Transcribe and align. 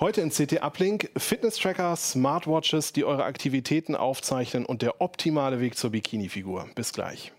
Heute 0.00 0.22
in 0.22 0.30
CT 0.30 0.62
Uplink 0.62 1.10
Fitness-Tracker, 1.14 1.94
Smartwatches, 1.94 2.94
die 2.94 3.04
eure 3.04 3.24
Aktivitäten 3.24 3.94
aufzeichnen 3.94 4.64
und 4.64 4.80
der 4.80 5.02
optimale 5.02 5.60
Weg 5.60 5.76
zur 5.76 5.90
Bikini-Figur. 5.90 6.70
Bis 6.74 6.94
gleich. 6.94 7.32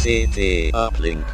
CT 0.00 0.72
Uplink. 0.72 1.26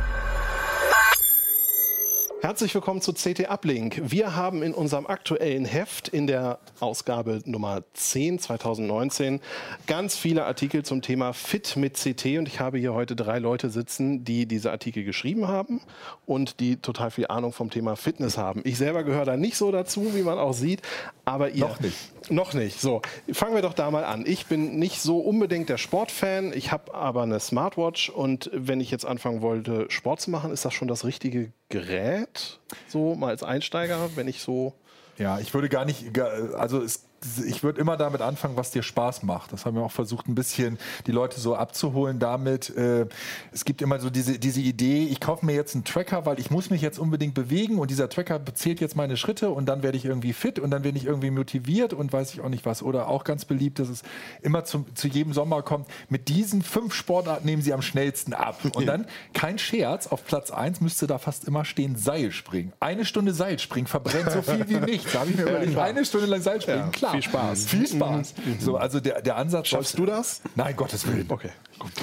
Herzlich 2.42 2.74
willkommen 2.74 3.00
zu 3.00 3.12
CT 3.12 3.48
Uplink. 3.48 4.00
Wir 4.02 4.34
haben 4.34 4.64
in 4.64 4.74
unserem 4.74 5.06
aktuellen 5.06 5.64
Heft 5.64 6.08
in 6.08 6.26
der 6.26 6.58
Ausgabe 6.80 7.38
Nummer 7.44 7.84
10 7.94 8.40
2019 8.40 9.40
ganz 9.86 10.16
viele 10.16 10.44
Artikel 10.44 10.84
zum 10.84 11.02
Thema 11.02 11.34
Fit 11.34 11.76
mit 11.76 11.94
CT 11.94 12.38
und 12.38 12.48
ich 12.48 12.58
habe 12.58 12.78
hier 12.78 12.94
heute 12.94 13.14
drei 13.14 13.38
Leute 13.38 13.70
sitzen, 13.70 14.24
die 14.24 14.46
diese 14.46 14.72
Artikel 14.72 15.04
geschrieben 15.04 15.46
haben 15.46 15.82
und 16.26 16.58
die 16.58 16.78
total 16.78 17.12
viel 17.12 17.28
Ahnung 17.28 17.52
vom 17.52 17.70
Thema 17.70 17.94
Fitness 17.94 18.36
haben. 18.36 18.62
Ich 18.64 18.76
selber 18.76 19.04
gehöre 19.04 19.24
da 19.24 19.36
nicht 19.36 19.56
so 19.56 19.70
dazu, 19.70 20.12
wie 20.16 20.22
man 20.22 20.40
auch 20.40 20.52
sieht, 20.52 20.82
aber 21.24 21.50
ihr 21.50 21.60
Noch 21.60 21.78
nicht. 21.78 21.96
noch 22.28 22.54
nicht. 22.54 22.80
So, 22.80 23.02
fangen 23.32 23.54
wir 23.54 23.62
doch 23.62 23.74
da 23.74 23.88
mal 23.92 24.02
an. 24.02 24.24
Ich 24.26 24.46
bin 24.46 24.80
nicht 24.80 25.00
so 25.00 25.18
unbedingt 25.18 25.68
der 25.68 25.78
Sportfan, 25.78 26.52
ich 26.52 26.72
habe 26.72 26.92
aber 26.92 27.22
eine 27.22 27.38
Smartwatch 27.38 28.10
und 28.10 28.50
wenn 28.52 28.80
ich 28.80 28.90
jetzt 28.90 29.06
anfangen 29.06 29.42
wollte, 29.42 29.86
Sport 29.90 30.20
zu 30.20 30.32
machen, 30.32 30.50
ist 30.50 30.64
das 30.64 30.74
schon 30.74 30.88
das 30.88 31.04
richtige 31.04 31.52
Gerät? 31.72 32.60
So 32.86 33.14
mal 33.14 33.28
als 33.28 33.42
Einsteiger, 33.42 34.10
wenn 34.14 34.28
ich 34.28 34.42
so 34.42 34.74
Ja, 35.16 35.38
ich 35.40 35.52
würde 35.54 35.68
gar 35.70 35.86
nicht, 35.86 36.18
also 36.18 36.82
es, 36.82 37.04
ich 37.46 37.62
würde 37.62 37.80
immer 37.80 37.96
damit 37.96 38.20
anfangen, 38.20 38.56
was 38.56 38.70
dir 38.70 38.82
Spaß 38.82 39.22
macht. 39.22 39.52
Das 39.52 39.66
haben 39.66 39.76
wir 39.76 39.82
auch 39.82 39.92
versucht, 39.92 40.28
ein 40.28 40.34
bisschen 40.34 40.78
die 41.06 41.12
Leute 41.12 41.40
so 41.40 41.54
abzuholen 41.54 42.18
damit. 42.18 42.74
Äh, 42.76 43.06
es 43.52 43.64
gibt 43.64 43.82
immer 43.82 43.98
so 44.00 44.10
diese, 44.10 44.38
diese 44.38 44.60
Idee, 44.60 45.04
ich 45.04 45.20
kaufe 45.20 45.44
mir 45.46 45.54
jetzt 45.54 45.74
einen 45.74 45.84
Tracker, 45.84 46.26
weil 46.26 46.38
ich 46.38 46.50
muss 46.50 46.70
mich 46.70 46.82
jetzt 46.82 46.98
unbedingt 46.98 47.34
bewegen 47.34 47.78
und 47.78 47.90
dieser 47.90 48.08
Tracker 48.08 48.40
zählt 48.54 48.80
jetzt 48.80 48.96
meine 48.96 49.16
Schritte 49.16 49.50
und 49.50 49.66
dann 49.66 49.82
werde 49.82 49.96
ich 49.96 50.04
irgendwie 50.04 50.32
fit 50.32 50.58
und 50.58 50.70
dann 50.70 50.84
werde 50.84 50.98
ich 50.98 51.06
irgendwie 51.06 51.30
motiviert 51.30 51.92
und 51.92 52.12
weiß 52.12 52.34
ich 52.34 52.40
auch 52.40 52.48
nicht 52.48 52.66
was. 52.66 52.82
Oder 52.82 53.08
auch 53.08 53.24
ganz 53.24 53.44
beliebt, 53.44 53.78
dass 53.78 53.88
es 53.88 54.02
immer 54.42 54.64
zum, 54.64 54.94
zu 54.94 55.08
jedem 55.08 55.32
Sommer 55.32 55.62
kommt, 55.62 55.86
mit 56.08 56.28
diesen 56.28 56.62
fünf 56.62 56.94
Sportarten 56.94 57.46
nehmen 57.46 57.62
sie 57.62 57.72
am 57.72 57.82
schnellsten 57.82 58.34
ab. 58.34 58.58
Und 58.74 58.86
dann, 58.86 59.06
kein 59.34 59.58
Scherz, 59.58 60.06
auf 60.06 60.24
Platz 60.24 60.50
1 60.50 60.80
müsste 60.80 61.06
da 61.06 61.18
fast 61.18 61.44
immer 61.44 61.64
stehen 61.64 61.96
Seilspringen. 61.96 62.72
Eine 62.80 63.04
Stunde 63.04 63.32
Seilspringen 63.32 63.86
verbrennt 63.86 64.30
so 64.30 64.42
viel 64.42 64.68
wie 64.68 64.76
nichts. 64.90 65.12
Da 65.12 65.20
habe 65.20 65.30
ich 65.30 65.36
mir 65.36 65.42
überlegt, 65.42 65.78
eine 65.78 66.04
Stunde 66.04 66.26
lang 66.26 66.42
Seilspringen, 66.42 66.90
klar. 66.92 67.11
Viel 67.12 67.22
Spaß. 67.22 67.64
Viel 67.66 67.86
Spaß. 67.86 68.34
So, 68.58 68.76
also 68.76 69.00
der, 69.00 69.22
der 69.22 69.36
Ansatz. 69.36 69.68
Schaffst 69.68 69.98
du 69.98 70.06
das? 70.06 70.42
Nein, 70.54 70.74
Gottes 70.76 71.06
Willen. 71.06 71.26
Okay. 71.28 71.50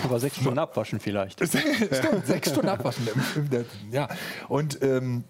Aber 0.03 0.19
sechs 0.19 0.37
Stunden 0.37 0.59
abwaschen 0.59 0.99
vielleicht. 0.99 1.39
Stimmt, 1.47 2.25
sechs 2.25 2.49
Stunden 2.49 2.69
abwaschen. 2.69 3.07
Ja, 3.91 4.07
und 4.47 4.81
ähm, 4.81 5.23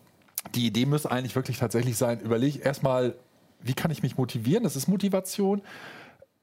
die 0.56 0.66
Idee 0.68 0.86
müsste 0.86 1.12
eigentlich 1.12 1.36
wirklich 1.36 1.58
tatsächlich 1.58 1.98
sein, 1.98 2.20
überleg 2.20 2.66
erstmal, 2.66 3.16
wie 3.62 3.74
kann 3.74 3.92
ich 3.92 4.04
mich 4.04 4.18
motivieren? 4.18 4.64
Das 4.64 4.76
ist 4.76 4.88
Motivation. 4.88 5.62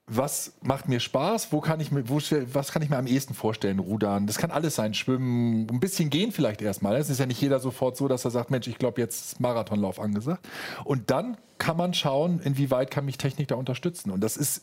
Was 0.09 0.53
macht 0.63 0.89
mir 0.89 1.01
Spaß? 1.01 1.49
Wo 1.51 1.61
kann 1.61 1.81
ich 1.81 1.91
mir, 1.91 2.09
wo, 2.09 2.21
was 2.53 2.71
kann 2.71 2.83
ich 2.83 2.91
mir 2.91 2.97
am 2.97 3.09
ehesten 3.09 3.35
vorstellen? 3.35 3.81
Rudern. 3.81 4.29
Das 4.29 4.39
kann 4.39 4.53
alles 4.53 4.77
sein. 4.77 4.95
Schwimmen, 4.95 5.67
ein 5.69 5.81
bisschen 5.81 6.11
gehen 6.11 6.31
vielleicht 6.31 6.63
erstmal. 6.63 6.95
Es 6.97 7.11
ist 7.11 7.19
ja 7.19 7.27
nicht 7.27 7.41
jeder 7.41 7.59
sofort 7.59 7.97
so, 7.97 8.07
dass 8.07 8.25
er 8.25 8.31
sagt, 8.31 8.51
Mensch, 8.51 8.69
ich 8.69 8.79
glaube, 8.79 9.01
jetzt 9.01 9.33
ist 9.33 9.41
Marathonlauf 9.41 9.99
angesagt. 9.99 10.47
Und 10.85 11.11
dann 11.11 11.37
kann 11.59 11.77
man 11.77 11.93
schauen, 11.93 12.41
inwieweit 12.41 12.93
kann 12.93 13.05
mich 13.05 13.19
Technik 13.19 13.49
da 13.49 13.57
unterstützen. 13.57 14.11
Und 14.11 14.21
das 14.21 14.37
ist 14.37 14.63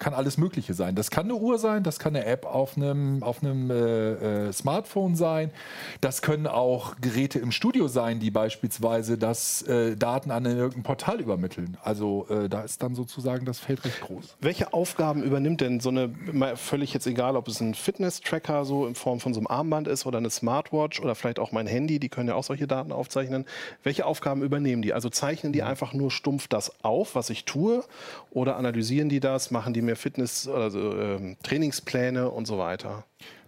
kann 0.00 0.12
alles 0.12 0.38
Mögliche 0.38 0.74
sein. 0.74 0.96
Das 0.96 1.10
kann 1.10 1.26
eine 1.26 1.36
Uhr 1.36 1.56
sein, 1.58 1.84
das 1.84 2.00
kann 2.00 2.16
eine 2.16 2.26
App 2.26 2.46
auf 2.46 2.76
einem, 2.76 3.22
auf 3.22 3.42
einem 3.42 3.70
äh, 3.70 4.48
äh, 4.48 4.52
Smartphone 4.52 5.14
sein. 5.14 5.52
Das 6.00 6.20
können 6.20 6.48
auch 6.48 6.96
Geräte 7.00 7.38
im 7.38 7.52
Studio 7.52 7.86
sein, 7.86 8.18
die 8.18 8.32
beispielsweise 8.32 9.16
das 9.16 9.62
äh, 9.62 9.96
Daten 9.96 10.32
an 10.32 10.46
irgendein 10.46 10.82
Portal 10.82 11.20
übermitteln. 11.20 11.76
Also 11.82 12.26
äh, 12.28 12.48
da 12.48 12.62
ist 12.62 12.82
dann 12.82 12.96
sozusagen 12.96 13.44
das 13.44 13.60
Feld 13.60 13.84
recht 13.84 14.00
groß. 14.00 14.36
Welche 14.40 14.72
Aufgaben 14.72 15.22
übernimmt 15.22 15.60
denn 15.60 15.78
so 15.78 15.90
eine, 15.90 16.10
völlig 16.56 16.92
jetzt 16.92 17.06
egal, 17.06 17.36
ob 17.36 17.46
es 17.46 17.60
ein 17.60 17.74
Fitness-Tracker 17.74 18.64
so 18.64 18.88
in 18.88 18.96
Form 18.96 19.20
von 19.20 19.32
so 19.32 19.38
einem 19.38 19.46
Armband 19.46 19.86
ist 19.86 20.06
oder 20.06 20.18
eine 20.18 20.30
Smartwatch 20.30 21.00
oder 21.00 21.14
vielleicht 21.14 21.38
auch 21.38 21.52
mein 21.52 21.68
Handy, 21.68 22.00
die 22.00 22.08
können 22.08 22.28
ja 22.28 22.34
auch 22.34 22.44
solche 22.44 22.66
Daten 22.66 22.90
aufzeichnen. 22.90 23.44
Welche 23.84 24.06
Aufgaben 24.06 24.42
übernehmen 24.42 24.82
die? 24.82 24.92
Also 24.92 25.08
zeichnen 25.08 25.52
die 25.52 25.62
einfach 25.62 25.92
nur 25.92 26.10
stumpf 26.10 26.48
das 26.48 26.72
auf, 26.82 27.14
was 27.14 27.30
ich 27.30 27.44
tue 27.44 27.84
oder 28.32 28.56
analysieren 28.56 29.08
die 29.08 29.20
das, 29.20 29.52
machen 29.52 29.72
die 29.72 29.83
mir 29.84 29.96
Fitness, 29.96 30.48
also 30.48 30.96
ähm, 30.98 31.36
Trainingspläne 31.42 32.30
und 32.30 32.46
so 32.46 32.58
weiter? 32.58 33.04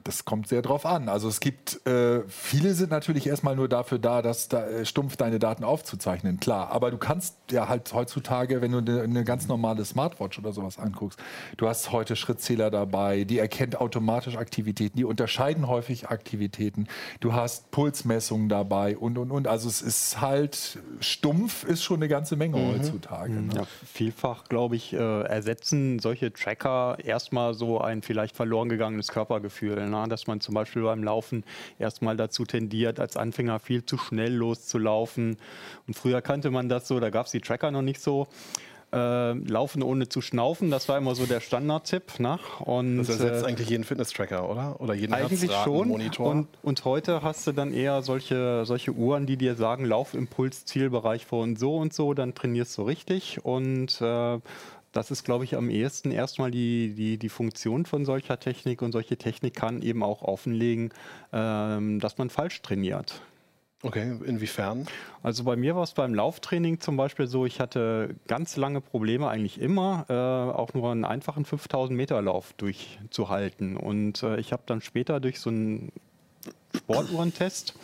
Das 0.07 0.25
kommt 0.25 0.47
sehr 0.47 0.63
drauf 0.63 0.87
an. 0.87 1.09
Also 1.09 1.29
es 1.29 1.41
gibt, 1.41 1.85
äh, 1.85 2.21
viele 2.29 2.75
sind 2.75 2.93
natürlich 2.93 3.27
erstmal 3.27 3.57
nur 3.57 3.69
dafür 3.69 3.99
da, 3.99 4.23
dass 4.23 4.47
da, 4.47 4.65
äh, 4.65 4.87
stumpf 4.87 5.17
deine 5.17 5.41
Daten 5.41 5.65
aufzuzeichnen, 5.65 6.39
klar. 6.39 6.71
Aber 6.71 6.93
du 6.93 6.97
kannst 6.97 7.35
ja 7.51 7.69
halt 7.69 7.93
heutzutage, 7.93 8.63
wenn 8.63 8.71
du 8.71 8.79
eine 8.79 9.03
eine 9.03 9.25
ganz 9.25 9.49
normale 9.49 9.85
Smartwatch 9.85 10.39
oder 10.39 10.53
sowas 10.53 10.79
anguckst, 10.79 11.19
du 11.57 11.67
hast 11.67 11.91
heute 11.91 12.15
Schrittzähler 12.15 12.71
dabei, 12.71 13.25
die 13.25 13.41
erkennt 13.41 13.81
automatisch 13.81 14.37
Aktivitäten, 14.37 14.97
die 14.97 15.05
unterscheiden 15.05 15.67
häufig 15.67 16.09
Aktivitäten. 16.09 16.87
Du 17.19 17.33
hast 17.33 17.73
Pulsmessungen 17.73 18.49
dabei 18.49 18.97
und, 18.97 19.19
und, 19.19 19.33
und. 19.33 19.49
Also 19.49 19.69
es 19.69 19.83
ist 19.83 20.21
halt, 20.21 20.79
stumpf 21.01 21.65
ist 21.65 21.83
schon 21.83 21.97
eine 21.97 22.09
ganze 22.09 22.37
Menge 22.37 22.59
heutzutage. 22.59 23.33
Ne? 23.33 23.55
Ja, 23.57 23.63
vielfach, 23.93 24.45
glaube 24.45 24.77
ich, 24.77 24.93
äh, 24.93 25.23
ersetzen 25.23 25.99
solche 25.99 26.33
Tracker 26.33 26.99
erstmal 27.03 27.55
so 27.55 27.81
ein 27.81 28.03
vielleicht 28.03 28.37
verloren 28.37 28.69
gegangenes 28.69 29.09
Körpergefühl. 29.09 29.89
Ne? 29.89 29.96
Dass 30.05 30.27
man 30.27 30.41
zum 30.41 30.55
Beispiel 30.55 30.83
beim 30.83 31.03
Laufen 31.03 31.45
erstmal 31.79 32.17
dazu 32.17 32.45
tendiert, 32.45 33.01
als 33.01 33.17
Anfänger 33.17 33.59
viel 33.59 33.85
zu 33.85 33.97
schnell 33.97 34.35
loszulaufen. 34.35 35.39
Und 35.87 35.95
früher 35.95 36.21
kannte 36.21 36.51
man 36.51 36.69
das 36.69 36.87
so, 36.87 37.01
da 37.01 37.09
gab 37.09 37.27
es 37.27 37.33
die 37.33 37.41
Tracker 37.41 37.71
noch 37.71 37.83
nicht 37.83 38.01
so. 38.01 38.29
Äh, 38.93 39.33
laufen 39.33 39.83
ohne 39.83 40.09
zu 40.09 40.21
schnaufen, 40.21 40.71
das 40.71 40.89
war 40.89 40.97
immer 40.97 41.17
so 41.17 41.27
der 41.27 41.41
Standardtipp. 41.41 42.21
Ne? 42.21 42.39
Und, 42.61 42.99
Das 42.99 43.09
ersetzt 43.09 43.43
äh, 43.43 43.49
eigentlich 43.49 43.69
jeden 43.69 43.83
Fitness-Tracker, 43.83 44.49
oder? 44.49 44.81
Oder 44.81 44.95
jeden 44.95 45.13
Eigentlich 45.13 45.51
schon. 45.53 45.91
Und, 45.91 46.49
und 46.63 46.85
heute 46.85 47.21
hast 47.21 47.49
du 47.49 47.53
dann 47.53 47.75
eher 47.75 48.03
solche, 48.03 48.65
solche 48.65 48.93
Uhren, 48.93 49.27
die 49.27 49.37
dir 49.37 49.57
sagen, 49.57 49.85
Laufimpuls, 49.85 50.67
Zielbereich 50.67 51.27
von 51.27 51.57
so 51.57 51.77
und 51.77 51.95
so, 51.95 52.15
dann 52.15 52.35
trainierst 52.35 52.79
du 52.79 52.83
richtig. 52.83 53.45
Und 53.45 54.01
äh, 54.01 54.39
das 54.97 55.11
ist, 55.11 55.25
glaube 55.25 55.45
ich, 55.45 55.57
am 55.57 55.69
ehesten 55.69 56.11
erstmal 56.11 56.51
die, 56.51 56.95
die, 56.95 57.19
die 57.19 57.29
Funktion 57.29 57.85
von 57.85 58.05
solcher 58.05 58.41
Technik. 58.41 58.81
Und 58.83 58.93
solche 58.93 59.17
Technik 59.17 59.55
kann 59.55 59.83
eben 59.83 60.03
auch 60.03 60.23
offenlegen, 60.23 60.91
ähm, 61.33 62.01
dass 62.01 62.19
man 62.19 62.31
falsch 62.31 62.63
trainiert. 62.63 63.21
Okay, 63.83 64.19
inwiefern? 64.25 64.87
Also 65.23 65.45
bei 65.45 65.55
mir 65.55 65.77
war 65.77 65.83
es 65.83 65.93
beim 65.93 66.15
Lauftraining 66.15 66.81
zum 66.81 66.97
Beispiel 66.97 67.27
so, 67.27 67.45
ich 67.45 67.61
hatte 67.61 68.17
ganz 68.27 68.57
lange 68.57 68.81
Probleme, 68.81 69.29
eigentlich 69.29 69.61
immer, 69.61 70.07
äh, 70.09 70.15
auch 70.15 70.73
nur 70.73 70.91
einen 70.91 71.05
einfachen 71.05 71.45
5000 71.45 71.95
Meter 71.95 72.21
Lauf 72.23 72.55
durchzuhalten. 72.55 73.77
Und 73.77 74.23
äh, 74.23 74.41
ich 74.41 74.53
habe 74.53 74.63
dann 74.65 74.81
später 74.81 75.21
durch 75.21 75.41
so 75.41 75.51
einen 75.51 75.93
Sportuhrentest 76.75 77.75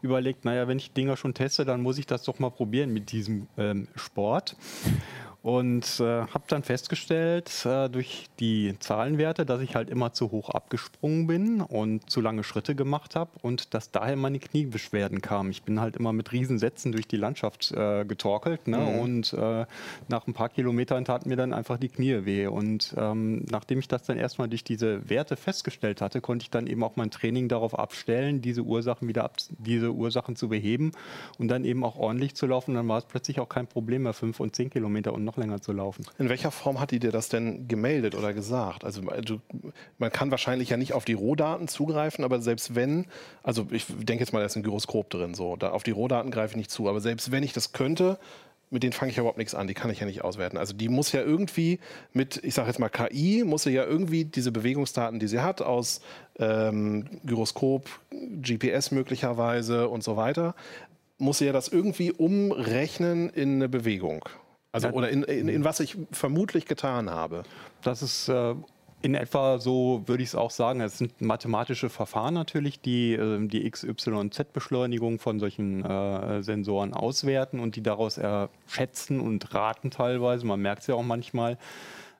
überlegt, 0.00 0.44
naja, 0.44 0.68
wenn 0.68 0.78
ich 0.78 0.92
Dinger 0.92 1.16
schon 1.16 1.34
teste, 1.34 1.64
dann 1.64 1.82
muss 1.82 1.98
ich 1.98 2.06
das 2.06 2.22
doch 2.22 2.38
mal 2.38 2.50
probieren 2.50 2.92
mit 2.92 3.12
diesem 3.12 3.46
ähm, 3.58 3.88
Sport. 3.94 4.56
Und 5.46 6.00
äh, 6.00 6.22
habe 6.22 6.42
dann 6.48 6.64
festgestellt, 6.64 7.64
äh, 7.64 7.88
durch 7.88 8.26
die 8.40 8.74
Zahlenwerte, 8.80 9.46
dass 9.46 9.60
ich 9.60 9.76
halt 9.76 9.90
immer 9.90 10.12
zu 10.12 10.32
hoch 10.32 10.50
abgesprungen 10.50 11.28
bin 11.28 11.60
und 11.60 12.10
zu 12.10 12.20
lange 12.20 12.42
Schritte 12.42 12.74
gemacht 12.74 13.14
habe 13.14 13.30
und 13.42 13.72
dass 13.72 13.92
daher 13.92 14.16
meine 14.16 14.40
Kniebeschwerden 14.40 15.22
kamen. 15.22 15.52
Ich 15.52 15.62
bin 15.62 15.78
halt 15.78 15.94
immer 15.94 16.12
mit 16.12 16.32
Riesensätzen 16.32 16.90
durch 16.90 17.06
die 17.06 17.16
Landschaft 17.16 17.70
äh, 17.70 18.04
getorkelt 18.04 18.66
ne? 18.66 19.00
und 19.00 19.34
äh, 19.34 19.66
nach 20.08 20.26
ein 20.26 20.34
paar 20.34 20.48
Kilometern 20.48 21.04
taten 21.04 21.28
mir 21.28 21.36
dann 21.36 21.52
einfach 21.52 21.78
die 21.78 21.90
Knie 21.90 22.24
weh. 22.24 22.48
Und 22.48 22.92
ähm, 22.98 23.44
nachdem 23.48 23.78
ich 23.78 23.86
das 23.86 24.02
dann 24.02 24.18
erstmal 24.18 24.48
durch 24.48 24.64
diese 24.64 25.08
Werte 25.08 25.36
festgestellt 25.36 26.00
hatte, 26.00 26.20
konnte 26.20 26.42
ich 26.42 26.50
dann 26.50 26.66
eben 26.66 26.82
auch 26.82 26.96
mein 26.96 27.12
Training 27.12 27.48
darauf 27.48 27.78
abstellen, 27.78 28.42
diese 28.42 28.62
Ursachen 28.62 29.06
wieder 29.06 29.22
ab, 29.22 29.36
diese 29.58 29.92
Ursachen 29.92 30.34
zu 30.34 30.48
beheben 30.48 30.90
und 31.38 31.46
dann 31.46 31.64
eben 31.64 31.84
auch 31.84 31.94
ordentlich 31.94 32.34
zu 32.34 32.48
laufen. 32.48 32.74
Dann 32.74 32.88
war 32.88 32.98
es 32.98 33.04
plötzlich 33.04 33.38
auch 33.38 33.48
kein 33.48 33.68
Problem 33.68 34.02
mehr, 34.02 34.12
fünf 34.12 34.40
und 34.40 34.56
zehn 34.56 34.70
Kilometer 34.70 35.14
und 35.14 35.22
noch 35.22 35.35
länger 35.36 35.60
zu 35.60 35.72
laufen. 35.72 36.04
In 36.18 36.28
welcher 36.28 36.50
Form 36.50 36.80
hat 36.80 36.90
die 36.90 36.98
dir 36.98 37.12
das 37.12 37.28
denn 37.28 37.68
gemeldet 37.68 38.14
oder 38.14 38.32
gesagt? 38.32 38.84
Also 38.84 39.02
du, 39.02 39.40
man 39.98 40.10
kann 40.10 40.30
wahrscheinlich 40.30 40.70
ja 40.70 40.76
nicht 40.76 40.92
auf 40.92 41.04
die 41.04 41.14
Rohdaten 41.14 41.68
zugreifen, 41.68 42.24
aber 42.24 42.40
selbst 42.40 42.74
wenn, 42.74 43.06
also 43.42 43.66
ich 43.70 43.86
denke 43.88 44.22
jetzt 44.22 44.32
mal, 44.32 44.40
da 44.40 44.46
ist 44.46 44.56
ein 44.56 44.62
Gyroskop 44.62 45.10
drin, 45.10 45.34
so, 45.34 45.56
da 45.56 45.70
auf 45.70 45.82
die 45.82 45.90
Rohdaten 45.90 46.30
greife 46.30 46.52
ich 46.52 46.56
nicht 46.56 46.70
zu, 46.70 46.88
aber 46.88 47.00
selbst 47.00 47.30
wenn 47.32 47.42
ich 47.42 47.52
das 47.52 47.72
könnte, 47.72 48.18
mit 48.70 48.82
denen 48.82 48.92
fange 48.92 49.12
ich 49.12 49.18
überhaupt 49.18 49.38
nichts 49.38 49.54
an, 49.54 49.68
die 49.68 49.74
kann 49.74 49.90
ich 49.90 50.00
ja 50.00 50.06
nicht 50.06 50.24
auswerten. 50.24 50.56
Also 50.56 50.74
die 50.74 50.88
muss 50.88 51.12
ja 51.12 51.22
irgendwie 51.22 51.78
mit, 52.12 52.42
ich 52.42 52.54
sage 52.54 52.68
jetzt 52.68 52.78
mal 52.78 52.88
KI, 52.88 53.44
muss 53.44 53.62
sie 53.62 53.70
ja 53.70 53.84
irgendwie 53.84 54.24
diese 54.24 54.50
Bewegungsdaten, 54.50 55.20
die 55.20 55.28
sie 55.28 55.40
hat, 55.40 55.62
aus 55.62 56.00
ähm, 56.38 57.20
Gyroskop, 57.24 57.88
GPS 58.10 58.90
möglicherweise 58.90 59.88
und 59.88 60.02
so 60.02 60.16
weiter, 60.16 60.54
muss 61.18 61.38
sie 61.38 61.46
ja 61.46 61.52
das 61.52 61.68
irgendwie 61.68 62.10
umrechnen 62.10 63.30
in 63.30 63.54
eine 63.54 63.68
Bewegung. 63.68 64.28
Also, 64.84 64.96
oder 64.96 65.08
in, 65.08 65.22
in, 65.24 65.48
in 65.48 65.64
was 65.64 65.80
ich 65.80 65.96
vermutlich 66.12 66.66
getan 66.66 67.10
habe. 67.10 67.42
Das 67.82 68.02
ist 68.02 68.28
äh, 68.28 68.54
in 69.02 69.14
etwa 69.14 69.58
so, 69.58 70.02
würde 70.06 70.22
ich 70.22 70.30
es 70.30 70.34
auch 70.34 70.50
sagen. 70.50 70.80
Es 70.80 70.98
sind 70.98 71.20
mathematische 71.20 71.88
Verfahren 71.88 72.34
natürlich, 72.34 72.80
die 72.80 73.12
äh, 73.14 73.46
die 73.46 73.66
X, 73.66 73.84
Y, 73.84 74.30
Z-Beschleunigung 74.30 75.18
von 75.18 75.38
solchen 75.38 75.84
äh, 75.84 76.42
Sensoren 76.42 76.94
auswerten 76.94 77.60
und 77.60 77.76
die 77.76 77.82
daraus 77.82 78.20
schätzen 78.66 79.20
und 79.20 79.54
raten 79.54 79.90
teilweise. 79.90 80.46
Man 80.46 80.60
merkt 80.60 80.82
es 80.82 80.88
ja 80.88 80.94
auch 80.94 81.02
manchmal, 81.02 81.58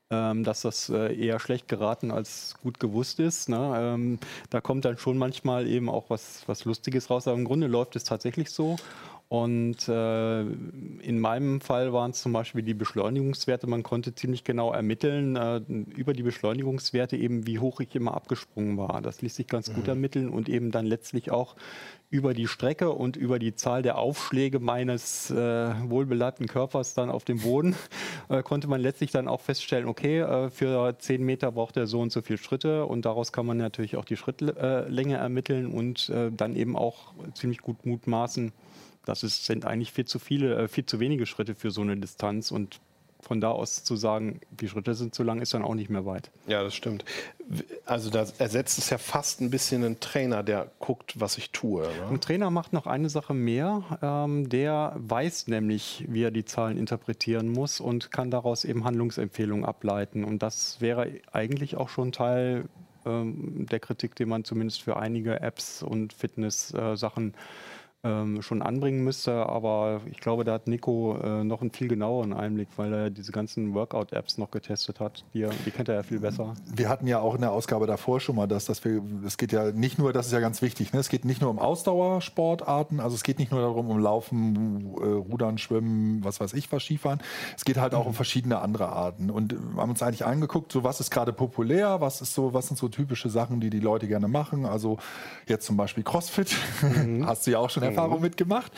ähm, 0.09 0.45
dass 0.45 0.61
das 0.61 0.89
äh, 0.89 1.15
eher 1.17 1.41
schlecht 1.41 1.67
geraten 1.67 2.13
als 2.13 2.55
gut 2.63 2.79
gewusst 2.79 3.19
ist. 3.19 3.49
Ne? 3.49 3.75
Ähm, 3.77 4.19
da 4.51 4.61
kommt 4.61 4.85
dann 4.85 4.99
schon 4.99 5.19
manchmal 5.19 5.67
eben 5.67 5.89
auch 5.89 6.11
was, 6.11 6.45
was 6.47 6.65
Lustiges 6.65 7.11
raus. 7.11 7.27
Aber 7.27 7.37
im 7.37 7.45
Grunde 7.45 7.67
läuft 7.67 7.97
es 7.97 8.05
tatsächlich 8.05 8.51
so. 8.51 8.77
Und 9.29 9.89
äh, 9.89 10.41
in 10.43 11.19
meinem 11.19 11.61
Fall 11.61 11.93
waren 11.93 12.13
es 12.13 12.23
zum 12.23 12.33
Beispiel 12.33 12.63
die 12.63 12.75
Beschleunigungswerte. 12.75 13.67
Man 13.67 13.83
konnte 13.83 14.15
ziemlich 14.15 14.45
genau 14.45 14.73
ermitteln 14.73 15.35
äh, 15.35 15.57
über 15.97 16.13
die 16.13 16.23
Beschleunigungswerte 16.23 17.17
eben, 17.17 17.45
wie 17.45 17.59
hoch 17.59 17.81
ich 17.81 17.97
immer 17.97 18.15
abgesprungen 18.15 18.79
war. 18.79 19.03
Das 19.03 19.23
ließ 19.23 19.35
sich 19.35 19.49
ganz 19.49 19.69
mhm. 19.69 19.75
gut 19.75 19.89
ermitteln 19.89 20.29
und 20.29 20.49
eben 20.49 20.71
dann 20.71 20.87
letztlich 20.87 21.33
auch 21.33 21.57
über 22.09 22.35
die 22.35 22.47
Strecke 22.47 22.91
und 22.91 23.17
über 23.17 23.41
die 23.41 23.57
Zahl 23.57 23.83
der 23.83 23.99
Aufschläge 23.99 24.61
meines 24.61 25.29
äh, 25.31 25.35
wohlbeladen 25.35 26.47
Körpers 26.47 26.95
dann 26.95 27.11
auf 27.11 27.25
dem 27.25 27.41
Boden 27.41 27.75
äh, 28.29 28.45
konnte 28.45 28.69
man 28.69 28.81
letztlich 28.81 29.11
dann 29.11 29.27
auch 29.27 29.41
feststellen, 29.41 29.89
okay, 29.89 30.21
äh, 30.21 30.51
für 30.51 30.97
10 30.97 31.25
Meter 31.25 31.51
braucht 31.51 31.77
er 31.77 31.89
so 31.89 32.01
und 32.01 32.13
so 32.13 32.23
viele 32.23 32.39
Schritte 32.39 32.87
und 32.87 33.05
daraus 33.05 33.33
kann 33.33 33.45
man 33.45 33.57
natürlich 33.57 33.97
auch 33.97 34.05
die 34.05 34.17
Schrittlänge 34.17 35.17
ermitteln 35.17 35.67
und 35.67 36.09
äh, 36.11 36.31
dann 36.31 36.55
eben 36.55 36.77
auch 36.77 37.13
ziemlich 37.35 37.59
gut 37.59 37.85
mutmaßen, 37.85 38.53
das 39.07 39.23
ist, 39.23 39.47
sind 39.47 39.65
eigentlich 39.65 39.93
viel 39.93 40.05
zu 40.05 40.19
viele, 40.19 40.55
äh, 40.57 40.69
viel 40.69 40.85
zu 40.85 41.01
wenige 41.01 41.25
Schritte 41.25 41.55
für 41.55 41.71
so 41.71 41.81
eine 41.81 41.97
Distanz 41.97 42.51
und 42.51 42.81
von 43.21 43.41
da 43.41 43.51
aus 43.51 43.83
zu 43.83 43.97
sagen, 43.97 44.41
die 44.51 44.69
Schritte 44.69 44.95
sind 44.95 45.15
zu 45.15 45.23
lang, 45.25 45.41
ist 45.41 45.53
dann 45.53 45.63
auch 45.63 45.75
nicht 45.75 45.91
mehr 45.91 46.07
weit. 46.07 46.31
Ja, 46.47 46.63
das 46.63 46.75
stimmt. 46.75 47.05
Also 47.85 48.11
da 48.11 48.27
ersetzt 48.39 48.79
es 48.79 48.91
ja 48.91 48.99
fast 48.99 49.41
ein 49.41 49.51
bisschen 49.51 49.85
einen 49.85 50.01
Trainer, 50.01 50.43
der 50.43 50.71
guckt, 50.79 51.19
was 51.19 51.37
ich 51.39 51.51
tue. 51.51 51.83
Ne? 51.83 52.09
Ein 52.11 52.21
Trainer 52.21 52.51
macht 52.51 52.73
noch 52.73 52.87
eine 52.87 53.09
Sache 53.09 53.35
mehr. 53.35 53.99
Ähm, 54.01 54.49
der 54.49 54.95
weiß 54.97 55.49
nämlich, 55.49 56.05
wie 56.09 56.23
er 56.23 56.31
die 56.31 56.45
Zahlen 56.45 56.79
interpretieren 56.79 57.49
muss 57.49 57.81
und 57.81 58.13
kann 58.13 58.31
daraus 58.31 58.65
eben 58.65 58.85
Handlungsempfehlungen 58.85 59.65
ableiten. 59.65 60.23
Und 60.23 60.43
das 60.43 60.81
wäre 60.81 61.11
eigentlich 61.33 61.77
auch 61.77 61.89
schon 61.89 62.13
Teil 62.13 62.67
ähm, 63.07 63.67
der 63.71 63.81
Kritik, 63.81 64.15
die 64.15 64.25
man 64.27 64.45
zumindest 64.45 64.83
für 64.83 64.97
einige 64.97 65.41
Apps 65.41 65.83
und 65.83 66.13
Fitness-Sachen 66.13 67.31
äh, 67.31 67.37
ähm, 68.05 68.43
schon 68.43 68.63
anbringen 68.63 69.03
müsste. 69.05 69.47
Aber 69.47 70.01
ich 70.11 70.21
glaube, 70.21 70.45
da 70.45 70.55
hat 70.55 70.69
Nico 70.69 71.19
äh, 71.23 71.45
noch 71.45 71.61
einen 71.61 71.71
viel 71.71 71.89
genaueren 71.89 72.33
Einblick, 72.33 72.69
weil 72.77 72.93
er 72.93 73.11
diese 73.11 73.33
ganzen 73.33 73.75
Workout-Apps 73.75 74.39
noch 74.39 74.51
getestet 74.51 75.01
hat. 75.01 75.25
Die, 75.35 75.47
die, 75.65 75.71
kennt 75.71 75.89
er 75.89 75.97
ja 75.97 76.03
viel 76.03 76.21
besser. 76.21 76.55
Wir 76.73 76.89
hatten 76.89 77.07
ja 77.07 77.21
auch 77.21 77.35
in 77.35 77.41
der 77.41 77.53
Ausgabe 77.53 77.87
davor 77.87 78.21
schon 78.21 78.37
mal 78.37 78.47
das, 78.47 78.67
dass 78.67 78.85
wir, 78.85 79.03
es 79.25 79.37
geht 79.37 79.53
ja 79.53 79.73
nicht 79.73 79.99
nur, 79.99 80.13
das 80.13 80.27
ist 80.27 80.33
ja 80.33 80.41
ganz 80.41 80.63
wichtig, 80.63 80.93
ne? 80.93 81.01
es 81.01 81.09
geht 81.09 81.25
nicht 81.25 81.41
nur 81.41 81.51
um 81.51 81.59
Ausdauersportarten, 81.59 83.01
also 83.01 83.15
es 83.15 83.23
geht 83.23 83.39
nicht 83.39 83.51
nur 83.51 83.61
darum, 83.61 83.91
um 83.91 83.99
Laufen, 83.99 84.95
äh, 85.01 85.05
Rudern, 85.05 85.59
Schwimmen, 85.59 86.23
was 86.25 86.41
weiß 86.41 86.55
ich 86.55 86.71
was, 86.73 86.83
Skifahren. 86.83 87.21
Es 87.57 87.65
geht 87.65 87.79
halt 87.79 87.95
auch 87.95 88.07
um 88.07 88.13
mhm. 88.13 88.17
verschiedene 88.17 88.61
andere 88.61 88.89
Arten. 88.89 89.31
Und 89.31 89.53
wir 89.53 89.83
haben 89.83 89.91
uns 89.91 90.03
eigentlich 90.03 90.25
angeguckt, 90.25 90.73
so 90.73 90.85
was 90.85 91.01
ist 91.01 91.11
gerade 91.11 91.33
populär, 91.33 92.01
was 92.01 92.21
ist 92.21 92.35
so, 92.35 92.55
was 92.55 92.69
sind 92.69 92.77
so 92.77 92.89
typische 92.89 93.29
Sachen, 93.29 93.61
die 93.61 93.71
die 93.71 93.81
Leute 93.81 94.07
gerne 94.07 94.29
machen. 94.29 94.67
Also 94.67 94.99
jetzt 95.47 95.67
zum 95.67 95.77
Beispiel 95.77 96.05
CrossFit, 96.05 96.57
mhm. 96.83 97.27
hast 97.27 97.47
du 97.47 97.53
ja 97.53 97.59
auch 97.59 97.71
schon 97.71 97.83
Erfahrung 97.87 98.21
mitgemacht. 98.21 98.73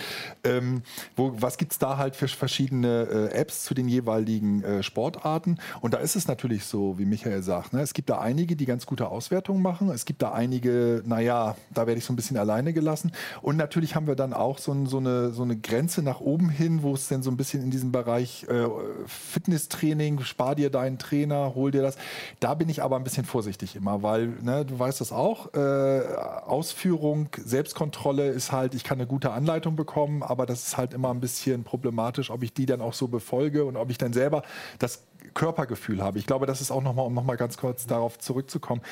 Ähm, 0.45 0.83
wo, 1.17 1.33
was 1.37 1.59
gibt 1.59 1.73
es 1.73 1.79
da 1.79 1.97
halt 1.97 2.17
für 2.17 2.29
verschiedene 2.29 3.31
äh, 3.33 3.35
Apps 3.35 3.65
zu 3.65 3.75
den 3.75 3.89
jeweiligen 3.89 4.63
äh, 4.63 4.83
Sportarten? 4.83 5.59
Und 5.81 5.95
da 5.95 5.99
ist 5.99 6.17
es 6.17 6.29
natürlich 6.29 6.65
so, 6.65 6.99
wie 6.99 7.05
Michael 7.05 7.43
sagt, 7.43 7.73
ne? 7.73 7.81
es 7.81 7.95
gibt 7.95 8.11
da 8.11 8.19
einige, 8.19 8.57
die 8.57 8.67
ganz 8.67 8.87
gute 8.87 9.09
Auswertungen 9.09 9.63
machen. 9.63 9.91
Es 9.91 10.05
gibt 10.05 10.23
da 10.23 10.33
einige, 10.33 11.03
naja, 11.05 11.57
da 11.73 11.87
werde 11.87 11.99
ich 11.99 12.05
so 12.05 12.13
ein 12.13 12.17
bisschen 12.17 12.37
alleine 12.37 12.73
gelassen. 12.73 13.13
Und 13.43 13.57
natürlich 13.57 13.95
haben 13.95 14.07
wir 14.07 14.17
dann 14.17 14.33
auch 14.33 14.59
so, 14.59 14.87
so, 14.87 14.99
eine, 14.99 15.31
so 15.31 15.43
eine 15.43 15.57
Grenze 15.57 16.03
nach 16.03 16.21
oben 16.21 16.51
hin, 16.51 16.83
wo 16.83 16.95
es 16.95 17.09
denn 17.09 17.23
so 17.23 17.31
ein 17.31 17.37
bisschen 17.37 17.63
in 17.63 17.71
diesem 17.71 17.93
Bereich 17.93 18.45
äh, 18.49 18.67
Fitnesstraining, 19.07 20.21
spar 20.21 20.55
dir 20.55 20.71
deinen 20.71 20.99
Trainer, 20.99 21.55
hol 21.55 21.71
dir 21.71 21.83
das. 21.83 21.97
Da 22.41 22.55
bin 22.55 22.69
ich 22.69 22.83
aber 22.83 22.97
ein 22.97 23.05
bisschen 23.05 23.25
vorsichtig 23.25 23.77
immer, 23.77 24.03
weil 24.03 24.29
ne, 24.43 24.65
du 24.65 24.79
weißt 24.79 25.01
das 25.01 25.13
auch, 25.13 25.55
äh, 25.55 26.01
Ausführung, 26.47 27.29
Selbstkontrolle 27.37 28.29
ist 28.29 28.53
halt, 28.53 28.75
ich 28.75 28.85
kann 28.85 28.98
eine 28.99 29.07
gute 29.07 29.31
Anleitung 29.31 29.77
bekommen, 29.77 30.23
aber 30.23 30.47
das 30.47 30.67
ist 30.67 30.77
halt 30.77 30.95
immer 30.95 31.11
ein 31.11 31.21
bisschen 31.21 31.65
problematisch, 31.65 32.31
ob 32.31 32.43
ich 32.43 32.53
die 32.53 32.67
dann 32.67 32.81
auch 32.81 32.93
so 32.95 33.09
befolge 33.09 33.65
und 33.65 33.77
ob 33.77 33.91
ich 33.91 33.99
dann 33.99 34.13
selber 34.13 34.43
das 34.79 35.05
Körpergefühl 35.35 36.03
habe. 36.03 36.19
Ich 36.19 36.27
glaube, 36.27 36.47
das 36.47 36.61
ist 36.61 36.71
auch 36.71 36.83
nochmal, 36.83 37.07
um 37.07 37.15
nochmal 37.15 37.37
ganz 37.37 37.57
kurz 37.57 37.87
darauf 37.87 38.19
zurückzukommen 38.19 38.83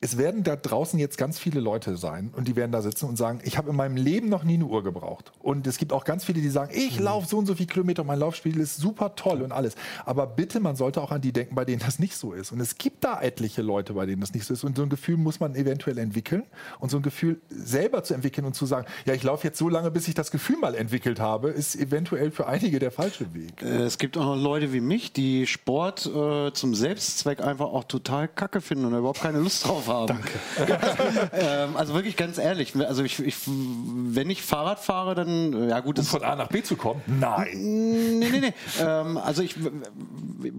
es 0.00 0.16
werden 0.16 0.44
da 0.44 0.54
draußen 0.54 0.98
jetzt 0.98 1.18
ganz 1.18 1.40
viele 1.40 1.58
Leute 1.58 1.96
sein 1.96 2.32
und 2.36 2.46
die 2.46 2.54
werden 2.54 2.70
da 2.70 2.82
sitzen 2.82 3.06
und 3.06 3.16
sagen, 3.16 3.40
ich 3.42 3.58
habe 3.58 3.70
in 3.70 3.76
meinem 3.76 3.96
Leben 3.96 4.28
noch 4.28 4.44
nie 4.44 4.54
eine 4.54 4.64
Uhr 4.64 4.84
gebraucht. 4.84 5.32
Und 5.40 5.66
es 5.66 5.76
gibt 5.76 5.92
auch 5.92 6.04
ganz 6.04 6.24
viele, 6.24 6.40
die 6.40 6.50
sagen, 6.50 6.70
ich 6.72 6.98
mhm. 6.98 7.04
laufe 7.04 7.26
so 7.26 7.36
und 7.36 7.46
so 7.46 7.56
viele 7.56 7.66
Kilometer, 7.66 8.04
mein 8.04 8.20
Laufspiel 8.20 8.60
ist 8.60 8.76
super 8.76 9.16
toll 9.16 9.42
und 9.42 9.50
alles. 9.50 9.74
Aber 10.04 10.28
bitte, 10.28 10.60
man 10.60 10.76
sollte 10.76 11.02
auch 11.02 11.10
an 11.10 11.20
die 11.20 11.32
denken, 11.32 11.56
bei 11.56 11.64
denen 11.64 11.80
das 11.80 11.98
nicht 11.98 12.16
so 12.16 12.32
ist. 12.32 12.52
Und 12.52 12.60
es 12.60 12.78
gibt 12.78 13.02
da 13.02 13.20
etliche 13.20 13.62
Leute, 13.62 13.94
bei 13.94 14.06
denen 14.06 14.20
das 14.20 14.32
nicht 14.34 14.44
so 14.44 14.54
ist. 14.54 14.62
Und 14.62 14.76
so 14.76 14.84
ein 14.84 14.88
Gefühl 14.88 15.16
muss 15.16 15.40
man 15.40 15.56
eventuell 15.56 15.98
entwickeln. 15.98 16.44
Und 16.78 16.90
so 16.90 16.98
ein 16.98 17.02
Gefühl 17.02 17.40
selber 17.48 18.04
zu 18.04 18.14
entwickeln 18.14 18.44
und 18.44 18.54
zu 18.54 18.66
sagen, 18.66 18.86
ja, 19.04 19.14
ich 19.14 19.24
laufe 19.24 19.48
jetzt 19.48 19.58
so 19.58 19.68
lange, 19.68 19.90
bis 19.90 20.06
ich 20.06 20.14
das 20.14 20.30
Gefühl 20.30 20.58
mal 20.58 20.76
entwickelt 20.76 21.18
habe, 21.18 21.48
ist 21.50 21.74
eventuell 21.74 22.30
für 22.30 22.46
einige 22.46 22.78
der 22.78 22.92
falsche 22.92 23.34
Weg. 23.34 23.62
Äh, 23.62 23.82
es 23.82 23.98
gibt 23.98 24.16
auch 24.16 24.36
noch 24.36 24.36
Leute 24.36 24.72
wie 24.72 24.80
mich, 24.80 25.12
die 25.12 25.48
Sport 25.48 26.06
äh, 26.06 26.52
zum 26.52 26.76
Selbstzweck 26.76 27.40
einfach 27.40 27.66
auch 27.66 27.82
total 27.82 28.28
kacke 28.28 28.60
finden 28.60 28.84
und 28.84 28.96
überhaupt 28.96 29.20
keine 29.20 29.40
Lust 29.40 29.66
drauf 29.66 29.87
haben. 29.88 30.06
Danke. 30.06 30.30
ähm, 31.32 31.76
also 31.76 31.94
wirklich 31.94 32.16
ganz 32.16 32.38
ehrlich, 32.38 32.74
also 32.76 33.02
ich, 33.02 33.18
ich, 33.20 33.34
wenn 33.46 34.30
ich 34.30 34.42
Fahrrad 34.42 34.78
fahre, 34.80 35.14
dann 35.14 35.68
ja 35.68 35.80
gut. 35.80 35.98
Um 35.98 36.04
von 36.04 36.22
A 36.22 36.36
nach 36.36 36.48
B 36.48 36.62
zu 36.62 36.76
kommen? 36.76 37.02
Nein. 37.06 38.18
Nee, 38.18 38.30
nee, 38.30 38.40
nee. 38.40 38.54
Ähm, 38.80 39.16
also 39.18 39.42
ich, 39.42 39.56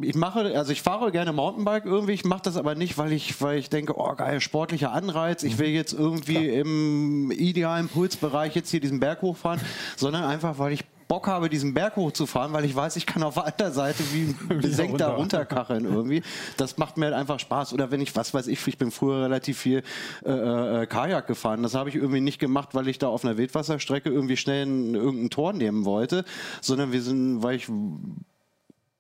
ich 0.02 0.16
mache, 0.16 0.58
also 0.58 0.72
ich 0.72 0.82
fahre 0.82 1.12
gerne 1.12 1.32
Mountainbike 1.34 1.86
irgendwie. 1.86 2.14
Ich 2.14 2.26
mache 2.26 2.42
das 2.44 2.58
aber 2.58 2.76
nicht, 2.76 2.98
weil 2.98 3.12
ich, 3.14 3.42
weil 3.42 3.58
ich 3.58 3.70
denke, 3.70 3.94
oh 3.98 4.14
geil, 4.16 4.42
sportlicher 4.42 4.92
Anreiz. 4.92 5.44
Ich 5.44 5.58
will 5.58 5.70
jetzt 5.70 5.94
irgendwie 5.94 6.48
Klar. 6.48 6.60
im 6.62 7.32
idealen 7.32 7.88
Pulsbereich 7.88 8.56
jetzt 8.56 8.70
hier 8.70 8.80
diesen 8.80 9.00
Berg 9.00 9.22
hochfahren, 9.22 9.62
sondern 9.96 10.24
einfach, 10.24 10.60
weil 10.60 10.74
ich 10.74 10.84
Bock 11.10 11.26
habe, 11.26 11.50
diesen 11.50 11.74
Berg 11.74 11.96
hochzufahren, 11.96 12.54
weil 12.54 12.66
ich 12.66 12.76
weiß, 12.76 12.96
ich 12.96 13.08
kann 13.08 13.24
auf 13.24 13.34
der 13.36 13.48
anderen 13.48 13.74
Seite 13.74 14.04
wie 14.14 14.34
besenkt 14.54 15.02
da 15.02 15.10
runterkacheln 15.10 15.84
irgendwie. 15.84 16.22
Das 16.56 16.78
macht 16.78 16.98
mir 16.98 17.08
halt 17.08 17.16
einfach 17.16 17.40
Spaß. 17.40 17.74
Oder 17.74 17.92
wenn 17.92 18.00
ich, 18.00 18.16
was 18.16 18.34
weiß 18.34 18.48
ich, 18.48 18.66
ich 18.68 18.78
bin 18.78 18.92
früher 18.92 19.24
relativ 19.24 19.58
viel 19.58 19.82
äh, 20.24 20.32
äh, 20.32 20.86
Kajak 20.86 21.26
gefahren. 21.26 21.64
Das 21.64 21.74
habe 21.74 21.90
ich 21.90 21.96
irgendwie 21.96 22.22
nicht 22.22 22.38
gemacht, 22.38 22.70
weil 22.74 22.88
ich 22.88 23.00
da 23.00 23.08
auf 23.08 23.26
einer 23.26 23.38
Wildwasserstrecke 23.38 24.10
irgendwie 24.10 24.38
schnell 24.38 24.64
in, 24.64 24.94
irgendein 24.94 25.30
Tor 25.32 25.54
nehmen 25.54 25.84
wollte, 25.84 26.26
sondern 26.62 26.92
wir 26.92 27.02
sind, 27.02 27.42
weil 27.42 27.56
ich 27.56 27.68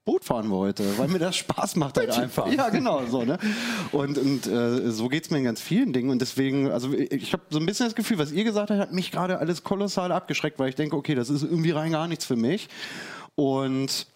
Boot 0.05 0.23
fahren 0.25 0.49
wollte, 0.49 0.97
weil 0.97 1.07
mir 1.07 1.19
das 1.19 1.35
Spaß 1.35 1.75
macht 1.75 1.97
halt 1.97 2.09
einfach. 2.09 2.51
Ja, 2.51 2.69
genau, 2.69 3.05
so, 3.05 3.23
ne? 3.23 3.37
Und, 3.91 4.17
und 4.17 4.47
äh, 4.47 4.89
so 4.91 5.07
geht 5.07 5.25
es 5.25 5.29
mir 5.29 5.37
in 5.37 5.43
ganz 5.43 5.61
vielen 5.61 5.93
Dingen. 5.93 6.09
Und 6.09 6.19
deswegen, 6.19 6.71
also 6.71 6.91
ich 6.93 7.33
habe 7.33 7.43
so 7.49 7.59
ein 7.59 7.65
bisschen 7.65 7.85
das 7.85 7.95
Gefühl, 7.95 8.17
was 8.17 8.31
ihr 8.31 8.43
gesagt 8.43 8.71
habt, 8.71 8.79
hat 8.79 8.93
mich 8.93 9.11
gerade 9.11 9.37
alles 9.37 9.63
kolossal 9.63 10.11
abgeschreckt, 10.11 10.57
weil 10.57 10.69
ich 10.69 10.75
denke, 10.75 10.95
okay, 10.95 11.15
das 11.15 11.29
ist 11.29 11.43
irgendwie 11.43 11.71
rein 11.71 11.91
gar 11.91 12.07
nichts 12.07 12.25
für 12.25 12.35
mich. 12.35 12.69
Und 13.35 14.07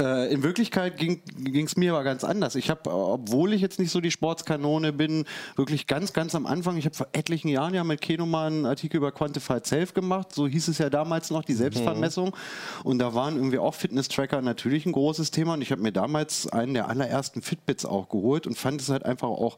äh, 0.00 0.32
in 0.32 0.42
Wirklichkeit 0.42 0.98
ging 0.98 1.20
es 1.64 1.76
mir 1.76 1.92
aber 1.92 2.02
ganz 2.02 2.24
anders. 2.24 2.56
Ich 2.56 2.70
habe, 2.70 2.92
obwohl 2.92 3.52
ich 3.52 3.60
jetzt 3.60 3.78
nicht 3.78 3.90
so 3.90 4.00
die 4.00 4.10
Sportskanone 4.10 4.92
bin, 4.92 5.24
wirklich 5.54 5.86
ganz, 5.86 6.12
ganz 6.12 6.34
am 6.34 6.44
Anfang, 6.44 6.76
ich 6.76 6.86
habe 6.86 6.96
vor 6.96 7.06
etlichen 7.12 7.48
Jahren 7.48 7.72
ja 7.72 7.84
mit 7.84 8.00
Keno 8.00 8.26
mal 8.26 8.48
einen 8.48 8.66
Artikel 8.66 8.96
über 8.96 9.12
Quantified 9.12 9.64
Self 9.64 9.94
gemacht, 9.94 10.34
so 10.34 10.48
hieß 10.48 10.68
es 10.68 10.78
ja 10.78 10.90
damals 10.90 11.30
noch, 11.30 11.44
die 11.44 11.52
mhm. 11.52 11.58
Selbstvermessung. 11.58 12.28
Mhm. 12.28 12.82
Und 12.82 12.98
da 12.98 13.14
waren 13.14 13.36
irgendwie 13.36 13.58
auch 13.58 13.74
Fitness-Tracker 13.74 14.42
natürlich 14.42 14.86
ein 14.86 14.92
großes 14.92 15.30
Thema. 15.30 15.54
Und 15.54 15.62
ich 15.62 15.70
habe 15.70 15.82
mir 15.82 15.92
damals 15.92 16.48
einen 16.48 16.74
der 16.74 16.88
allerersten 16.88 17.40
Fitbits 17.40 17.84
auch 17.84 18.08
geholt 18.08 18.46
und 18.46 18.58
fand 18.58 18.80
es 18.80 18.88
halt 18.88 19.04
einfach 19.04 19.28
auch 19.28 19.56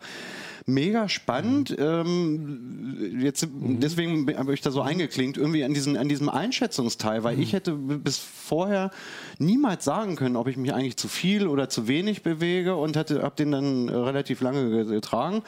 mega 0.67 1.09
spannend. 1.09 1.71
Mhm. 1.71 1.77
Ähm, 1.79 3.19
jetzt, 3.21 3.47
mhm. 3.47 3.81
Deswegen 3.81 4.37
habe 4.37 4.53
ich 4.53 4.61
da 4.61 4.71
so 4.71 4.83
eingeklinkt, 4.83 5.39
irgendwie 5.39 5.65
an, 5.65 5.73
diesen, 5.73 5.97
an 5.97 6.09
diesem 6.09 6.29
Einschätzungsteil, 6.29 7.25
weil 7.25 7.37
mhm. 7.37 7.43
ich 7.43 7.55
hätte 7.55 7.73
bis 7.73 8.19
vorher 8.19 8.91
niemals 9.39 9.85
sagen 9.85 10.17
können, 10.19 10.37
ob 10.37 10.49
ich 10.49 10.57
mich 10.57 10.75
eigentlich 10.75 10.97
zu 10.99 11.09
viel 11.09 11.47
oder 11.47 11.69
zu 11.69 11.89
wenig 11.89 12.23
bewege 12.23 12.75
und 12.77 12.97
habe 12.97 13.33
den 13.39 13.53
dann 13.53 13.89
relativ 13.89 14.41
lange 14.43 14.85
getragen. 14.85 15.43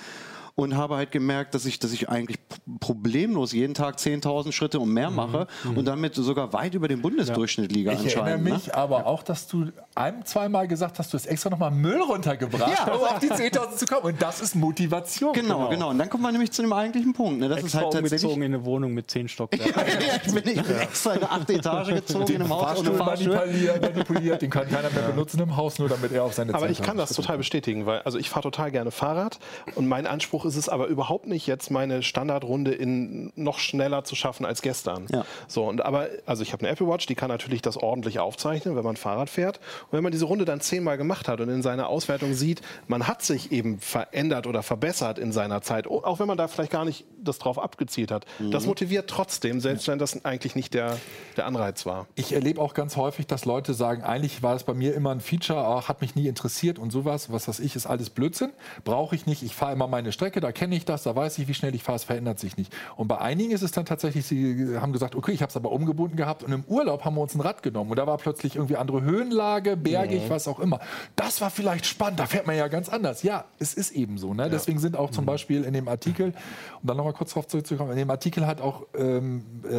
Und 0.60 0.76
habe 0.76 0.96
halt 0.96 1.10
gemerkt, 1.10 1.54
dass 1.54 1.64
ich, 1.64 1.78
dass 1.78 1.92
ich 1.92 2.10
eigentlich 2.10 2.38
problemlos 2.80 3.52
jeden 3.52 3.72
Tag 3.72 3.96
10.000 3.96 4.52
Schritte 4.52 4.78
und 4.78 4.90
mehr 4.90 5.10
mache 5.10 5.46
mhm. 5.64 5.78
und 5.78 5.84
damit 5.86 6.14
sogar 6.14 6.52
weit 6.52 6.74
über 6.74 6.86
den 6.86 7.00
Bundesdurchschnitt 7.00 7.72
liege 7.72 7.90
ich 7.92 7.98
anscheinend. 7.98 8.12
Ich 8.12 8.16
erinnere 8.16 8.54
mich 8.54 8.66
ne? 8.66 8.74
aber 8.74 9.06
auch, 9.06 9.22
dass 9.22 9.46
du 9.46 9.70
ein, 9.94 10.24
zweimal 10.26 10.68
gesagt 10.68 10.98
hast, 10.98 11.12
du 11.12 11.16
hast 11.16 11.26
extra 11.26 11.48
nochmal 11.48 11.70
Müll 11.70 12.02
runtergebracht, 12.02 12.86
ja. 12.86 12.92
um 12.92 13.00
auf 13.00 13.18
die 13.20 13.30
10.000 13.30 13.76
zu 13.76 13.86
kommen. 13.86 14.02
Und 14.02 14.20
das 14.20 14.42
ist 14.42 14.54
Motivation. 14.54 15.32
Genau, 15.32 15.48
genau. 15.48 15.68
genau. 15.70 15.90
Und 15.90 15.98
dann 15.98 16.10
kommt 16.10 16.22
man 16.22 16.32
nämlich 16.32 16.52
zu 16.52 16.60
dem 16.60 16.72
eigentlichen 16.74 17.14
Punkt. 17.14 17.40
Ne? 17.40 17.48
Das 17.48 17.60
extra 17.60 17.78
ist 17.78 17.84
halt 17.84 17.92
tatsächlich 17.94 18.36
in 18.36 18.42
eine 18.42 18.64
Wohnung 18.64 18.92
mit 18.92 19.10
10 19.10 19.28
Stockwerken. 19.28 19.72
ja, 20.06 20.16
ich 20.24 20.32
bin, 20.32 20.58
ich 20.58 20.62
bin 20.62 20.78
extra 20.78 21.14
in 21.14 21.22
eine 21.22 21.30
achte 21.30 21.54
Etage 21.54 21.88
gezogen 21.94 22.26
den 22.26 22.36
in 22.36 22.42
einem 22.42 22.50
Haus 22.52 22.78
ohne 22.78 22.92
Fahrstuhl. 22.94 23.34
Manipuliert, 23.34 23.82
manipuliert, 23.82 24.42
den 24.42 24.50
kann 24.50 24.68
keiner 24.68 24.90
mehr 24.90 25.02
benutzen 25.08 25.40
im 25.40 25.56
Haus, 25.56 25.78
nur 25.78 25.88
damit 25.88 26.12
er 26.12 26.24
auf 26.24 26.34
seine 26.34 26.54
Aber 26.54 26.68
ich 26.68 26.82
kann 26.82 26.98
das 26.98 27.14
total 27.14 27.38
bestätigen, 27.38 27.86
weil 27.86 28.00
also 28.02 28.18
ich 28.18 28.28
fahre 28.28 28.42
total 28.42 28.70
gerne 28.70 28.90
Fahrrad 28.90 29.38
und 29.74 29.88
mein 29.88 30.06
Anspruch 30.06 30.44
ist 30.44 30.49
es 30.56 30.68
aber 30.68 30.86
überhaupt 30.86 31.26
nicht 31.26 31.46
jetzt 31.46 31.70
meine 31.70 32.02
Standardrunde 32.02 32.72
in 32.72 33.32
noch 33.36 33.58
schneller 33.58 34.04
zu 34.04 34.14
schaffen 34.14 34.46
als 34.46 34.62
gestern. 34.62 35.06
Ja. 35.10 35.24
So 35.48 35.66
und 35.66 35.84
aber 35.84 36.08
also 36.26 36.42
ich 36.42 36.52
habe 36.52 36.64
eine 36.64 36.72
Apple 36.72 36.86
Watch, 36.88 37.06
die 37.06 37.14
kann 37.14 37.28
natürlich 37.28 37.62
das 37.62 37.76
ordentlich 37.76 38.18
aufzeichnen, 38.18 38.76
wenn 38.76 38.84
man 38.84 38.96
Fahrrad 38.96 39.30
fährt 39.30 39.58
und 39.86 39.92
wenn 39.92 40.02
man 40.02 40.12
diese 40.12 40.24
Runde 40.24 40.44
dann 40.44 40.60
zehnmal 40.60 40.96
gemacht 40.96 41.28
hat 41.28 41.40
und 41.40 41.48
in 41.48 41.62
seiner 41.62 41.88
Auswertung 41.88 42.34
sieht, 42.34 42.62
man 42.88 43.06
hat 43.06 43.22
sich 43.22 43.52
eben 43.52 43.78
verändert 43.78 44.46
oder 44.46 44.62
verbessert 44.62 45.18
in 45.18 45.32
seiner 45.32 45.62
Zeit, 45.62 45.86
auch 45.86 46.20
wenn 46.20 46.26
man 46.26 46.38
da 46.38 46.48
vielleicht 46.48 46.72
gar 46.72 46.84
nicht 46.84 47.04
das 47.22 47.38
drauf 47.38 47.58
abgezielt 47.58 48.10
hat. 48.10 48.26
Mhm. 48.38 48.50
Das 48.50 48.66
motiviert 48.66 49.08
trotzdem, 49.08 49.60
selbst 49.60 49.88
wenn 49.88 49.98
das 49.98 50.24
eigentlich 50.24 50.54
nicht 50.54 50.74
der, 50.74 50.98
der 51.36 51.46
Anreiz 51.46 51.86
war. 51.86 52.06
Ich 52.14 52.32
erlebe 52.32 52.60
auch 52.60 52.74
ganz 52.74 52.96
häufig, 52.96 53.26
dass 53.26 53.44
Leute 53.44 53.74
sagen, 53.74 54.02
eigentlich 54.02 54.42
war 54.42 54.54
das 54.54 54.64
bei 54.64 54.74
mir 54.74 54.94
immer 54.94 55.10
ein 55.10 55.20
Feature, 55.20 55.60
ach, 55.60 55.88
hat 55.88 56.00
mich 56.00 56.14
nie 56.14 56.26
interessiert 56.26 56.78
und 56.78 56.90
sowas, 56.90 57.30
was 57.32 57.48
weiß 57.48 57.60
ich, 57.60 57.76
ist 57.76 57.86
alles 57.86 58.10
Blödsinn, 58.10 58.50
brauche 58.84 59.14
ich 59.14 59.26
nicht, 59.26 59.42
ich 59.42 59.54
fahre 59.54 59.72
immer 59.72 59.86
meine 59.86 60.12
Strecke, 60.12 60.39
da 60.40 60.52
kenne 60.52 60.74
ich 60.76 60.84
das, 60.84 61.02
da 61.02 61.14
weiß 61.14 61.38
ich, 61.38 61.48
wie 61.48 61.54
schnell 61.54 61.74
ich 61.74 61.82
fahre, 61.82 61.96
es 61.96 62.04
verändert 62.04 62.38
sich 62.38 62.56
nicht. 62.56 62.72
Und 62.96 63.08
bei 63.08 63.18
einigen 63.18 63.52
ist 63.52 63.62
es 63.62 63.72
dann 63.72 63.84
tatsächlich, 63.84 64.26
sie 64.26 64.78
haben 64.78 64.92
gesagt, 64.92 65.14
okay, 65.14 65.32
ich 65.32 65.42
habe 65.42 65.50
es 65.50 65.56
aber 65.56 65.72
umgebunden 65.72 66.16
gehabt 66.16 66.42
und 66.42 66.52
im 66.52 66.64
Urlaub 66.64 67.04
haben 67.04 67.16
wir 67.16 67.22
uns 67.22 67.34
ein 67.34 67.40
Rad 67.40 67.62
genommen 67.62 67.90
und 67.90 67.98
da 67.98 68.06
war 68.06 68.18
plötzlich 68.18 68.56
irgendwie 68.56 68.76
andere 68.76 69.02
Höhenlage, 69.02 69.76
bergig, 69.76 70.24
mhm. 70.24 70.30
was 70.30 70.48
auch 70.48 70.60
immer. 70.60 70.80
Das 71.16 71.40
war 71.40 71.50
vielleicht 71.50 71.86
spannend, 71.86 72.20
da 72.20 72.26
fährt 72.26 72.46
man 72.46 72.56
ja 72.56 72.68
ganz 72.68 72.88
anders. 72.88 73.22
Ja, 73.22 73.44
es 73.58 73.74
ist 73.74 73.92
eben 73.92 74.18
so. 74.18 74.34
Ne? 74.34 74.44
Ja. 74.44 74.48
Deswegen 74.48 74.78
sind 74.78 74.96
auch 74.96 75.10
zum 75.10 75.24
mhm. 75.24 75.28
Beispiel 75.28 75.64
in 75.64 75.72
dem 75.72 75.88
Artikel, 75.88 76.34
um 76.80 76.86
dann 76.86 76.96
nochmal 76.96 77.12
kurz 77.12 77.30
darauf 77.30 77.46
zurückzukommen, 77.46 77.92
in 77.92 77.98
dem 77.98 78.10
Artikel 78.10 78.46
hat 78.46 78.60
auch 78.60 78.86
ähm, 78.94 79.44
äh, 79.64 79.74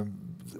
äh, 0.00 0.06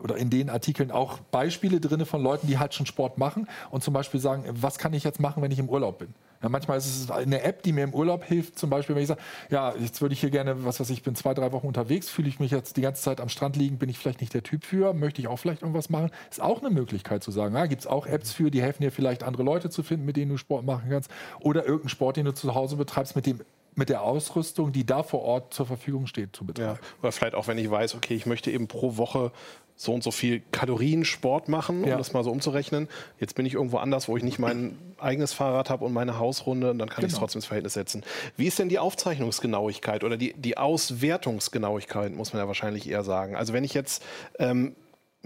oder 0.03 0.17
in 0.17 0.31
den 0.31 0.51
Artikeln 0.51 0.91
auch 0.91 1.19
Beispiele 1.19 1.81
drin 1.81 2.05
von 2.07 2.23
Leuten, 2.23 2.47
die 2.47 2.59
halt 2.59 2.75
schon 2.75 2.87
Sport 2.87 3.19
machen 3.19 3.49
und 3.71 3.83
zum 3.83 3.95
Beispiel 3.95 4.21
sagen, 4.21 4.45
was 4.53 4.79
kann 4.79 4.93
ich 4.93 5.05
jetzt 5.05 5.21
machen, 5.21 5.43
wenn 5.43 5.51
ich 5.51 5.59
im 5.59 5.69
Urlaub 5.69 5.99
bin? 5.99 6.15
Ja, 6.43 6.49
manchmal 6.49 6.79
ist 6.79 6.87
es 6.87 7.11
eine 7.11 7.43
App, 7.43 7.63
die 7.63 7.73
mir 7.73 7.85
im 7.85 7.95
Urlaub 7.95 8.25
hilft, 8.25 8.59
zum 8.59 8.71
Beispiel, 8.71 8.95
wenn 8.95 9.03
ich 9.03 9.09
sage, 9.09 9.21
ja, 9.51 9.75
jetzt 9.75 10.01
würde 10.01 10.13
ich 10.13 10.21
hier 10.21 10.31
gerne, 10.31 10.65
was 10.65 10.81
weiß 10.81 10.91
ich, 10.91 11.03
bin 11.03 11.15
zwei, 11.15 11.35
drei 11.35 11.53
Wochen 11.53 11.67
unterwegs, 11.67 12.09
fühle 12.09 12.29
ich 12.29 12.41
mich 12.41 12.51
jetzt 12.51 12.77
die 12.77 12.83
ganze 12.83 13.03
Zeit 13.03 13.21
am 13.21 13.29
Strand 13.29 13.57
liegen, 13.57 13.79
bin 13.79 13.89
ich 13.89 13.99
vielleicht 13.99 14.21
nicht 14.21 14.35
der 14.35 14.43
Typ 14.43 14.65
für, 14.65 14.93
möchte 14.93 15.21
ich 15.21 15.29
auch 15.29 15.39
vielleicht 15.39 15.63
irgendwas 15.63 15.91
machen, 15.91 16.11
ist 16.31 16.41
auch 16.41 16.61
eine 16.61 16.71
Möglichkeit 16.71 17.23
zu 17.23 17.31
sagen, 17.31 17.55
ja, 17.55 17.67
gibt 17.67 17.83
es 17.83 17.87
auch 17.87 18.07
Apps 18.07 18.33
für, 18.33 18.51
die 18.51 18.63
helfen 18.63 18.83
dir 18.83 18.93
vielleicht 18.93 19.23
andere 19.23 19.43
Leute 19.43 19.71
zu 19.71 19.83
finden, 19.83 20.07
mit 20.07 20.17
denen 20.17 20.31
du 20.31 20.37
Sport 20.37 20.65
machen 20.65 20.91
kannst 20.91 21.11
oder 21.41 21.65
irgendeinen 21.65 21.91
Sport, 21.91 22.17
den 22.17 22.27
du 22.27 22.35
zu 22.35 22.55
Hause 22.55 22.77
betreibst, 22.77 23.17
mit 23.17 23.27
dem 23.27 23.41
mit 23.79 23.91
der 23.91 24.03
Ausrüstung, 24.03 24.73
die 24.73 24.87
da 24.87 25.03
vor 25.03 25.23
Ort 25.23 25.53
zur 25.53 25.67
Verfügung 25.67 26.07
steht, 26.07 26.35
zu 26.35 26.47
betreiben. 26.47 26.79
Ja. 26.81 27.03
Oder 27.03 27.13
vielleicht 27.13 27.35
auch, 27.35 27.47
wenn 27.47 27.59
ich 27.59 27.71
weiß, 27.71 27.95
okay, 27.95 28.15
ich 28.15 28.25
möchte 28.25 28.51
eben 28.51 28.69
pro 28.69 28.97
Woche 28.97 29.33
so 29.77 29.93
und 29.93 30.03
so 30.03 30.11
viel 30.11 30.43
Kalorien 30.53 31.05
Sport 31.05 31.49
machen, 31.49 31.85
um 31.85 31.89
ja. 31.89 31.99
das 31.99 32.13
mal 32.13 32.25
so 32.25 32.31
umzurechnen. 32.31 32.89
Jetzt 33.21 33.35
bin 33.35 33.45
ich 33.45 33.55
irgendwo 33.55 33.77
anders, 33.77 34.09
wo 34.09 34.17
ich 34.17 34.23
nicht 34.23 34.39
mein 34.39 34.79
eigenes 34.99 35.33
Fahrrad 35.33 35.69
habe 35.69 35.85
und 35.85 35.93
meine 35.93 36.19
Hausrunde 36.19 36.71
und 36.71 36.79
dann 36.79 36.89
kann 36.89 36.97
genau. 36.97 37.09
ich 37.09 37.13
es 37.13 37.19
trotzdem 37.19 37.39
ins 37.39 37.47
Verhältnis 37.47 37.75
setzen. 37.75 38.03
Wie 38.37 38.47
ist 38.47 38.59
denn 38.59 38.69
die 38.69 38.79
Aufzeichnungsgenauigkeit 38.79 40.03
oder 40.03 40.17
die, 40.17 40.33
die 40.35 40.57
Auswertungsgenauigkeit, 40.57 42.15
muss 42.15 42.33
man 42.33 42.43
ja 42.43 42.49
wahrscheinlich 42.49 42.89
eher 42.89 43.05
sagen. 43.05 43.37
Also 43.37 43.53
wenn 43.53 43.65
ich 43.65 43.75
jetzt 43.75 44.03
ähm, 44.39 44.75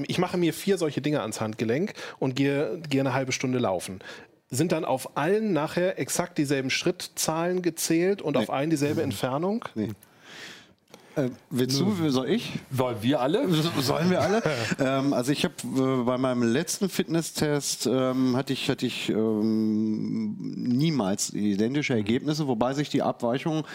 ich 0.07 0.19
mache 0.19 0.39
mir 0.39 0.55
vier 0.55 0.79
solche 0.79 1.03
Dinge 1.03 1.21
ans 1.21 1.43
Handgelenk 1.43 1.93
und 2.19 2.35
gehe, 2.35 2.81
gehe 2.89 3.01
eine 3.01 3.13
halbe 3.13 3.33
Stunde 3.33 3.59
laufen 3.59 4.01
sind 4.51 4.73
dann 4.73 4.85
auf 4.85 5.17
allen 5.17 5.53
nachher 5.53 5.99
exakt 5.99 6.37
dieselben 6.37 6.71
Schrittzahlen 6.71 7.63
gezählt 7.63 8.21
und 8.21 8.35
nee. 8.35 8.43
auf 8.43 8.51
allen 8.51 8.69
dieselbe 8.69 9.03
Entfernung? 9.03 9.65
Nee. 9.75 9.91
Äh, 11.21 11.31
willst 11.51 11.81
du, 11.81 12.11
soll 12.11 12.31
ich? 12.31 12.53
Sollen 12.71 13.03
wir 13.03 13.21
alle? 13.21 13.49
Sollen 13.81 14.11
wir 14.11 14.21
alle? 14.21 14.43
ähm, 14.79 15.13
also 15.13 15.33
ich 15.33 15.45
habe 15.45 15.55
äh, 15.65 16.05
bei 16.05 16.19
meinem 16.19 16.43
letzten 16.43 16.89
Fitnesstest 16.89 17.87
ähm, 17.87 18.37
hatte 18.37 18.53
ich, 18.53 18.69
hatte 18.71 18.87
ich 18.87 19.09
ähm, 19.11 20.37
niemals 20.39 21.31
identische 21.33 21.95
Ergebnisse, 21.95 22.47
wobei 22.47 22.75
sich 22.75 22.89
die 22.89 23.03
Abweichung 23.03 23.67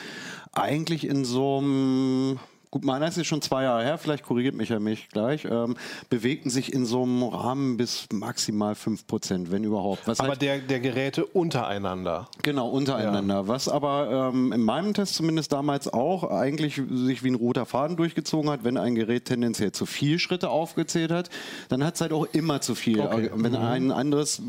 eigentlich 0.53 1.05
in 1.07 1.25
so 1.25 1.57
einem 1.57 2.39
gut, 2.75 2.83
meiner 2.83 3.07
ist 3.07 3.25
schon 3.25 3.41
zwei 3.41 3.63
Jahre 3.63 3.85
her, 3.85 3.97
vielleicht 3.97 4.25
korrigiert 4.25 4.53
mich 4.53 4.67
ja 4.67 4.81
mich 4.81 5.07
gleich, 5.07 5.45
ähm, 5.45 5.77
bewegten 6.09 6.49
sich 6.49 6.73
in 6.73 6.85
so 6.85 7.03
einem 7.03 7.23
Rahmen 7.23 7.77
bis 7.77 8.05
maximal 8.11 8.75
5 8.75 9.07
Prozent, 9.07 9.49
wenn 9.49 9.63
überhaupt. 9.63 10.05
Was 10.07 10.19
aber 10.19 10.31
halt, 10.31 10.41
der, 10.41 10.57
der 10.59 10.81
Geräte 10.81 11.25
untereinander. 11.25 12.27
Genau, 12.43 12.67
untereinander. 12.67 13.35
Ja. 13.35 13.47
Was 13.47 13.69
aber 13.69 14.31
ähm, 14.33 14.51
in 14.51 14.59
meinem 14.59 14.93
Test 14.93 15.15
zumindest 15.15 15.53
damals 15.53 15.87
auch 15.87 16.29
eigentlich 16.29 16.81
sich 16.91 17.23
wie 17.23 17.29
ein 17.29 17.35
roter 17.35 17.65
Faden 17.65 17.95
durchgezogen 17.95 18.49
hat, 18.49 18.65
wenn 18.65 18.75
ein 18.75 18.95
Gerät 18.95 19.23
tendenziell 19.23 19.71
zu 19.71 19.85
viel 19.85 20.19
Schritte 20.19 20.49
aufgezählt 20.49 21.11
hat, 21.11 21.29
dann 21.69 21.81
hat 21.81 21.95
es 21.95 22.01
halt 22.01 22.11
auch 22.11 22.25
immer 22.33 22.59
zu 22.59 22.75
viel. 22.75 22.99
Okay. 22.99 23.31
Wenn 23.33 23.53
mhm. 23.53 23.57
ein 23.57 23.91
anderes 23.93 24.41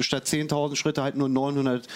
statt 0.00 0.24
10.000 0.24 0.74
Schritte 0.74 1.04
halt 1.04 1.14
nur 1.14 1.28
900 1.28 1.86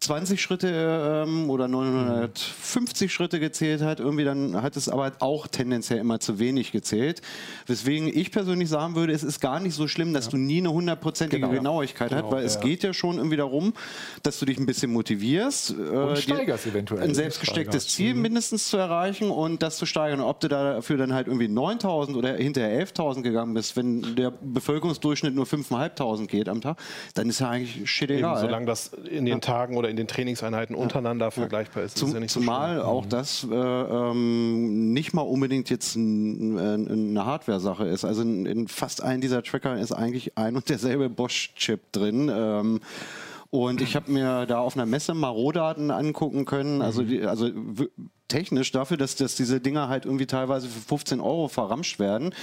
20 0.00 0.42
Schritte 0.42 1.24
ähm, 1.28 1.48
oder 1.48 1.68
950 1.68 3.12
Schritte 3.12 3.38
gezählt 3.38 3.82
hat, 3.82 4.00
irgendwie 4.00 4.24
dann 4.24 4.60
hat 4.62 4.76
es 4.76 4.88
aber 4.88 5.12
auch 5.20 5.46
tendenziell 5.46 6.00
immer 6.00 6.18
zu 6.18 6.40
wenig 6.40 6.72
gezählt. 6.72 7.22
Weswegen 7.66 8.08
ich 8.08 8.32
persönlich 8.32 8.68
sagen 8.68 8.96
würde, 8.96 9.12
es 9.12 9.22
ist 9.22 9.40
gar 9.40 9.60
nicht 9.60 9.74
so 9.74 9.86
schlimm, 9.86 10.12
dass 10.12 10.24
ja. 10.24 10.30
du 10.32 10.38
nie 10.38 10.58
eine 10.58 10.72
hundertprozentige 10.72 11.42
genau, 11.42 11.52
Genauigkeit 11.52 12.08
genau, 12.08 12.24
hast, 12.24 12.32
weil 12.32 12.40
ja. 12.40 12.46
es 12.46 12.58
geht 12.58 12.82
ja 12.82 12.92
schon 12.92 13.18
irgendwie 13.18 13.36
darum, 13.36 13.72
dass 14.24 14.40
du 14.40 14.46
dich 14.46 14.58
ein 14.58 14.66
bisschen 14.66 14.92
motivierst, 14.92 15.70
und 15.70 15.94
äh, 15.94 16.16
steigerst 16.16 16.66
eventuell. 16.66 17.04
ein 17.04 17.14
selbstgestecktes 17.14 17.86
Ziel 17.90 18.14
mhm. 18.14 18.22
mindestens 18.22 18.68
zu 18.70 18.76
erreichen 18.76 19.30
und 19.30 19.62
das 19.62 19.76
zu 19.76 19.86
steigern. 19.86 20.20
Ob 20.20 20.40
du 20.40 20.48
dafür 20.48 20.96
dann 20.96 21.14
halt 21.14 21.28
irgendwie 21.28 21.46
9000 21.46 22.16
oder 22.16 22.34
hinterher 22.34 22.84
11.000 22.84 23.22
gegangen 23.22 23.54
bist, 23.54 23.76
wenn 23.76 24.16
der 24.16 24.32
Bevölkerungsdurchschnitt 24.32 25.32
nur 25.32 25.44
5.500 25.46 26.26
geht 26.26 26.48
am 26.48 26.60
Tag, 26.60 26.76
dann 27.14 27.28
ist 27.28 27.38
ja 27.38 27.50
eigentlich 27.50 27.88
shit 27.88 28.10
egal. 28.10 28.38
Eben, 28.38 28.48
solange 28.48 28.66
das 28.66 28.88
in 29.08 29.26
den 29.26 29.40
Tagen 29.40 29.59
Tagen 29.60 29.76
oder 29.76 29.88
in 29.88 29.96
den 29.96 30.06
Trainingseinheiten 30.06 30.74
untereinander 30.74 31.26
ja. 31.26 31.30
vergleichbar 31.30 31.82
ist. 31.82 31.98
Zum, 31.98 32.08
ist 32.08 32.20
ja 32.20 32.26
zumal 32.26 32.76
so 32.76 32.84
auch 32.84 33.04
mhm. 33.04 33.08
das 33.10 33.46
äh, 33.50 33.54
ähm, 33.54 34.92
nicht 34.92 35.12
mal 35.12 35.22
unbedingt 35.22 35.68
jetzt 35.70 35.96
ein, 35.96 36.58
ein, 36.58 36.88
eine 36.88 37.26
Hardware-Sache 37.26 37.86
ist. 37.86 38.04
Also 38.04 38.22
in, 38.22 38.46
in, 38.46 38.68
fast 38.68 39.02
allen 39.02 39.20
dieser 39.20 39.42
Tracker 39.42 39.78
ist 39.78 39.92
eigentlich 39.92 40.38
ein 40.38 40.56
und 40.56 40.68
derselbe 40.68 41.10
Bosch-Chip 41.10 41.92
drin. 41.92 42.30
Ähm, 42.34 42.80
und 43.50 43.80
ich 43.80 43.96
habe 43.96 44.10
mir 44.10 44.46
da 44.46 44.60
auf 44.60 44.76
einer 44.76 44.86
Messe 44.86 45.12
mal 45.12 45.28
Rohdaten 45.28 45.90
angucken 45.90 46.44
können. 46.44 46.82
Also, 46.82 47.02
die, 47.02 47.22
also 47.22 47.50
technisch 48.30 48.72
dafür, 48.72 48.96
dass, 48.96 49.16
dass 49.16 49.34
diese 49.34 49.60
Dinger 49.60 49.88
halt 49.88 50.06
irgendwie 50.06 50.26
teilweise 50.26 50.68
für 50.68 50.80
15 50.80 51.20
Euro 51.20 51.48
verramscht 51.48 51.98
werden, 51.98 52.34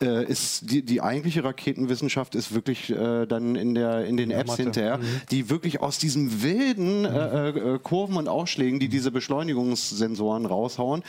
äh, 0.00 0.24
ist 0.24 0.70
die, 0.70 0.82
die 0.82 1.02
eigentliche 1.02 1.44
Raketenwissenschaft 1.44 2.34
ist 2.34 2.54
wirklich 2.54 2.90
äh, 2.90 3.26
dann 3.26 3.56
in, 3.56 3.74
der, 3.74 4.06
in 4.06 4.16
den 4.16 4.30
ja, 4.30 4.38
Apps 4.38 4.52
Mathe. 4.52 4.62
hinterher, 4.62 4.98
mhm. 4.98 5.20
die 5.30 5.50
wirklich 5.50 5.80
aus 5.80 5.98
diesen 5.98 6.42
wilden 6.42 7.00
mhm. 7.00 7.06
äh, 7.06 7.48
äh, 7.48 7.78
Kurven 7.82 8.16
und 8.16 8.28
Ausschlägen, 8.28 8.80
die 8.80 8.88
diese 8.88 9.10
Beschleunigungssensoren 9.10 10.46
raushauen, 10.46 11.02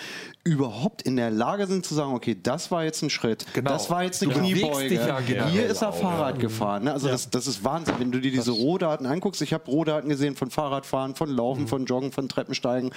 überhaupt 0.43 1.03
in 1.03 1.15
der 1.15 1.31
Lage 1.31 1.67
sind 1.67 1.85
zu 1.85 1.93
sagen, 1.93 2.13
okay, 2.13 2.35
das 2.41 2.71
war 2.71 2.83
jetzt 2.83 3.01
ein 3.01 3.09
Schritt, 3.09 3.45
genau. 3.53 3.71
das 3.71 3.89
war 3.89 4.03
jetzt 4.03 4.21
eine 4.23 4.33
du 4.33 4.39
Kniebeuge, 4.39 4.95
ja 4.95 5.19
hier 5.47 5.65
ist 5.67 5.81
er 5.81 5.93
Fahrrad 5.93 6.35
ja. 6.35 6.41
gefahren. 6.41 6.85
Ne? 6.85 6.93
Also 6.93 7.07
das, 7.07 7.29
das 7.29 7.47
ist 7.47 7.63
Wahnsinn, 7.63 7.95
wenn 7.99 8.11
du 8.11 8.19
dir 8.19 8.31
diese 8.31 8.51
Rohdaten 8.51 9.05
anguckst. 9.05 9.41
Ich 9.41 9.53
habe 9.53 9.69
Rohdaten 9.69 10.09
gesehen 10.09 10.35
von 10.35 10.49
Fahrradfahren, 10.49 11.15
von 11.15 11.29
Laufen, 11.29 11.63
mhm. 11.63 11.67
von 11.67 11.85
Joggen, 11.85 12.11
von 12.11 12.27
Treppensteigen 12.27 12.91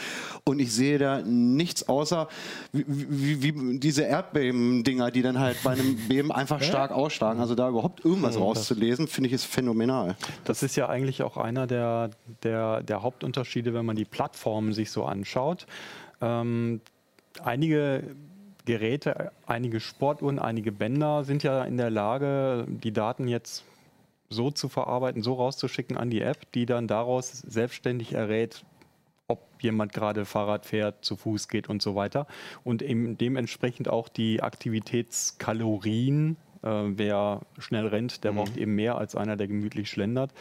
und 0.45 0.59
ich 0.59 0.73
sehe 0.73 0.99
da 0.99 1.18
nichts 1.23 1.89
außer 1.89 2.29
wie, 2.73 2.85
wie, 2.89 3.43
wie 3.43 3.79
diese 3.79 4.03
Erdbeben-Dinger, 4.03 5.11
die 5.11 5.23
dann 5.23 5.39
halt 5.39 5.63
bei 5.63 5.73
einem 5.73 5.97
Beben 6.09 6.33
einfach 6.33 6.63
stark 6.63 6.91
ausschlagen. 6.91 7.41
Also 7.41 7.55
da 7.55 7.69
überhaupt 7.69 8.05
irgendwas 8.05 8.37
mhm, 8.37 8.43
rauszulesen, 8.43 9.09
finde 9.09 9.29
ich 9.29 9.35
ist 9.35 9.45
phänomenal. 9.45 10.17
Das 10.45 10.63
ist 10.63 10.77
ja 10.77 10.89
eigentlich 10.89 11.23
auch 11.23 11.37
einer 11.37 11.67
der, 11.67 12.11
der, 12.43 12.83
der 12.83 13.03
Hauptunterschiede, 13.03 13.75
wenn 13.75 13.87
man 13.87 13.97
die 13.97 14.05
Plattformen 14.05 14.73
sich 14.73 14.91
so 14.91 15.05
anschaut. 15.05 15.67
Ähm, 16.21 16.81
einige 17.43 18.03
Geräte, 18.65 19.33
einige 19.47 19.81
Sportuhren, 19.81 20.39
einige 20.39 20.73
Bänder 20.73 21.25
sind 21.25 21.43
ja 21.43 21.65
in 21.65 21.79
der 21.79 21.91
Lage, 21.91 22.67
die 22.69 22.93
Daten 22.93 23.27
jetzt 23.27 23.65
so 24.31 24.51
zu 24.51 24.69
verarbeiten, 24.69 25.23
so 25.23 25.35
rauszuschicken 25.35 25.97
an 25.97 26.11
die 26.11 26.21
App, 26.21 26.53
die 26.53 26.67
dann 26.67 26.87
daraus 26.87 27.33
selbstständig 27.33 28.13
errät, 28.13 28.65
ob 29.29 29.41
jemand 29.61 29.93
gerade 29.93 30.25
Fahrrad 30.25 30.67
fährt, 30.67 31.05
zu 31.05 31.17
Fuß 31.17 31.49
geht 31.49 31.69
und 31.69 31.83
so 31.83 31.95
weiter. 31.95 32.27
Und 32.65 32.83
eben 32.83 33.17
dementsprechend 33.17 33.89
auch 33.89 34.09
die 34.09 34.43
Aktivitätskalorien 34.43 36.37
Äh, 36.63 36.99
wer 36.99 37.43
schnell 37.59 37.87
rennt, 37.87 38.25
der 38.25 38.33
mhm. 38.33 38.37
braucht 38.37 38.57
eben 38.57 38.75
mehr 38.75 38.99
als 38.99 39.15
einer, 39.15 39.37
der 39.37 39.47
gemütlich 39.47 39.89
schlendert, 39.89 40.33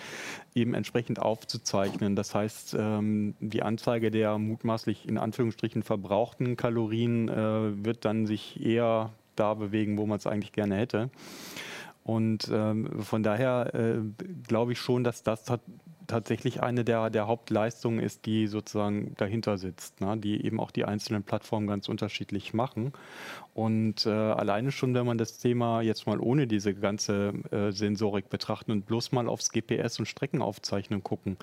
eben 0.56 0.74
entsprechend 0.74 1.20
aufzuzeichnen. 1.20 2.16
Das 2.16 2.34
heißt, 2.34 2.76
ähm, 2.80 3.36
die 3.40 3.62
Anzeige 3.62 4.10
der 4.10 4.40
mutmaßlich 4.40 5.08
in 5.08 5.20
Anführungsstrichen 5.20 5.84
verbrauchten 5.84 6.56
Kalorien 6.56 7.30
äh, 7.30 7.86
wird 7.86 8.04
dann 8.04 8.26
sich 8.26 8.66
eher 8.66 9.12
da 9.36 9.54
bewegen, 9.54 10.00
wo 10.00 10.08
man 10.08 10.18
es 10.18 10.26
eigentlich 10.26 10.54
gerne 10.54 10.76
hätte. 10.76 11.12
Und 12.04 12.50
ähm, 12.52 13.04
von 13.04 13.22
daher 13.22 13.76
äh, 13.76 14.00
glaube 14.48 14.72
ich 14.72 14.80
schon, 14.80 15.04
dass 15.04 15.22
das 15.22 15.44
tatsächlich 16.08 16.64
eine 16.64 16.84
der, 16.84 17.10
der 17.10 17.28
Hauptleistungen 17.28 18.00
ist, 18.00 18.26
die 18.26 18.48
sozusagen 18.48 19.14
dahinter 19.18 19.58
sitzt, 19.58 20.02
ne? 20.02 20.18
die 20.18 20.44
eben 20.46 20.60
auch 20.60 20.72
die 20.72 20.86
einzelnen 20.86 21.24
Plattformen 21.24 21.68
ganz 21.68 21.90
unterschiedlich 21.90 22.54
machen. 22.54 22.94
Und 23.54 24.06
äh, 24.06 24.10
alleine 24.10 24.72
schon, 24.72 24.94
wenn 24.94 25.06
man 25.06 25.18
das 25.18 25.40
Thema 25.40 25.82
jetzt 25.82 26.06
mal 26.06 26.20
ohne 26.20 26.48
diese 26.48 26.74
ganze 26.74 27.34
äh, 27.52 27.72
Sensorik 27.72 28.30
betrachten 28.30 28.72
und 28.72 28.86
bloß 28.86 29.12
mal 29.12 29.28
aufs 29.28 29.50
GPS 29.50 30.00
und 30.00 30.06
Streckenaufzeichnen 30.06 31.04
gucken, 31.04 31.38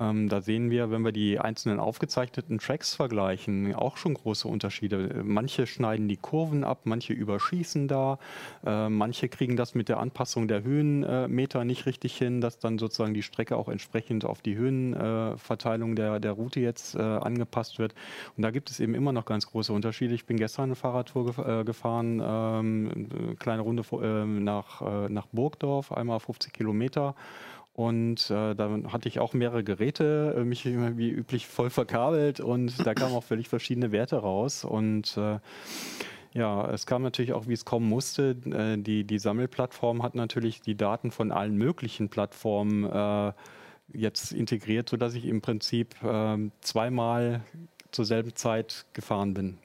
ähm, 0.00 0.28
da 0.28 0.40
sehen 0.40 0.70
wir, 0.70 0.90
wenn 0.90 1.02
wir 1.02 1.12
die 1.12 1.38
einzelnen 1.38 1.78
aufgezeichneten 1.78 2.58
Tracks 2.58 2.94
vergleichen, 2.94 3.74
auch 3.74 3.96
schon 3.96 4.14
große 4.14 4.48
Unterschiede. 4.48 5.22
Manche 5.24 5.66
schneiden 5.66 6.08
die 6.08 6.16
Kurven 6.16 6.64
ab, 6.64 6.80
manche 6.84 7.12
überschießen 7.12 7.88
da, 7.88 8.18
äh, 8.66 8.88
manche 8.88 9.28
kriegen 9.28 9.56
das 9.56 9.74
mit 9.74 9.88
der 9.88 10.00
Anpassung 10.00 10.48
der 10.48 10.64
Höhenmeter 10.64 11.64
nicht 11.64 11.86
richtig 11.86 12.16
hin, 12.16 12.40
dass 12.40 12.58
dann 12.58 12.78
sozusagen 12.78 13.14
die 13.14 13.22
Strecke 13.22 13.56
auch 13.56 13.68
entsprechend 13.68 14.01
auf 14.24 14.42
die 14.42 14.56
Höhenverteilung 14.56 15.96
der, 15.96 16.20
der 16.20 16.32
Route 16.32 16.60
jetzt 16.60 16.94
äh, 16.94 17.00
angepasst 17.00 17.78
wird. 17.78 17.94
Und 18.36 18.42
da 18.42 18.50
gibt 18.50 18.70
es 18.70 18.80
eben 18.80 18.94
immer 18.94 19.12
noch 19.12 19.24
ganz 19.24 19.46
große 19.46 19.72
Unterschiede. 19.72 20.14
Ich 20.14 20.26
bin 20.26 20.36
gestern 20.36 20.64
eine 20.64 20.74
Fahrradtour 20.74 21.26
gefahren 21.26 21.42
äh, 21.60 21.64
gefahren, 21.64 22.22
ähm, 22.24 22.90
eine 22.94 23.36
kleine 23.36 23.62
Runde 23.62 23.82
äh, 23.92 24.24
nach, 24.24 24.82
äh, 24.82 25.08
nach 25.08 25.26
Burgdorf, 25.32 25.92
einmal 25.92 26.20
50 26.20 26.52
Kilometer. 26.52 27.14
Und 27.74 28.30
äh, 28.30 28.54
da 28.54 28.70
hatte 28.88 29.08
ich 29.08 29.18
auch 29.18 29.32
mehrere 29.32 29.64
Geräte, 29.64 30.34
äh, 30.36 30.44
mich 30.44 30.66
wie 30.66 31.10
üblich 31.10 31.46
voll 31.46 31.70
verkabelt 31.70 32.40
und 32.40 32.86
da 32.86 32.92
kamen 32.94 33.14
auch 33.14 33.24
völlig 33.24 33.48
verschiedene 33.48 33.92
Werte 33.92 34.16
raus. 34.16 34.64
Und 34.64 35.16
äh, 35.16 35.38
ja, 36.34 36.70
es 36.70 36.86
kam 36.86 37.02
natürlich 37.02 37.32
auch, 37.32 37.46
wie 37.46 37.54
es 37.54 37.64
kommen 37.64 37.88
musste. 37.88 38.34
Die, 38.34 39.04
die 39.04 39.18
Sammelplattform 39.18 40.02
hat 40.02 40.14
natürlich 40.14 40.62
die 40.62 40.76
Daten 40.76 41.10
von 41.10 41.30
allen 41.30 41.56
möglichen 41.56 42.08
Plattformen 42.08 42.84
jetzt 43.94 44.32
integriert, 44.32 44.88
sodass 44.88 45.14
ich 45.14 45.26
im 45.26 45.40
Prinzip 45.40 46.02
äh, 46.02 46.36
zweimal 46.60 47.42
zur 47.90 48.04
selben 48.04 48.34
Zeit 48.34 48.86
gefahren 48.92 49.34
bin. 49.34 49.58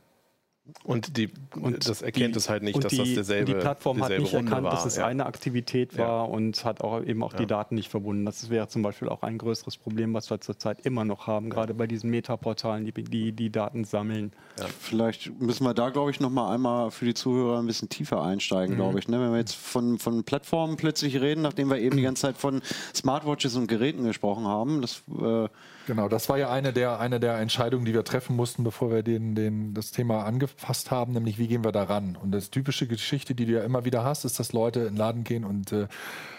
Und, 0.84 1.18
die, 1.18 1.30
und 1.56 1.88
das 1.88 2.02
erkennt 2.02 2.36
die, 2.36 2.40
es 2.40 2.50
halt 2.50 2.64
nicht, 2.64 2.82
dass 2.84 2.92
die, 2.92 2.98
das 2.98 3.14
derselbe 3.14 3.54
Die 3.54 3.60
Plattform 3.60 4.04
hat 4.04 4.10
nicht 4.10 4.34
Runde 4.34 4.50
erkannt, 4.50 4.64
war. 4.66 4.72
dass 4.72 4.86
es 4.86 4.98
ja. 4.98 5.06
eine 5.06 5.26
Aktivität 5.26 5.98
war 5.98 6.26
ja. 6.26 6.32
und 6.32 6.64
hat 6.66 6.82
auch 6.82 7.04
eben 7.04 7.24
auch 7.24 7.34
ja. 7.34 7.40
die 7.40 7.46
Daten 7.46 7.76
nicht 7.76 7.90
verbunden. 7.90 8.26
Das 8.26 8.50
wäre 8.50 8.68
zum 8.68 8.82
Beispiel 8.82 9.10
auch 9.10 9.22
ein 9.22 9.38
größeres 9.38 9.78
Problem, 9.78 10.14
was 10.14 10.30
wir 10.30 10.40
zurzeit 10.42 10.86
immer 10.86 11.06
noch 11.06 11.28
haben, 11.28 11.50
gerade 11.50 11.74
bei 11.74 11.88
diesen 11.88 12.10
Metaportalen, 12.10 12.86
die, 12.86 12.92
die 12.92 13.32
die 13.32 13.50
Daten 13.50 13.86
sammeln. 13.86 14.32
Vielleicht 14.80 15.40
müssen 15.40 15.64
wir 15.64 15.74
da, 15.74 15.90
glaube 15.90 16.12
ich, 16.12 16.20
noch 16.20 16.30
mal 16.30 16.54
einmal 16.54 16.92
für 16.92 17.06
die 17.06 17.14
Zuhörer 17.14 17.60
ein 17.60 17.66
bisschen 17.66 17.90
tiefer 17.90 18.22
einsteigen, 18.22 18.76
mhm. 18.76 18.80
glaube 18.80 19.00
ich. 19.00 19.08
Ne? 19.08 19.20
Wenn 19.20 19.32
wir 19.32 19.40
jetzt 19.40 19.56
von, 19.56 20.00
von 20.00 20.24
Plattformen 20.24 20.78
plötzlich 20.78 21.20
reden, 21.20 21.42
nachdem 21.42 21.70
wir 21.70 21.80
eben 21.80 21.98
die 21.98 22.04
ganze 22.04 22.24
Zeit 22.24 22.38
von 22.38 22.62
Smartwatches 22.96 23.56
und 23.56 23.68
Geräten 23.68 24.04
gesprochen 24.04 24.48
haben, 24.48 24.82
das 24.82 25.04
äh, 25.22 25.48
Genau, 25.88 26.10
das 26.10 26.28
war 26.28 26.38
ja 26.38 26.52
eine 26.52 26.74
der, 26.74 27.00
eine 27.00 27.18
der 27.18 27.38
Entscheidungen, 27.38 27.86
die 27.86 27.94
wir 27.94 28.04
treffen 28.04 28.36
mussten, 28.36 28.66
bevor 28.66 28.92
wir 28.92 29.04
den, 29.04 29.36
den, 29.36 29.74
das 29.74 29.92
Thema 29.92 30.26
angefasst 30.26 30.92
haben, 30.92 31.14
nämlich 31.14 31.38
wie 31.38 31.48
gehen 31.48 31.64
wir 31.64 31.72
da 31.72 31.84
ran. 31.84 32.18
Und 32.22 32.32
das 32.34 32.50
typische 32.50 32.88
Geschichte, 32.88 33.34
die 33.34 33.46
du 33.46 33.54
ja 33.54 33.64
immer 33.64 33.86
wieder 33.86 34.04
hast, 34.04 34.26
ist, 34.26 34.38
dass 34.38 34.52
Leute 34.52 34.82
in 34.82 34.86
den 34.88 34.96
Laden 34.98 35.24
gehen 35.24 35.46
und 35.46 35.72
äh, 35.72 35.88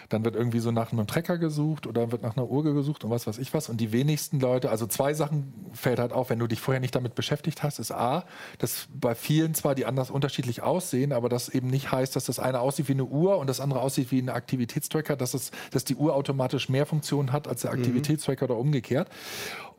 dann 0.09 0.25
wird 0.25 0.35
irgendwie 0.35 0.59
so 0.59 0.71
nach 0.71 0.91
einem 0.91 1.07
Trecker 1.07 1.37
gesucht 1.37 1.87
oder 1.87 2.11
wird 2.11 2.23
nach 2.23 2.35
einer 2.35 2.49
Uhr 2.49 2.63
gesucht 2.63 3.03
und 3.03 3.11
was 3.11 3.27
weiß 3.27 3.37
ich 3.37 3.53
was. 3.53 3.69
Und 3.69 3.77
die 3.79 3.91
wenigsten 3.91 4.39
Leute, 4.39 4.69
also 4.69 4.87
zwei 4.87 5.13
Sachen 5.13 5.53
fällt 5.73 5.99
halt 5.99 6.11
auf, 6.11 6.29
wenn 6.29 6.39
du 6.39 6.47
dich 6.47 6.59
vorher 6.59 6.81
nicht 6.81 6.95
damit 6.95 7.15
beschäftigt 7.15 7.63
hast, 7.63 7.79
ist 7.79 7.91
A, 7.91 8.25
dass 8.57 8.87
bei 8.93 9.15
vielen 9.15 9.53
zwar 9.53 9.75
die 9.75 9.85
anders 9.85 10.09
unterschiedlich 10.09 10.61
aussehen, 10.61 11.13
aber 11.13 11.29
das 11.29 11.49
eben 11.49 11.67
nicht 11.67 11.91
heißt, 11.91 12.15
dass 12.15 12.25
das 12.25 12.39
eine 12.39 12.59
aussieht 12.59 12.87
wie 12.87 12.93
eine 12.93 13.05
Uhr 13.05 13.37
und 13.37 13.47
das 13.47 13.59
andere 13.59 13.81
aussieht 13.81 14.11
wie 14.11 14.19
ein 14.19 14.29
Aktivitätstracker, 14.29 15.15
dass, 15.15 15.33
es, 15.33 15.51
dass 15.71 15.85
die 15.85 15.95
Uhr 15.95 16.15
automatisch 16.15 16.69
mehr 16.69 16.85
Funktionen 16.85 17.31
hat 17.31 17.47
als 17.47 17.61
der 17.61 17.71
mhm. 17.73 17.79
Aktivitätstracker 17.79 18.45
mhm. 18.45 18.51
oder 18.51 18.59
umgekehrt. 18.59 19.09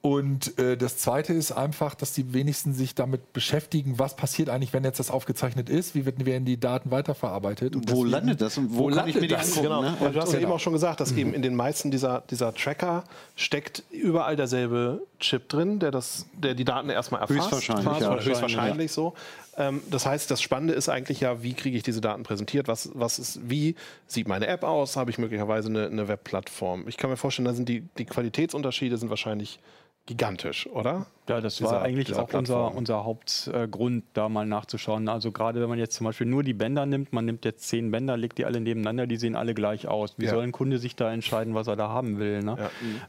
Und 0.03 0.59
äh, 0.59 0.79
das 0.79 0.97
Zweite 0.97 1.35
ist 1.35 1.53
einfach, 1.53 1.95
dass 1.95 2.15
die 2.15 2.33
wenigsten 2.33 2.73
sich 2.73 2.95
damit 2.95 3.35
beschäftigen, 3.35 3.99
was 3.99 4.17
passiert 4.17 4.49
eigentlich, 4.49 4.73
wenn 4.73 4.83
jetzt 4.83 4.99
das 4.99 5.11
aufgezeichnet 5.11 5.69
ist, 5.69 5.95
wie 5.95 6.07
werden 6.07 6.47
die 6.47 6.59
Daten 6.59 6.91
weiterverarbeitet. 6.91 7.77
Und 7.77 7.83
wo 7.83 8.05
deswegen, 8.05 8.09
landet 8.09 8.41
das 8.41 8.57
und 8.57 8.73
wo, 8.73 8.85
wo 8.85 8.89
landet 8.89 9.17
ich 9.17 9.21
mir 9.21 9.29
die 9.29 9.35
das? 9.35 9.59
Angucken, 9.59 9.63
genau. 9.63 9.83
Ne? 9.83 9.97
Und 10.01 10.15
du 10.15 10.21
hast 10.21 10.29
genau. 10.29 10.39
ja 10.39 10.41
eben 10.41 10.53
auch 10.53 10.61
schon 10.61 10.73
gesagt, 10.73 11.01
dass 11.01 11.13
mhm. 11.13 11.19
eben 11.19 11.35
in 11.35 11.43
den 11.43 11.55
meisten 11.55 11.91
dieser, 11.91 12.23
dieser 12.31 12.55
Tracker 12.55 13.05
steckt 13.37 13.83
überall 13.91 14.37
derselbe 14.37 15.03
Chip 15.19 15.51
drin, 15.51 15.81
der, 15.81 15.91
das, 15.91 16.25
der 16.33 16.55
die 16.55 16.65
Daten 16.65 16.89
erstmal 16.89 17.21
erfasst. 17.21 17.53
Höchstwahrscheinlich, 17.53 18.01
ja. 18.01 18.19
höchstwahrscheinlich 18.19 18.91
ja. 18.91 18.95
so. 18.95 19.15
Ähm, 19.59 19.83
das 19.91 20.07
heißt, 20.07 20.31
das 20.31 20.41
Spannende 20.41 20.73
ist 20.73 20.89
eigentlich 20.89 21.21
ja, 21.21 21.43
wie 21.43 21.53
kriege 21.53 21.77
ich 21.77 21.83
diese 21.83 22.01
Daten 22.01 22.23
präsentiert? 22.23 22.69
Was, 22.69 22.91
was 22.95 23.19
ist, 23.19 23.51
wie 23.51 23.75
sieht 24.07 24.29
meine 24.29 24.47
App 24.47 24.65
aus? 24.65 24.97
Habe 24.97 25.11
ich 25.11 25.19
möglicherweise 25.19 25.69
eine, 25.69 25.87
eine 25.89 26.09
Webplattform? 26.09 26.89
Ich 26.89 26.97
kann 26.97 27.11
mir 27.11 27.19
vorstellen, 27.19 27.45
da 27.45 27.53
sind 27.53 27.69
die, 27.69 27.83
die 27.99 28.07
Qualitätsunterschiede 28.07 28.97
sind 28.97 29.11
wahrscheinlich 29.11 29.59
gigantisch, 30.07 30.67
oder? 30.67 31.07
Ja, 31.29 31.41
das 31.41 31.57
dieser, 31.57 31.71
war 31.71 31.83
eigentlich 31.83 32.13
auch 32.15 32.33
unser, 32.35 32.75
unser 32.75 33.05
Hauptgrund, 33.05 34.03
da 34.15 34.29
mal 34.29 34.45
nachzuschauen. 34.47 35.09
Also 35.09 35.31
gerade 35.31 35.61
wenn 35.61 35.69
man 35.69 35.79
jetzt 35.79 35.95
zum 35.95 36.05
Beispiel 36.05 36.27
nur 36.27 36.43
die 36.43 36.55
Bänder 36.55 36.85
nimmt, 36.87 37.13
man 37.13 37.25
nimmt 37.25 37.45
jetzt 37.45 37.69
zehn 37.69 37.93
Bänder, 37.93 38.17
legt 38.17 38.39
die 38.39 38.45
alle 38.45 38.61
nebeneinander, 38.61 39.07
die 39.07 39.17
sehen 39.17 39.37
alle 39.37 39.55
gleich 39.55 39.87
aus. 39.87 40.15
Wie 40.19 40.25
ja. 40.25 40.33
soll 40.33 40.43
ein 40.43 40.51
Kunde 40.51 40.79
sich 40.79 40.97
da 40.97 41.13
entscheiden, 41.13 41.55
was 41.55 41.69
er 41.69 41.77
da 41.77 41.89
haben 41.89 42.19
will? 42.19 42.43
Ne? 42.43 42.57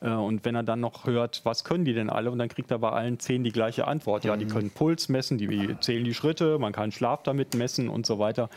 Ja. 0.01 0.17
Mhm. 0.17 0.23
Und 0.23 0.45
wenn 0.45 0.53
er 0.53 0.61
dann 0.61 0.79
noch 0.79 1.07
hört, 1.07 1.41
was 1.43 1.63
können 1.63 1.85
die 1.85 1.93
denn 1.93 2.11
alle? 2.11 2.29
Und 2.29 2.37
dann 2.37 2.49
kriegt 2.49 2.69
er 2.69 2.77
bei 2.77 2.91
allen 2.91 3.19
zehn 3.19 3.43
die 3.43 3.51
gleiche 3.51 3.87
Antwort. 3.87 4.23
Ja, 4.23 4.37
die 4.37 4.45
mhm. 4.45 4.49
können 4.49 4.69
Puls 4.69 5.09
messen, 5.09 5.39
die 5.39 5.75
zählen 5.79 6.03
die 6.03 6.13
Schritte, 6.13 6.59
man 6.59 6.73
kann 6.73 6.91
Schlaf 6.91 7.23
damit 7.23 7.55
messen 7.55 7.89
und 7.89 8.05
so 8.05 8.19
weiter 8.19 8.49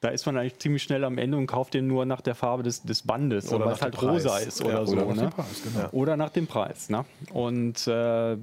da 0.00 0.08
ist 0.08 0.24
man 0.24 0.38
eigentlich 0.38 0.58
ziemlich 0.58 0.82
schnell 0.82 1.04
am 1.04 1.18
Ende 1.18 1.36
und 1.36 1.46
kauft 1.46 1.74
den 1.74 1.86
nur 1.86 2.06
nach 2.06 2.22
der 2.22 2.34
Farbe 2.34 2.62
des, 2.62 2.82
des 2.82 3.02
Bandes, 3.02 3.52
oder 3.52 3.66
es 3.66 3.82
halt 3.82 3.94
Preis. 3.94 4.24
rosa 4.24 4.38
ist 4.38 4.64
oder 4.64 4.80
ja, 4.80 4.86
so. 4.86 4.96
Oder 4.96 5.06
nach, 5.06 5.14
ne? 5.14 5.22
dem 5.22 5.30
Preis, 5.30 5.62
genau. 5.62 5.88
oder 5.92 6.16
nach 6.16 6.30
dem 6.30 6.46
Preis. 6.46 6.88
Ne? 6.88 7.04
Und 7.32 7.86
äh, 7.86 8.36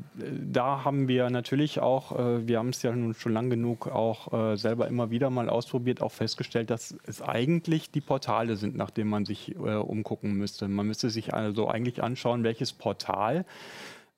da 0.52 0.86
haben 0.86 1.08
wir 1.08 1.30
natürlich 1.32 1.80
auch, 1.80 2.17
äh, 2.17 2.48
wir 2.48 2.60
haben 2.60 2.70
es 2.70 2.84
ja 2.84 2.91
nun 2.91 3.15
schon 3.15 3.34
lang 3.34 3.50
genug 3.50 3.88
auch 3.88 4.52
äh, 4.52 4.56
selber 4.56 4.88
immer 4.88 5.10
wieder 5.10 5.32
mal 5.32 5.50
ausprobiert, 5.50 6.02
auch 6.02 6.12
festgestellt, 6.12 6.70
dass 6.70 6.96
es 7.06 7.24
eigentlich 7.24 7.89
die 7.89 8.02
Portale 8.02 8.56
sind, 8.56 8.76
nach 8.76 8.91
denen 8.91 9.10
man 9.10 9.26
sich 9.26 9.56
äh, 9.56 9.76
umgucken 9.76 10.34
müsste. 10.34 10.67
Man 10.67 10.86
müsste 10.86 11.10
sich 11.10 11.34
also 11.34 11.67
eigentlich 11.67 12.04
anschauen, 12.04 12.43
welches 12.43 12.72
Portal 12.72 13.46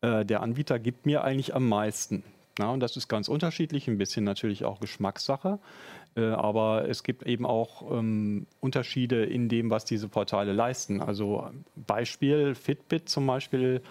äh, 0.02 0.25
der 0.25 0.41
Anbieter 0.41 0.78
gibt 0.78 1.06
mir 1.06 1.23
eigentlich 1.23 1.56
am 1.56 1.69
meisten. 1.69 2.23
Na, 2.60 2.72
und 2.72 2.82
das 2.82 2.98
ist 2.98 3.08
ganz 3.08 3.30
unterschiedlich, 3.30 3.88
ein 3.88 3.98
bisschen 3.98 4.26
natürlich 4.26 4.65
auch 4.65 4.82
Geschmackssache. 4.82 5.60
Äh, 6.15 6.26
aber 6.26 6.89
es 6.89 7.04
gibt 7.04 7.24
eben 7.24 7.45
auch 7.45 7.89
ähm, 7.89 8.48
Unterschiede 8.60 9.24
in 9.24 9.48
dem, 9.48 9.69
was 9.69 9.86
diese 9.86 10.10
Portale 10.10 10.52
leisten. 10.52 11.02
Also 11.02 11.50
Beispiel 11.78 12.56
Fitbit 12.56 13.08
zum 13.08 13.26
Beispiel, 13.26 13.82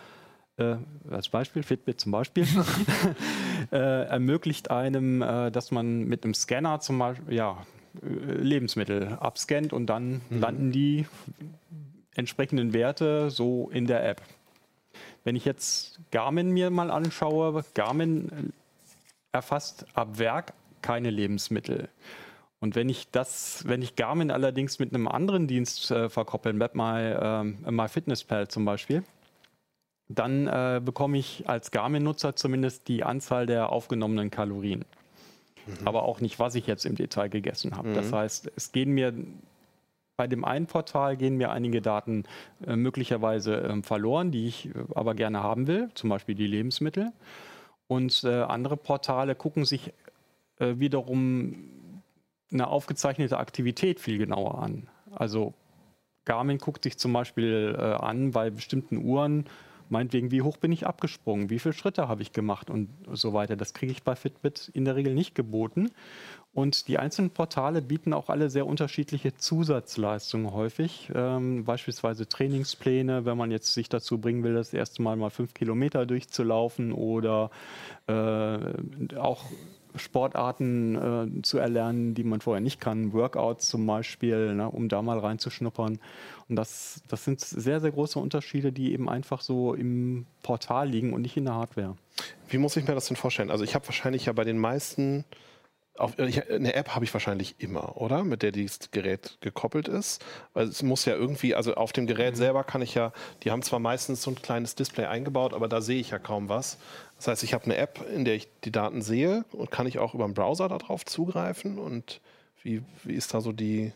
äh, 0.58 0.76
als 1.10 1.30
Beispiel 1.30 1.62
Fitbit 1.62 1.98
zum 1.98 2.12
Beispiel, 2.12 2.46
äh, 3.72 3.76
ermöglicht 3.78 4.70
einem, 4.70 5.22
äh, 5.22 5.50
dass 5.50 5.70
man 5.70 6.04
mit 6.04 6.24
einem 6.24 6.34
Scanner 6.34 6.78
zum 6.80 6.98
Beispiel 6.98 7.32
ja, 7.32 7.64
äh, 8.02 8.34
Lebensmittel 8.34 9.14
abscannt 9.18 9.72
und 9.72 9.86
dann 9.86 10.20
mhm. 10.28 10.40
landen 10.40 10.72
die 10.72 11.06
entsprechenden 12.14 12.74
Werte 12.74 13.30
so 13.30 13.70
in 13.70 13.86
der 13.86 14.06
App. 14.06 14.20
Wenn 15.24 15.36
ich 15.36 15.44
jetzt 15.44 16.00
Garmin 16.10 16.50
mir 16.50 16.70
mal 16.70 16.90
anschaue, 16.90 17.64
Garmin 17.74 18.52
erfasst 19.32 19.86
ab 19.94 20.18
Werk 20.18 20.52
keine 20.82 21.10
Lebensmittel. 21.10 21.88
Und 22.60 22.74
wenn 22.74 22.88
ich 22.88 23.10
das, 23.10 23.64
wenn 23.66 23.82
ich 23.82 23.94
Garmin 23.94 24.30
allerdings 24.30 24.78
mit 24.78 24.92
einem 24.92 25.06
anderen 25.06 25.46
Dienst 25.46 25.90
äh, 25.90 26.08
verkoppeln, 26.08 26.58
Web 26.58 26.74
My, 26.74 27.00
äh, 27.00 27.70
MyFitnessPal 27.70 28.48
zum 28.48 28.64
Beispiel, 28.64 29.04
dann 30.08 30.46
äh, 30.46 30.80
bekomme 30.82 31.18
ich 31.18 31.48
als 31.48 31.70
Garmin-Nutzer 31.70 32.34
zumindest 32.34 32.88
die 32.88 33.04
Anzahl 33.04 33.46
der 33.46 33.70
aufgenommenen 33.70 34.30
Kalorien. 34.30 34.84
Mhm. 35.66 35.86
Aber 35.86 36.02
auch 36.04 36.20
nicht, 36.20 36.38
was 36.38 36.54
ich 36.54 36.66
jetzt 36.66 36.86
im 36.86 36.96
Detail 36.96 37.28
gegessen 37.28 37.76
habe. 37.76 37.90
Mhm. 37.90 37.94
Das 37.94 38.12
heißt, 38.12 38.50
es 38.56 38.72
gehen 38.72 38.92
mir 38.92 39.12
bei 40.18 40.26
dem 40.26 40.44
einen 40.44 40.66
Portal 40.66 41.16
gehen 41.16 41.36
mir 41.36 41.52
einige 41.52 41.80
Daten 41.80 42.24
äh, 42.66 42.74
möglicherweise 42.74 43.54
ähm, 43.54 43.84
verloren, 43.84 44.32
die 44.32 44.48
ich 44.48 44.66
äh, 44.66 44.72
aber 44.94 45.14
gerne 45.14 45.42
haben 45.42 45.68
will, 45.68 45.90
zum 45.94 46.10
Beispiel 46.10 46.34
die 46.34 46.48
Lebensmittel. 46.48 47.12
Und 47.86 48.24
äh, 48.24 48.42
andere 48.42 48.76
Portale 48.76 49.36
gucken 49.36 49.64
sich 49.64 49.94
äh, 50.58 50.74
wiederum 50.78 51.54
eine 52.52 52.66
aufgezeichnete 52.66 53.38
Aktivität 53.38 54.00
viel 54.00 54.18
genauer 54.18 54.60
an. 54.60 54.88
Also 55.14 55.54
Garmin 56.24 56.58
guckt 56.58 56.82
sich 56.82 56.98
zum 56.98 57.12
Beispiel 57.12 57.76
äh, 57.78 57.82
an 57.82 58.32
bei 58.32 58.50
bestimmten 58.50 58.96
Uhren, 58.98 59.44
meinetwegen, 59.88 60.32
wie 60.32 60.42
hoch 60.42 60.56
bin 60.56 60.72
ich 60.72 60.84
abgesprungen, 60.84 61.48
wie 61.48 61.60
viele 61.60 61.74
Schritte 61.74 62.08
habe 62.08 62.22
ich 62.22 62.32
gemacht 62.32 62.70
und 62.70 62.88
so 63.12 63.32
weiter. 63.34 63.54
Das 63.54 63.72
kriege 63.72 63.92
ich 63.92 64.02
bei 64.02 64.16
Fitbit 64.16 64.68
in 64.74 64.84
der 64.84 64.96
Regel 64.96 65.14
nicht 65.14 65.36
geboten. 65.36 65.90
Und 66.54 66.88
die 66.88 66.98
einzelnen 66.98 67.30
Portale 67.30 67.82
bieten 67.82 68.12
auch 68.12 68.30
alle 68.30 68.50
sehr 68.50 68.66
unterschiedliche 68.66 69.34
Zusatzleistungen 69.36 70.52
häufig. 70.52 71.10
Ähm, 71.14 71.64
beispielsweise 71.64 72.28
Trainingspläne, 72.28 73.24
wenn 73.24 73.36
man 73.36 73.50
jetzt 73.50 73.74
sich 73.74 73.88
dazu 73.88 74.18
bringen 74.18 74.42
will, 74.42 74.54
das 74.54 74.72
erste 74.72 75.02
Mal 75.02 75.16
mal 75.16 75.30
fünf 75.30 75.54
Kilometer 75.54 76.06
durchzulaufen 76.06 76.92
oder 76.92 77.50
äh, 78.08 79.16
auch 79.16 79.44
Sportarten 79.96 81.38
äh, 81.38 81.42
zu 81.42 81.58
erlernen, 81.58 82.14
die 82.14 82.24
man 82.24 82.40
vorher 82.40 82.60
nicht 82.60 82.80
kann, 82.80 83.12
Workouts 83.12 83.68
zum 83.68 83.86
Beispiel, 83.86 84.54
ne, 84.54 84.70
um 84.70 84.88
da 84.88 85.02
mal 85.02 85.18
reinzuschnuppern. 85.18 85.98
Und 86.48 86.56
das, 86.56 87.02
das 87.08 87.24
sind 87.24 87.40
sehr, 87.40 87.80
sehr 87.80 87.90
große 87.90 88.18
Unterschiede, 88.18 88.72
die 88.72 88.92
eben 88.92 89.08
einfach 89.08 89.40
so 89.40 89.74
im 89.74 90.26
Portal 90.42 90.88
liegen 90.88 91.12
und 91.12 91.22
nicht 91.22 91.36
in 91.36 91.44
der 91.44 91.54
Hardware. 91.54 91.96
Wie 92.48 92.58
muss 92.58 92.76
ich 92.76 92.86
mir 92.86 92.94
das 92.94 93.06
denn 93.06 93.16
vorstellen? 93.16 93.50
Also 93.50 93.64
ich 93.64 93.74
habe 93.74 93.86
wahrscheinlich 93.86 94.26
ja 94.26 94.32
bei 94.32 94.44
den 94.44 94.58
meisten 94.58 95.24
auf, 95.98 96.18
ich, 96.18 96.50
eine 96.50 96.74
App 96.74 96.94
habe 96.94 97.04
ich 97.04 97.12
wahrscheinlich 97.12 97.56
immer, 97.58 97.96
oder? 98.00 98.24
Mit 98.24 98.42
der 98.42 98.52
dieses 98.52 98.90
Gerät 98.90 99.38
gekoppelt 99.40 99.88
ist. 99.88 100.24
Weil 100.54 100.68
es 100.68 100.82
muss 100.82 101.04
ja 101.04 101.14
irgendwie, 101.14 101.54
also 101.54 101.74
auf 101.74 101.92
dem 101.92 102.06
Gerät 102.06 102.34
mhm. 102.34 102.38
selber 102.38 102.64
kann 102.64 102.82
ich 102.82 102.94
ja, 102.94 103.12
die 103.42 103.50
haben 103.50 103.62
zwar 103.62 103.78
meistens 103.78 104.22
so 104.22 104.30
ein 104.30 104.36
kleines 104.36 104.74
Display 104.74 105.06
eingebaut, 105.06 105.54
aber 105.54 105.68
da 105.68 105.80
sehe 105.80 106.00
ich 106.00 106.10
ja 106.10 106.18
kaum 106.18 106.48
was. 106.48 106.78
Das 107.16 107.28
heißt, 107.28 107.42
ich 107.42 107.54
habe 107.54 107.64
eine 107.64 107.76
App, 107.76 108.04
in 108.14 108.24
der 108.24 108.34
ich 108.34 108.48
die 108.64 108.72
Daten 108.72 109.02
sehe 109.02 109.44
und 109.52 109.70
kann 109.70 109.86
ich 109.86 109.98
auch 109.98 110.14
über 110.14 110.24
den 110.24 110.34
Browser 110.34 110.68
darauf 110.68 111.04
zugreifen. 111.04 111.78
Und 111.78 112.20
wie, 112.62 112.82
wie 113.04 113.14
ist 113.14 113.34
da 113.34 113.40
so 113.40 113.52
die, 113.52 113.92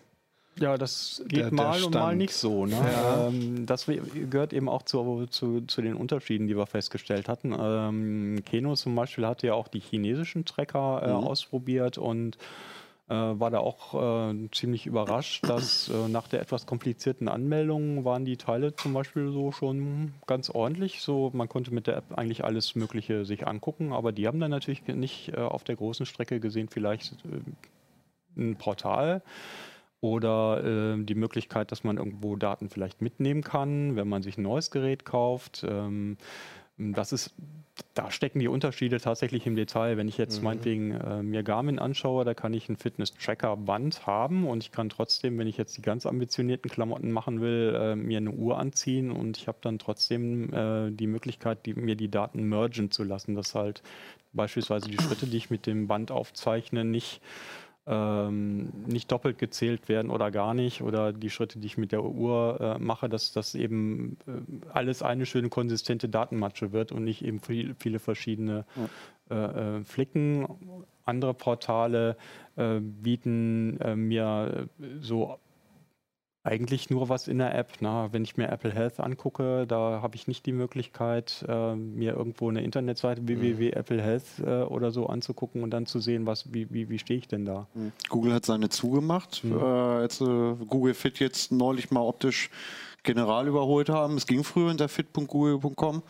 ja, 0.59 0.77
das 0.77 1.23
geht 1.29 1.41
der, 1.41 1.55
mal 1.55 1.79
der 1.79 1.87
und 1.87 1.95
mal 1.95 2.17
nicht 2.17 2.35
so. 2.35 2.67
Ne? 2.67 2.77
Ja. 2.77 3.29
Ähm, 3.29 3.65
das 3.67 3.87
gehört 3.87 4.53
eben 4.53 4.69
auch 4.69 4.83
zu, 4.83 5.27
zu, 5.27 5.62
zu, 5.62 5.83
den 5.83 5.95
Unterschieden, 5.95 6.47
die 6.47 6.57
wir 6.57 6.67
festgestellt 6.67 7.29
hatten. 7.29 7.55
Ähm, 7.59 8.43
Keno 8.45 8.75
zum 8.75 8.95
Beispiel 8.95 9.27
hat 9.27 9.43
ja 9.43 9.55
auch 9.55 9.69
die 9.69 9.81
chinesischen 9.81 10.45
Tracker 10.45 11.03
äh, 11.03 11.09
mhm. 11.09 11.27
ausprobiert 11.27 11.97
und 11.97 12.37
äh, 13.09 13.15
war 13.15 13.51
da 13.51 13.59
auch 13.59 14.31
äh, 14.31 14.49
ziemlich 14.53 14.87
überrascht, 14.87 15.49
dass 15.49 15.88
äh, 15.88 16.09
nach 16.09 16.29
der 16.29 16.41
etwas 16.41 16.67
komplizierten 16.67 17.29
Anmeldung 17.29 18.05
waren 18.05 18.25
die 18.25 18.37
Teile 18.37 18.75
zum 18.75 18.93
Beispiel 18.93 19.33
so 19.33 19.53
schon 19.53 20.12
ganz 20.27 20.51
ordentlich. 20.51 21.01
So, 21.01 21.31
man 21.33 21.49
konnte 21.49 21.73
mit 21.73 21.87
der 21.87 21.97
App 21.97 22.17
eigentlich 22.17 22.45
alles 22.45 22.75
Mögliche 22.75 23.25
sich 23.25 23.47
angucken, 23.47 23.93
aber 23.93 24.12
die 24.12 24.27
haben 24.27 24.38
dann 24.38 24.51
natürlich 24.51 24.87
nicht 24.87 25.31
äh, 25.31 25.41
auf 25.41 25.65
der 25.65 25.77
großen 25.77 26.07
Strecke 26.07 26.41
gesehen, 26.41 26.69
vielleicht 26.69 27.15
äh, 27.25 28.41
ein 28.41 28.57
Portal 28.57 29.23
oder 30.03 30.65
äh, 30.65 31.05
die 31.05 31.15
Möglichkeit, 31.15 31.71
dass 31.71 31.85
man 31.85 31.97
irgendwo 31.97 32.37
Daten 32.37 32.69
vielleicht 32.69 33.01
mitnehmen 33.01 33.43
kann, 33.43 33.97
wenn 33.97 34.09
man 34.09 34.23
sich 34.23 34.37
ein 34.37 34.43
neues 34.43 34.71
Gerät 34.71 35.05
kauft. 35.05 35.65
Ähm, 35.67 36.19
das 36.77 37.12
ist, 37.12 37.35
da 37.95 38.11
stecken 38.11 38.41
die 38.41 38.49
Unterschiede 38.49 38.99
tatsächlich 38.99 39.47
im 39.47 39.55
Detail. 39.55 39.97
Wenn 39.97 40.09
ich 40.09 40.19
jetzt 40.19 40.38
mhm. 40.38 40.45
meinetwegen 40.45 40.91
äh, 40.93 41.23
mir 41.23 41.45
Garmin 41.45 41.79
anschaue, 41.79 42.25
da 42.25 42.35
kann 42.35 42.53
ich 42.53 42.69
ein 42.69 42.77
Fitness-Tracker-Band 42.77 44.05
haben 44.05 44.49
und 44.49 44.65
ich 44.65 44.73
kann 44.73 44.88
trotzdem, 44.88 45.38
wenn 45.38 45.47
ich 45.47 45.57
jetzt 45.57 45.77
die 45.77 45.83
ganz 45.83 46.05
ambitionierten 46.05 46.69
Klamotten 46.69 47.12
machen 47.12 47.41
will, 47.41 47.79
äh, 47.79 47.95
mir 47.95 48.19
eine 48.19 48.33
Uhr 48.33 48.59
anziehen 48.59 49.12
und 49.12 49.37
ich 49.37 49.47
habe 49.47 49.59
dann 49.61 49.79
trotzdem 49.79 50.53
äh, 50.53 50.91
die 50.91 51.07
Möglichkeit, 51.07 51.65
die, 51.65 51.75
mir 51.75 51.95
die 51.95 52.11
Daten 52.11 52.43
mergen 52.43 52.91
zu 52.91 53.05
lassen, 53.05 53.37
dass 53.37 53.55
halt 53.55 53.83
beispielsweise 54.33 54.88
die 54.88 55.01
Schritte, 55.01 55.27
die 55.27 55.37
ich 55.37 55.51
mit 55.51 55.67
dem 55.67 55.87
Band 55.87 56.11
aufzeichne, 56.11 56.85
nicht 56.85 57.21
ähm, 57.87 58.71
nicht 58.87 59.11
doppelt 59.11 59.38
gezählt 59.38 59.88
werden 59.88 60.11
oder 60.11 60.31
gar 60.31 60.55
nicht 60.55 60.83
oder 60.83 61.12
die 61.12 61.31
Schritte, 61.31 61.59
die 61.59 61.66
ich 61.66 61.79
mit 61.79 61.90
der 61.90 62.05
Uhr 62.05 62.61
äh, 62.61 62.79
mache, 62.79 63.09
dass 63.09 63.33
das 63.33 63.55
eben 63.55 64.18
äh, 64.27 64.71
alles 64.73 65.03
eine 65.03 65.27
schöne 65.27 65.49
konsistente 65.49 66.09
Datenmatsche 66.09 66.73
wird 66.73 66.92
und 66.92 67.05
nicht 67.05 67.25
eben 67.25 67.40
viel, 67.40 67.75
viele 67.79 67.99
verschiedene 67.99 68.64
ja. 69.31 69.47
äh, 69.47 69.79
äh 69.79 69.85
Flicken. 69.85 70.47
Andere 71.05 71.35
Portale 71.35 72.16
äh, 72.55 72.79
bieten 72.79 73.81
äh, 73.81 73.97
mir 73.97 74.68
so 75.01 75.38
eigentlich 76.45 76.91
nur 76.91 77.09
was 77.09 77.29
in 77.29 77.39
der 77.39 77.55
App. 77.55 77.73
Na, 77.81 78.13
wenn 78.13 78.25
ich 78.25 78.37
mir 78.37 78.49
Apple 78.49 78.73
Health 78.73 78.99
angucke, 78.99 79.67
da 79.67 80.01
habe 80.03 80.17
ich 80.17 80.27
nicht 80.27 80.45
die 80.47 80.53
Möglichkeit, 80.53 81.45
äh, 81.49 81.77
mir 81.77 82.15
irgendwo 82.15 82.49
eine 82.49 82.63
Internetseite 82.63 83.23
mhm. 83.23 83.29
www.applehealth 83.29 84.41
äh, 84.45 84.63
oder 84.63 84.91
so 84.91 85.07
anzugucken 85.07 85.63
und 85.63 85.71
dann 85.71 85.87
zu 85.87 86.01
sehen, 86.01 86.27
was, 86.27 86.53
wie, 86.53 86.69
wie, 86.71 86.89
wie 86.89 86.99
stehe 86.99 87.19
ich 87.19 87.29
denn 87.29 87.45
da. 87.45 87.69
Mhm. 87.75 87.93
Google 88.09 88.35
hat 88.35 88.45
seine 88.45 88.69
zugemacht. 88.69 89.45
Mhm. 89.45 89.59
Äh, 89.59 89.63
als 89.63 90.19
Google 90.19 90.95
Fit 90.95 91.21
jetzt 91.21 91.53
neulich 91.53 91.91
mal 91.91 92.01
optisch 92.01 92.51
general 93.03 93.47
überholt 93.49 93.89
haben. 93.89 94.17
Es 94.17 94.27
ging 94.27 94.45
früher 94.45 94.71
unter 94.71 94.89
fit.google.com 94.89 96.03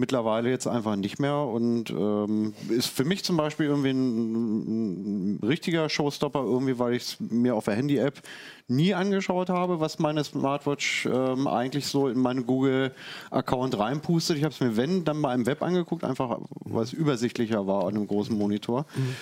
mittlerweile 0.00 0.50
jetzt 0.50 0.66
einfach 0.66 0.96
nicht 0.96 1.20
mehr 1.20 1.36
und 1.36 1.90
ähm, 1.90 2.54
ist 2.70 2.88
für 2.88 3.04
mich 3.04 3.22
zum 3.22 3.36
Beispiel 3.36 3.66
irgendwie 3.66 3.90
ein, 3.90 5.36
ein 5.36 5.40
richtiger 5.46 5.88
Showstopper, 5.88 6.40
irgendwie, 6.40 6.78
weil 6.78 6.94
ich 6.94 7.02
es 7.02 7.16
mir 7.20 7.54
auf 7.54 7.66
der 7.66 7.74
Handy-App 7.74 8.20
nie 8.66 8.94
angeschaut 8.94 9.50
habe, 9.50 9.78
was 9.78 9.98
meine 9.98 10.24
Smartwatch 10.24 11.06
ähm, 11.06 11.46
eigentlich 11.46 11.86
so 11.86 12.08
in 12.08 12.18
meinen 12.18 12.46
Google-Account 12.46 13.78
reinpustet. 13.78 14.38
Ich 14.38 14.44
habe 14.44 14.54
es 14.54 14.60
mir, 14.60 14.76
wenn, 14.76 15.04
dann 15.04 15.18
mal 15.18 15.34
im 15.34 15.46
Web 15.46 15.62
angeguckt, 15.62 16.02
einfach 16.02 16.38
weil 16.64 16.82
es 16.82 16.92
übersichtlicher 16.92 17.66
war 17.66 17.84
an 17.84 17.96
einem 17.96 18.06
großen 18.06 18.36
Monitor. 18.36 18.86
Mhm 18.96 19.16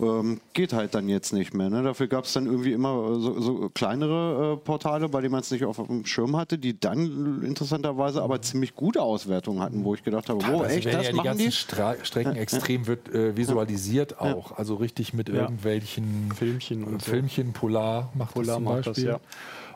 ähm, 0.00 0.40
geht 0.52 0.72
halt 0.72 0.94
dann 0.94 1.08
jetzt 1.08 1.32
nicht 1.32 1.54
mehr. 1.54 1.70
Ne? 1.70 1.82
Dafür 1.82 2.06
gab 2.06 2.24
es 2.24 2.32
dann 2.32 2.46
irgendwie 2.46 2.72
immer 2.72 3.20
so, 3.20 3.40
so 3.40 3.70
kleinere 3.72 4.54
äh, 4.54 4.56
Portale, 4.56 5.08
bei 5.08 5.20
denen 5.20 5.32
man 5.32 5.40
es 5.40 5.50
nicht 5.50 5.64
auf 5.64 5.76
dem 5.76 6.04
Schirm 6.04 6.36
hatte, 6.36 6.58
die 6.58 6.78
dann 6.78 7.42
interessanterweise 7.44 8.22
aber 8.22 8.40
ziemlich 8.42 8.74
gute 8.74 9.02
Auswertungen 9.02 9.60
hatten, 9.60 9.84
wo 9.84 9.94
ich 9.94 10.02
gedacht 10.02 10.28
habe, 10.28 10.40
wow, 10.46 10.66
echt, 10.66 10.86
das 10.86 11.06
ja 11.06 11.12
machen 11.12 11.18
die 11.18 11.24
ganzen 11.24 11.44
die? 11.46 11.52
Stra 11.52 11.94
Strecken 12.02 12.34
ja, 12.34 12.40
extrem 12.40 12.86
wird 12.86 13.08
äh, 13.08 13.36
visualisiert 13.36 14.12
ja. 14.12 14.34
auch, 14.34 14.52
also 14.56 14.76
richtig 14.76 15.14
mit 15.14 15.28
irgendwelchen 15.28 16.32
Filmchen 16.32 16.84
und 16.84 17.02
Filmchen, 17.02 17.48
so. 17.48 17.52
Polar 17.52 18.10
macht 18.14 18.34
Polar 18.34 18.46
das 18.46 18.54
zum 18.56 18.64
Beispiel. 18.64 19.04
Das, 19.04 19.20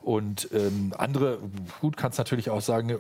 und 0.03 0.49
ähm, 0.53 0.93
andere, 0.97 1.39
gut, 1.81 1.97
kannst 1.97 2.19
natürlich 2.19 2.49
auch 2.51 2.61
sagen, 2.61 2.97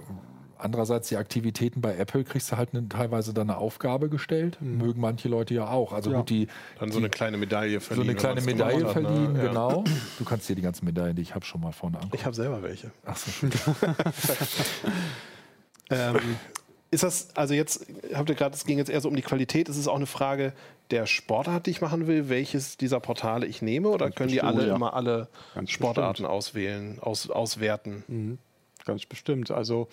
Andererseits 0.59 1.09
die 1.09 1.17
Aktivitäten 1.17 1.81
bei 1.81 1.97
Apple 1.97 2.25
kriegst 2.25 2.51
du 2.51 2.57
halt 2.57 2.71
eine, 2.73 2.89
teilweise 2.89 3.35
dann 3.35 3.51
eine 3.51 3.59
Aufgabe 3.59 4.09
gestellt. 4.09 4.59
Mhm. 4.61 4.79
Mögen 4.79 5.01
manche 5.01 5.29
Leute 5.29 5.55
ja 5.55 5.69
auch. 5.69 5.93
Also 5.93 6.11
ja. 6.11 6.19
gut, 6.19 6.31
die 6.31 6.49
dann 6.79 6.91
so 6.91 6.99
eine 6.99 7.11
kleine 7.11 7.37
Medaille 7.37 7.81
verliehen. 7.81 8.05
So 8.05 8.11
eine 8.11 8.19
kleine 8.19 8.41
Medaille 8.41 8.87
hat, 8.87 8.97
ne? 8.97 9.03
verliehen, 9.03 9.33
ne? 9.33 9.41
genau. 9.41 9.85
Ja. 9.87 9.93
Du 10.19 10.25
kannst 10.25 10.49
dir 10.49 10.57
die 10.57 10.63
ganzen 10.63 10.85
Medaillen, 10.85 11.17
die 11.17 11.23
ich 11.23 11.35
habe, 11.35 11.45
schon 11.45 11.61
mal 11.61 11.73
vorne 11.73 11.97
angucken. 11.99 12.17
Ich 12.17 12.25
habe 12.25 12.35
selber 12.35 12.63
welche. 12.63 12.91
Ach 13.05 13.17
so. 13.17 13.47
ähm, 15.91 16.17
ist 16.91 17.03
das, 17.03 17.29
also 17.35 17.53
jetzt 17.53 17.87
habt 18.15 18.29
ihr 18.29 18.37
gerade, 18.37 18.55
es 18.55 18.65
ging 18.65 18.79
jetzt 18.79 18.91
eher 18.91 19.01
so 19.01 19.09
um 19.09 19.17
die 19.17 19.23
Qualität, 19.23 19.69
ist 19.69 19.77
es 19.77 19.89
auch 19.89 19.97
eine 19.97 20.07
Frage 20.07 20.53
der 20.91 21.07
Sportart, 21.07 21.67
die 21.67 21.71
ich 21.71 21.81
machen 21.81 22.07
will, 22.07 22.29
welches 22.29 22.77
dieser 22.77 23.01
Portale 23.01 23.47
ich 23.47 23.61
nehme 23.61 23.89
oder 23.89 24.07
Ganz 24.07 24.17
können 24.17 24.31
die 24.31 24.41
alle 24.41 24.69
ja. 24.69 24.77
immer 24.77 24.95
alle 24.95 25.29
Ganz 25.55 25.71
Sportarten 25.71 26.23
bestimmt. 26.23 26.31
auswählen, 26.31 26.99
aus, 27.01 27.29
auswerten? 27.29 28.05
Mhm. 28.07 28.39
Ganz 28.87 29.05
bestimmt. 29.05 29.51
Also 29.51 29.89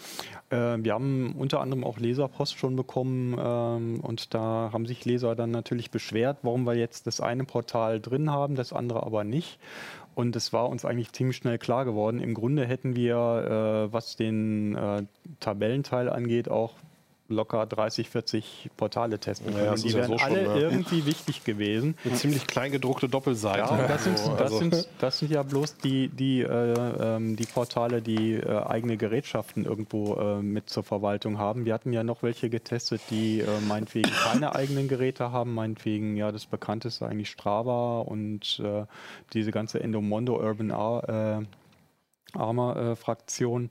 äh, 0.51 0.77
wir 0.77 0.93
haben 0.93 1.33
unter 1.35 1.61
anderem 1.61 1.83
auch 1.83 1.97
Leserpost 1.97 2.57
schon 2.59 2.75
bekommen 2.75 3.35
ähm, 3.39 3.99
und 4.01 4.35
da 4.35 4.69
haben 4.71 4.85
sich 4.85 5.03
Leser 5.03 5.35
dann 5.35 5.49
natürlich 5.49 5.89
beschwert, 5.89 6.37
warum 6.43 6.65
wir 6.65 6.75
jetzt 6.75 7.07
das 7.07 7.19
eine 7.19 7.43
Portal 7.43 7.99
drin 7.99 8.29
haben, 8.29 8.55
das 8.55 8.71
andere 8.71 9.03
aber 9.03 9.23
nicht. 9.23 9.57
Und 10.13 10.35
es 10.35 10.53
war 10.53 10.69
uns 10.69 10.85
eigentlich 10.85 11.11
ziemlich 11.11 11.37
schnell 11.37 11.57
klar 11.57 11.85
geworden. 11.85 12.19
Im 12.19 12.35
Grunde 12.35 12.67
hätten 12.67 12.95
wir, 12.95 13.15
äh, 13.89 13.91
was 13.91 14.15
den 14.15 14.75
äh, 14.75 15.03
Tabellenteil 15.39 16.07
angeht, 16.07 16.47
auch 16.47 16.73
locker 17.29 17.65
30, 17.65 18.09
40 18.09 18.71
Portale 18.75 19.19
testen 19.19 19.53
können. 19.53 19.65
Ja, 19.65 19.75
die 19.75 19.93
wären 19.93 20.11
ja 20.11 20.17
so 20.17 20.23
alle 20.23 20.45
schon, 20.45 20.53
ne? 20.53 20.59
irgendwie 20.59 21.05
wichtig 21.05 21.43
gewesen. 21.43 21.95
Eine 22.03 22.15
ziemlich 22.15 22.47
kleingedruckte 22.47 23.07
Doppelseite. 23.07 23.59
Ja, 23.59 23.87
das, 23.87 24.03
sind, 24.03 24.17
das, 24.17 24.29
also. 24.29 24.57
sind, 24.57 24.87
das 24.99 25.19
sind 25.19 25.31
ja 25.31 25.43
bloß 25.43 25.77
die, 25.77 26.09
die, 26.09 26.41
äh, 26.41 26.45
ähm, 26.45 27.35
die 27.35 27.45
Portale, 27.45 28.01
die 28.01 28.33
äh, 28.33 28.63
eigene 28.63 28.97
Gerätschaften 28.97 29.65
irgendwo 29.65 30.15
äh, 30.15 30.41
mit 30.41 30.69
zur 30.69 30.83
Verwaltung 30.83 31.37
haben. 31.37 31.65
Wir 31.65 31.73
hatten 31.73 31.93
ja 31.93 32.03
noch 32.03 32.23
welche 32.23 32.49
getestet, 32.49 33.01
die 33.09 33.39
äh, 33.39 33.47
meinetwegen 33.67 34.11
keine 34.11 34.53
eigenen 34.53 34.87
Geräte 34.87 35.31
haben, 35.31 35.53
meinetwegen 35.53 36.17
ja 36.17 36.31
das 36.31 36.45
bekannteste 36.45 37.07
eigentlich 37.07 37.29
Strava 37.29 38.01
und 38.01 38.61
äh, 38.63 38.85
diese 39.33 39.51
ganze 39.51 39.79
Endomondo 39.79 40.35
Urban 40.35 40.71
Ar 40.71 41.39
äh, 41.39 41.45
Armor 42.37 42.95
Fraktion. 42.95 43.69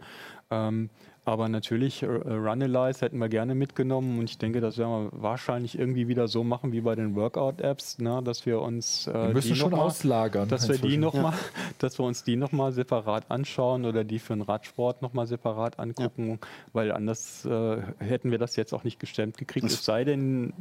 Ähm, 0.50 0.88
aber 1.24 1.48
natürlich, 1.48 2.02
äh, 2.02 2.06
Runalyze 2.06 3.04
hätten 3.04 3.18
wir 3.18 3.28
gerne 3.28 3.54
mitgenommen 3.54 4.18
und 4.18 4.28
ich 4.28 4.38
denke, 4.38 4.60
das 4.60 4.76
werden 4.76 5.10
wir 5.10 5.22
wahrscheinlich 5.22 5.78
irgendwie 5.78 6.08
wieder 6.08 6.26
so 6.26 6.42
machen 6.42 6.72
wie 6.72 6.80
bei 6.80 6.96
den 6.96 7.14
Workout-Apps, 7.14 7.98
ne, 7.98 8.20
dass 8.24 8.44
wir 8.44 8.60
uns 8.60 9.06
äh, 9.06 9.32
müssen 9.32 9.54
schon 9.54 9.70
mal, 9.70 9.80
auslagern, 9.80 10.48
dass 10.48 10.68
wir 10.68 10.78
die 10.78 10.96
noch 10.96 11.14
ja. 11.14 11.22
mal, 11.22 11.34
dass 11.78 11.98
wir 11.98 12.04
uns 12.04 12.24
die 12.24 12.34
nochmal 12.34 12.72
separat 12.72 13.30
anschauen 13.30 13.84
oder 13.84 14.02
die 14.02 14.18
für 14.18 14.34
den 14.34 14.42
Radsport 14.42 15.00
nochmal 15.00 15.26
separat 15.26 15.78
angucken, 15.78 16.30
ja. 16.30 16.48
weil 16.72 16.90
anders 16.90 17.44
äh, 17.44 17.82
hätten 17.98 18.32
wir 18.32 18.38
das 18.38 18.56
jetzt 18.56 18.72
auch 18.72 18.82
nicht 18.82 18.98
gestemmt 18.98 19.38
gekriegt. 19.38 19.66
Es 19.66 19.84
sei 19.84 20.04
denn, 20.04 20.52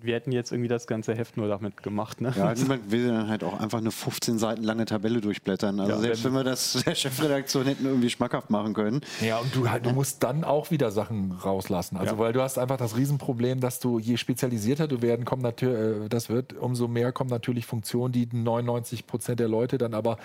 wir 0.00 0.14
hätten 0.14 0.32
jetzt 0.32 0.52
irgendwie 0.52 0.68
das 0.68 0.86
ganze 0.86 1.14
Heft 1.14 1.36
nur 1.36 1.48
damit 1.48 1.82
gemacht. 1.82 2.20
Ne? 2.20 2.32
Ja, 2.36 2.54
niemand 2.54 2.90
will 2.90 3.08
dann 3.08 3.28
halt 3.28 3.42
auch 3.44 3.58
einfach 3.58 3.78
eine 3.78 3.90
15 3.90 4.38
Seiten 4.38 4.62
lange 4.62 4.84
Tabelle 4.84 5.20
durchblättern. 5.20 5.80
Also 5.80 5.92
Ja, 5.92 5.98
selbst 5.98 6.24
wenn 6.24 6.32
wir 6.34 6.44
das 6.44 6.72
der 6.86 6.94
Chefredaktion 6.94 7.64
hätten 7.66 7.84
irgendwie 7.84 8.10
schmackhaft 8.10 8.50
machen 8.50 8.74
können. 8.74 9.00
Ja, 9.20 9.38
und 9.38 9.54
du, 9.54 9.68
halt- 9.70 9.86
du 9.86 9.90
musst 9.90 10.22
dann 10.22 10.44
auch 10.44 10.70
wieder 10.70 10.90
Sachen 10.90 11.32
rauslassen. 11.32 11.96
Also, 11.96 12.14
Ja. 12.14 12.18
weil 12.18 12.32
du 12.32 12.42
hast 12.42 12.58
einfach 12.58 12.76
das 12.76 12.96
Riesenproblem, 12.96 13.60
dass 13.60 13.80
du, 13.80 13.98
je 13.98 14.16
spezialisierter 14.16 14.88
du 14.88 15.02
werden, 15.02 15.24
kommen 15.24 15.42
natürlich, 15.42 16.04
äh, 16.04 16.08
das 16.08 16.28
wird, 16.28 16.52
umso 16.54 16.88
mehr 16.88 17.12
kommen 17.12 17.30
natürlich 17.30 17.66
Funktionen, 17.66 18.12
die 18.12 18.28
99 18.32 19.06
Prozent 19.06 19.40
der 19.40 19.48
Leute 19.48 19.78
dann 19.78 19.94
aber 19.94 20.18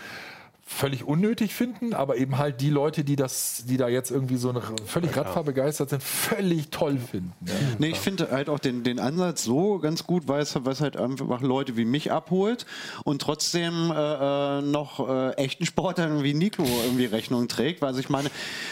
völlig 0.65 1.03
unnötig 1.03 1.53
finden, 1.53 1.93
aber 1.93 2.15
eben 2.17 2.37
halt 2.37 2.61
die 2.61 2.69
Leute, 2.69 3.03
die 3.03 3.17
das, 3.17 3.65
die 3.67 3.75
da 3.75 3.89
jetzt 3.89 4.11
irgendwie 4.11 4.37
so 4.37 4.53
völlig 4.85 5.15
radfahrbegeistert 5.15 5.89
sind, 5.89 6.01
völlig 6.01 6.69
toll 6.69 6.97
finden. 6.97 7.33
Ja. 7.45 7.53
Nee, 7.79 7.89
ich 7.89 7.99
finde 7.99 8.31
halt 8.31 8.47
auch 8.47 8.59
den, 8.59 8.83
den 8.83 8.99
Ansatz 8.99 9.43
so 9.43 9.79
ganz 9.79 10.05
gut, 10.05 10.27
weil 10.27 10.41
es, 10.41 10.55
halt 10.55 10.97
einfach 10.97 11.41
Leute 11.41 11.75
wie 11.75 11.83
mich 11.83 12.11
abholt 12.11 12.65
und 13.03 13.21
trotzdem 13.21 13.91
äh, 13.91 14.59
äh, 14.59 14.61
noch 14.61 15.07
äh, 15.07 15.31
echten 15.33 15.65
Sportlern 15.65 16.23
wie 16.23 16.33
Nico 16.33 16.63
irgendwie 16.63 17.05
Rechnung 17.05 17.47
trägt. 17.49 17.81
Weil 17.81 17.89
also 17.89 17.99
ich 17.99 18.09
meine, 18.09 18.31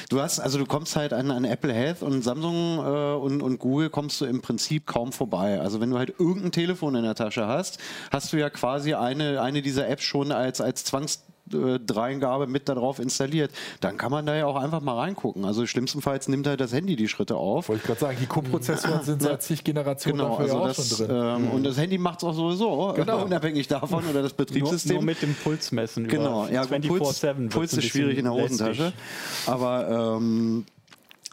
du 0.10 0.22
hast, 0.22 0.40
also 0.40 0.58
du 0.58 0.66
kommst 0.66 0.96
halt 0.96 1.12
an, 1.12 1.30
an 1.30 1.44
Apple 1.44 1.74
Health 1.74 2.04
und 2.04 2.24
Samsung 2.24 2.78
äh, 2.80 3.16
und, 3.16 3.42
und 3.42 3.60
Google 3.60 3.90
kommst 3.90 4.22
du 4.22 4.26
im 4.26 4.42
Prinzip 4.42 4.88
kaum 4.88 5.12
vorbei. 5.12 5.60
Also 5.60 5.82
wenn 5.82 5.92
du 5.92 5.98
halt 5.98 6.14
irgendein 6.20 6.54
Telefon 6.54 6.96
in 6.96 7.04
der 7.04 7.16
Tasche 7.16 7.48
hast, 7.48 7.80
hast 8.12 8.32
du 8.32 8.38
ja 8.38 8.50
quasi 8.50 8.94
eine, 8.94 9.42
eine 9.42 9.62
dieser 9.62 9.90
Apps 9.90 10.04
schon 10.04 10.32
als, 10.32 10.62
als 10.62 10.86
Zwangs 10.86 11.24
Dreingabe 11.52 12.48
mit 12.48 12.70
darauf 12.70 13.00
installiert, 13.00 13.52
dann 13.80 13.98
kann 13.98 14.12
man 14.12 14.26
da 14.26 14.36
ja 14.36 14.46
auch 14.48 14.56
einfach 14.56 14.82
mal 14.82 14.96
reingucken. 14.98 15.46
Also 15.46 15.66
schlimmstenfalls 15.68 16.28
nimmt 16.28 16.48
halt 16.48 16.60
das 16.62 16.74
Handy 16.74 16.96
die 16.96 17.08
Schritte 17.08 17.36
auf. 17.36 17.70
Wollte 17.70 17.82
ich 17.82 17.88
gerade 17.88 18.00
sagen, 18.00 18.18
die 18.20 18.26
Co-Prozessoren 18.26 19.04
sind 19.04 19.22
seit 19.22 19.44
zig 19.44 19.64
Generationen 19.64 20.18
Genau, 20.20 20.34
ja 20.36 20.40
also 20.40 20.58
auch 20.60 20.68
das, 20.68 20.98
schon 20.98 21.08
drin. 21.08 21.16
ähm, 21.46 21.52
und 21.52 21.64
das 21.64 21.78
Handy 21.78 21.98
macht 21.98 22.20
es 22.20 22.24
auch 22.24 22.34
sowieso, 22.34 22.94
Genau. 22.96 23.24
unabhängig 23.26 23.68
davon 23.68 24.04
oder 24.06 24.22
das 24.22 24.32
Nur, 24.32 24.38
Betriebssystem. 24.46 24.96
nur 24.96 25.04
mit 25.04 25.22
dem 25.22 25.36
Puls 25.36 25.72
messen. 25.72 26.06
über 26.06 26.16
genau, 26.18 26.48
ja, 26.48 26.64
gut, 26.66 26.88
Puls, 26.88 27.22
24/7 27.24 27.38
wird's 27.38 27.54
Puls 27.56 27.74
ist 27.74 27.86
schwierig 27.86 28.18
in 28.18 28.24
der 28.26 28.34
Hosentasche. 28.34 28.84
lästig. 28.84 29.00
Aber 29.48 30.18
ähm, 30.18 30.66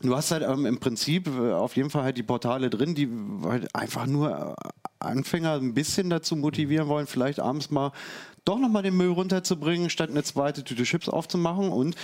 du 0.02 0.16
hast 0.16 0.30
halt 0.30 0.42
ähm, 0.42 0.66
im 0.66 0.78
Prinzip 0.78 1.26
äh, 1.28 1.52
auf 1.52 1.76
jeden 1.76 1.90
Fall 1.90 2.02
halt 2.04 2.16
die 2.16 2.22
Portale 2.22 2.70
drin, 2.70 2.94
die 2.94 3.08
halt 3.44 3.74
einfach 3.74 4.06
nur 4.06 4.30
äh, 4.30 4.68
Anfänger 5.00 5.52
ein 5.54 5.74
bisschen 5.74 6.10
dazu 6.10 6.34
motivieren 6.36 6.88
wollen, 6.88 7.06
vielleicht 7.06 7.38
abends 7.40 7.70
mal 7.70 7.92
doch 8.48 8.58
nochmal 8.58 8.82
den 8.82 8.96
Müll 8.96 9.10
runterzubringen, 9.10 9.90
statt 9.90 10.10
eine 10.10 10.22
zweite 10.22 10.64
Tüte 10.64 10.84
Chips 10.84 11.08
aufzumachen 11.08 11.68
und 11.70 11.96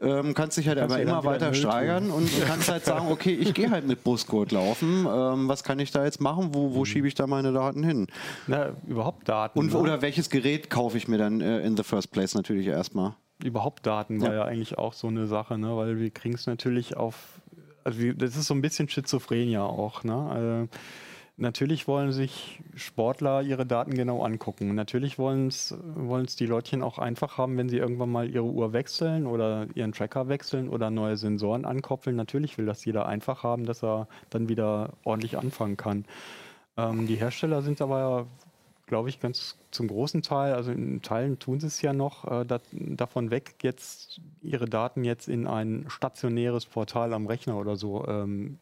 ähm, 0.00 0.34
kannst 0.34 0.58
dich 0.58 0.68
halt 0.68 0.78
Kannst 0.78 0.94
aber 0.94 1.02
immer 1.02 1.24
weiter 1.24 1.54
steigern 1.54 2.10
und 2.10 2.28
kannst 2.46 2.70
halt 2.70 2.84
sagen, 2.84 3.06
okay, 3.10 3.32
ich 3.34 3.54
gehe 3.54 3.70
halt 3.70 3.86
mit 3.86 4.02
Brustgurt 4.04 4.52
laufen, 4.52 5.06
ähm, 5.08 5.48
was 5.48 5.62
kann 5.64 5.78
ich 5.78 5.90
da 5.92 6.04
jetzt 6.04 6.20
machen, 6.20 6.54
wo, 6.54 6.74
wo 6.74 6.84
schiebe 6.84 7.06
ich 7.06 7.14
da 7.14 7.26
meine 7.26 7.52
Daten 7.52 7.84
hin? 7.84 8.08
Na, 8.46 8.70
überhaupt 8.86 9.28
Daten. 9.28 9.58
Und, 9.58 9.72
ne? 9.72 9.78
oder 9.78 10.02
welches 10.02 10.28
Gerät 10.30 10.70
kaufe 10.70 10.96
ich 10.96 11.08
mir 11.08 11.18
dann 11.18 11.40
äh, 11.40 11.60
in 11.60 11.76
the 11.76 11.82
first 11.82 12.10
place 12.10 12.34
natürlich 12.34 12.66
erstmal? 12.66 13.14
Überhaupt 13.42 13.86
Daten 13.86 14.20
war 14.20 14.28
Ja. 14.30 14.34
ja 14.34 14.44
eigentlich 14.44 14.78
auch 14.78 14.92
so 14.92 15.08
eine 15.08 15.26
Sache, 15.26 15.58
ne? 15.58 15.76
weil 15.76 15.98
wir 15.98 16.10
kriegen 16.10 16.34
es 16.34 16.46
natürlich 16.46 16.96
auf, 16.96 17.40
also 17.84 18.12
das 18.12 18.36
ist 18.36 18.46
so 18.46 18.54
ein 18.54 18.62
bisschen 18.62 18.88
Schizophren 18.88 19.48
ja 19.48 19.62
auch. 19.62 20.04
Ne? 20.04 20.68
Äh, 20.70 20.76
natürlich 21.36 21.88
wollen 21.88 22.12
sich 22.12 22.62
Sportler 22.74 23.42
ihre 23.42 23.66
Daten 23.66 23.94
genau 23.94 24.22
angucken. 24.22 24.74
Natürlich 24.74 25.18
wollen 25.18 25.48
es 25.48 26.36
die 26.36 26.46
Leutchen 26.46 26.82
auch 26.82 26.98
einfach 26.98 27.38
haben, 27.38 27.56
wenn 27.56 27.68
sie 27.68 27.78
irgendwann 27.78 28.10
mal 28.10 28.30
ihre 28.30 28.44
Uhr 28.44 28.72
wechseln 28.72 29.26
oder 29.26 29.66
ihren 29.74 29.92
Tracker 29.92 30.28
wechseln 30.28 30.68
oder 30.68 30.90
neue 30.90 31.16
Sensoren 31.16 31.64
ankoppeln. 31.64 32.16
Natürlich 32.16 32.58
will 32.58 32.66
das 32.66 32.84
jeder 32.84 33.06
einfach 33.06 33.42
haben, 33.42 33.64
dass 33.64 33.82
er 33.82 34.08
dann 34.30 34.48
wieder 34.48 34.90
ordentlich 35.04 35.38
anfangen 35.38 35.76
kann. 35.76 36.04
Ähm, 36.76 37.06
die 37.06 37.16
Hersteller 37.16 37.62
sind 37.62 37.80
aber, 37.80 38.26
glaube 38.92 39.08
ich, 39.08 39.20
ganz 39.20 39.56
zum 39.70 39.88
großen 39.88 40.20
Teil, 40.20 40.52
also 40.52 40.70
in 40.70 41.00
Teilen 41.00 41.38
tun 41.38 41.58
sie 41.58 41.66
es 41.66 41.80
ja 41.80 41.94
noch, 41.94 42.30
äh, 42.30 42.44
dat, 42.44 42.60
davon 42.72 43.30
weg, 43.30 43.54
jetzt 43.62 44.20
ihre 44.42 44.66
Daten 44.66 45.02
jetzt 45.02 45.28
in 45.28 45.46
ein 45.46 45.86
stationäres 45.88 46.66
Portal 46.66 47.14
am 47.14 47.26
Rechner 47.26 47.56
oder 47.56 47.76
so 47.76 48.06
ähm, 48.06 48.58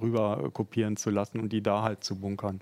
rüber 0.00 0.48
kopieren 0.52 0.96
zu 0.96 1.10
lassen 1.10 1.40
und 1.40 1.52
die 1.52 1.60
da 1.60 1.82
halt 1.82 2.04
zu 2.04 2.14
bunkern. 2.14 2.60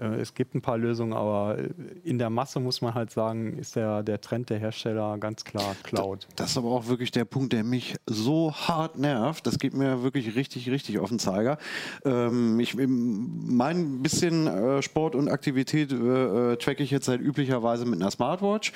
Äh, 0.00 0.20
es 0.20 0.34
gibt 0.34 0.54
ein 0.54 0.62
paar 0.62 0.78
Lösungen, 0.78 1.12
aber 1.12 1.58
in 2.04 2.18
der 2.18 2.30
Masse 2.30 2.60
muss 2.60 2.80
man 2.80 2.94
halt 2.94 3.10
sagen, 3.10 3.58
ist 3.58 3.76
der, 3.76 4.02
der 4.02 4.20
Trend 4.20 4.50
der 4.50 4.58
Hersteller 4.58 5.18
ganz 5.18 5.44
klar 5.44 5.74
Cloud. 5.82 6.26
Das 6.36 6.50
ist 6.50 6.58
aber 6.58 6.68
auch 6.68 6.86
wirklich 6.86 7.10
der 7.10 7.24
Punkt, 7.24 7.52
der 7.52 7.64
mich 7.64 7.96
so 8.06 8.52
hart 8.52 8.98
nervt. 8.98 9.46
Das 9.46 9.58
geht 9.58 9.74
mir 9.74 10.02
wirklich 10.02 10.34
richtig, 10.36 10.70
richtig 10.70 10.98
auf 10.98 11.08
den 11.08 11.18
Zeiger. 11.18 11.58
Ähm, 12.04 12.60
ich, 12.60 12.76
mein 12.76 14.02
bisschen 14.02 14.46
äh, 14.46 14.82
Sport 14.82 15.14
und 15.14 15.28
Aktivität 15.28 15.92
äh, 15.92 16.52
äh, 16.52 16.56
tracke 16.56 16.82
ich 16.82 16.90
jetzt 16.90 17.08
halt 17.08 17.20
üblicherweise 17.20 17.84
mit 17.84 18.00
einer 18.00 18.10
Smartwatch. 18.10 18.72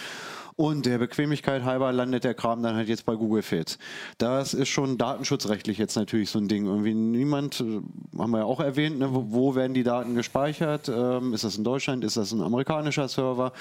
Und 0.57 0.87
der 0.87 0.99
Bequemlichkeit 0.99 1.65
halber 1.65 1.93
landet 1.93 2.25
der 2.25 2.35
Kram 2.35 2.63
dann 2.63 2.77
halt 2.77 2.89
jetzt 2.89 3.07
bei 3.07 3.15
Google 3.15 3.43
Fit. 3.43 3.79
Das 4.19 4.53
ist 4.55 4.69
schon 4.69 4.99
datenschutzrechtlich 4.99 5.79
jetzt 5.79 5.97
natürlich 5.97 6.31
so 6.31 6.39
ein 6.39 6.49
Ding. 6.49 6.67
Irgendwie 6.67 6.95
niemand, 6.95 7.61
äh, 7.61 7.81
haben 8.19 8.31
wir 8.33 8.39
ja 8.41 8.45
auch 8.45 8.61
erwähnt, 8.61 8.99
ne, 8.99 9.13
wo, 9.15 9.27
wo 9.31 9.55
werden 9.55 9.73
die 9.75 9.83
Daten 9.83 10.15
gespeichert? 10.15 10.89
Ähm, 10.95 11.33
ist 11.33 11.45
das 11.45 11.57
in 11.57 11.65
Deutschland? 11.65 12.05
Ist 12.05 12.17
das 12.17 12.33
ein 12.33 12.43
amerikanischer 12.43 13.09
Server? 13.09 13.53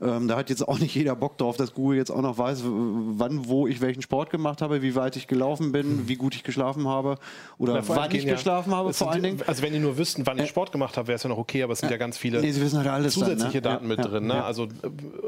Ähm, 0.00 0.26
da 0.28 0.36
hat 0.36 0.48
jetzt 0.50 0.66
auch 0.66 0.78
nicht 0.78 0.94
jeder 0.94 1.14
Bock 1.16 1.36
drauf, 1.38 1.56
dass 1.56 1.74
Google 1.74 1.98
jetzt 1.98 2.10
auch 2.10 2.22
noch 2.22 2.38
weiß, 2.38 2.62
wann, 2.64 3.48
wo 3.48 3.66
ich 3.66 3.80
welchen 3.80 4.02
Sport 4.02 4.30
gemacht 4.30 4.62
habe, 4.62 4.80
wie 4.82 4.94
weit 4.94 5.16
ich 5.16 5.26
gelaufen 5.26 5.72
bin, 5.72 6.08
wie 6.08 6.16
gut 6.16 6.34
ich 6.34 6.44
geschlafen 6.44 6.88
habe 6.88 7.16
oder 7.58 7.86
wann 7.88 8.10
ich 8.14 8.24
ja- 8.24 8.32
geschlafen 8.34 8.74
habe 8.74 8.92
vor 8.94 9.10
allen 9.12 9.22
Dingen. 9.22 9.42
Also 9.46 9.62
wenn 9.62 9.72
die 9.72 9.78
nur 9.78 9.98
wüssten, 9.98 10.26
wann 10.26 10.38
ich 10.38 10.48
Sport 10.48 10.72
gemacht 10.72 10.96
habe, 10.96 11.08
wäre 11.08 11.16
es 11.16 11.22
ja 11.22 11.28
noch 11.28 11.38
okay, 11.38 11.62
aber 11.62 11.74
es 11.74 11.80
sind 11.80 11.90
ja, 11.90 11.96
ganz 11.98 12.16
viele 12.16 12.40
Nee, 12.40 12.52
sie 12.52 12.60
wissen 12.60 12.78
halt 12.78 12.88
alles 12.88 13.14
dann, 13.14 13.22
ne? 13.22 13.36
zusätzliche 13.36 13.62
Daten 13.62 13.84
Ja, 13.90 13.96
mit 13.96 14.04
drin. 14.04 14.26
Ne? 14.26 14.42
Also 14.42 14.64
äh, 14.64 14.68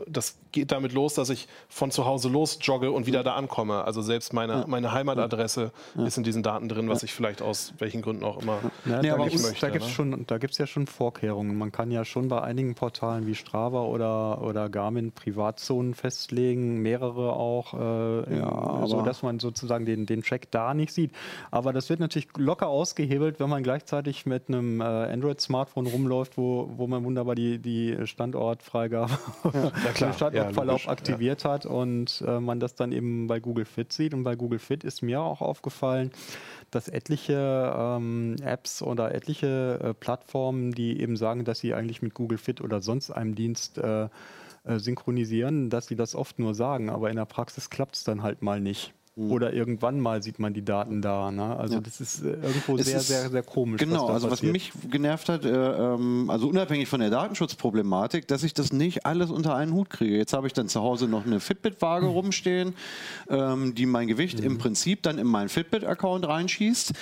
das 0.08 0.36
geht 0.52 0.72
damit 0.72 0.92
los, 0.92 1.09
dass 1.14 1.30
ich 1.30 1.48
von 1.68 1.90
zu 1.90 2.04
Hause 2.06 2.28
los 2.28 2.58
jogge 2.62 2.90
und 2.92 3.06
wieder 3.06 3.22
da 3.22 3.34
ankomme. 3.34 3.84
Also 3.84 4.02
selbst 4.02 4.32
meine, 4.32 4.64
meine 4.68 4.92
Heimatadresse 4.92 5.72
ist 6.06 6.16
in 6.18 6.24
diesen 6.24 6.42
Daten 6.42 6.68
drin, 6.68 6.88
was 6.88 7.02
ich 7.02 7.12
vielleicht 7.12 7.42
aus 7.42 7.72
welchen 7.78 8.02
Gründen 8.02 8.24
auch 8.24 8.40
immer 8.42 8.58
Ja, 8.86 9.00
Nee, 9.02 9.08
da 9.08 9.14
aber 9.14 9.24
gibt 9.24 9.36
es 9.36 9.42
möchte, 9.48 9.66
da 9.68 9.72
ne? 9.74 9.80
schon, 9.80 10.26
da 10.26 10.38
gibt's 10.38 10.58
ja 10.58 10.66
schon 10.66 10.86
Vorkehrungen. 10.86 11.56
Man 11.56 11.72
kann 11.72 11.90
ja 11.90 12.04
schon 12.04 12.28
bei 12.28 12.40
einigen 12.42 12.74
Portalen 12.74 13.26
wie 13.26 13.34
Strava 13.34 13.82
oder, 13.82 14.42
oder 14.42 14.68
Garmin 14.68 15.12
Privatzonen 15.12 15.94
festlegen, 15.94 16.78
mehrere 16.82 17.32
auch, 17.34 17.74
äh, 17.74 18.36
Ja, 18.38 18.86
so 18.86 18.98
aber- 18.98 19.02
dass 19.06 19.22
man 19.22 19.38
sozusagen 19.40 19.86
den, 19.86 20.06
den 20.06 20.22
Track 20.22 20.50
da 20.50 20.74
nicht 20.74 20.92
sieht. 20.92 21.12
Aber 21.50 21.72
das 21.72 21.88
wird 21.88 22.00
natürlich 22.00 22.28
locker 22.36 22.68
ausgehebelt, 22.68 23.40
wenn 23.40 23.48
man 23.48 23.62
gleichzeitig 23.62 24.26
mit 24.26 24.48
einem 24.48 24.80
äh, 24.80 24.84
Android-Smartphone 24.84 25.86
rumläuft, 25.86 26.36
wo, 26.36 26.70
wo 26.76 26.86
man 26.86 27.04
wunderbar 27.04 27.34
die, 27.34 27.58
die 27.58 27.96
Standortfreigabe, 28.06 29.10
klar. 29.52 29.72
den 30.10 30.12
Standortverlauf 30.14 30.84
Ja, 30.84 30.90
aktiviert 31.00 31.44
hat 31.44 31.66
und 31.66 32.22
äh, 32.26 32.40
man 32.40 32.60
das 32.60 32.74
dann 32.74 32.92
eben 32.92 33.26
bei 33.26 33.40
Google 33.40 33.64
Fit 33.64 33.92
sieht. 33.92 34.14
Und 34.14 34.22
bei 34.22 34.36
Google 34.36 34.58
Fit 34.58 34.84
ist 34.84 35.02
mir 35.02 35.20
auch 35.20 35.40
aufgefallen, 35.40 36.10
dass 36.70 36.88
etliche 36.88 37.74
ähm, 37.76 38.36
Apps 38.42 38.82
oder 38.82 39.14
etliche 39.14 39.80
äh, 39.82 39.94
Plattformen, 39.94 40.72
die 40.72 41.00
eben 41.00 41.16
sagen, 41.16 41.44
dass 41.44 41.60
sie 41.60 41.74
eigentlich 41.74 42.02
mit 42.02 42.14
Google 42.14 42.38
Fit 42.38 42.60
oder 42.60 42.80
sonst 42.80 43.10
einem 43.10 43.34
Dienst 43.34 43.78
äh, 43.78 44.08
äh, 44.64 44.78
synchronisieren, 44.78 45.70
dass 45.70 45.86
sie 45.86 45.96
das 45.96 46.14
oft 46.14 46.38
nur 46.38 46.54
sagen, 46.54 46.90
aber 46.90 47.10
in 47.10 47.16
der 47.16 47.24
Praxis 47.24 47.70
klappt 47.70 47.96
es 47.96 48.04
dann 48.04 48.22
halt 48.22 48.42
mal 48.42 48.60
nicht. 48.60 48.92
Oder 49.16 49.52
irgendwann 49.52 50.00
mal 50.00 50.22
sieht 50.22 50.38
man 50.38 50.54
die 50.54 50.64
Daten 50.64 51.02
da. 51.02 51.30
Ne? 51.30 51.54
Also 51.56 51.74
Ja. 51.74 51.80
das 51.80 52.00
ist 52.00 52.22
äh, 52.24 52.28
irgendwo 52.30 52.76
Es 52.76 52.86
sehr, 52.86 52.98
ist- 52.98 53.08
sehr, 53.08 53.28
sehr 53.28 53.42
komisch. 53.42 53.78
Genau, 53.80 54.06
also 54.06 54.28
was 54.30 54.38
passiert. 54.38 54.52
mich 54.52 54.72
genervt 54.88 55.28
hat, 55.28 55.44
äh, 55.44 55.48
ähm, 55.50 56.30
also 56.30 56.48
unabhängig 56.48 56.88
von 56.88 57.00
der 57.00 57.10
Datenschutzproblematik, 57.10 58.28
dass 58.28 58.44
ich 58.44 58.54
das 58.54 58.72
nicht 58.72 59.04
alles 59.06 59.30
unter 59.30 59.54
einen 59.56 59.72
Hut 59.74 59.90
kriege. 59.90 60.16
Jetzt 60.16 60.32
habe 60.32 60.46
ich 60.46 60.52
dann 60.52 60.68
zu 60.68 60.80
Hause 60.80 61.06
noch 61.08 61.26
eine 61.26 61.40
Fitbit-Waage 61.40 62.06
Mhm. 62.06 62.12
rumstehen, 62.12 62.74
ähm, 63.28 63.74
die 63.74 63.84
mein 63.84 64.06
Gewicht 64.06 64.40
im 64.40 64.58
Prinzip 64.58 65.02
dann 65.02 65.18
in 65.18 65.26
meinen 65.26 65.48
Fitbit-Account 65.48 66.26
reinschießt, 66.26 66.92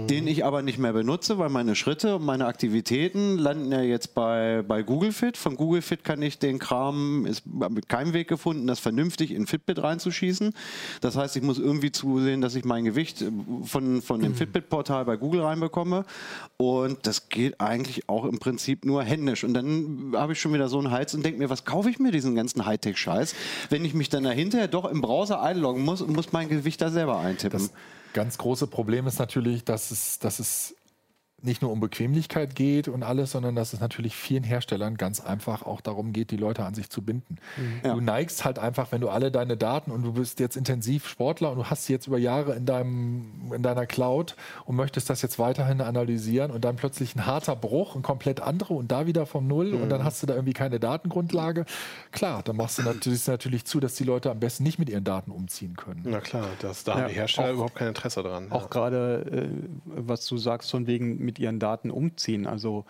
Mhm. 0.00 0.06
den 0.08 0.26
ich 0.26 0.44
aber 0.46 0.62
nicht 0.62 0.78
mehr 0.78 0.94
benutze, 0.94 1.38
weil 1.38 1.50
meine 1.50 1.76
Schritte 1.76 2.16
und 2.16 2.24
meine 2.24 2.46
Aktivitäten 2.46 3.36
landen 3.38 3.70
ja 3.70 3.82
jetzt 3.82 4.14
bei, 4.14 4.64
bei 4.66 4.82
Google 4.82 5.12
Fit. 5.12 5.36
Von 5.36 5.54
Google 5.56 5.82
Fit 5.82 6.02
kann 6.02 6.22
ich 6.22 6.38
den 6.38 6.58
Kram, 6.58 7.26
ist 7.26 7.44
mit 7.46 7.88
keinem 7.88 8.14
Weg 8.14 8.26
gefunden, 8.26 8.66
das 8.66 8.80
vernünftig 8.80 9.32
in 9.32 9.46
Fitbit 9.46 9.80
reinzuschießen. 9.82 10.54
Das 11.02 11.14
heißt, 11.16 11.36
ich 11.36 11.42
muss 11.42 11.58
irgendwie 11.68 11.92
zusehen, 11.92 12.40
dass 12.40 12.54
ich 12.54 12.64
mein 12.64 12.84
Gewicht 12.84 13.22
äh, 13.22 13.30
von, 13.64 14.02
von 14.02 14.20
dem 14.20 14.34
Fitbit-Portal 14.34 15.04
bei 15.04 15.16
Google 15.16 15.42
reinbekomme. 15.42 16.04
Und 16.56 17.06
das 17.06 17.28
geht 17.28 17.60
eigentlich 17.60 18.08
auch 18.08 18.24
im 18.24 18.38
Prinzip 18.38 18.84
nur 18.84 19.02
händisch. 19.04 19.44
Und 19.44 19.54
dann 19.54 20.12
habe 20.16 20.32
ich 20.32 20.40
schon 20.40 20.52
wieder 20.52 20.68
so 20.68 20.78
einen 20.78 20.90
Hals 20.90 21.14
und 21.14 21.24
denke 21.24 21.38
mir, 21.38 21.50
was 21.50 21.64
kaufe 21.64 21.90
ich 21.90 21.98
mir 21.98 22.10
diesen 22.10 22.34
ganzen 22.34 22.66
Hightech-Scheiß, 22.66 23.34
wenn 23.70 23.84
ich 23.84 23.94
mich 23.94 24.08
dann 24.08 24.24
dahinter 24.24 24.66
doch 24.68 24.86
im 24.86 25.00
Browser 25.00 25.42
einloggen 25.42 25.84
muss 25.84 26.02
und 26.02 26.14
muss 26.14 26.32
mein 26.32 26.48
Gewicht 26.48 26.80
da 26.80 26.90
selber 26.90 27.18
eintippen. 27.18 27.60
Das 27.60 27.72
ganz 28.14 28.38
große 28.38 28.66
Problem 28.66 29.06
ist 29.06 29.18
natürlich, 29.18 29.64
dass 29.64 29.90
es, 29.90 30.18
dass 30.18 30.38
es 30.38 30.74
nicht 31.40 31.62
nur 31.62 31.70
um 31.70 31.78
Bequemlichkeit 31.78 32.56
geht 32.56 32.88
und 32.88 33.04
alles, 33.04 33.30
sondern 33.30 33.54
dass 33.54 33.72
es 33.72 33.80
natürlich 33.80 34.16
vielen 34.16 34.42
Herstellern 34.42 34.96
ganz 34.96 35.20
einfach 35.20 35.62
auch 35.62 35.80
darum 35.80 36.12
geht, 36.12 36.32
die 36.32 36.36
Leute 36.36 36.64
an 36.64 36.74
sich 36.74 36.90
zu 36.90 37.00
binden. 37.02 37.36
Mhm. 37.56 37.80
Ja. 37.84 37.94
Du 37.94 38.00
neigst 38.00 38.44
halt 38.44 38.58
einfach, 38.58 38.90
wenn 38.90 39.00
du 39.00 39.08
alle 39.08 39.30
deine 39.30 39.56
Daten 39.56 39.92
und 39.92 40.02
du 40.02 40.14
bist 40.14 40.40
jetzt 40.40 40.56
intensiv 40.56 41.08
Sportler 41.08 41.52
und 41.52 41.58
du 41.58 41.64
hast 41.66 41.86
sie 41.86 41.92
jetzt 41.92 42.08
über 42.08 42.18
Jahre 42.18 42.56
in, 42.56 42.66
deinem, 42.66 43.52
in 43.54 43.62
deiner 43.62 43.86
Cloud 43.86 44.34
und 44.64 44.74
möchtest 44.74 45.10
das 45.10 45.22
jetzt 45.22 45.38
weiterhin 45.38 45.80
analysieren 45.80 46.50
und 46.50 46.64
dann 46.64 46.74
plötzlich 46.74 47.14
ein 47.14 47.24
harter 47.24 47.54
Bruch, 47.54 47.94
ein 47.94 48.02
komplett 48.02 48.40
andere 48.40 48.74
und 48.74 48.90
da 48.90 49.06
wieder 49.06 49.24
vom 49.24 49.46
Null 49.46 49.72
mhm. 49.72 49.82
und 49.82 49.88
dann 49.90 50.00
mhm. 50.00 50.04
hast 50.04 50.22
du 50.22 50.26
da 50.26 50.34
irgendwie 50.34 50.54
keine 50.54 50.80
Datengrundlage. 50.80 51.66
Klar, 52.10 52.42
dann 52.42 52.56
machst 52.56 52.78
du 52.78 52.82
natürlich, 52.82 53.24
natürlich 53.28 53.64
zu, 53.64 53.78
dass 53.78 53.94
die 53.94 54.04
Leute 54.04 54.32
am 54.32 54.40
besten 54.40 54.64
nicht 54.64 54.80
mit 54.80 54.88
ihren 54.88 55.04
Daten 55.04 55.30
umziehen 55.30 55.76
können. 55.76 56.02
Na 56.04 56.20
klar, 56.20 56.48
das, 56.60 56.82
da 56.82 56.92
ja, 56.92 56.98
haben 57.02 57.08
die 57.08 57.14
Hersteller 57.14 57.50
auch, 57.50 57.54
überhaupt 57.54 57.76
kein 57.76 57.88
Interesse 57.88 58.24
dran. 58.24 58.50
Auch 58.50 58.62
ja. 58.62 58.68
gerade, 58.68 59.24
äh, 59.30 59.48
was 59.84 60.26
du 60.26 60.36
sagst, 60.36 60.72
von 60.72 60.88
wegen 60.88 61.27
mit 61.28 61.38
ihren 61.38 61.58
Daten 61.58 61.90
umziehen. 61.90 62.46
Also 62.46 62.86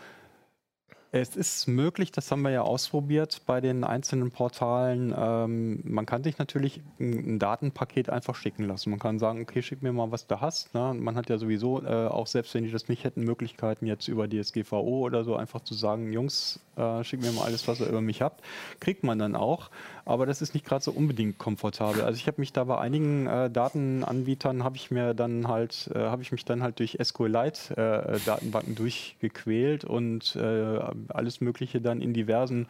es 1.11 1.37
ist 1.37 1.67
möglich, 1.67 2.13
das 2.13 2.31
haben 2.31 2.43
wir 2.43 2.51
ja 2.51 2.61
ausprobiert 2.63 3.41
bei 3.47 3.61
den 3.63 3.83
einzelnen 3.83 4.31
Portalen. 4.31 5.15
Ähm, 5.17 5.81
man 5.85 6.05
kann 6.05 6.23
sich 6.23 6.37
natürlich 6.37 6.83
ein, 7.01 7.35
ein, 7.35 7.39
Datenpaket 7.39 8.11
einfach 8.11 8.35
schicken 8.35 8.65
lassen. 8.65 8.91
Man 8.91 8.99
kann 8.99 9.19
sagen, 9.19 9.41
okay, 9.41 9.63
schick 9.63 9.83
mir 9.83 9.93
mal, 9.93 10.11
was 10.11 10.27
du 10.27 10.41
hast. 10.41 10.75
Ne? 10.75 10.95
Man 10.95 11.17
hat 11.17 11.31
ja 11.31 11.39
sowieso, 11.39 11.83
äh, 11.83 12.09
auch 12.09 12.27
selbst 12.27 12.55
wenn 12.55 12.65
die 12.65 12.71
das 12.71 12.89
nicht 12.89 13.05
hätten, 13.05 13.23
Möglichkeiten 13.23 13.87
jetzt 13.87 14.07
über 14.07 14.29
DSGVO 14.29 15.01
oder 15.01 15.25
so 15.25 15.35
einfach 15.35 15.63
zu 15.63 15.73
sagen, 15.73 16.13
Jungs, 16.13 16.61
äh, 16.77 17.03
schickt 17.05 17.23
mir 17.23 17.33
mal 17.33 17.45
alles, 17.45 17.67
was 17.67 17.81
ihr 17.81 17.89
über 17.89 18.03
mich 18.03 18.21
habt. 18.21 18.45
Kriegt 18.79 19.03
man 19.03 19.19
dann 19.19 19.35
auch. 19.35 19.71
Aber 20.09 20.25
das 20.25 20.41
ist 20.41 20.55
nicht 20.55 20.65
gerade 20.65 20.83
so 20.83 20.91
unbedingt 20.91 21.37
komfortabel. 21.37 22.01
Also 22.01 22.17
ich 22.17 22.27
habe 22.27 22.41
mich 22.41 22.55
da 22.55 22.65
bei 22.65 22.79
einigen 22.79 23.27
äh, 23.27 23.51
Datenanbietern, 23.51 24.65
habe 24.65 24.77
ich 24.77 24.91
mir 24.91 25.13
dann 25.13 25.49
halt, 25.49 25.91
äh, 25.95 25.99
habe 25.99 26.23
ich 26.23 26.33
mich 26.33 26.47
dann 26.47 26.63
halt 26.63 26.79
durch 26.79 26.97
SQLite 27.03 27.77
äh, 27.77 28.19
Datenbanken 28.25 28.75
durchgequält 28.75 29.85
und 29.85 30.35
äh, 30.35 30.81
alles 31.09 31.43
Mögliche 31.43 31.83
dann 31.83 32.01
in 32.01 32.15
diversen 32.15 32.69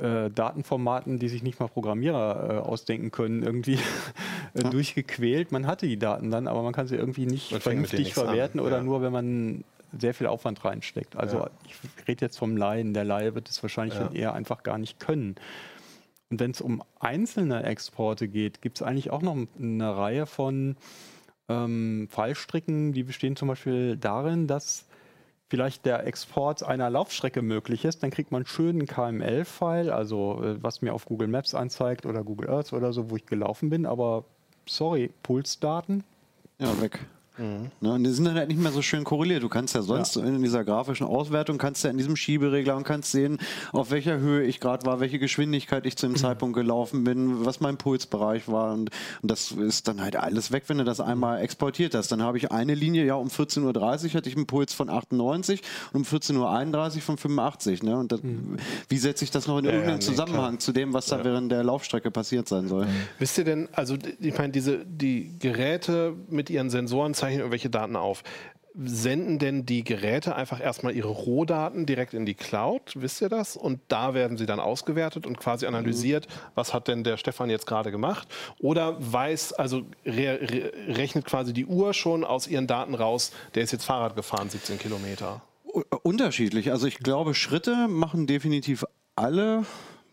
äh, 0.00 0.30
Datenformaten, 0.30 1.18
die 1.18 1.28
sich 1.28 1.42
nicht 1.42 1.60
mal 1.60 1.68
Programmierer 1.68 2.48
äh, 2.48 2.66
ausdenken 2.66 3.10
können, 3.10 3.42
irgendwie 3.42 3.74
äh, 4.54 4.62
ja. 4.62 4.70
durchgequält. 4.70 5.52
Man 5.52 5.66
hatte 5.66 5.86
die 5.86 5.98
Daten 5.98 6.30
dann, 6.30 6.48
aber 6.48 6.62
man 6.62 6.72
kann 6.72 6.86
sie 6.86 6.96
irgendwie 6.96 7.26
nicht 7.26 7.54
vernünftig 7.62 8.14
verwerten 8.14 8.58
an. 8.58 8.64
oder 8.64 8.78
ja. 8.78 8.82
nur, 8.82 9.02
wenn 9.02 9.12
man 9.12 9.64
sehr 10.00 10.14
viel 10.14 10.28
Aufwand 10.28 10.64
reinsteckt. 10.64 11.14
Also 11.14 11.40
ja. 11.40 11.50
ich 11.66 12.08
rede 12.08 12.24
jetzt 12.24 12.38
vom 12.38 12.56
Laien. 12.56 12.94
Der 12.94 13.04
Laie 13.04 13.34
wird 13.34 13.50
es 13.50 13.62
wahrscheinlich 13.62 13.98
dann 13.98 14.14
eher 14.14 14.32
einfach 14.32 14.62
gar 14.62 14.78
nicht 14.78 14.98
können. 14.98 15.36
Und 16.34 16.40
wenn 16.40 16.50
es 16.50 16.60
um 16.60 16.82
einzelne 16.98 17.62
Exporte 17.62 18.26
geht, 18.26 18.60
gibt 18.60 18.78
es 18.78 18.82
eigentlich 18.82 19.12
auch 19.12 19.22
noch 19.22 19.36
eine 19.56 19.96
Reihe 19.96 20.26
von 20.26 20.74
ähm, 21.48 22.08
Fallstricken, 22.10 22.92
die 22.92 23.04
bestehen 23.04 23.36
zum 23.36 23.46
Beispiel 23.46 23.96
darin, 23.96 24.48
dass 24.48 24.84
vielleicht 25.48 25.86
der 25.86 26.04
Export 26.08 26.64
einer 26.64 26.90
Laufstrecke 26.90 27.40
möglich 27.40 27.84
ist, 27.84 28.02
dann 28.02 28.10
kriegt 28.10 28.32
man 28.32 28.40
einen 28.40 28.46
schönen 28.46 28.86
KML-File, 28.86 29.92
also 29.92 30.42
äh, 30.42 30.60
was 30.60 30.82
mir 30.82 30.92
auf 30.92 31.04
Google 31.04 31.28
Maps 31.28 31.54
anzeigt 31.54 32.04
oder 32.04 32.24
Google 32.24 32.50
Earth 32.50 32.72
oder 32.72 32.92
so, 32.92 33.10
wo 33.10 33.16
ich 33.16 33.26
gelaufen 33.26 33.70
bin, 33.70 33.86
aber 33.86 34.24
sorry, 34.66 35.12
Pulsdaten. 35.22 36.02
Ja, 36.58 36.80
weg. 36.80 36.98
Mhm. 37.36 37.70
Ne, 37.80 37.92
und 37.92 38.04
die 38.04 38.10
sind 38.10 38.26
dann 38.26 38.34
halt 38.34 38.48
nicht 38.48 38.60
mehr 38.60 38.70
so 38.70 38.82
schön 38.82 39.04
korreliert. 39.04 39.42
Du 39.42 39.48
kannst 39.48 39.74
ja 39.74 39.82
sonst 39.82 40.16
ja. 40.16 40.24
in 40.24 40.42
dieser 40.42 40.64
grafischen 40.64 41.06
Auswertung, 41.06 41.58
kannst 41.58 41.82
ja 41.82 41.90
in 41.90 41.98
diesem 41.98 42.16
Schieberegler 42.16 42.76
und 42.76 42.84
kannst 42.84 43.10
sehen, 43.10 43.38
auf 43.72 43.90
welcher 43.90 44.18
Höhe 44.18 44.44
ich 44.44 44.60
gerade 44.60 44.86
war, 44.86 45.00
welche 45.00 45.18
Geschwindigkeit 45.18 45.84
ich 45.86 45.96
zu 45.96 46.06
dem 46.06 46.12
mhm. 46.12 46.16
Zeitpunkt 46.16 46.56
gelaufen 46.56 47.04
bin, 47.04 47.44
was 47.44 47.60
mein 47.60 47.76
Pulsbereich 47.76 48.48
war. 48.48 48.72
Und, 48.72 48.90
und, 49.22 49.30
das 49.30 49.50
ist 49.52 49.88
dann 49.88 50.00
halt 50.00 50.16
alles 50.16 50.52
weg, 50.52 50.64
wenn 50.68 50.78
du 50.78 50.84
das 50.84 51.00
einmal 51.00 51.40
exportiert 51.40 51.94
hast. 51.94 52.12
Dann 52.12 52.22
habe 52.22 52.38
ich 52.38 52.52
eine 52.52 52.74
Linie, 52.74 53.04
ja, 53.04 53.14
um 53.14 53.28
14.30 53.28 53.64
Uhr 53.64 54.14
hatte 54.14 54.28
ich 54.28 54.36
einen 54.36 54.46
Puls 54.46 54.72
von 54.72 54.88
98 54.88 55.62
und 55.92 56.00
um 56.00 56.18
14.31 56.18 56.96
Uhr 56.96 57.02
von 57.02 57.16
85. 57.16 57.82
Ne? 57.82 57.96
Und 57.96 58.12
das, 58.12 58.22
mhm. 58.22 58.58
wie 58.88 58.98
setze 58.98 59.24
ich 59.24 59.30
das 59.30 59.48
noch 59.48 59.58
in 59.58 59.64
ja, 59.64 59.72
irgendeinen 59.72 60.00
ja, 60.00 60.06
nee, 60.06 60.12
Zusammenhang 60.12 60.50
klar. 60.50 60.58
zu 60.60 60.72
dem, 60.72 60.92
was 60.92 61.06
da 61.06 61.24
während 61.24 61.50
der 61.50 61.64
Laufstrecke 61.64 62.10
passiert 62.10 62.48
sein 62.48 62.68
soll? 62.68 62.86
Wisst 63.18 63.38
ihr 63.38 63.44
denn, 63.44 63.68
also 63.72 63.96
ich 64.20 64.38
meine, 64.38 64.52
diese 64.52 64.84
die 64.84 65.34
Geräte 65.38 66.14
mit 66.28 66.50
ihren 66.50 66.70
Sensoren 66.70 67.14
zeichnen 67.24 67.40
irgendwelche 67.40 67.70
Daten 67.70 67.96
auf. 67.96 68.22
Senden 68.76 69.38
denn 69.38 69.64
die 69.64 69.84
Geräte 69.84 70.34
einfach 70.34 70.60
erstmal 70.60 70.96
ihre 70.96 71.08
Rohdaten 71.08 71.86
direkt 71.86 72.12
in 72.12 72.26
die 72.26 72.34
Cloud? 72.34 72.92
Wisst 72.96 73.22
ihr 73.22 73.28
das? 73.28 73.56
Und 73.56 73.80
da 73.86 74.14
werden 74.14 74.36
sie 74.36 74.46
dann 74.46 74.58
ausgewertet 74.58 75.26
und 75.26 75.38
quasi 75.38 75.66
analysiert, 75.66 76.26
was 76.56 76.74
hat 76.74 76.88
denn 76.88 77.04
der 77.04 77.16
Stefan 77.16 77.50
jetzt 77.50 77.66
gerade 77.66 77.92
gemacht? 77.92 78.26
Oder 78.58 78.96
weiß, 78.98 79.52
also 79.52 79.82
re 80.04 80.40
re 80.42 80.72
rechnet 80.88 81.24
quasi 81.24 81.52
die 81.52 81.66
Uhr 81.66 81.94
schon 81.94 82.24
aus 82.24 82.48
ihren 82.48 82.66
Daten 82.66 82.94
raus, 82.94 83.30
der 83.54 83.62
ist 83.62 83.70
jetzt 83.70 83.84
Fahrrad 83.84 84.16
gefahren, 84.16 84.50
17 84.50 84.78
Kilometer? 84.78 85.40
Unterschiedlich. 86.02 86.72
Also 86.72 86.88
ich 86.88 86.98
glaube, 86.98 87.34
Schritte 87.34 87.86
machen 87.88 88.26
definitiv 88.26 88.84
alle 89.14 89.64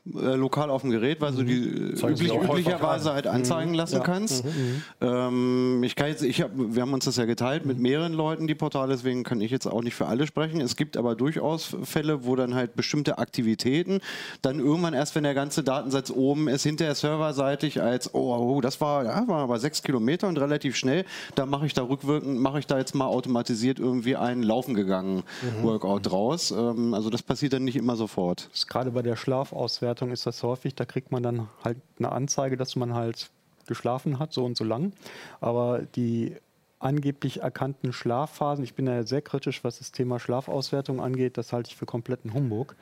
äh, 0.06 0.34
lokal 0.34 0.72
auf 0.72 0.82
dem 0.82 0.90
Gerät, 0.90 1.22
weil 1.22 1.32
du 1.34 1.44
die 1.44 1.60
mhm. 1.60 2.10
üblich, 2.10 2.34
üblicherweise 2.34 3.14
halt 3.14 3.28
anzeigen 3.28 3.70
mhm. 3.70 3.78
lassen 3.78 3.98
ja. 3.98 4.04
kannst. 4.04 4.44
Mhm. 4.44 4.50
mhm. 4.50 4.84
Ähm, 5.02 5.84
ich 5.84 5.96
kann 5.96 6.08
jetzt, 6.08 6.24
ich 6.24 6.42
hab, 6.42 6.50
wir 6.56 6.82
haben 6.82 6.94
uns 6.94 7.06
das 7.06 7.18
ja 7.18 7.26
geteilt 7.26 7.68
mit 7.68 7.78
mehreren 7.78 8.14
Leuten, 8.14 8.48
die 8.48 8.56
Portale, 8.56 8.94
deswegen 8.94 9.24
kann 9.24 9.42
ich 9.42 9.52
jetzt 9.52 9.68
auch 9.68 9.84
nicht 9.84 9.94
für 9.94 10.08
alle 10.08 10.26
sprechen. 10.26 10.60
Es 10.60 10.76
gibt 10.76 10.98
aber 10.98 11.16
durchaus 11.16 11.76
Fälle, 11.84 12.26
wo 12.26 12.36
dann 12.36 12.56
halt 12.56 12.76
bestimmte 12.76 13.20
Aktivitäten 13.20 14.02
dann 14.42 14.60
irgendwann 14.60 14.96
erst, 14.96 15.14
wenn 15.14 15.24
der 15.24 15.36
ganze 15.36 15.62
Datensatz 15.62 16.10
oben 16.10 16.48
ist, 16.48 16.64
hinterher 16.64 16.96
serverseitig 16.96 17.80
als, 17.80 18.12
oh, 18.16 18.36
oh 18.36 18.60
das 18.60 18.82
war, 18.82 19.06
ja, 19.06 19.28
war 19.28 19.44
aber 19.44 19.60
sechs 19.60 19.84
Kilometer 19.84 20.28
und 20.28 20.40
relativ 20.40 20.78
schnell, 20.78 21.06
da 21.36 21.46
mache 21.46 21.68
ich 21.68 21.76
da 21.76 21.84
rückwirkend, 21.84 22.40
mache 22.40 22.58
ich 22.58 22.66
da 22.66 22.80
jetzt 22.80 22.96
mal 22.96 23.06
automatisiert 23.06 23.78
irgendwie 23.78 24.16
ein 24.16 24.42
Laufen 24.42 24.74
gegangen 24.74 25.22
mhm. 25.42 25.64
Workout 25.64 26.10
draus. 26.10 26.50
Ähm, 26.50 26.96
also 26.96 27.12
das 27.12 27.22
passiert 27.22 27.54
dann 27.54 27.66
nicht 27.66 27.76
immer 27.76 27.96
sofort. 27.96 28.48
Das 28.52 28.62
ist 28.62 28.68
gerade 28.68 28.90
bei 28.90 29.04
der 29.04 29.16
Schlafauswertung 29.16 29.91
Bewertung 29.92 30.12
ist 30.12 30.26
das 30.26 30.42
häufig, 30.42 30.74
da 30.74 30.86
kriegt 30.86 31.12
man 31.12 31.22
dann 31.22 31.50
halt 31.66 31.78
eine 32.00 32.14
Anzeige, 32.14 32.56
dass 32.56 32.78
man 32.78 32.94
halt 32.94 33.30
geschlafen 33.68 34.20
hat, 34.20 34.32
so 34.32 34.46
und 34.46 34.56
so 34.56 34.64
lang. 34.64 34.94
Aber 35.42 35.82
die 35.82 36.38
angeblich 36.80 37.42
erkannten 37.42 37.92
Schlafphasen, 37.92 38.64
ich 38.64 38.74
bin 38.74 38.88
ja 38.88 39.06
sehr 39.06 39.22
kritisch, 39.22 39.66
was 39.66 39.80
das 39.80 39.92
Thema 39.92 40.18
Schlafauswertung 40.18 41.02
angeht, 41.02 41.38
das 41.38 41.52
halte 41.52 41.72
ich 41.72 41.76
für 41.76 41.86
kompletten 41.86 42.34
Humbug. 42.34 42.78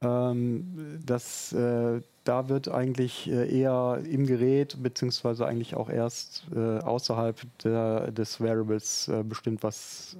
Ähm, 0.00 0.98
das, 1.04 1.52
äh, 1.52 2.00
da 2.24 2.48
wird 2.48 2.68
eigentlich 2.68 3.30
äh, 3.30 3.60
eher 3.60 4.00
im 4.08 4.24
Gerät, 4.24 4.82
beziehungsweise 4.82 5.46
eigentlich 5.46 5.76
auch 5.76 5.90
erst 5.90 6.46
äh, 6.56 6.78
außerhalb 6.78 7.36
der, 7.62 8.10
des 8.10 8.40
Variables 8.40 9.08
äh, 9.08 9.22
bestimmt, 9.22 9.62
was 9.62 10.16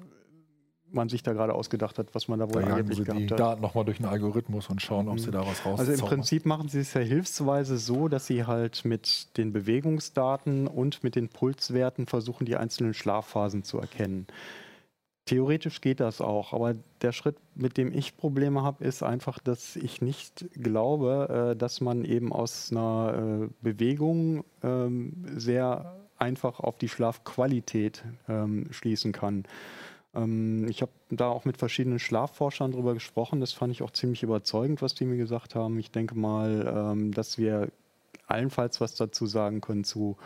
man 0.91 1.09
sich 1.09 1.23
da 1.23 1.33
gerade 1.33 1.55
ausgedacht 1.55 1.99
hat, 1.99 2.15
was 2.15 2.29
man 2.29 2.39
da 2.39 2.53
wohl 2.53 2.63
da 2.63 2.69
angeblich 2.69 3.05
gehabt 3.05 3.21
die 3.21 3.29
hat. 3.29 3.39
Daten 3.39 3.63
nochmal 3.63 3.85
durch 3.85 3.99
einen 3.99 4.09
Algorithmus 4.09 4.69
und 4.69 4.81
schauen, 4.81 5.09
ob 5.09 5.15
mhm. 5.15 5.19
sie 5.19 5.31
da 5.31 5.41
was 5.41 5.65
rauszaubern. 5.65 5.81
Also 5.81 5.93
im 5.93 6.01
Prinzip 6.01 6.47
machen 6.47 6.69
sie 6.69 6.81
es 6.81 6.95
ja 6.95 7.01
hilfsweise 7.01 7.79
so, 7.79 8.09
dass 8.09 8.27
sie 8.27 8.45
halt 8.45 8.85
mit 8.85 9.37
den 9.37 9.53
Bewegungsdaten 9.53 10.67
und 10.67 11.05
mit 11.05 11.15
den 11.17 11.29
Pulswerten 11.29 12.07
versuchen, 12.07 12.45
die 12.45 12.57
einzelnen 12.57 12.95
Schlafphasen 12.95 13.63
zu 13.65 13.79
erkennen. 13.79 14.27
Theoretisch 15.29 15.83
geht 15.83 16.01
das 16.01 16.23
auch, 16.23 16.55
aber 16.55 16.75
der 17.03 17.13
Schritt, 17.13 17.37
mit 17.55 17.77
dem 17.77 17.93
ich 17.93 18.17
Probleme 18.17 18.63
habe, 18.63 18.83
ist 18.83 19.03
einfach, 19.03 19.39
dass 19.39 19.77
ich 19.77 20.01
nicht 20.01 20.47
glaube, 20.55 21.51
äh, 21.53 21.57
dass 21.57 21.83
man 21.83 22.07
eben 22.07 22.33
aus 22.33 22.71
einer 22.71 23.43
äh, 23.43 23.49
Bewegung 23.61 24.45
ähm, 24.63 25.27
sehr 25.37 25.99
einfach 26.17 26.61
auf 26.61 26.79
die 26.79 26.89
Schlafqualität 26.89 28.05
ähm, 28.29 28.69
schließen 28.71 29.13
kann. 29.13 29.45
Ähm, 30.19 30.67
ich 30.69 30.83
habe 30.83 30.93
da 31.11 31.29
auch 31.29 31.45
mit 31.45 31.57
verschiedenen 31.57 31.99
Schlafforschern 31.99 32.73
drüber 32.73 32.95
gesprochen. 32.95 33.41
Das 33.41 33.53
fand 33.53 33.73
ich 33.73 33.83
auch 33.83 33.91
ziemlich 33.91 34.23
überzeugend, 34.23 34.83
was 34.83 34.95
die 34.95 35.05
mir 35.05 35.17
gesagt 35.17 35.55
haben. 35.55 35.79
Ich 35.79 35.91
denke 35.91 36.17
mal, 36.17 36.93
ähm, 36.93 37.13
dass 37.13 37.39
wir 37.39 37.69
allenfalls 38.27 38.81
was 38.81 38.95
dazu 38.95 39.27
sagen 39.27 39.61
können 39.61 39.85
zu, 39.85 40.17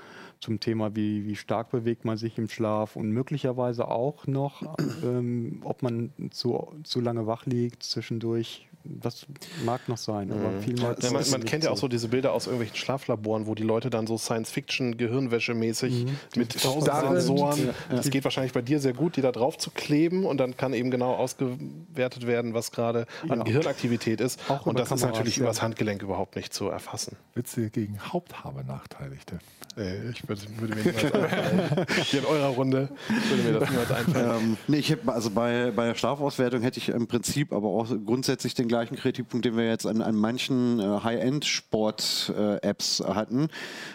zum 0.40 0.58
Thema, 0.60 0.96
wie, 0.96 1.24
wie 1.24 1.36
stark 1.36 1.70
bewegt 1.70 2.04
man 2.04 2.16
sich 2.16 2.36
im 2.36 2.48
Schlaf 2.48 2.96
und 2.96 3.10
möglicherweise 3.12 3.88
auch 3.88 4.26
noch, 4.26 4.76
ähm, 5.04 5.60
ob 5.64 5.82
man 5.82 6.12
zu, 6.30 6.72
zu 6.82 7.00
lange 7.00 7.26
wach 7.26 7.46
liegt 7.46 7.84
zwischendurch, 7.84 8.68
das 8.84 9.26
mag 9.64 9.88
noch 9.88 9.96
sein, 9.96 10.32
aber 10.32 10.50
mhm. 10.50 10.76
ja, 10.76 10.94
man, 11.10 11.30
man 11.30 11.44
kennt 11.44 11.64
ja 11.64 11.70
auch 11.70 11.76
so 11.76 11.88
diese 11.88 12.08
Bilder 12.08 12.32
aus 12.32 12.46
irgendwelchen 12.46 12.76
Schlaflaboren, 12.76 13.46
wo 13.46 13.54
die 13.54 13.62
Leute 13.62 13.90
dann 13.90 14.06
so 14.06 14.18
Science-Fiction-Gehirnwäsche-mäßig 14.18 16.04
mhm. 16.04 16.16
mit 16.36 16.60
tausend 16.62 16.92
Sensoren, 16.94 17.66
ja, 17.66 17.96
das 17.96 18.10
geht 18.10 18.24
wahrscheinlich 18.24 18.52
bei 18.52 18.62
dir 18.62 18.80
sehr 18.80 18.92
gut, 18.92 19.16
die 19.16 19.22
da 19.22 19.32
drauf 19.32 19.58
zu 19.58 19.70
kleben 19.70 20.24
und 20.26 20.38
dann 20.38 20.56
kann 20.56 20.72
eben 20.72 20.90
genau 20.90 21.14
ausgewertet 21.14 22.26
werden, 22.26 22.54
was 22.54 22.72
gerade 22.72 23.06
an 23.28 23.38
ja. 23.38 23.44
Gehirnaktivität 23.44 24.20
ist. 24.20 24.40
Auch 24.48 24.66
und 24.66 24.78
das 24.78 24.90
ist 24.90 25.02
natürlich 25.02 25.38
übers 25.38 25.62
Handgelenk 25.62 26.02
überhaupt 26.02 26.36
nicht 26.36 26.52
zu 26.52 26.68
erfassen. 26.68 27.16
Witze 27.34 27.70
gegen 27.70 27.98
Haupthabe 28.00 28.64
nachteiligte. 28.64 29.38
Äh, 29.76 30.10
ich 30.10 30.28
würde, 30.28 30.42
würde 30.58 30.74
mir 30.74 30.84
niemals 30.84 31.14
einfallen. 31.14 31.86
Hier 32.04 32.20
in 32.20 32.26
eurer 32.26 32.48
Runde 32.48 32.88
würde 33.28 33.42
mir 33.42 33.58
das 33.58 33.70
niemals 33.70 33.90
einfallen. 33.90 34.30
Ähm, 34.42 34.56
nee, 34.68 34.78
ich 34.78 34.92
hab, 34.92 35.08
also 35.08 35.30
bei, 35.30 35.70
bei 35.74 35.86
der 35.86 35.94
Schlafauswertung 35.94 36.62
hätte 36.62 36.78
ich 36.78 36.90
im 36.90 37.06
Prinzip 37.06 37.52
aber 37.52 37.68
auch 37.68 37.88
grundsätzlich 38.04 38.54
den 38.54 38.68
gleichen 38.72 38.96
Kritikpunkt, 38.96 39.44
den 39.44 39.54
wir 39.58 39.68
jetzt 39.68 39.86
an, 39.86 40.00
an 40.00 40.14
manchen 40.14 40.80
äh, 40.80 41.00
High-End-Sport-Apps 41.04 43.00
äh, 43.00 43.04
hatten. 43.04 43.48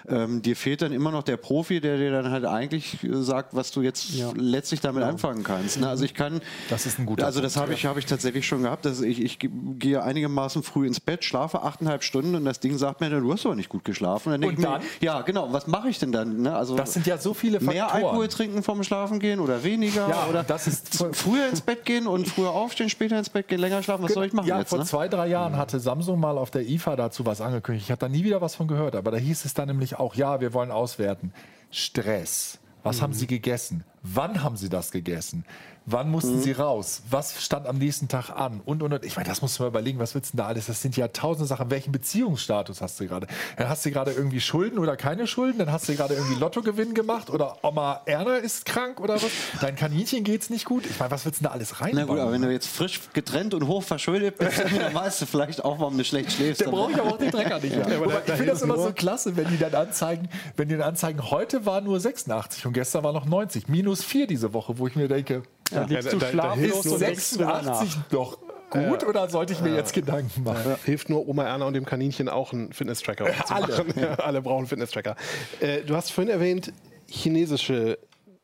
Ähm, 0.08 0.44
dir 0.44 0.56
fehlt 0.56 0.84
dann 0.84 0.92
immer 0.92 1.10
noch 1.12 1.24
der 1.24 1.38
Profi, 1.38 1.82
der 1.82 1.98
dir 1.98 2.12
dann 2.12 2.30
halt 2.30 2.46
eigentlich 2.46 3.04
äh, 3.04 3.24
sagt, 3.24 3.56
was 3.56 3.72
du 3.72 3.82
jetzt 3.82 4.12
ja. 4.12 4.32
letztlich 4.36 4.80
damit 4.80 5.02
genau. 5.02 5.13
anfangen 5.13 5.44
kannst. 5.44 5.80
Ne? 5.80 5.90
Also 5.90 6.06
ich 6.06 6.13
kann. 6.13 6.42
Das 6.70 6.86
ist 6.86 7.00
ein 7.00 7.08
guter 7.08 7.26
Also 7.26 7.42
das 7.42 7.58
habe 7.58 7.74
ich, 7.74 7.88
hab 7.88 7.98
ich 7.98 8.06
tatsächlich 8.06 8.46
schon 8.46 8.62
gehabt. 8.62 8.86
Dass 8.86 9.02
ich, 9.02 9.20
ich 9.20 9.40
gehe 9.40 10.04
einigermaßen 10.04 10.62
früh 10.62 10.86
ins 10.86 11.00
Bett, 11.00 11.24
schlafe 11.24 11.63
achteinhalb 11.63 12.04
Stunden 12.04 12.36
und 12.36 12.46
das 12.46 12.60
Ding 12.60 12.78
sagt 12.78 13.02
mir, 13.02 13.10
du 13.10 13.34
hast 13.34 13.48
aber 13.48 13.56
nicht 13.56 13.70
gut 13.70 13.84
geschlafen. 13.84 14.32
Und 14.32 14.42
dann, 14.42 14.50
und 14.52 14.63
dann? 14.63 14.82
Mir, 14.82 14.88
ja, 15.02 15.22
genau. 15.22 15.52
Was 15.52 15.66
mache 15.66 15.90
ich 15.90 15.98
denn 15.98 16.12
dann? 16.12 16.44
Ne? 16.44 16.56
Also 16.56 16.76
das 16.76 16.94
sind 16.94 17.08
ja 17.08 17.18
so 17.18 17.34
viele 17.34 17.60
Faktoren. 17.60 17.76
Mehr 17.76 17.92
Alkohol 17.92 18.28
trinken 18.28 18.62
vom 18.62 18.84
Schlafen 18.84 19.18
gehen 19.20 19.40
oder 19.40 19.63
weniger? 19.63 20.08
Ja, 20.08 20.28
oder 20.30 20.44
das 20.44 20.68
ist 20.68 21.04
früher 21.13 21.50
ins 21.50 21.62
Bett 21.62 21.84
gehen 21.84 22.06
und 22.06 22.28
früher 22.28 22.52
aufstehen, 22.52 22.90
später 22.90 23.18
ins 23.18 23.30
Bett 23.30 23.48
gehen, 23.48 23.60
länger 23.60 23.82
schlafen. 23.82 24.04
Was 24.04 24.13
soll 24.13 24.28
ich 24.28 24.34
machen 24.34 24.48
ja, 24.48 24.66
jetzt? 24.67 24.69
Vor 24.69 24.80
ne? 24.80 24.86
zwei, 24.86 25.08
drei 25.08 25.27
Jahren 25.27 25.58
hatte 25.58 25.80
Samsung 25.80 26.19
mal 26.19 26.38
auf 26.38 26.51
der 26.51 26.68
IFA 26.68 26.95
dazu 26.95 27.26
was 27.26 27.41
angekündigt. 27.41 27.86
Ich 27.86 27.91
habe 27.91 27.99
da 27.99 28.09
nie 28.09 28.24
wieder 28.24 28.41
was 28.41 28.55
von 28.55 28.68
gehört, 28.68 28.95
aber 28.95 29.11
da 29.11 29.18
hieß 29.18 29.45
es 29.45 29.53
dann 29.53 29.68
nämlich 29.68 29.97
auch, 29.99 30.15
ja, 30.15 30.41
wir 30.41 30.53
wollen 30.53 30.72
auswerten. 30.72 31.34
Stress. 31.72 32.59
Was 32.84 32.97
mhm. 32.97 33.01
haben 33.01 33.13
Sie 33.13 33.28
gegessen? 33.28 33.84
Wann 34.03 34.43
haben 34.43 34.57
Sie 34.57 34.70
das 34.70 34.91
gegessen? 34.91 35.45
Wann 35.90 36.12
mussten 36.12 36.36
mhm. 36.36 36.42
sie 36.42 36.52
raus? 36.52 37.02
Was 37.10 37.42
stand 37.42 37.66
am 37.66 37.78
nächsten 37.78 38.10
Tag 38.10 38.30
an? 38.30 38.60
Und, 38.66 38.84
und, 38.84 38.92
und. 38.92 39.06
Ich 39.06 39.16
meine, 39.16 39.30
das 39.30 39.42
musst 39.42 39.58
du 39.58 39.64
mal 39.64 39.70
überlegen, 39.70 40.00
was 40.00 40.16
willst 40.16 40.34
du 40.34 40.38
denn 40.38 40.44
da 40.44 40.48
alles? 40.48 40.66
Das 40.66 40.82
sind 40.82 40.98
ja 40.98 41.08
tausende 41.08 41.48
Sachen. 41.48 41.72
Welchen 41.72 41.94
Beziehungsstatus 41.94 42.82
hast 42.82 43.00
du 43.00 43.08
gerade? 43.08 43.26
Dann 43.56 43.70
hast 43.70 43.86
du 43.86 43.92
gerade 43.92 44.12
irgendwie 44.12 44.42
Schulden 44.42 44.80
oder 44.80 44.98
keine 44.98 45.28
Schulden? 45.28 45.60
Dann 45.60 45.72
hast 45.72 45.88
du 45.88 45.96
gerade 45.96 46.16
irgendwie 46.16 46.38
Lottogewinn 46.38 46.94
gemacht? 46.94 47.30
Oder 47.30 47.64
Oma 47.64 48.02
Erna 48.06 48.36
ist 48.36 48.66
krank 48.66 49.00
oder 49.00 49.16
was? 49.16 49.32
Dein 49.62 49.78
Kaninchen 49.78 50.26
geht's 50.26 50.50
nicht 50.50 50.66
gut? 50.66 50.86
Ich 50.86 51.00
meine, 51.00 51.10
was 51.10 51.24
willst 51.24 51.40
du 51.40 51.44
denn 51.44 51.52
da 51.52 51.54
alles 51.54 51.80
rein? 51.80 51.92
Na 51.94 52.04
gut, 52.04 52.20
aber 52.20 52.34
wenn 52.34 52.42
du 52.42 52.52
jetzt 52.52 52.68
frisch 52.68 53.00
getrennt 53.14 53.54
und 53.54 53.66
hoch 53.66 53.82
verschuldet 53.82 54.38
bist, 54.38 54.60
dann 54.78 54.94
weißt 54.94 55.22
du 55.22 55.26
vielleicht 55.26 55.64
auch, 55.64 55.80
warum 55.80 55.98
du 55.98 56.04
schlecht 56.04 56.34
schläfst. 56.34 56.60
Der 56.60 56.70
brauche 56.70 56.92
ich 56.92 57.00
aber 57.00 57.14
auch 57.14 57.18
den 57.18 57.32
Drecker 57.32 57.60
nicht. 57.60 57.78
Ja. 57.78 57.88
Ja, 57.88 58.22
ich 58.26 58.34
finde 58.34 58.52
das 58.52 58.62
immer 58.62 58.78
so 58.78 58.92
klasse, 58.92 59.38
wenn 59.38 59.48
die 59.48 59.58
dann 59.58 59.74
anzeigen, 59.74 60.28
wenn 60.58 60.68
die 60.68 60.76
dann 60.76 60.90
anzeigen, 60.90 61.32
heute 61.32 61.66
war 61.66 61.80
nur 61.80 61.98
86 61.98 62.66
und 62.66 62.74
gestern 62.74 63.06
war 63.06 63.14
noch 63.14 63.26
90. 63.26 63.70
Minus 63.70 64.04
4 64.04 64.28
diese 64.28 64.54
Woche, 64.54 64.78
wo 64.78 64.88
ich 64.88 64.98
mir 64.98 65.08
denke, 65.08 65.44
ja, 65.72 65.86
ja, 65.88 66.01
da, 66.01 66.11
da, 66.11 66.32
da 66.32 66.53
ist 66.53 66.84
86 66.84 67.97
doch 68.09 68.39
gut 68.70 69.01
ja. 69.01 69.07
oder 69.07 69.30
sollte 69.30 69.53
ich 69.53 69.61
mir 69.61 69.74
jetzt 69.74 69.93
Gedanken 69.93 70.43
machen? 70.43 70.72
Ja. 70.72 70.80
Hilft 70.84 71.09
nur 71.09 71.28
Oma 71.28 71.43
Erna 71.45 71.65
und 71.65 71.74
dem 71.74 71.86
Kaninchen 71.86 72.30
auch 72.30 72.53
einen 72.53 72.74
Fitness-Tracker 72.74 73.26
zu 73.45 73.53
Alle. 73.53 73.86
Ja. 73.95 74.15
Alle 74.15 74.41
brauchen 74.41 74.59
einen 74.59 74.68
Fitness-Tracker. 74.68 75.15
Äh, 75.59 75.82
du 75.82 75.95
hast 75.95 76.11
vorhin 76.11 76.32
erwähnt, 76.32 76.74
chinesische 77.09 77.97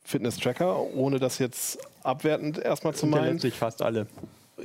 Fitness-Tracker, 0.04 0.80
ohne 0.96 1.20
das 1.20 1.40
jetzt 1.40 1.80
abwertend 2.04 2.58
erstmal 2.58 2.94
zu 2.94 3.08
meinen. 3.08 3.34
Letztlich 3.34 3.56
fast 3.56 3.82
alle. 3.82 4.08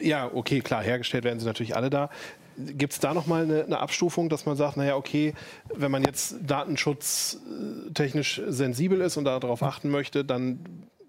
Ja, 0.00 0.30
okay, 0.32 0.60
klar, 0.60 0.82
hergestellt 0.82 1.24
werden 1.24 1.40
sie 1.40 1.46
natürlich 1.46 1.76
alle 1.76 1.90
da. 1.90 2.10
Gibt 2.56 2.92
es 2.92 2.98
da 2.98 3.14
nochmal 3.14 3.44
eine, 3.44 3.64
eine 3.64 3.78
Abstufung, 3.78 4.28
dass 4.28 4.44
man 4.44 4.56
sagt, 4.56 4.76
naja, 4.76 4.96
okay, 4.96 5.34
wenn 5.74 5.92
man 5.92 6.02
jetzt 6.02 6.36
datenschutztechnisch 6.44 8.42
sensibel 8.48 9.00
ist 9.00 9.16
und 9.16 9.24
darauf 9.24 9.62
achten 9.62 9.90
möchte, 9.90 10.24
dann 10.24 10.58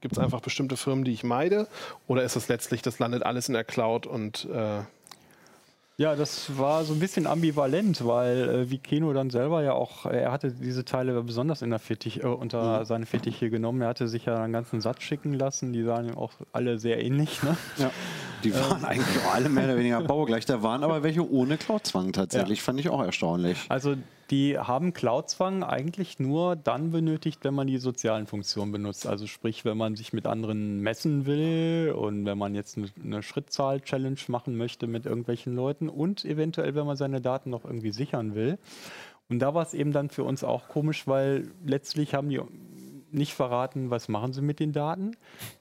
Gibt 0.02 0.14
es 0.14 0.20
einfach 0.20 0.42
bestimmte 0.42 0.78
Firmen, 0.78 1.04
die 1.04 1.12
ich 1.12 1.24
meide? 1.24 1.68
Oder 2.08 2.24
ist 2.24 2.36
es 2.36 2.48
letztlich, 2.48 2.82
das 2.82 3.00
landet 3.00 3.24
alles 3.24 3.48
in 3.48 3.54
der 3.54 3.64
Cloud 3.64 4.06
und 4.06 4.46
äh 4.46 4.82
ja, 6.00 6.16
das 6.16 6.58
war 6.58 6.86
so 6.86 6.94
ein 6.94 7.00
bisschen 7.00 7.28
ambivalent, 7.28 8.08
weil 8.08 8.50
äh, 8.50 8.70
wie 8.70 8.78
Keno 8.78 9.12
dann 9.12 9.30
selber 9.30 9.64
ja 9.64 9.74
auch, 9.74 10.06
äh, 10.06 10.22
er 10.22 10.32
hatte 10.32 10.50
diese 10.50 10.86
Teile 10.86 11.22
besonders 11.24 11.62
in 11.62 11.72
der 11.72 11.80
Fittich, 11.80 12.24
äh, 12.24 12.28
unter 12.28 12.80
mhm. 12.80 12.86
seine 12.86 13.06
Fittiche 13.06 13.50
genommen. 13.50 13.82
Er 13.82 13.90
hatte 13.90 14.08
sich 14.08 14.24
ja 14.24 14.42
einen 14.42 14.54
ganzen 14.54 14.80
Satz 14.80 15.04
schicken 15.04 15.34
lassen, 15.34 15.74
die 15.74 15.84
sahen 15.84 16.16
auch 16.16 16.32
alle 16.54 16.80
sehr 16.80 17.04
ähnlich. 17.04 17.44
Ne? 17.44 17.58
Ja. 17.76 17.92
Die 18.46 18.56
waren 18.56 18.80
ähm. 18.80 18.86
eigentlich 18.86 19.26
auch 19.26 19.34
alle 19.34 19.50
mehr 19.50 19.66
oder 19.66 19.78
weniger 19.78 20.00
baugleich. 20.00 20.46
Da 20.46 20.64
waren 20.64 20.86
aber 20.86 21.04
welche 21.04 21.30
ohne 21.30 21.58
Cloud-Zwang 21.58 22.14
tatsächlich, 22.14 22.60
ja. 22.60 22.64
fand 22.64 22.80
ich 22.80 22.88
auch 22.88 23.04
erstaunlich. 23.04 23.58
Also 23.68 23.98
die 24.30 24.60
haben 24.60 24.94
Cloud-Zwang 24.94 25.64
eigentlich 25.64 26.20
nur 26.20 26.56
dann 26.56 26.92
benötigt, 26.92 27.44
wenn 27.44 27.56
man 27.56 27.68
die 27.68 27.80
sozialen 27.80 28.28
Funktionen 28.28 28.72
benutzt. 28.72 29.08
Also 29.08 29.26
sprich, 29.26 29.66
wenn 29.66 29.78
man 29.78 29.96
sich 29.96 30.14
mit 30.14 30.28
anderen 30.28 30.82
messen 30.82 31.26
will 31.26 31.94
und 31.98 32.26
wenn 32.26 32.38
man 32.38 32.54
jetzt 32.54 32.78
eine 32.78 33.24
Schrittzahl-Challenge 33.24 34.20
machen 34.28 34.56
möchte 34.56 34.88
mit 34.88 35.06
irgendwelchen 35.06 35.56
Leuten 35.56 35.90
und 35.90 36.26
eventuell, 36.26 36.76
wenn 36.76 36.86
man 36.86 36.98
seine 36.98 37.22
Daten 37.22 37.50
noch 37.50 37.66
irgendwie 37.66 37.92
sichern 37.92 38.36
will. 38.36 38.60
Und 39.30 39.40
da 39.40 39.54
war 39.54 39.64
es 39.64 39.74
eben 39.74 39.92
dann 39.92 40.10
für 40.10 40.24
uns 40.24 40.44
auch 40.44 40.70
komisch, 40.70 41.08
weil 41.08 41.52
letztlich 41.66 42.14
haben 42.14 42.30
die 42.30 42.42
nicht 43.12 43.34
verraten, 43.34 43.90
was 43.90 44.08
machen 44.08 44.34
sie 44.34 44.42
mit 44.42 44.60
den 44.60 44.74
Daten. 44.74 45.16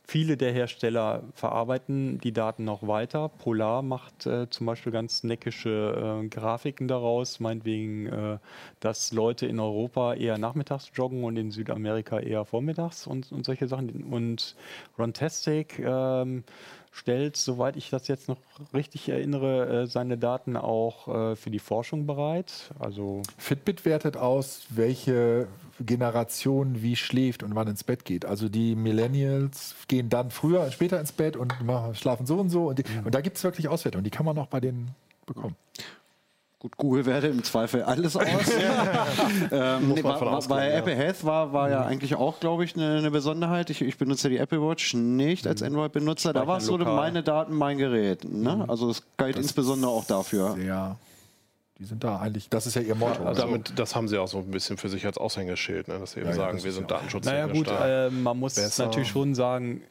Viele 0.06 0.36
der 0.36 0.52
Hersteller 0.52 1.22
verarbeiten 1.34 2.18
die 2.18 2.32
Daten 2.32 2.64
noch 2.64 2.86
weiter. 2.86 3.28
Polar 3.28 3.82
macht 3.82 4.26
äh, 4.26 4.48
zum 4.48 4.66
Beispiel 4.66 4.92
ganz 4.92 5.22
neckische 5.22 6.22
äh, 6.24 6.28
Grafiken 6.28 6.88
daraus, 6.88 7.40
meinetwegen, 7.40 8.06
äh, 8.06 8.38
dass 8.80 9.12
Leute 9.12 9.46
in 9.46 9.60
Europa 9.60 10.14
eher 10.14 10.38
nachmittags 10.38 10.90
joggen 10.94 11.24
und 11.24 11.36
in 11.36 11.50
Südamerika 11.50 12.20
eher 12.20 12.44
vormittags 12.44 13.06
und, 13.06 13.30
und 13.32 13.44
solche 13.44 13.68
Sachen. 13.68 14.04
Und 14.04 14.56
Runtastic 14.98 15.78
ähm, 15.78 16.44
stellt, 16.92 17.36
soweit 17.36 17.76
ich 17.76 17.90
das 17.90 18.08
jetzt 18.08 18.28
noch 18.28 18.38
richtig 18.74 19.08
erinnere, 19.08 19.82
äh, 19.82 19.86
seine 19.86 20.18
Daten 20.18 20.56
auch 20.56 21.08
äh, 21.08 21.36
für 21.36 21.50
die 21.50 21.58
Forschung 21.58 22.06
bereit. 22.06 22.70
Also 22.78 23.22
Fitbit 23.36 23.84
wertet 23.84 24.16
aus, 24.16 24.66
welche 24.70 25.48
Generation 25.80 26.82
wie 26.82 26.96
schläft 26.96 27.42
und 27.42 27.54
wann 27.54 27.68
ins 27.68 27.84
Bett 27.84 28.04
geht. 28.04 28.24
Also 28.24 28.48
die 28.48 28.74
Millennials 28.74 29.74
gehen 29.86 30.08
dann 30.08 30.30
früher, 30.30 30.70
später 30.70 30.98
ins 31.00 31.12
Bett 31.12 31.36
und 31.36 31.54
schlafen 31.94 32.26
so 32.26 32.38
und 32.38 32.50
so. 32.50 32.68
Und, 32.68 32.78
die, 32.78 32.84
mhm. 32.84 33.06
und 33.06 33.14
da 33.14 33.20
gibt 33.20 33.36
es 33.36 33.44
wirklich 33.44 33.68
Auswertungen, 33.68 34.04
die 34.04 34.10
kann 34.10 34.26
man 34.26 34.38
auch 34.38 34.48
bei 34.48 34.60
denen 34.60 34.94
bekommen. 35.26 35.56
Gut, 36.60 36.76
Google 36.76 37.06
werte 37.06 37.28
im 37.28 37.44
Zweifel 37.44 37.84
alles 37.84 38.16
aus. 38.16 38.24
ähm, 39.52 39.92
nee, 39.94 40.02
war, 40.02 40.40
bei 40.48 40.68
ja. 40.68 40.78
Apple 40.78 40.94
Health 40.94 41.24
war, 41.24 41.52
war 41.52 41.70
ja 41.70 41.82
mhm. 41.82 41.86
eigentlich 41.86 42.16
auch, 42.16 42.40
glaube 42.40 42.64
ich, 42.64 42.74
eine, 42.74 42.98
eine 42.98 43.12
Besonderheit. 43.12 43.70
Ich, 43.70 43.80
ich, 43.80 43.96
benutze 43.96 44.28
die 44.28 44.38
Apple 44.38 44.60
Watch 44.60 44.94
nicht 44.94 45.46
als 45.46 45.60
mhm. 45.60 45.68
Android-Benutzer. 45.68 46.32
Da 46.32 46.48
war 46.48 46.58
es 46.58 46.66
so 46.66 46.76
meine 46.76 47.22
Daten, 47.22 47.54
mein 47.54 47.78
Gerät. 47.78 48.24
Ne? 48.24 48.56
Mhm. 48.56 48.70
Also 48.70 48.90
es 48.90 49.04
galt 49.16 49.36
das 49.36 49.44
insbesondere 49.44 49.92
auch 49.92 50.04
dafür. 50.04 50.56
Ja. 50.58 50.96
Die 51.78 51.84
sind 51.84 52.02
da 52.02 52.18
eigentlich, 52.18 52.48
das 52.48 52.66
ist 52.66 52.74
ja 52.74 52.82
ihr 52.82 52.96
Motto. 52.96 53.22
Also 53.22 53.42
damit, 53.42 53.78
das 53.78 53.94
haben 53.94 54.08
sie 54.08 54.18
auch 54.18 54.26
so 54.26 54.38
ein 54.38 54.50
bisschen 54.50 54.78
für 54.78 54.88
sich 54.88 55.06
als 55.06 55.16
Aushängeschild, 55.16 55.86
ne? 55.86 56.00
dass 56.00 56.12
sie 56.12 56.20
eben 56.20 56.30
ja, 56.30 56.34
sagen, 56.34 56.64
wir 56.64 56.72
sind 56.72 56.90
Datenschutz. 56.90 57.24
Naja 57.24 57.46
gut, 57.46 57.68
äh, 57.68 58.10
man 58.10 58.36
muss 58.36 58.56
besser. 58.56 58.86
natürlich 58.86 59.10
schon 59.10 59.36
sagen, 59.36 59.82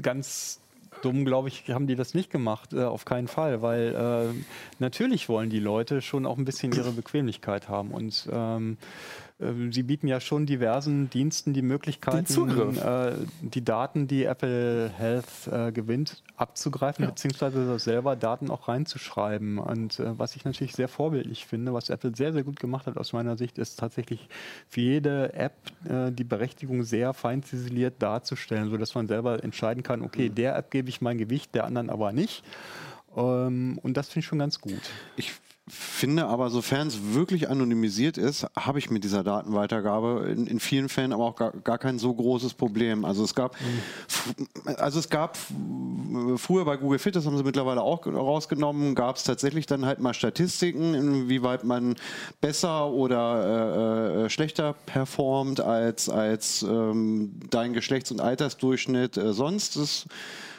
ganz 0.00 0.60
dumm, 1.04 1.24
glaube 1.24 1.48
ich, 1.48 1.70
haben 1.70 1.86
die 1.86 1.96
das 1.96 2.14
nicht 2.14 2.30
gemacht, 2.30 2.72
äh, 2.72 2.84
auf 2.84 3.04
keinen 3.04 3.28
Fall, 3.28 3.62
weil 3.62 3.94
äh, 3.94 4.44
natürlich 4.78 5.28
wollen 5.28 5.50
die 5.50 5.60
Leute 5.60 6.00
schon 6.00 6.26
auch 6.26 6.38
ein 6.38 6.44
bisschen 6.44 6.72
ihre 6.72 6.92
Bequemlichkeit 6.92 7.68
haben 7.68 7.90
und 7.90 8.28
ähm, 8.32 8.76
äh, 8.76 9.23
Sie 9.38 9.82
bieten 9.82 10.06
ja 10.06 10.20
schon 10.20 10.46
diversen 10.46 11.10
Diensten 11.10 11.54
die 11.54 11.62
Möglichkeiten, 11.62 12.76
äh, 12.78 13.14
die 13.40 13.64
Daten, 13.64 14.06
die 14.06 14.24
Apple 14.24 14.88
Health 14.96 15.48
äh, 15.50 15.72
gewinnt, 15.72 16.22
abzugreifen, 16.36 17.04
ja. 17.04 17.10
beziehungsweise 17.10 17.76
selber 17.80 18.14
Daten 18.14 18.48
auch 18.48 18.68
reinzuschreiben. 18.68 19.58
Und 19.58 19.98
äh, 19.98 20.16
was 20.16 20.36
ich 20.36 20.44
natürlich 20.44 20.74
sehr 20.76 20.86
vorbildlich 20.86 21.46
finde, 21.46 21.74
was 21.74 21.90
Apple 21.90 22.14
sehr, 22.14 22.32
sehr 22.32 22.44
gut 22.44 22.60
gemacht 22.60 22.86
hat 22.86 22.96
aus 22.96 23.12
meiner 23.12 23.36
Sicht, 23.36 23.58
ist 23.58 23.80
tatsächlich 23.80 24.28
für 24.68 24.80
jede 24.80 25.32
App 25.34 25.56
äh, 25.88 26.12
die 26.12 26.24
Berechtigung 26.24 26.84
sehr 26.84 27.12
fein 27.12 27.42
ziseliert 27.42 28.00
darzustellen, 28.00 28.70
sodass 28.70 28.94
man 28.94 29.08
selber 29.08 29.42
entscheiden 29.42 29.82
kann, 29.82 30.02
okay, 30.02 30.28
mhm. 30.28 30.36
der 30.36 30.54
App 30.54 30.70
gebe 30.70 30.88
ich 30.88 31.00
mein 31.00 31.18
Gewicht, 31.18 31.56
der 31.56 31.64
anderen 31.64 31.90
aber 31.90 32.12
nicht. 32.12 32.44
Ähm, 33.16 33.80
und 33.82 33.96
das 33.96 34.10
finde 34.10 34.20
ich 34.20 34.26
schon 34.26 34.38
ganz 34.38 34.60
gut. 34.60 34.80
Ich 35.16 35.32
finde 35.66 36.26
aber, 36.26 36.50
sofern 36.50 36.88
es 36.88 37.14
wirklich 37.14 37.48
anonymisiert 37.48 38.18
ist, 38.18 38.46
habe 38.54 38.78
ich 38.78 38.90
mit 38.90 39.02
dieser 39.02 39.24
Datenweitergabe 39.24 40.28
in, 40.30 40.46
in 40.46 40.60
vielen 40.60 40.90
Fällen 40.90 41.12
aber 41.14 41.24
auch 41.24 41.36
gar, 41.36 41.52
gar, 41.52 41.78
kein 41.78 41.98
so 41.98 42.12
großes 42.12 42.52
Problem. 42.52 43.06
Also 43.06 43.24
es 43.24 43.34
gab, 43.34 43.56
mhm. 43.58 44.46
also 44.76 44.98
es 44.98 45.08
gab 45.08 45.38
früher 46.36 46.66
bei 46.66 46.76
Google 46.76 46.98
Fit, 46.98 47.16
das 47.16 47.24
haben 47.24 47.38
sie 47.38 47.44
mittlerweile 47.44 47.80
auch 47.80 48.06
rausgenommen, 48.06 48.94
gab 48.94 49.16
es 49.16 49.24
tatsächlich 49.24 49.64
dann 49.64 49.86
halt 49.86 50.00
mal 50.00 50.12
Statistiken, 50.12 50.92
inwieweit 50.92 51.64
man 51.64 51.96
besser 52.42 52.90
oder 52.90 54.20
äh, 54.20 54.24
äh, 54.24 54.30
schlechter 54.30 54.74
performt 54.84 55.60
als, 55.60 56.10
als 56.10 56.62
ähm, 56.62 57.40
dein 57.48 57.72
Geschlechts- 57.72 58.10
und 58.10 58.20
Altersdurchschnitt 58.20 59.16
äh, 59.16 59.32
sonst. 59.32 59.76
Das 59.76 60.06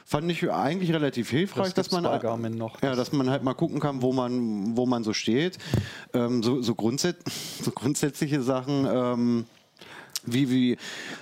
fand 0.06 0.32
ich 0.32 0.50
eigentlich 0.52 0.94
relativ 0.94 1.30
hilfreich, 1.32 1.74
das 1.74 1.90
dass 1.90 1.92
man 1.92 2.04
noch. 2.04 2.82
ja, 2.82 2.96
dass 2.96 3.12
man 3.12 3.30
halt 3.30 3.44
mal 3.44 3.56
gucken 3.56 3.80
kann, 3.80 4.02
wo 4.02 4.14
man 4.14 4.78
wo 4.78 4.86
man 4.86 5.04
so 5.04 5.14
steht. 5.14 5.58
Ähm, 6.14 6.44
so, 6.44 6.62
so, 6.62 6.76
grundsätz 6.76 7.18
so, 7.64 7.72
grundsätzliche 7.72 8.42
Sachen. 8.42 8.88
Ähm, 8.88 9.46
wie, 10.28 10.50
wie 10.50 10.78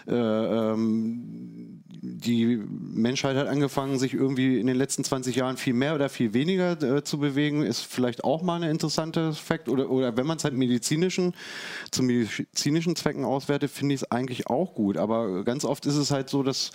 äh, 0.08 0.14
ähm, 0.14 1.84
die 2.06 2.62
Menschheit 2.68 3.38
hat 3.38 3.48
angefangen, 3.48 3.98
sich 3.98 4.14
irgendwie 4.14 4.60
in 4.60 4.68
den 4.68 4.76
letzten 4.76 5.04
20 5.04 5.36
Jahren 5.38 5.56
viel 5.56 5.74
mehr 5.74 5.96
oder 5.96 6.10
viel 6.10 6.34
weniger 6.34 6.82
äh, 6.82 7.04
zu 7.04 7.18
bewegen, 7.18 7.64
ist 7.64 7.82
vielleicht 7.82 8.24
auch 8.26 8.42
mal 8.42 8.62
ein 8.62 8.70
interessanter 8.70 9.34
Fakt. 9.34 9.70
Oder, 9.70 9.90
oder 9.90 10.18
wenn 10.18 10.26
man 10.26 10.38
es 10.38 10.44
halt 10.44 10.54
medizinischen, 10.54 11.34
zu 11.92 12.04
medizinischen 12.04 12.96
Zwecken 12.96 13.24
auswertet, 13.24 13.72
finde 13.72 13.96
ich 13.96 14.02
es 14.02 14.12
eigentlich 14.12 14.48
auch 14.48 14.74
gut. 14.74 14.98
Aber 14.98 15.44
ganz 15.46 15.64
oft 15.64 15.86
ist 15.86 15.96
es 15.96 16.12
halt 16.12 16.30
so, 16.30 16.44
dass 16.44 16.72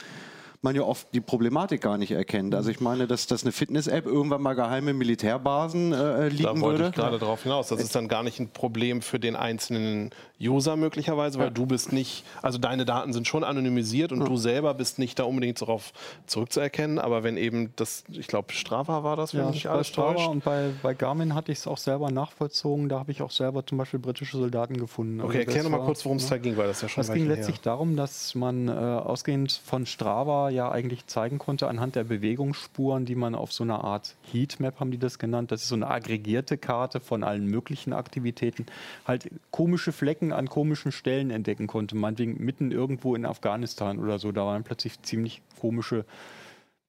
man 0.61 0.74
ja 0.74 0.82
oft 0.82 1.06
die 1.14 1.20
Problematik 1.20 1.82
gar 1.82 1.98
nicht 1.98 2.11
erkennt. 2.11 2.54
Also 2.54 2.70
ich 2.70 2.80
meine, 2.80 3.06
dass, 3.06 3.26
dass 3.26 3.42
eine 3.42 3.52
Fitness-App 3.52 4.06
irgendwann 4.06 4.42
mal 4.42 4.54
geheime 4.54 4.92
Militärbasen 4.92 5.92
äh, 5.92 6.28
liegen 6.28 6.42
da 6.42 6.61
wollte 6.61 6.78
würde. 6.80 6.88
ich 6.90 6.94
gerade 6.94 7.18
darauf 7.18 7.44
hinaus. 7.44 7.68
Das 7.68 7.80
ist 7.80 7.94
dann 7.94 8.09
gar 8.09 8.24
nicht 8.24 8.40
ein 8.40 8.48
Problem 8.48 9.00
für 9.00 9.20
den 9.20 9.36
einzelnen 9.36 10.11
User 10.40 10.76
möglicherweise, 10.76 11.38
weil 11.38 11.46
ja. 11.46 11.50
du 11.50 11.66
bist 11.66 11.92
nicht, 11.92 12.24
also 12.42 12.59
deine 12.59 12.84
Daten 12.84 13.12
sind 13.12 13.28
schon 13.28 13.44
anonymisiert 13.44 14.11
und 14.11 14.20
ja. 14.20 14.26
du 14.26 14.36
selber 14.36 14.74
bist 14.74 14.98
nicht 14.98 15.18
da 15.18 15.24
unbedingt 15.24 15.61
darauf 15.61 15.92
zurückzuerkennen. 16.26 16.98
Aber 16.98 17.22
wenn 17.22 17.36
eben 17.36 17.72
das, 17.76 18.04
ich 18.11 18.26
glaube, 18.26 18.52
Strava 18.52 19.04
war 19.04 19.16
das, 19.16 19.34
wenn 19.34 19.42
ja, 19.42 19.50
mich 19.50 19.68
alles 19.68 19.86
Strava 19.86 20.14
täuscht. 20.14 20.28
und 20.28 20.44
bei, 20.44 20.70
bei 20.82 20.94
Garmin 20.94 21.34
hatte 21.34 21.52
ich 21.52 21.59
es 21.59 21.66
auch 21.68 21.78
selber 21.78 22.11
nachvollzogen. 22.11 22.88
Da 22.88 22.98
habe 22.98 23.12
ich 23.12 23.22
auch 23.22 23.30
selber 23.30 23.64
zum 23.64 23.78
Beispiel 23.78 24.00
britische 24.00 24.36
Soldaten 24.36 24.76
gefunden. 24.76 25.20
Okay, 25.20 25.38
also 25.38 25.38
erklär 25.38 25.62
nochmal 25.62 25.80
kurz, 25.86 26.04
worum 26.04 26.18
es 26.18 26.24
ne? 26.24 26.30
da 26.30 26.38
ging, 26.38 26.56
weil 26.56 26.66
das 26.66 26.82
ja 26.82 26.88
schon 26.88 27.02
Es 27.02 27.12
ging 27.12 27.28
letztlich 27.28 27.56
her. 27.56 27.64
darum, 27.64 27.96
dass 27.96 28.34
man 28.34 28.68
äh, 28.68 28.72
ausgehend 28.72 29.52
von 29.64 29.86
Strava 29.86 30.47
ja 30.51 30.70
eigentlich 30.70 31.07
zeigen 31.07 31.38
konnte, 31.38 31.68
anhand 31.68 31.96
der 31.96 32.05
Bewegungsspuren, 32.05 33.05
die 33.05 33.14
man 33.14 33.34
auf 33.34 33.53
so 33.53 33.64
einer 33.64 33.84
Art 33.84 34.16
Heatmap, 34.32 34.80
haben 34.80 34.90
die 34.90 34.99
das 34.99 35.18
genannt, 35.18 35.53
das 35.53 35.62
ist 35.62 35.68
so 35.68 35.74
eine 35.74 35.88
aggregierte 35.88 36.59
Karte 36.59 37.01
von 37.01 37.24
allen 37.24 37.46
möglichen 37.46 37.92
Aktivitäten, 37.92 38.66
halt 39.07 39.30
komische 39.51 39.92
Flecken 39.92 40.32
an 40.32 40.49
komischen 40.49 40.92
Stellen 40.92 41.30
entdecken 41.30 41.66
konnte. 41.66 41.96
Meinetwegen 41.96 42.42
mitten 42.44 42.70
irgendwo 42.70 43.14
in 43.14 43.26
Afghanistan 43.26 43.99
oder 43.99 44.18
so, 44.18 44.32
da 44.32 44.44
waren 44.44 44.64
plötzlich 44.64 45.01
ziemlich 45.03 45.42
komische 45.61 46.05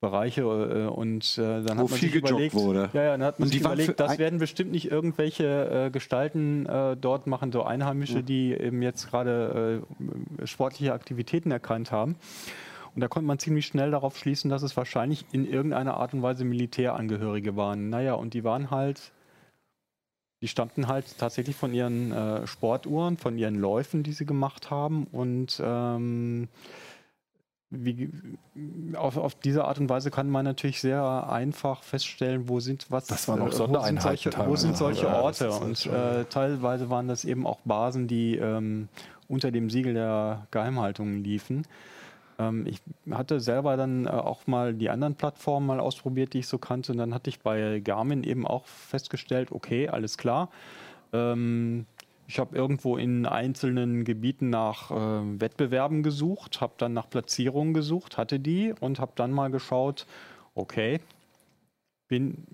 Bereiche 0.01 0.41
äh, 0.41 0.87
und 0.87 1.37
äh, 1.37 1.61
dann 1.61 1.77
Wo 1.77 1.83
hat 1.83 1.89
man 1.89 1.99
viel 1.99 2.09
sich 2.09 2.15
überlegt, 2.15 2.55
wurde. 2.55 2.89
Ja, 2.93 3.03
ja, 3.03 3.11
dann 3.11 3.23
hat 3.23 3.39
man 3.39 3.49
sich 3.49 3.59
überlegt, 3.59 3.99
das 3.99 4.17
werden 4.17 4.39
bestimmt 4.39 4.71
nicht 4.71 4.89
irgendwelche 4.89 5.87
äh, 5.87 5.89
Gestalten 5.91 6.65
äh, 6.65 6.95
dort 6.95 7.27
machen, 7.27 7.51
so 7.51 7.63
Einheimische, 7.63 8.17
ja. 8.17 8.21
die 8.21 8.53
eben 8.53 8.81
jetzt 8.81 9.09
gerade 9.09 9.83
äh, 10.41 10.47
sportliche 10.47 10.93
Aktivitäten 10.93 11.51
erkannt 11.51 11.91
haben. 11.91 12.15
Und 12.95 13.01
da 13.01 13.07
konnte 13.07 13.27
man 13.27 13.39
ziemlich 13.39 13.65
schnell 13.65 13.91
darauf 13.91 14.17
schließen, 14.17 14.49
dass 14.49 14.63
es 14.63 14.75
wahrscheinlich 14.75 15.25
in 15.31 15.45
irgendeiner 15.45 15.95
Art 15.97 16.13
und 16.13 16.21
Weise 16.21 16.43
Militärangehörige 16.43 17.55
waren. 17.55 17.89
Naja, 17.89 18.13
und 18.13 18.33
die 18.33 18.43
waren 18.43 18.71
halt, 18.71 19.11
die 20.41 20.47
stammten 20.47 20.87
halt 20.87 21.17
tatsächlich 21.17 21.55
von 21.55 21.73
ihren 21.73 22.11
äh, 22.11 22.47
Sportuhren, 22.47 23.17
von 23.17 23.37
ihren 23.37 23.55
Läufen, 23.55 24.03
die 24.03 24.13
sie 24.13 24.25
gemacht 24.25 24.71
haben. 24.71 25.05
Und 25.11 25.61
ähm, 25.63 26.47
wie, 27.71 28.09
auf, 28.95 29.17
auf, 29.17 29.35
diese 29.35 29.65
Art 29.65 29.79
und 29.79 29.89
Weise 29.89 30.09
kann 30.09 30.29
man 30.29 30.43
natürlich 30.43 30.81
sehr 30.81 31.29
einfach 31.29 31.83
feststellen, 31.83 32.49
wo 32.49 32.59
sind 32.59 32.87
was 32.89 33.05
das 33.05 33.27
waren 33.27 33.41
auch 33.41 33.47
äh, 33.47 33.69
wo 33.69 33.83
sind 33.83 34.01
solche, 34.01 34.31
wo 34.47 34.55
sind 34.55 34.75
solche 34.75 35.07
Orte 35.07 35.45
ja, 35.45 35.51
und 35.51 35.85
äh, 35.85 36.25
teilweise 36.25 36.89
waren 36.89 37.07
das 37.07 37.25
eben 37.25 37.45
auch 37.45 37.59
Basen, 37.65 38.07
die 38.07 38.37
ähm, 38.37 38.89
unter 39.27 39.51
dem 39.51 39.69
Siegel 39.69 39.93
der 39.93 40.47
Geheimhaltung 40.49 41.23
liefen. 41.23 41.65
Ähm, 42.39 42.65
ich 42.65 42.81
hatte 43.11 43.39
selber 43.39 43.77
dann 43.77 44.05
äh, 44.05 44.09
auch 44.09 44.47
mal 44.47 44.73
die 44.73 44.89
anderen 44.89 45.15
Plattformen 45.15 45.67
mal 45.67 45.79
ausprobiert, 45.79 46.33
die 46.33 46.39
ich 46.39 46.47
so 46.47 46.57
kannte 46.57 46.93
und 46.93 46.97
dann 46.97 47.13
hatte 47.13 47.29
ich 47.29 47.41
bei 47.41 47.79
Garmin 47.81 48.23
eben 48.23 48.47
auch 48.47 48.65
festgestellt, 48.65 49.51
okay, 49.51 49.89
alles 49.89 50.17
klar. 50.17 50.49
Ähm, 51.13 51.85
ich 52.27 52.39
habe 52.39 52.55
irgendwo 52.55 52.95
in 52.95 53.25
einzelnen 53.25 54.03
Gebieten 54.05 54.49
nach 54.49 54.91
äh, 54.91 55.41
Wettbewerben 55.41 56.03
gesucht, 56.03 56.61
habe 56.61 56.73
dann 56.77 56.93
nach 56.93 57.09
Platzierungen 57.09 57.73
gesucht, 57.73 58.17
hatte 58.17 58.39
die 58.39 58.73
und 58.79 58.99
habe 58.99 59.11
dann 59.15 59.31
mal 59.31 59.49
geschaut, 59.49 60.05
okay, 60.53 60.99
bin, 62.07 62.45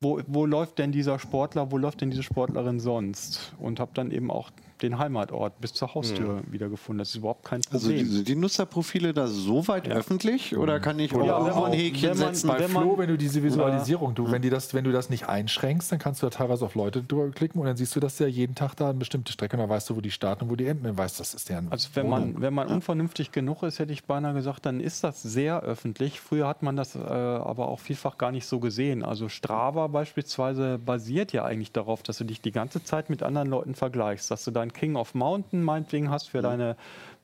wo, 0.00 0.20
wo 0.26 0.44
läuft 0.44 0.78
denn 0.78 0.90
dieser 0.90 1.18
Sportler, 1.20 1.70
wo 1.70 1.78
läuft 1.78 2.00
denn 2.00 2.10
diese 2.10 2.24
Sportlerin 2.24 2.80
sonst? 2.80 3.54
Und 3.60 3.78
habe 3.78 3.92
dann 3.94 4.10
eben 4.10 4.30
auch 4.30 4.50
den 4.82 4.98
Heimatort 4.98 5.60
bis 5.60 5.72
zur 5.72 5.94
Haustür 5.94 6.34
mhm. 6.34 6.52
wiedergefunden. 6.52 6.98
Das 6.98 7.10
ist 7.10 7.16
überhaupt 7.16 7.44
kein 7.44 7.60
also 7.70 7.88
Problem. 7.88 8.06
Also 8.06 8.18
die, 8.18 8.24
die 8.24 8.36
Nutzerprofile 8.36 9.12
da 9.12 9.26
so 9.26 9.66
weit 9.68 9.86
ja. 9.86 9.94
öffentlich 9.94 10.56
oder 10.56 10.76
hm. 10.76 10.82
kann 10.82 10.98
ich 10.98 11.14
oder 11.14 11.36
auch 11.36 11.46
ja, 11.46 11.64
ein 11.64 11.72
Häkchen 11.72 12.10
man, 12.10 12.18
setzen? 12.18 12.48
Bei 12.48 12.68
Flo, 12.68 12.98
wenn 12.98 13.08
du 13.08 13.16
diese 13.16 13.42
Visualisierung, 13.42 14.14
du, 14.14 14.30
wenn, 14.30 14.42
die 14.42 14.50
das, 14.50 14.74
wenn 14.74 14.84
du 14.84 14.92
das 14.92 15.10
nicht 15.10 15.28
einschränkst, 15.28 15.92
dann 15.92 15.98
kannst 15.98 16.22
du 16.22 16.26
da 16.26 16.30
teilweise 16.30 16.64
auf 16.64 16.74
Leute 16.74 17.02
drüber 17.02 17.30
klicken 17.30 17.60
und 17.60 17.66
dann 17.66 17.76
siehst 17.76 17.94
du, 17.96 18.00
dass 18.00 18.16
der 18.16 18.30
jeden 18.30 18.54
Tag 18.54 18.74
da 18.74 18.90
eine 18.90 18.98
bestimmte 18.98 19.32
Strecke 19.32 19.56
und 19.56 19.60
dann 19.60 19.68
weißt 19.68 19.90
du, 19.90 19.96
wo 19.96 20.00
die 20.00 20.10
starten 20.10 20.44
und 20.44 20.50
wo 20.50 20.56
die 20.56 20.66
enden. 20.66 20.84
Dann 20.84 20.98
weißt 20.98 21.20
das 21.20 21.34
ist 21.34 21.48
deren 21.48 21.70
Also 21.70 21.88
wenn 21.94 22.08
man, 22.08 22.40
wenn 22.40 22.54
man 22.54 22.68
unvernünftig 22.68 23.32
genug 23.32 23.62
ist, 23.62 23.78
hätte 23.78 23.92
ich 23.92 24.04
beinahe 24.04 24.34
gesagt, 24.34 24.66
dann 24.66 24.80
ist 24.80 25.04
das 25.04 25.22
sehr 25.22 25.60
öffentlich. 25.60 26.20
Früher 26.20 26.46
hat 26.46 26.62
man 26.62 26.76
das 26.76 26.94
äh, 26.94 26.98
aber 26.98 27.68
auch 27.68 27.80
vielfach 27.80 28.18
gar 28.18 28.32
nicht 28.32 28.46
so 28.46 28.60
gesehen. 28.60 29.04
Also 29.04 29.28
Strava 29.28 29.86
beispielsweise 29.88 30.78
basiert 30.78 31.32
ja 31.32 31.44
eigentlich 31.44 31.72
darauf, 31.72 32.02
dass 32.02 32.18
du 32.18 32.24
dich 32.24 32.40
die 32.40 32.52
ganze 32.52 32.82
Zeit 32.82 33.10
mit 33.10 33.22
anderen 33.22 33.48
Leuten 33.48 33.74
vergleichst, 33.74 34.30
dass 34.30 34.44
du 34.44 34.50
deinen 34.50 34.69
King 34.72 34.96
of 34.96 35.14
Mountain 35.14 35.62
meinetwegen 35.62 36.10
hast 36.10 36.28
für 36.28 36.38
mhm. 36.38 36.42
deine 36.42 36.76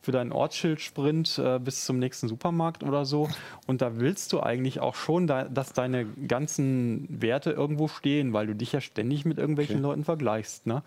für 0.06 0.12
deinen 0.12 0.30
Ortsschildsprint 0.30 1.36
äh, 1.38 1.58
bis 1.58 1.84
zum 1.84 1.98
nächsten 1.98 2.28
Supermarkt 2.28 2.84
oder 2.84 3.04
so. 3.04 3.28
Und 3.66 3.82
da 3.82 3.96
willst 3.98 4.32
du 4.32 4.40
eigentlich 4.40 4.78
auch 4.78 4.94
schon, 4.94 5.26
da, 5.26 5.42
dass 5.42 5.72
deine 5.72 6.06
ganzen 6.06 7.08
Werte 7.08 7.50
irgendwo 7.50 7.88
stehen, 7.88 8.32
weil 8.32 8.46
du 8.46 8.54
dich 8.54 8.70
ja 8.70 8.80
ständig 8.80 9.24
mit 9.24 9.36
irgendwelchen 9.36 9.78
okay. 9.78 9.82
Leuten 9.82 10.04
vergleichst. 10.04 10.64
Ne? 10.64 10.84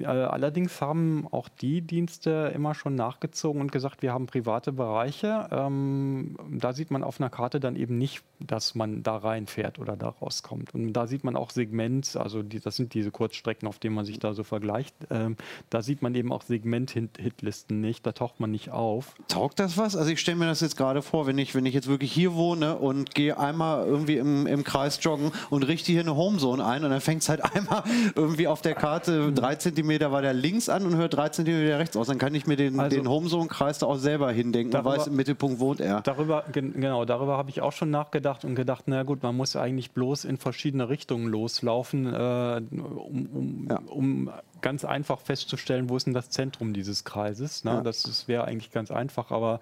Äh, 0.00 0.06
allerdings 0.06 0.80
haben 0.80 1.28
auch 1.30 1.50
die 1.50 1.82
Dienste 1.82 2.52
immer 2.54 2.74
schon 2.74 2.94
nachgezogen 2.94 3.60
und 3.60 3.70
gesagt, 3.70 4.00
wir 4.00 4.14
haben 4.14 4.24
private 4.24 4.72
Bereiche. 4.72 5.46
Ähm, 5.50 6.38
da 6.50 6.72
sieht 6.72 6.90
man 6.90 7.04
auf 7.04 7.20
einer 7.20 7.28
Karte 7.28 7.60
dann 7.60 7.76
eben 7.76 7.98
nicht, 7.98 8.22
dass 8.40 8.74
man 8.74 9.02
da 9.02 9.18
reinfährt 9.18 9.78
oder 9.78 9.94
da 9.94 10.08
rauskommt. 10.08 10.72
Und 10.72 10.94
da 10.94 11.06
sieht 11.06 11.22
man 11.22 11.36
auch 11.36 11.50
Segment, 11.50 12.16
also 12.16 12.42
die, 12.42 12.60
das 12.60 12.76
sind 12.76 12.94
diese 12.94 13.10
Kurzstrecken, 13.10 13.68
auf 13.68 13.78
denen 13.78 13.94
man 13.94 14.06
sich 14.06 14.20
da 14.20 14.32
so 14.32 14.42
vergleicht. 14.42 14.96
Ähm, 15.10 15.36
da 15.68 15.82
sieht 15.82 16.00
man 16.00 16.14
eben 16.14 16.32
auch 16.32 16.40
Segment-Hitlisten 16.40 17.82
nicht. 17.82 18.06
Da 18.06 18.12
taucht 18.12 18.40
man 18.40 18.53
nicht 18.54 18.70
auf. 18.70 19.14
Taugt 19.26 19.58
das 19.58 19.76
was? 19.76 19.96
Also 19.96 20.10
ich 20.10 20.20
stelle 20.20 20.38
mir 20.38 20.46
das 20.46 20.60
jetzt 20.60 20.76
gerade 20.76 21.02
vor, 21.02 21.26
wenn 21.26 21.36
ich, 21.38 21.54
wenn 21.54 21.66
ich 21.66 21.74
jetzt 21.74 21.88
wirklich 21.88 22.12
hier 22.12 22.34
wohne 22.34 22.76
und 22.76 23.12
gehe 23.14 23.36
einmal 23.36 23.84
irgendwie 23.84 24.16
im, 24.16 24.46
im 24.46 24.62
Kreis 24.62 25.00
joggen 25.02 25.32
und 25.50 25.64
richte 25.64 25.90
hier 25.90 26.02
eine 26.02 26.14
Homezone 26.14 26.64
ein 26.64 26.84
und 26.84 26.90
dann 26.90 27.00
fängt 27.00 27.22
es 27.22 27.28
halt 27.28 27.42
einmal 27.54 27.82
irgendwie 28.14 28.46
auf 28.46 28.62
der 28.62 28.74
Karte 28.74 29.32
drei 29.32 29.56
Zentimeter 29.56 30.12
weiter 30.12 30.32
links 30.32 30.68
an 30.68 30.86
und 30.86 30.96
hört 30.96 31.14
drei 31.14 31.28
Zentimeter 31.30 31.80
rechts 31.80 31.96
aus. 31.96 32.06
Dann 32.06 32.18
kann 32.18 32.34
ich 32.34 32.46
mir 32.46 32.56
den, 32.56 32.78
also, 32.78 32.96
den 32.96 33.08
Homezone-Kreis 33.08 33.80
da 33.80 33.86
auch 33.86 33.96
selber 33.96 34.30
hindenken 34.30 34.70
darüber, 34.70 34.92
und 34.92 34.98
weiß, 34.98 35.06
im 35.08 35.16
Mittelpunkt 35.16 35.58
wohnt 35.58 35.80
er. 35.80 36.00
Darüber, 36.02 36.44
genau, 36.52 37.04
darüber 37.04 37.36
habe 37.36 37.50
ich 37.50 37.60
auch 37.60 37.72
schon 37.72 37.90
nachgedacht 37.90 38.44
und 38.44 38.54
gedacht, 38.54 38.84
na 38.86 39.02
gut, 39.02 39.22
man 39.24 39.36
muss 39.36 39.56
eigentlich 39.56 39.90
bloß 39.90 40.24
in 40.24 40.38
verschiedene 40.38 40.88
Richtungen 40.88 41.26
loslaufen, 41.26 42.06
äh, 42.06 42.62
um, 42.70 43.26
um, 43.26 43.66
ja. 43.68 43.80
um 43.88 44.30
ganz 44.64 44.86
einfach 44.86 45.20
festzustellen, 45.20 45.90
wo 45.90 45.96
ist 45.98 46.06
denn 46.06 46.14
das 46.14 46.30
Zentrum 46.30 46.72
dieses 46.72 47.04
Kreises. 47.04 47.64
Ne? 47.64 47.72
Ja. 47.72 47.80
Das 47.82 48.26
wäre 48.28 48.46
eigentlich 48.46 48.72
ganz 48.72 48.90
einfach, 48.90 49.30
aber 49.30 49.60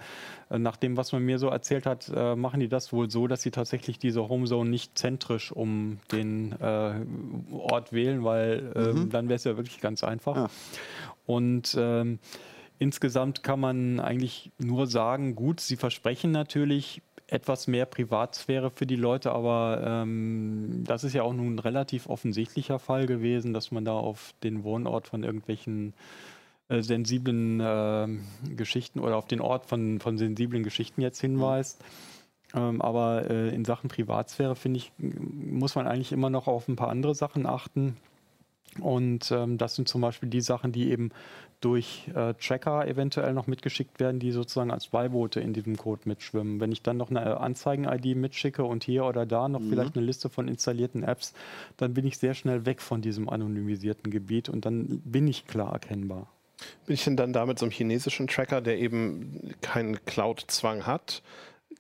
äh, 0.49 0.61
nach 0.61 0.77
dem, 0.77 0.97
was 0.97 1.11
man 1.11 1.25
mir 1.25 1.41
so 1.41 1.49
erzählt 1.49 1.87
hat, 1.87 2.09
äh, 2.15 2.37
machen 2.37 2.61
die 2.61 2.69
das 2.69 2.93
wohl 2.93 3.11
so, 3.11 3.27
dass 3.27 3.43
sie 3.43 3.51
tatsächlich 3.51 3.99
diese 3.99 4.29
Homezone 4.29 4.71
nicht 4.71 4.97
zentrisch 4.97 5.51
um 5.51 5.99
den 6.13 6.53
äh, 6.53 7.05
Ort 7.51 7.93
wählen, 7.93 8.23
weil 8.23 8.73
ähm, 8.77 8.85
mhm. 8.85 9.11
dann 9.11 9.29
wäre 9.29 9.35
es 9.35 9.43
ja 9.43 9.57
wirklich 9.57 9.81
ganz 9.81 10.05
einfach. 10.05 10.37
Ja. 10.37 10.51
Und 11.27 11.77
ähm, 11.77 12.21
insgesamt 12.79 13.43
kann 13.43 13.59
man 13.59 13.99
eigentlich 13.99 14.53
nur 14.59 14.87
sagen, 14.87 15.35
gut, 15.35 15.59
sie 15.59 15.77
versprechen 15.77 16.31
natürlich 16.31 17.03
etwas 17.33 17.67
mehr 17.67 17.87
Privatsphäre 17.87 18.71
für 18.71 18.87
die 18.87 18.97
Leute, 18.97 19.33
aber 19.33 19.83
ähm, 19.85 20.85
das 20.87 21.03
ist 21.03 21.15
ja 21.15 21.23
auch 21.23 21.33
nun 21.33 21.55
ein 21.55 21.59
relativ 21.59 22.09
offensichtlicher 22.09 22.79
Fall 22.79 23.07
gewesen, 23.07 23.55
dass 23.55 23.71
man 23.71 23.85
da 23.85 23.93
auf 23.93 24.35
den 24.43 24.65
Wohnort 24.65 25.09
von 25.09 25.23
irgendwelchen 25.23 25.95
äh, 26.69 26.83
sensiblen 26.83 27.61
äh, 27.61 28.09
Geschichten 28.55 29.01
oder 29.01 29.17
auf 29.17 29.27
den 29.27 29.41
Ort 29.41 29.67
von, 29.67 29.99
von 29.99 30.19
sensiblen 30.19 30.63
Geschichten 30.63 31.01
jetzt 31.01 31.21
hinweist. 31.21 31.83
Ähm, 32.55 32.83
aber 32.83 33.31
äh, 33.31 33.55
in 33.55 33.65
Sachen 33.65 33.89
Privatsphäre, 33.89 34.55
finde 34.55 34.79
ich, 34.79 34.93
muss 34.99 35.75
man 35.75 35.87
eigentlich 35.87 36.13
immer 36.13 36.29
noch 36.29 36.49
auf 36.49 36.69
ein 36.69 36.77
paar 36.77 36.91
andere 36.91 37.15
Sachen 37.15 37.47
achten. 37.47 37.97
Und 38.79 39.31
ähm, 39.33 39.57
das 39.57 39.75
sind 39.75 39.89
zum 39.89 40.03
Beispiel 40.03 40.29
die 40.29 40.41
Sachen, 40.43 40.73
die 40.73 40.91
eben 40.91 41.13
durch 41.63 42.11
äh, 42.15 42.35
Tracker 42.35 42.87
eventuell 42.87 43.33
noch 43.33 43.47
mitgeschickt 43.47 44.01
werden, 44.01 44.19
die 44.19 44.33
sozusagen 44.33 44.71
als 44.71 44.89
Beiboote 44.89 45.41
in 45.41 45.53
diesem 45.53 45.77
Code 45.77 46.03
mitschwimmen. 46.05 46.61
Wenn 46.61 46.73
ich 46.73 46.83
dann 46.83 46.97
noch 46.97 47.11
eine 47.11 47.39
Anzeigen-ID 47.39 48.17
mitschicke 48.17 48.65
und 48.65 48.85
hier 48.85 49.05
oder 49.05 49.25
da 49.25 49.49
noch 49.49 49.61
mhm. 49.61 49.71
vielleicht 49.71 49.97
eine 49.97 50.05
Liste 50.05 50.29
von 50.29 50.49
installierten 50.49 51.05
Apps, 51.05 51.33
dann 51.77 51.95
bin 51.95 52.05
ich 52.05 52.19
sehr 52.19 52.35
schnell 52.35 52.67
weg 52.67 52.83
von 52.83 53.01
diesem 53.01 53.29
anonymisierten 53.29 54.11
Gebiet 54.11 54.49
und 54.49 54.67
dann 54.67 55.01
bin 55.05 55.27
ich 55.29 55.47
klar 55.47 55.73
erkennbar. 55.73 56.27
Bin 56.87 56.95
ich 56.95 57.05
denn 57.05 57.17
dann 57.17 57.33
damit 57.33 57.59
so 57.59 57.65
einem 57.65 57.73
chinesischen 57.73 58.27
Tracker, 58.27 58.61
der 58.61 58.79
eben 58.79 59.55
keinen 59.61 60.05
Cloud-Zwang 60.05 60.87
hat? 60.87 61.23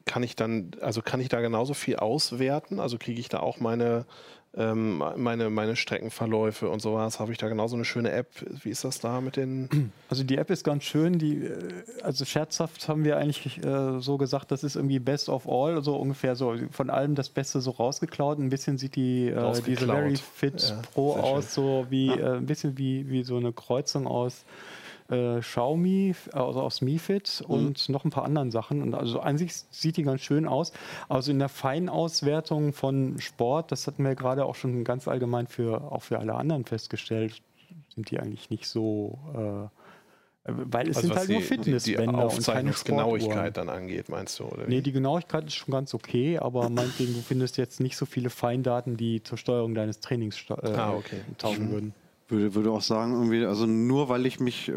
Kann 0.04 0.22
ich 0.22 0.36
dann, 0.36 0.72
also 0.80 1.02
kann 1.02 1.20
ich 1.20 1.28
da 1.28 1.40
genauso 1.40 1.74
viel 1.74 1.96
auswerten? 1.96 2.80
Also 2.80 2.98
kriege 2.98 3.20
ich 3.20 3.28
da 3.28 3.40
auch 3.40 3.60
meine 3.60 4.06
ähm, 4.54 5.02
meine, 5.16 5.48
meine 5.48 5.76
Streckenverläufe 5.76 6.68
und 6.68 6.80
sowas. 6.80 7.20
Habe 7.20 7.32
ich 7.32 7.38
da 7.38 7.48
genauso 7.48 7.74
eine 7.74 7.86
schöne 7.86 8.10
App? 8.12 8.28
Wie 8.62 8.68
ist 8.68 8.84
das 8.84 9.00
da 9.00 9.20
mit 9.20 9.36
den? 9.36 9.92
Also 10.08 10.24
die 10.24 10.36
App 10.36 10.50
ist 10.50 10.62
ganz 10.62 10.84
schön. 10.84 11.18
Die, 11.18 11.46
äh, 11.46 11.68
also 12.02 12.26
scherzhaft 12.26 12.86
haben 12.86 13.02
wir 13.04 13.16
eigentlich 13.16 13.64
äh, 13.64 13.98
so 14.00 14.18
gesagt, 14.18 14.50
das 14.50 14.62
ist 14.62 14.76
irgendwie 14.76 14.98
Best 14.98 15.30
of 15.30 15.48
All, 15.48 15.82
so 15.82 15.96
ungefähr 15.96 16.36
so 16.36 16.54
von 16.70 16.90
allem 16.90 17.14
das 17.14 17.30
Beste 17.30 17.62
so 17.62 17.70
rausgeklaut. 17.70 18.38
Ein 18.38 18.50
bisschen 18.50 18.76
sieht 18.76 18.94
die 18.96 19.28
äh, 19.28 19.62
diese 19.62 19.86
Very 19.86 20.16
Fit 20.16 20.68
ja, 20.68 20.82
Pro 20.92 21.14
aus, 21.14 21.54
so 21.54 21.86
wie 21.88 22.08
ja. 22.08 22.16
äh, 22.16 22.36
ein 22.36 22.46
bisschen 22.46 22.76
wie, 22.76 23.08
wie 23.08 23.24
so 23.24 23.38
eine 23.38 23.52
Kreuzung 23.52 24.06
aus 24.06 24.44
äh, 25.12 25.40
Xiaomi, 25.40 26.14
also 26.32 26.60
aus 26.60 26.80
MiFit 26.80 27.44
Mhm. 27.46 27.54
und 27.54 27.88
noch 27.88 28.04
ein 28.04 28.10
paar 28.10 28.24
anderen 28.24 28.50
Sachen. 28.50 28.82
Und 28.82 28.94
also 28.94 29.20
an 29.20 29.38
sich 29.38 29.52
sieht 29.70 29.96
die 29.96 30.02
ganz 30.02 30.22
schön 30.22 30.46
aus. 30.48 30.72
Also 31.08 31.30
in 31.30 31.38
der 31.38 31.48
Feinauswertung 31.48 32.72
von 32.72 33.18
Sport, 33.20 33.70
das 33.72 33.86
hatten 33.86 34.04
wir 34.04 34.14
gerade 34.14 34.44
auch 34.44 34.54
schon 34.54 34.84
ganz 34.84 35.06
allgemein 35.08 35.46
für 35.46 35.92
auch 35.92 36.02
für 36.02 36.18
alle 36.18 36.34
anderen 36.34 36.64
festgestellt, 36.64 37.42
sind 37.94 38.10
die 38.10 38.18
eigentlich 38.18 38.50
nicht 38.50 38.66
so. 38.66 39.18
Äh, 39.34 39.68
weil 40.44 40.88
es 40.88 40.96
Also 40.96 41.06
sind 41.08 41.16
halt 41.16 41.28
nur 41.28 41.38
die, 41.40 41.44
die, 41.44 41.50
die 41.50 41.62
Fitnessbänder 41.62 42.02
und 42.04 42.14
keine 42.14 42.24
Aufzeichnungsgenauigkeit 42.26 43.30
Sportuhren. 43.30 43.52
dann 43.52 43.68
angeht, 43.68 44.08
meinst 44.08 44.40
du? 44.40 44.44
Oder 44.46 44.66
wie? 44.66 44.70
Nee, 44.70 44.80
die 44.80 44.90
Genauigkeit 44.90 45.44
ist 45.46 45.54
schon 45.54 45.70
ganz 45.70 45.94
okay, 45.94 46.38
aber 46.38 46.68
meinetwegen, 46.68 47.14
du 47.14 47.20
findest 47.20 47.58
jetzt 47.58 47.78
nicht 47.78 47.96
so 47.96 48.06
viele 48.06 48.28
Feindaten, 48.28 48.96
die 48.96 49.22
zur 49.22 49.38
Steuerung 49.38 49.74
deines 49.76 50.00
Trainings 50.00 50.36
äh, 50.50 50.68
Ah, 50.74 50.94
okay. 50.94 51.20
taugen 51.38 51.70
würden. 51.70 51.94
Würde, 52.32 52.54
würde 52.54 52.70
auch 52.70 52.82
sagen, 52.82 53.12
irgendwie, 53.12 53.44
also 53.44 53.66
nur 53.66 54.08
weil 54.08 54.26
ich 54.26 54.40
mich 54.40 54.68
äh, 54.68 54.72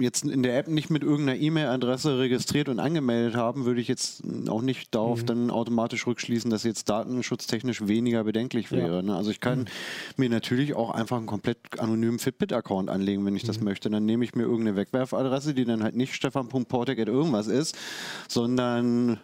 jetzt 0.00 0.24
in 0.24 0.42
der 0.42 0.58
App 0.58 0.66
nicht 0.68 0.90
mit 0.90 1.02
irgendeiner 1.02 1.38
E-Mail-Adresse 1.38 2.18
registriert 2.18 2.68
und 2.68 2.80
angemeldet 2.80 3.36
habe, 3.36 3.64
würde 3.64 3.80
ich 3.80 3.88
jetzt 3.88 4.22
auch 4.48 4.62
nicht 4.62 4.94
darauf 4.94 5.22
dann 5.24 5.50
automatisch 5.50 6.06
rückschließen, 6.06 6.50
dass 6.50 6.64
jetzt 6.64 6.88
datenschutztechnisch 6.88 7.86
weniger 7.86 8.24
bedenklich 8.24 8.70
Ja. 8.70 8.78
wäre. 8.78 9.02
Ne? 9.02 9.14
Also 9.14 9.30
ich 9.30 9.40
kann 9.40 9.66
mir 10.16 10.28
natürlich 10.28 10.74
auch 10.74 10.90
einfach 10.90 11.18
einen 11.18 11.26
komplett 11.26 11.58
anonymen 11.78 12.18
Fitbit-Account 12.18 12.90
anlegen, 12.90 13.24
wenn 13.24 13.36
ich 13.36 13.44
das 13.44 13.60
möchte. 13.60 13.90
Dann 13.90 14.04
nehme 14.04 14.24
ich 14.24 14.34
mir 14.34 14.42
irgendeine 14.42 14.76
Wegwerfadresse, 14.76 15.54
die 15.54 15.64
dann 15.64 15.82
halt 15.84 15.94
nicht 15.94 16.14
stefan.portek 16.14 16.98
irgendwas 16.98 17.46
ist, 17.46 17.76
sondern 18.28 19.20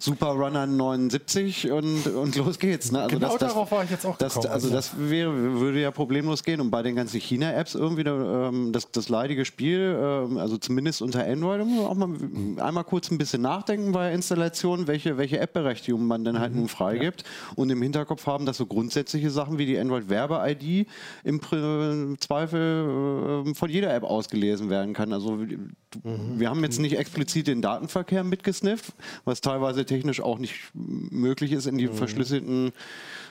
Superrunner 0.00 0.66
79 0.66 1.70
und, 1.70 2.06
und 2.06 2.34
los 2.36 2.58
geht's. 2.58 2.90
Ne? 2.90 3.02
Also 3.02 3.16
Genau 3.16 3.28
das, 3.28 3.38
das, 3.38 3.52
darauf 3.52 3.70
war 3.70 3.84
ich 3.84 3.90
jetzt 3.90 4.06
auch 4.06 4.16
das, 4.16 4.34
gekommen. 4.34 4.52
Also 4.52 4.70
das 4.70 4.92
wäre, 4.98 5.60
würde 5.60 5.80
ja 5.80 5.90
problemlos 5.90 6.42
gehen. 6.42 6.60
Und 6.62 6.70
bei 6.70 6.82
den 6.82 6.96
ganzen 6.96 7.20
China-Apps 7.20 7.74
irgendwie 7.74 8.02
ähm, 8.02 8.72
das, 8.72 8.90
das 8.90 9.10
leidige 9.10 9.44
Spiel, 9.44 9.96
ähm, 10.00 10.38
also 10.38 10.56
zumindest 10.56 11.02
unter 11.02 11.24
Android, 11.26 11.64
muss 11.66 11.76
man 11.76 11.86
auch 11.86 11.94
mal 11.94 12.64
einmal 12.66 12.84
kurz 12.84 13.10
ein 13.10 13.18
bisschen 13.18 13.42
nachdenken 13.42 13.92
bei 13.92 14.12
Installation, 14.12 14.86
welche, 14.86 15.18
welche 15.18 15.38
App-Berechtigung 15.38 16.06
man 16.06 16.24
dann 16.24 16.40
halt 16.40 16.54
nun 16.54 16.68
freigibt 16.68 17.24
und 17.54 17.68
im 17.68 17.82
Hinterkopf 17.82 18.26
haben, 18.26 18.46
dass 18.46 18.56
so 18.56 18.64
grundsätzliche 18.64 19.30
Sachen 19.30 19.58
wie 19.58 19.66
die 19.66 19.78
Android-Werbe-ID 19.78 20.88
im 21.24 21.40
Pri- 21.40 22.18
Zweifel 22.20 23.44
äh, 23.46 23.54
von 23.54 23.68
jeder 23.70 23.92
App 23.94 24.04
ausgelesen 24.04 24.70
werden 24.70 24.94
kann. 24.94 25.12
Also 25.12 25.36
du, 25.36 25.58
wir 26.02 26.48
haben 26.48 26.62
jetzt 26.64 26.78
nicht 26.80 26.96
explizit 26.98 27.48
den 27.48 27.60
Datenverkehr 27.60 28.24
mitgesnifft, 28.24 28.94
was 29.24 29.40
teilweise 29.42 29.84
technisch 29.90 30.20
auch 30.20 30.38
nicht 30.38 30.54
möglich 30.74 31.52
ist, 31.52 31.66
in 31.66 31.76
die 31.76 31.88
verschlüsselten 31.88 32.72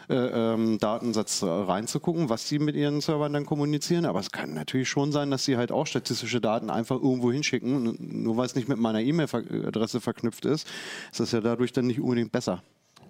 äh, 0.10 0.14
ähm, 0.16 0.78
Datensatz 0.80 1.42
reinzugucken, 1.44 2.30
was 2.30 2.48
sie 2.48 2.60
mit 2.60 2.76
ihren 2.76 3.00
Servern 3.02 3.34
dann 3.34 3.46
kommunizieren. 3.46 4.06
Aber 4.06 4.20
es 4.20 4.32
kann 4.32 4.54
natürlich 4.54 4.90
schon 4.90 5.12
sein, 5.12 5.32
dass 5.32 5.46
sie 5.46 5.58
halt 5.58 5.72
auch 5.72 5.88
statistische 5.88 6.42
Daten 6.42 6.70
einfach 6.70 6.96
irgendwo 6.96 7.32
hinschicken. 7.32 7.96
Nur 8.00 8.38
weil 8.38 8.46
es 8.46 8.56
nicht 8.56 8.68
mit 8.68 8.78
meiner 8.78 9.02
E-Mail-Adresse 9.02 10.02
verknüpft 10.02 10.46
ist, 10.46 10.68
ist 11.12 11.20
das 11.20 11.32
ja 11.32 11.42
dadurch 11.42 11.72
dann 11.74 11.88
nicht 11.88 12.00
unbedingt 12.00 12.32
besser. 12.32 12.62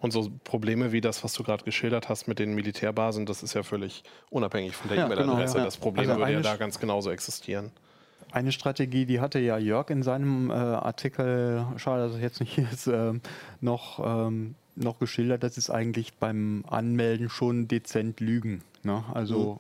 Und 0.02 0.12
so 0.12 0.32
Probleme 0.46 0.92
wie 0.94 1.02
das, 1.02 1.24
was 1.24 1.34
du 1.34 1.44
gerade 1.44 1.64
geschildert 1.66 2.08
hast 2.08 2.28
mit 2.28 2.40
den 2.40 2.54
Militärbasen, 2.56 3.26
das 3.26 3.44
ist 3.44 3.54
ja 3.54 3.64
völlig 3.64 4.04
unabhängig 4.30 4.74
von 4.76 4.88
der 4.90 4.98
Ja, 4.98 5.06
E-Mail-Adresse. 5.06 5.54
genau, 5.54 5.58
ja. 5.58 5.66
Das 5.66 5.78
Problem 5.78 6.10
Also 6.10 6.20
würde 6.22 6.34
ja 6.34 6.42
da 6.42 6.56
ganz 6.56 6.80
genauso 6.80 7.12
existieren. 7.12 7.72
Eine 8.32 8.52
Strategie, 8.52 9.06
die 9.06 9.20
hatte 9.20 9.40
ja 9.40 9.58
Jörg 9.58 9.90
in 9.90 10.04
seinem 10.04 10.50
äh, 10.50 10.54
Artikel, 10.54 11.66
schade, 11.78 12.04
dass 12.04 12.16
es 12.16 12.22
jetzt 12.22 12.40
nicht 12.40 12.54
hier 12.54 12.68
ist, 12.72 12.88
ähm, 12.88 13.22
noch, 13.62 14.00
ähm, 14.28 14.56
noch 14.76 15.00
geschildert, 15.00 15.44
das 15.44 15.58
ist 15.58 15.70
eigentlich 15.70 16.14
beim 16.16 16.64
Anmelden 16.68 17.30
schon 17.30 17.68
dezent 17.68 18.20
lügen. 18.20 18.62
Ne? 18.84 19.04
Also 19.14 19.60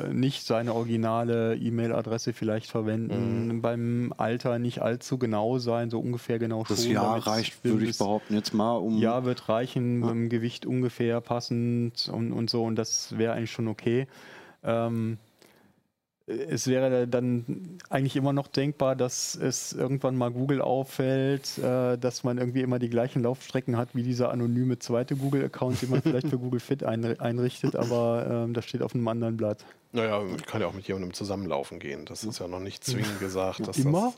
äh, 0.00 0.12
nicht 0.12 0.46
seine 0.46 0.74
originale 0.74 1.56
E-Mail-Adresse 1.56 2.32
vielleicht 2.32 2.70
verwenden, 2.70 3.60
beim 3.60 4.14
Alter 4.16 4.58
nicht 4.58 4.80
allzu 4.80 5.18
genau 5.18 5.58
sein, 5.58 5.90
so 5.90 5.98
ungefähr 5.98 6.38
genau 6.38 6.64
Das 6.66 6.84
schon. 6.84 6.92
Jahr 6.92 7.10
damit's 7.10 7.26
reicht, 7.26 7.64
würde 7.64 7.84
ich 7.84 7.98
behaupten, 7.98 8.34
jetzt 8.34 8.54
mal 8.54 8.76
um. 8.76 8.98
Ja, 8.98 9.24
wird 9.24 9.48
reichen, 9.48 10.00
mit 10.00 10.10
dem 10.10 10.28
Gewicht 10.28 10.66
ungefähr 10.66 11.20
passend 11.20 12.08
und, 12.12 12.32
und 12.32 12.48
so, 12.48 12.64
und 12.64 12.76
das 12.76 13.18
wäre 13.18 13.34
eigentlich 13.34 13.50
schon 13.50 13.68
okay. 13.68 14.06
Ähm, 14.62 15.18
es 16.26 16.66
wäre 16.66 17.06
dann 17.06 17.78
eigentlich 17.88 18.16
immer 18.16 18.32
noch 18.32 18.48
denkbar, 18.48 18.96
dass 18.96 19.36
es 19.36 19.72
irgendwann 19.72 20.16
mal 20.16 20.32
Google 20.32 20.60
auffällt, 20.60 21.58
äh, 21.58 21.96
dass 21.96 22.24
man 22.24 22.38
irgendwie 22.38 22.62
immer 22.62 22.80
die 22.80 22.90
gleichen 22.90 23.22
Laufstrecken 23.22 23.76
hat 23.76 23.94
wie 23.94 24.02
dieser 24.02 24.30
anonyme 24.32 24.78
zweite 24.80 25.14
Google-Account, 25.14 25.82
den 25.82 25.90
man 25.90 26.02
vielleicht 26.02 26.28
für 26.28 26.38
Google 26.46 26.60
Fit 26.60 26.84
einri- 26.84 27.20
einrichtet, 27.20 27.76
aber 27.76 28.26
ähm, 28.28 28.54
das 28.54 28.64
steht 28.64 28.82
auf 28.82 28.94
einem 28.94 29.06
anderen 29.06 29.36
Blatt. 29.36 29.64
Naja, 29.92 30.20
kann 30.46 30.60
ja 30.60 30.66
auch 30.66 30.74
mit 30.74 30.88
jemandem 30.88 31.14
zusammenlaufen 31.14 31.78
gehen. 31.78 32.04
Das 32.06 32.24
ist 32.24 32.40
ja 32.40 32.48
noch 32.48 32.60
nicht 32.60 32.84
zwingend 32.84 33.20
gesagt. 33.20 33.66
Dass 33.66 33.78
Immer? 33.78 34.12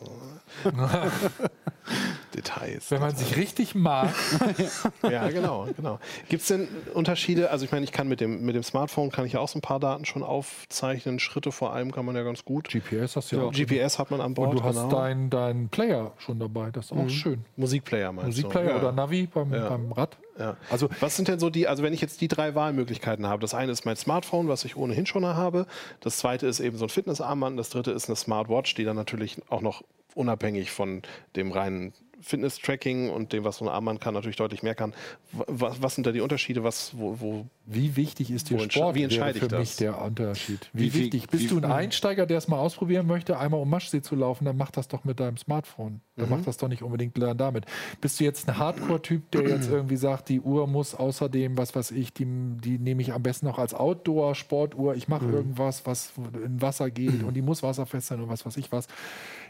Das, 0.64 0.72
äh, 0.72 1.48
Details. 2.38 2.90
Wenn 2.90 3.00
man 3.00 3.14
sich 3.14 3.36
richtig 3.36 3.74
mag, 3.74 4.14
Ja, 5.02 5.28
genau, 5.28 5.66
genau. 5.76 5.98
Gibt 6.28 6.42
es 6.42 6.48
denn 6.48 6.68
Unterschiede? 6.94 7.50
Also 7.50 7.64
ich 7.64 7.72
meine, 7.72 7.84
ich 7.84 7.92
kann 7.92 8.08
mit 8.08 8.20
dem, 8.20 8.44
mit 8.44 8.54
dem 8.54 8.62
Smartphone 8.62 9.10
kann 9.10 9.26
ich 9.26 9.32
ja 9.32 9.40
auch 9.40 9.48
so 9.48 9.58
ein 9.58 9.62
paar 9.62 9.80
Daten 9.80 10.04
schon 10.04 10.22
aufzeichnen. 10.22 11.18
Schritte 11.18 11.52
vor 11.52 11.72
allem 11.72 11.92
kann 11.92 12.04
man 12.04 12.14
ja 12.14 12.22
ganz 12.22 12.44
gut. 12.44 12.68
GPS 12.68 13.16
hast 13.16 13.32
du 13.32 13.36
ja, 13.36 13.42
auch. 13.42 13.52
GPS 13.52 13.98
hat 13.98 14.10
man 14.10 14.20
an 14.20 14.34
Bord. 14.34 14.50
Und 14.50 14.60
du 14.60 14.64
hast 14.64 14.76
genau. 14.76 14.88
deinen 14.88 15.30
dein 15.30 15.68
Player 15.68 16.12
schon 16.18 16.38
dabei. 16.38 16.70
Das 16.70 16.86
ist 16.86 16.92
auch 16.92 17.08
schön. 17.08 17.44
Musikplayer 17.56 18.12
meinst 18.12 18.28
Musikplayer 18.28 18.64
du? 18.64 18.70
Ja. 18.70 18.78
oder 18.78 18.92
Navi 18.92 19.26
beim, 19.26 19.52
Ja. 19.52 19.68
beim 19.68 19.92
Rad. 19.92 20.16
Ja. 20.38 20.56
Also 20.70 20.88
Was 21.00 21.16
sind 21.16 21.26
denn 21.26 21.40
so 21.40 21.50
die, 21.50 21.66
also 21.66 21.82
wenn 21.82 21.92
ich 21.92 22.00
jetzt 22.00 22.20
die 22.20 22.28
drei 22.28 22.54
Wahlmöglichkeiten 22.54 23.26
habe, 23.26 23.40
das 23.40 23.54
eine 23.54 23.72
ist 23.72 23.84
mein 23.84 23.96
Smartphone, 23.96 24.46
was 24.46 24.64
ich 24.64 24.76
ohnehin 24.76 25.04
schon 25.06 25.26
habe, 25.26 25.66
das 26.00 26.18
zweite 26.18 26.46
ist 26.46 26.60
eben 26.60 26.76
so 26.76 26.84
ein 26.84 26.90
Fitnessarmband, 26.90 27.58
das 27.58 27.70
dritte 27.70 27.90
ist 27.90 28.08
eine 28.08 28.14
Smartwatch, 28.14 28.74
die 28.76 28.84
dann 28.84 28.94
natürlich 28.94 29.38
auch 29.48 29.62
noch 29.62 29.82
unabhängig 30.14 30.70
von 30.70 31.02
dem 31.34 31.50
reinen 31.50 31.92
Fitness-Tracking 32.20 33.10
und 33.10 33.32
dem, 33.32 33.44
was 33.44 33.58
so 33.58 33.64
ein 33.64 33.68
Armband 33.68 34.00
kann, 34.00 34.14
natürlich 34.14 34.36
deutlich 34.36 34.62
mehr 34.62 34.74
kann. 34.74 34.92
Was, 35.32 35.80
was 35.82 35.94
sind 35.94 36.06
da 36.06 36.12
die 36.12 36.20
Unterschiede? 36.20 36.64
Was, 36.64 36.96
wo, 36.98 37.20
wo 37.20 37.46
Wie 37.66 37.96
wichtig 37.96 38.30
ist 38.30 38.50
dir 38.50 38.58
Sport? 38.70 38.94
wie 38.94 39.02
entscheide 39.04 39.38
für 39.38 39.44
mich 39.56 39.68
das? 39.70 39.76
der 39.76 40.00
Unterschied. 40.02 40.68
Wie, 40.72 40.92
Wie 40.92 40.98
wichtig? 41.00 41.28
Bist 41.28 41.44
wie- 41.44 41.48
du 41.48 41.56
ein 41.58 41.64
Einsteiger, 41.64 42.26
der 42.26 42.38
es 42.38 42.48
mal 42.48 42.58
ausprobieren 42.58 43.06
möchte, 43.06 43.38
einmal 43.38 43.60
um 43.60 43.68
Maschsee 43.70 44.02
zu 44.02 44.14
laufen, 44.16 44.44
dann 44.44 44.56
mach 44.56 44.70
das 44.70 44.88
doch 44.88 45.04
mit 45.04 45.20
deinem 45.20 45.36
Smartphone. 45.36 46.00
Dann 46.16 46.28
Mhm. 46.28 46.36
mach 46.36 46.44
das 46.44 46.56
doch 46.56 46.68
nicht 46.68 46.82
unbedingt 46.82 47.16
damit. 47.18 47.64
Bist 48.00 48.18
du 48.20 48.24
jetzt 48.24 48.48
ein 48.48 48.58
Hardcore-Typ, 48.58 49.30
der 49.30 49.46
jetzt 49.48 49.68
irgendwie 49.70 49.96
sagt, 49.96 50.28
die 50.28 50.40
Uhr 50.40 50.66
muss 50.66 50.94
außerdem, 50.94 51.56
was 51.56 51.74
weiß 51.74 51.90
ich, 51.92 52.12
die, 52.12 52.24
die 52.24 52.78
nehme 52.78 53.02
ich 53.02 53.12
am 53.12 53.22
besten 53.22 53.46
noch 53.46 53.58
als 53.58 53.74
Outdoor-Sportuhr, 53.74 54.94
ich 54.96 55.08
Mhm. 55.08 55.14
mache 55.14 55.26
irgendwas, 55.26 55.86
was 55.86 56.12
in 56.44 56.60
Wasser 56.60 56.90
geht 56.90 57.22
und 57.22 57.34
die 57.34 57.42
muss 57.42 57.62
wasserfest 57.62 58.08
sein 58.08 58.20
und 58.20 58.28
was 58.28 58.44
weiß 58.44 58.56
ich 58.56 58.72
was, 58.72 58.88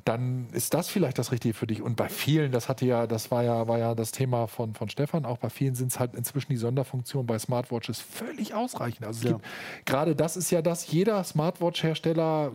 dann 0.05 0.49
ist 0.53 0.75
das 0.75 0.89
vielleicht 0.89 1.19
das 1.19 1.33
Richtige 1.33 1.55
für 1.55 1.67
dich. 1.67 1.83
Und 1.83 1.97
bei 1.97 2.09
vielen, 2.09 2.53
das 2.53 2.69
hatte 2.69 2.87
ja, 2.87 3.07
das 3.07 3.31
war 3.31 3.43
ja, 3.43 3.69
war 3.69 3.79
ja 3.79 3.95
das 3.95 4.13
Thema 4.13 4.47
von, 4.47 4.75
von 4.75 4.89
Stefan, 4.89 5.25
auch 5.25 5.39
bei 5.39 5.51
vielen 5.51 5.75
sind 5.75 5.93
es 5.93 5.99
halt 6.01 6.15
inzwischen 6.15 6.51
die 6.51 6.57
Sonderfunktionen 6.57 7.27
bei 7.27 7.39
Smartwatches 7.39 8.01
völlig 8.01 8.55
ausreichend. 8.55 9.07
Also 9.07 9.29
Ja. 9.29 9.41
gerade 9.85 10.15
das 10.15 10.37
ist 10.37 10.51
ja 10.51 10.63
das, 10.63 10.91
jeder 10.91 11.23
Smartwatch-Hersteller 11.25 12.53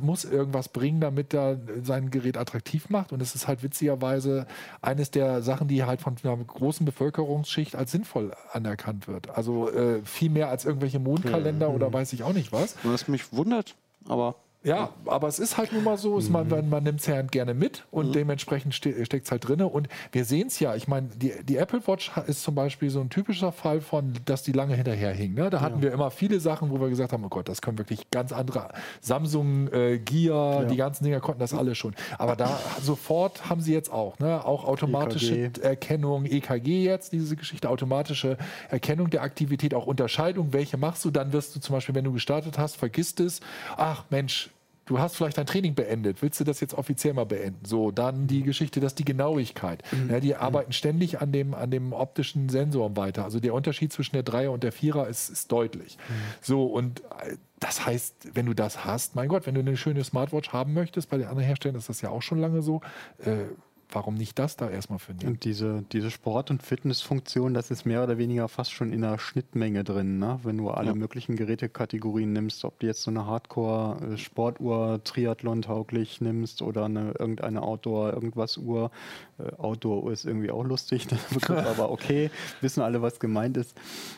muss 0.00 0.24
irgendwas 0.24 0.68
bringen, 0.68 1.00
damit 1.00 1.34
er 1.34 1.58
sein 1.82 2.10
Gerät 2.10 2.36
attraktiv 2.36 2.90
macht. 2.90 3.12
Und 3.12 3.22
es 3.22 3.34
ist 3.34 3.48
halt 3.48 3.62
witzigerweise 3.62 4.46
eines 4.80 5.10
der 5.10 5.42
Sachen, 5.42 5.68
die 5.68 5.84
halt 5.84 6.00
von 6.00 6.16
einer 6.22 6.36
großen 6.36 6.84
Bevölkerungsschicht 6.86 7.76
als 7.76 7.92
sinnvoll 7.92 8.32
anerkannt 8.52 9.08
wird. 9.08 9.30
Also 9.30 9.70
äh, 9.70 10.00
viel 10.04 10.30
mehr 10.30 10.48
als 10.48 10.64
irgendwelche 10.64 10.98
Mondkalender 10.98 11.70
oder 11.70 11.92
weiß 11.92 12.12
ich 12.12 12.22
auch 12.22 12.32
nicht 12.32 12.52
was. 12.52 12.76
Was 12.82 13.08
mich 13.08 13.32
wundert, 13.32 13.74
aber 14.06 14.36
Ja, 14.64 14.90
aber 15.06 15.28
es 15.28 15.38
ist 15.38 15.56
halt 15.56 15.72
nun 15.72 15.84
mal 15.84 15.96
so, 15.96 16.18
ist 16.18 16.30
man, 16.30 16.48
man, 16.48 16.68
man 16.68 16.82
nimmt 16.82 16.98
es 16.98 17.06
ja 17.06 17.22
gerne 17.22 17.54
mit 17.54 17.84
und 17.92 18.12
dementsprechend 18.12 18.74
ste 18.74 19.04
steckt 19.06 19.26
es 19.26 19.30
halt 19.30 19.46
drin. 19.46 19.62
Und 19.62 19.88
wir 20.10 20.24
sehen 20.24 20.48
es 20.48 20.58
ja, 20.58 20.74
ich 20.74 20.88
meine, 20.88 21.08
die, 21.14 21.32
die 21.44 21.56
Apple 21.56 21.86
Watch 21.86 22.10
ist 22.26 22.42
zum 22.42 22.56
Beispiel 22.56 22.90
so 22.90 23.00
ein 23.00 23.08
typischer 23.08 23.52
Fall 23.52 23.80
von, 23.80 24.14
dass 24.24 24.42
die 24.42 24.50
lange 24.50 24.74
hinterher 24.74 25.12
hing. 25.12 25.34
Ne? 25.34 25.48
Da 25.48 25.60
hatten 25.60 25.80
wir 25.80 25.92
immer 25.92 26.10
viele 26.10 26.40
Sachen, 26.40 26.70
wo 26.70 26.80
wir 26.80 26.88
gesagt 26.88 27.12
haben, 27.12 27.24
oh 27.24 27.28
Gott, 27.28 27.48
das 27.48 27.62
können 27.62 27.78
wirklich 27.78 28.10
ganz 28.10 28.32
andere, 28.32 28.68
Samsung, 29.00 29.72
äh, 29.72 29.98
Gear, 29.98 30.64
die 30.64 30.76
ganzen 30.76 31.04
Dinger 31.04 31.20
konnten 31.20 31.40
das 31.40 31.54
alle 31.54 31.76
schon. 31.76 31.94
Aber 32.18 32.34
da 32.34 32.58
sofort 32.82 33.48
haben 33.48 33.60
sie 33.60 33.72
jetzt 33.72 33.92
auch, 33.92 34.18
ne? 34.18 34.44
auch 34.44 34.64
automatische 34.64 35.36
EKG. 35.36 35.60
Erkennung, 35.60 36.24
EKG 36.24 36.82
jetzt, 36.82 37.12
diese 37.12 37.36
Geschichte, 37.36 37.70
automatische 37.70 38.36
Erkennung 38.70 39.08
der 39.08 39.22
Aktivität, 39.22 39.72
auch 39.72 39.86
Unterscheidung, 39.86 40.52
welche 40.52 40.76
machst 40.76 41.04
du, 41.04 41.12
dann 41.12 41.32
wirst 41.32 41.54
du 41.54 41.60
zum 41.60 41.74
Beispiel, 41.74 41.94
wenn 41.94 42.04
du 42.04 42.12
gestartet 42.12 42.58
hast, 42.58 42.76
vergisst 42.76 43.20
es, 43.20 43.40
ach 43.76 44.04
Mensch, 44.10 44.47
du 44.88 44.98
hast 44.98 45.16
vielleicht 45.16 45.36
dein 45.36 45.46
Training 45.46 45.74
beendet, 45.74 46.22
willst 46.22 46.40
du 46.40 46.44
das 46.44 46.60
jetzt 46.60 46.74
offiziell 46.74 47.12
mal 47.12 47.26
beenden? 47.26 47.64
So, 47.64 47.90
dann 47.90 48.26
die 48.26 48.42
Geschichte, 48.42 48.80
dass 48.80 48.94
die 48.94 49.04
Genauigkeit, 49.04 49.82
ja, 50.08 50.18
die 50.18 50.34
arbeiten 50.34 50.72
ständig 50.72 51.20
an 51.20 51.30
dem, 51.30 51.54
an 51.54 51.70
dem 51.70 51.92
optischen 51.92 52.48
Sensor 52.48 52.96
weiter. 52.96 53.24
Also 53.24 53.38
der 53.38 53.52
Unterschied 53.52 53.92
zwischen 53.92 54.14
der 54.14 54.22
Dreier 54.22 54.50
und 54.50 54.62
der 54.62 54.72
Vierer 54.72 55.06
ist, 55.06 55.28
ist 55.28 55.52
deutlich. 55.52 55.98
So, 56.40 56.64
und 56.66 57.00
äh, 57.00 57.36
das 57.60 57.84
heißt, 57.84 58.34
wenn 58.34 58.46
du 58.46 58.54
das 58.54 58.84
hast, 58.84 59.14
mein 59.14 59.28
Gott, 59.28 59.46
wenn 59.46 59.54
du 59.54 59.60
eine 59.60 59.76
schöne 59.76 60.04
Smartwatch 60.04 60.52
haben 60.52 60.72
möchtest, 60.72 61.10
bei 61.10 61.18
den 61.18 61.26
anderen 61.26 61.46
Herstellern 61.46 61.76
ist 61.76 61.88
das 61.88 62.00
ja 62.00 62.10
auch 62.10 62.22
schon 62.22 62.38
lange 62.38 62.62
so, 62.62 62.80
äh, 63.18 63.44
warum 63.90 64.14
nicht 64.14 64.38
das 64.38 64.56
da 64.56 64.68
erstmal 64.68 64.98
für 64.98 65.12
nehmen? 65.12 65.32
Und 65.32 65.44
diese, 65.44 65.84
diese 65.92 66.10
Sport- 66.10 66.50
und 66.50 66.62
Fitnessfunktion, 66.62 67.54
das 67.54 67.70
ist 67.70 67.84
mehr 67.86 68.02
oder 68.04 68.18
weniger 68.18 68.48
fast 68.48 68.72
schon 68.72 68.92
in 68.92 69.00
der 69.00 69.18
Schnittmenge 69.18 69.84
drin, 69.84 70.18
ne? 70.18 70.40
wenn 70.42 70.58
du 70.58 70.70
alle 70.70 70.88
Ja. 70.88 70.94
möglichen 70.94 71.36
Gerätekategorien 71.36 72.32
nimmst, 72.32 72.64
ob 72.64 72.78
du 72.80 72.86
jetzt 72.86 73.02
so 73.02 73.10
eine 73.10 73.26
Hardcore-Sportuhr 73.26 75.00
Triathlon-tauglich 75.04 76.20
nimmst 76.20 76.62
oder 76.62 76.84
eine, 76.86 77.12
irgendeine 77.18 77.62
Outdoor-Irgendwas-Uhr. 77.62 78.90
Äh, 79.38 79.54
Outdoor-Uhr 79.58 80.12
ist 80.12 80.24
irgendwie 80.24 80.50
auch 80.50 80.64
lustig, 80.64 81.06
Begriff, 81.32 81.66
aber 81.66 81.90
okay, 81.90 82.30
wissen 82.60 82.82
alle, 82.82 83.02
was 83.02 83.20
gemeint 83.20 83.56
ist. 83.56 83.76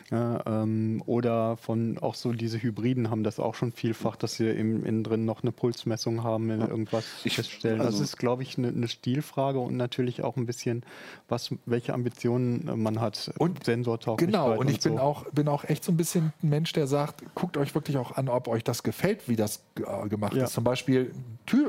Ja, 0.09 0.41
ähm, 0.45 1.01
oder 1.05 1.57
von 1.57 1.97
auch 1.99 2.15
so 2.15 2.33
diese 2.33 2.61
Hybriden 2.61 3.09
haben 3.09 3.23
das 3.23 3.39
auch 3.39 3.55
schon 3.55 3.71
vielfach, 3.71 4.15
dass 4.15 4.35
sie 4.35 4.49
im, 4.49 4.85
innen 4.85 5.03
drin 5.03 5.25
noch 5.25 5.41
eine 5.43 5.51
Pulsmessung 5.51 6.23
haben, 6.23 6.49
wenn 6.49 6.61
irgendwas 6.61 7.05
Ich- 7.23 7.35
feststellen. 7.35 7.77
das 7.79 7.87
also- 7.87 8.03
ist, 8.03 8.17
glaube 8.17 8.43
ich, 8.43 8.57
eine, 8.57 8.69
eine 8.69 8.87
Stilfrage 8.87 9.59
und 9.59 9.77
natürlich 9.77 10.23
auch 10.23 10.37
ein 10.37 10.45
bisschen, 10.45 10.83
was, 11.29 11.53
welche 11.65 11.93
Ambitionen 11.93 12.69
man 12.81 12.99
hat. 12.99 13.31
Und- 13.37 13.63
Sensortauglichkeit 13.63 14.33
Genau, 14.33 14.57
und 14.59 14.69
ich 14.69 14.79
bin, 14.79 14.93
so. 14.93 14.99
auch, 14.99 15.25
bin 15.31 15.47
auch 15.47 15.63
echt 15.65 15.83
so 15.83 15.91
ein 15.91 15.97
bisschen 15.97 16.33
ein 16.41 16.49
Mensch, 16.49 16.73
der 16.73 16.87
sagt, 16.87 17.23
guckt 17.35 17.57
euch 17.57 17.73
wirklich 17.75 17.97
auch 17.97 18.13
an, 18.17 18.27
ob 18.27 18.47
euch 18.47 18.63
das 18.63 18.83
gefällt, 18.83 19.27
wie 19.29 19.35
das 19.35 19.63
äh, 19.77 20.09
gemacht 20.09 20.33
Ja. 20.33 20.45
ist. 20.45 20.53
Zum 20.53 20.63
Beispiel, 20.63 21.11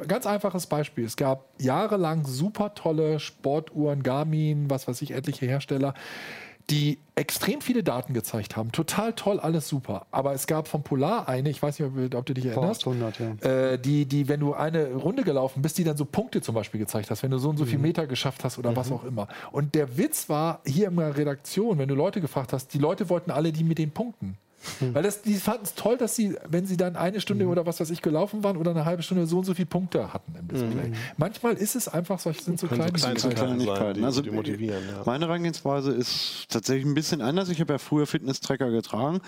ganz 0.08 0.26
einfaches 0.26 0.66
Beispiel, 0.66 1.04
es 1.04 1.16
gab 1.16 1.44
jahrelang 1.60 2.24
super 2.24 2.74
tolle 2.74 3.20
Sportuhren, 3.42 4.04
Garmin, 4.04 4.70
was 4.70 4.86
weiß 4.86 5.02
ich, 5.02 5.10
etliche 5.12 5.46
Hersteller, 5.46 5.94
die 6.70 6.98
extrem 7.16 7.60
viele 7.60 7.82
Daten 7.82 8.14
gezeigt 8.14 8.56
haben. 8.56 8.70
Total 8.70 9.12
toll, 9.14 9.40
alles 9.40 9.68
super. 9.68 10.06
Aber 10.12 10.32
es 10.32 10.46
gab 10.46 10.68
von 10.68 10.84
Polar 10.84 11.28
eine, 11.28 11.50
ich 11.50 11.60
weiß 11.60 11.80
nicht, 11.80 12.14
ob, 12.14 12.24
du 12.24 12.34
dich 12.34 12.46
erinnerst, 12.46 12.84
Fast 12.84 12.86
100, 12.86 13.18
ja. 13.42 13.50
äh, 13.72 13.78
die, 13.80 14.06
die, 14.06 14.28
wenn 14.28 14.38
du 14.38 14.54
eine 14.54 14.92
Runde 14.92 15.24
gelaufen 15.24 15.60
bist, 15.60 15.76
die 15.78 15.82
dann 15.82 15.96
so 15.96 16.04
Punkte 16.04 16.40
zum 16.40 16.54
Beispiel 16.54 16.78
gezeigt 16.78 17.10
hast, 17.10 17.24
wenn 17.24 17.32
du 17.32 17.38
so 17.38 17.50
und 17.50 17.56
so 17.56 17.64
Mhm. 17.64 17.68
viel 17.68 17.78
Meter 17.80 18.06
geschafft 18.06 18.44
hast 18.44 18.58
oder 18.58 18.76
was 18.76 18.92
auch 18.92 19.02
immer. 19.02 19.26
Und 19.50 19.74
der 19.74 19.98
Witz 19.98 20.28
war 20.28 20.60
hier 20.64 20.86
in 20.88 20.96
der 20.96 21.16
Redaktion, 21.16 21.78
wenn 21.78 21.88
du 21.88 21.96
Leute 21.96 22.20
gefragt 22.20 22.52
hast, 22.52 22.72
die 22.72 22.78
Leute 22.78 23.08
wollten 23.10 23.32
alle 23.32 23.50
die 23.50 23.64
mit 23.64 23.78
den 23.78 23.90
Punkten. 23.90 24.38
Mhm. 24.80 24.94
Weil 24.94 25.02
das, 25.02 25.22
die 25.22 25.34
fanden 25.34 25.64
es 25.64 25.74
toll, 25.74 25.96
dass 25.96 26.14
sie, 26.16 26.36
wenn 26.48 26.66
sie 26.66 26.76
dann 26.76 26.96
eine 26.96 27.20
Stunde 27.20 27.46
oder 27.46 27.66
was 27.66 27.80
weiß 27.80 27.90
ich 27.90 28.02
gelaufen 28.02 28.42
waren 28.44 28.56
oder 28.56 28.70
eine 28.70 28.84
halbe 28.84 29.02
Stunde 29.02 29.26
so 29.26 29.38
und 29.38 29.44
so 29.44 29.54
viele 29.54 29.66
Punkte 29.66 30.12
hatten 30.12 30.34
im 30.38 30.48
Display. 30.48 30.92
Manchmal 31.16 31.54
ist 31.54 31.74
es 31.76 31.88
einfach, 31.88 32.18
solche 32.18 32.42
sind 32.42 32.58
so 32.58 32.66
Können 32.66 32.82
so 32.82 32.92
kleine 32.92 33.18
kleine. 33.18 33.34
Kleinigkeiten 33.34 33.94
sein, 33.96 34.04
Also 34.04 34.22
die 34.22 34.30
motivieren, 34.30 34.82
ja. 34.88 35.02
Meine 35.04 35.26
Herangehensweise 35.26 35.92
ist 35.92 36.46
tatsächlich 36.48 36.86
ein 36.86 36.94
bisschen 36.94 37.20
anders. 37.20 37.48
Ich 37.48 37.60
habe 37.60 37.72
ja 37.72 37.78
früher 37.78 38.06
Fitness-Tracker 38.06 38.70
getragen. 38.70 39.20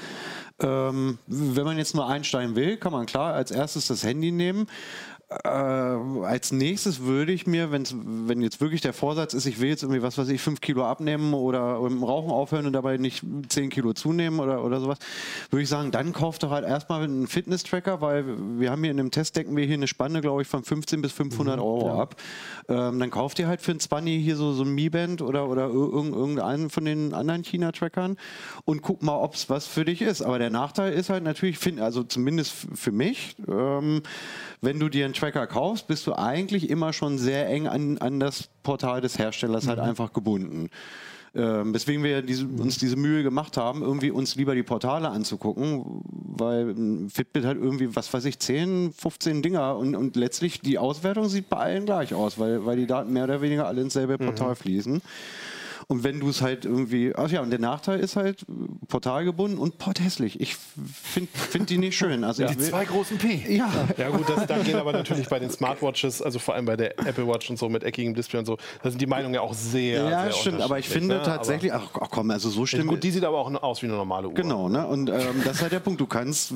Ähm, 0.61 1.19
wenn 1.27 1.65
man 1.65 1.79
jetzt 1.79 1.95
nur 1.95 2.09
einsteigen 2.09 2.57
will, 2.57 2.77
kann 2.77 2.93
man 2.93 3.07
klar 3.07 3.35
als 3.35 3.51
erstes 3.51 3.89
das 3.89 4.05
Handy 4.05 4.31
nehmen. 4.31 4.67
Äh, 5.31 5.49
als 5.49 6.53
nächstes 6.53 7.01
würde 7.01 7.33
ich 7.33 7.47
mir, 7.47 7.73
wenn's, 7.73 7.95
wenn 7.97 8.43
jetzt 8.43 8.61
wirklich 8.61 8.83
der 8.83 8.93
Vorsatz 8.93 9.33
ist, 9.35 9.47
ich 9.47 9.59
will 9.61 9.71
jetzt 9.71 9.83
irgendwie, 9.83 10.03
was 10.03 10.19
weiß 10.19 10.29
ich, 10.29 10.41
fünf 10.41 10.61
Kilo 10.61 10.85
abnehmen 10.85 11.33
oder 11.35 11.81
mit 11.81 11.93
dem 11.93 12.05
Rauchen 12.05 12.31
aufhören 12.31 12.67
und 12.67 12.73
dabei 12.75 12.99
nicht 12.99 13.25
zehn 13.49 13.71
Kilo 13.71 13.95
zunehmen 13.95 14.39
oder, 14.39 14.63
oder 14.63 14.81
sowas, 14.81 14.99
würde 15.51 15.63
ich 15.63 15.69
sagen, 15.69 15.91
dann 15.91 16.13
kauft 16.13 16.43
doch 16.43 16.51
halt 16.51 16.65
erstmal 16.67 17.03
einen 17.03 17.27
Fitness-Tracker, 17.27 18.01
weil 18.03 18.25
wir 18.61 18.71
haben 18.71 18.83
hier 18.83 18.91
in 18.91 18.99
dem 18.99 19.11
Test 19.11 19.37
decken 19.37 19.57
wir 19.57 19.65
hier 19.65 19.75
eine 19.75 19.87
Spanne, 19.89 20.21
glaube 20.21 20.43
ich, 20.43 20.49
von 20.49 20.63
15 20.63 21.01
bis 21.01 21.13
500 21.13 21.59
Euro 21.59 21.91
ab. 22.01 22.17
Ähm, 22.69 22.99
dann 22.99 23.11
kauft 23.11 23.39
ihr 23.39 23.49
halt 23.49 23.63
für 23.63 23.73
ein 23.73 23.81
20 23.81 24.23
hier 24.23 24.37
so, 24.37 24.53
so 24.53 24.63
ein 24.65 24.71
Mi 24.75 24.91
Band 24.91 25.23
oder, 25.23 25.49
oder 25.49 25.67
ir- 25.69 25.93
irgend- 25.93 26.15
irgendeinen 26.15 26.69
von 26.71 26.85
den 26.85 27.15
anderen 27.15 27.43
China-Trackern 27.43 28.17
und 28.67 28.83
guck 28.83 29.03
mal, 29.03 29.17
ob 29.17 29.35
es 29.35 29.49
was 29.49 29.67
für 29.67 29.85
dich 29.87 30.03
ist. 30.03 30.21
Aber 30.23 30.39
der 30.39 30.51
Nachteil 30.51 30.93
ist 30.93 31.09
halt 31.09 31.25
natürlich, 31.25 31.59
also 31.81 32.03
zumindest 32.03 32.53
für 32.75 32.93
mich, 32.93 33.37
ähm, 33.49 34.03
wenn 34.61 34.79
du 34.79 34.89
dir 34.89 35.05
einen 35.15 35.33
Tracker 35.33 35.47
kaufst, 35.47 35.87
bist 35.87 36.07
du 36.07 36.15
eigentlich 36.15 36.71
immer 36.71 36.93
schon 36.93 37.19
sehr 37.19 37.49
eng 37.49 37.67
an, 37.67 37.99
an 37.99 38.21
das 38.21 38.49
Portal 38.63 39.01
des 39.01 39.19
Herstellers 39.19 39.69
halt 39.69 39.79
einfach 39.79 40.13
gebunden. 40.13 40.71
Ähm, 41.37 41.75
weswegen 41.75 42.05
wir 42.05 42.23
diese, 42.23 42.47
uns 42.47 42.79
diese 42.79 42.95
Mühe 42.95 43.25
gemacht 43.25 43.57
haben, 43.57 43.83
irgendwie 43.83 44.13
uns 44.13 44.37
lieber 44.37 44.55
die 44.55 44.63
Portale 44.63 45.09
anzugucken, 45.09 46.03
weil 46.05 46.71
ein 46.71 47.11
Fitbit 47.11 47.45
hat 47.45 47.57
irgendwie, 47.57 47.97
was 47.97 48.13
weiß 48.13 48.25
ich, 48.27 48.39
10, 48.39 48.93
15 48.93 49.43
Dinger 49.43 49.77
und, 49.77 49.97
und 49.97 50.15
letztlich 50.15 50.61
die 50.61 50.79
Auswertung 50.79 51.29
sieht 51.29 51.49
bei 51.49 51.57
allen 51.57 51.87
gleich 51.87 52.15
aus, 52.15 52.39
weil, 52.39 52.65
weil 52.67 52.77
die 52.77 52.87
Daten 52.87 53.13
mehr 53.13 53.25
oder 53.25 53.43
weniger 53.43 53.67
alle 53.67 53.81
ins 53.81 53.95
selbe 53.95 54.17
Portal 54.17 54.55
fließen. 54.55 55.03
Und 55.89 56.05
wenn 56.05 56.21
du 56.21 56.29
es 56.29 56.43
halt 56.43 56.65
irgendwie, 56.65 57.13
ach 57.15 57.31
ja, 57.31 57.43
und 57.43 57.51
der 57.51 57.59
Nachteil 57.59 58.01
ist 58.01 58.17
halt 58.17 58.43
äh, 58.43 58.53
portalgebunden 58.89 59.59
und 59.59 59.79
porthässlich. 59.79 60.41
Ich 60.41 60.57
finde 60.57 61.31
find 61.33 61.71
die 61.71 61.79
nicht 61.79 61.97
schön. 61.97 62.25
Also 62.25 62.45
ich 62.45 62.51
Die 62.51 62.59
will, 62.59 62.69
zwei 62.69 62.85
großen 62.85 63.19
P. 63.19 63.57
ja, 63.57 63.71
Ja 63.99 64.09
gut, 64.11 64.29
das, 64.29 64.47
da 64.47 64.59
gehen 64.59 64.77
aber 64.77 64.93
natürlich 64.93 65.29
bei 65.29 65.39
den 65.39 65.51
Smartwatches, 65.51 66.23
also 66.23 66.39
vor 66.39 66.55
allem 66.55 66.65
bei 66.65 66.77
der 66.77 66.99
Apple 66.99 67.27
Watch 67.27 67.51
und 67.51 67.59
so 67.59 67.69
mit 67.69 67.85
eckigem 67.85 68.15
Display 68.15 68.41
und 68.41 68.47
so, 68.47 68.57
da 68.83 68.91
sind 68.91 69.01
die 69.01 69.07
Meinungen 69.07 69.35
ja 69.35 69.41
auch 69.41 69.55
sehr, 69.55 70.09
ja, 70.09 70.23
sehr 70.25 70.33
stimmt. 70.33 70.61
Aber 70.61 70.79
ich 70.79 70.89
finde 70.89 71.17
ne? 71.17 71.23
tatsächlich, 71.23 71.73
ach, 71.73 71.91
ach 72.01 72.09
komm, 72.11 72.31
also 72.31 72.49
so 72.51 72.67
schlimm. 72.67 72.87
gut, 72.87 73.03
die 73.03 73.11
sieht 73.11 73.25
aber 73.25 73.39
auch 73.39 73.53
aus 73.63 73.83
wie 73.83 73.87
eine 73.87 73.97
normale 73.97 74.29
Uhr. 74.29 74.35
Genau, 74.35 74.69
ne? 74.69 74.87
Und 74.87 75.11
ähm, 75.11 75.43
das 75.45 75.57
ist 75.57 75.63
halt 75.63 75.73
der 75.73 75.81
Punkt. 75.81 76.01
Du 76.01 76.07
kannst 76.07 76.53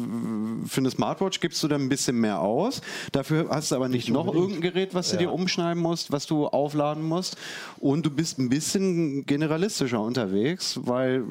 für 0.67 0.81
eine 0.81 0.91
Smartwatch 0.91 1.41
gibst 1.41 1.63
du 1.63 1.69
dann 1.69 1.83
ein 1.83 1.89
bisschen 1.89 2.17
mehr 2.17 2.41
aus. 2.41 2.81
Dafür 3.13 3.49
hast 3.51 3.71
du 3.71 3.77
aber 3.77 3.89
nicht, 3.89 4.09
noch 4.09 4.33
irgendein 4.33 4.61
Gerät, 4.61 4.95
was 4.95 5.11
du 5.11 5.17
dir 5.17 5.33
umschneiden 5.33 5.83
musst, 5.83 6.13
was 6.13 6.27
du 6.27 6.47
aufladen 6.47 7.03
musst. 7.03 7.37
Und 7.79 8.05
du 8.07 8.11
bist 8.11 8.39
ein 8.39 8.49
bisschen 8.49 9.18
generalistischer 9.27 10.01
unterwegs, 10.01 10.79
weil 10.83 11.17
äh, 11.17 11.23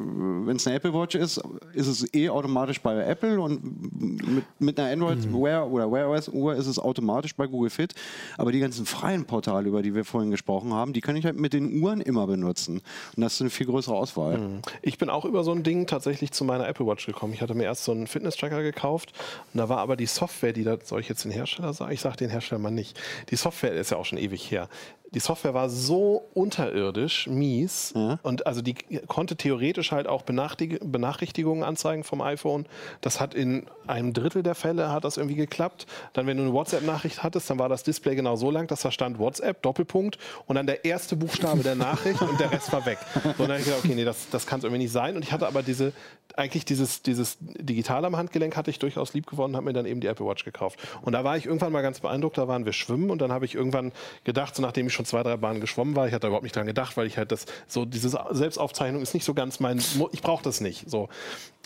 wenn 0.47 0.55
es 0.57 0.67
eine 0.67 0.75
Apple 0.77 0.93
Watch 0.93 1.15
ist, 1.15 1.41
ist 1.73 1.87
es 1.87 2.13
eh 2.13 2.29
automatisch 2.29 2.81
bei 2.81 2.95
Apple 3.03 3.39
und 3.39 3.61
mit, 3.99 4.45
mit 4.59 4.79
einer 4.79 4.91
Android 4.91 5.31
Wear 5.31 5.69
oder 5.69 5.91
Wear 5.91 6.09
OS 6.09 6.29
Uhr 6.29 6.55
ist 6.55 6.67
es 6.67 6.79
automatisch 6.79 7.35
bei 7.35 7.47
Google 7.47 7.69
Fit. 7.69 7.93
Aber 8.37 8.51
die 8.51 8.59
ganzen 8.59 8.85
freien 8.85 9.25
Portale, 9.25 9.67
über 9.67 9.81
die 9.81 9.93
wir 9.95 10.05
vorhin 10.05 10.31
gesprochen 10.31 10.73
haben, 10.73 10.93
die 10.93 11.01
kann 11.01 11.15
ich 11.15 11.25
halt 11.25 11.39
mit 11.39 11.53
den 11.53 11.81
Uhren 11.81 12.01
immer 12.01 12.27
benutzen. 12.27 12.77
Und 13.15 13.21
da 13.21 13.25
hast 13.25 13.39
du 13.39 13.45
eine 13.45 13.51
viel 13.51 13.65
größere 13.65 13.95
Auswahl. 13.95 14.61
Ich 14.81 14.97
bin 14.97 15.09
auch 15.09 15.25
über 15.25 15.43
so 15.43 15.51
ein 15.51 15.63
Ding 15.63 15.87
tatsächlich 15.87 16.31
zu 16.31 16.45
meiner 16.45 16.67
Apple 16.67 16.85
Watch 16.85 17.05
gekommen. 17.05 17.33
Ich 17.33 17.41
hatte 17.41 17.53
mir 17.53 17.63
erst 17.63 17.83
so 17.83 17.91
einen 17.91 18.07
Fitness-Tracker 18.07 18.63
gekauft 18.63 19.13
und 19.53 19.57
da 19.57 19.69
war 19.69 19.79
aber 19.79 19.95
die 19.95 20.05
Software, 20.05 20.53
die 20.53 20.63
da, 20.63 20.77
soll 20.83 21.01
ich 21.01 21.09
jetzt 21.09 21.23
den 21.23 21.31
Hersteller 21.31 21.73
sagen? 21.73 21.91
Ich 21.91 22.01
sage 22.01 22.17
den 22.17 22.29
Hersteller 22.29 22.59
mal 22.59 22.71
nicht. 22.71 22.99
Die 23.29 23.35
Software 23.35 23.73
ist 23.73 23.91
ja 23.91 23.97
auch 23.97 24.05
schon 24.05 24.17
ewig 24.17 24.49
her. 24.51 24.69
Die 25.11 25.19
Software 25.19 25.53
war 25.53 25.69
so 25.69 26.27
unterirdisch, 26.33 27.27
mies 27.27 27.93
und 28.23 28.45
also 28.45 28.61
die 28.61 28.75
konnte 29.07 29.35
theoretisch 29.37 29.91
halt 29.91 30.05
auch 30.05 30.23
Benachrichtig- 30.23 30.79
Benachrichtigungen 30.83 31.63
anzeigen 31.63 32.03
vom 32.03 32.21
iPhone. 32.21 32.65
Das 33.01 33.19
hat 33.21 33.33
in 33.33 33.67
einem 33.87 34.13
Drittel 34.13 34.43
der 34.43 34.55
Fälle 34.55 34.91
hat 34.91 35.05
das 35.05 35.15
irgendwie 35.17 35.35
geklappt. 35.35 35.87
Dann, 36.13 36.27
wenn 36.27 36.37
du 36.37 36.43
eine 36.43 36.53
WhatsApp-Nachricht 36.53 37.23
hattest, 37.23 37.49
dann 37.49 37.57
war 37.57 37.69
das 37.69 37.83
Display 37.83 38.15
genau 38.15 38.35
so 38.35 38.51
lang, 38.51 38.67
dass 38.67 38.81
da 38.81 38.91
stand 38.91 39.17
WhatsApp, 39.17 39.61
Doppelpunkt 39.61 40.17
und 40.45 40.55
dann 40.55 40.67
der 40.67 40.83
erste 40.83 41.15
Buchstabe 41.15 41.63
der 41.63 41.75
Nachricht 41.75 42.21
und 42.21 42.39
der 42.39 42.51
Rest 42.51 42.73
war 42.73 42.85
weg. 42.85 42.97
Und 43.23 43.39
dann 43.39 43.51
habe 43.51 43.59
ich 43.59 43.65
gedacht, 43.65 43.85
okay, 43.85 43.95
nee, 43.95 44.03
das, 44.03 44.29
das 44.29 44.45
kann 44.45 44.59
es 44.59 44.65
irgendwie 44.65 44.83
nicht 44.83 44.91
sein. 44.91 45.15
Und 45.15 45.23
ich 45.23 45.31
hatte 45.31 45.47
aber 45.47 45.63
diese, 45.63 45.93
eigentlich 46.35 46.65
dieses, 46.65 47.01
dieses 47.01 47.37
Digital 47.39 48.03
am 48.03 48.17
Handgelenk 48.17 48.57
hatte 48.57 48.71
ich 48.71 48.79
durchaus 48.79 49.13
lieb 49.13 49.27
gewonnen, 49.27 49.55
habe 49.55 49.65
mir 49.65 49.73
dann 49.73 49.85
eben 49.85 50.01
die 50.01 50.07
Apple 50.07 50.25
Watch 50.25 50.43
gekauft. 50.43 50.79
Und 51.01 51.13
da 51.13 51.23
war 51.23 51.37
ich 51.37 51.45
irgendwann 51.45 51.71
mal 51.71 51.81
ganz 51.81 52.01
beeindruckt, 52.01 52.37
da 52.37 52.47
waren 52.47 52.65
wir 52.65 52.73
schwimmen 52.73 53.09
und 53.09 53.21
dann 53.21 53.31
habe 53.31 53.45
ich 53.45 53.55
irgendwann 53.55 53.93
gedacht, 54.25 54.55
so 54.55 54.61
nachdem 54.61 54.87
ich 54.87 54.93
schon 54.97 55.05
zwei, 55.05 55.23
drei 55.23 55.37
Bahnen 55.37 55.61
geschwommen 55.61 55.95
war, 55.95 56.07
ich 56.07 56.13
hatte 56.13 56.27
überhaupt 56.27 56.43
nicht 56.43 56.55
dran 56.55 56.65
gedacht, 56.65 56.97
weil 56.97 57.07
ich 57.07 57.17
halt 57.17 57.31
das, 57.31 57.45
so 57.67 57.85
diese 57.85 58.09
Selbstaufzeichnung 58.31 59.01
ist 59.01 59.13
nicht 59.13 59.23
so 59.23 59.33
ganz 59.33 59.59
mein, 59.59 59.81
ich 60.11 60.21
brauche 60.21 60.43
das 60.43 60.59
nicht. 60.59 60.89
So. 60.89 61.07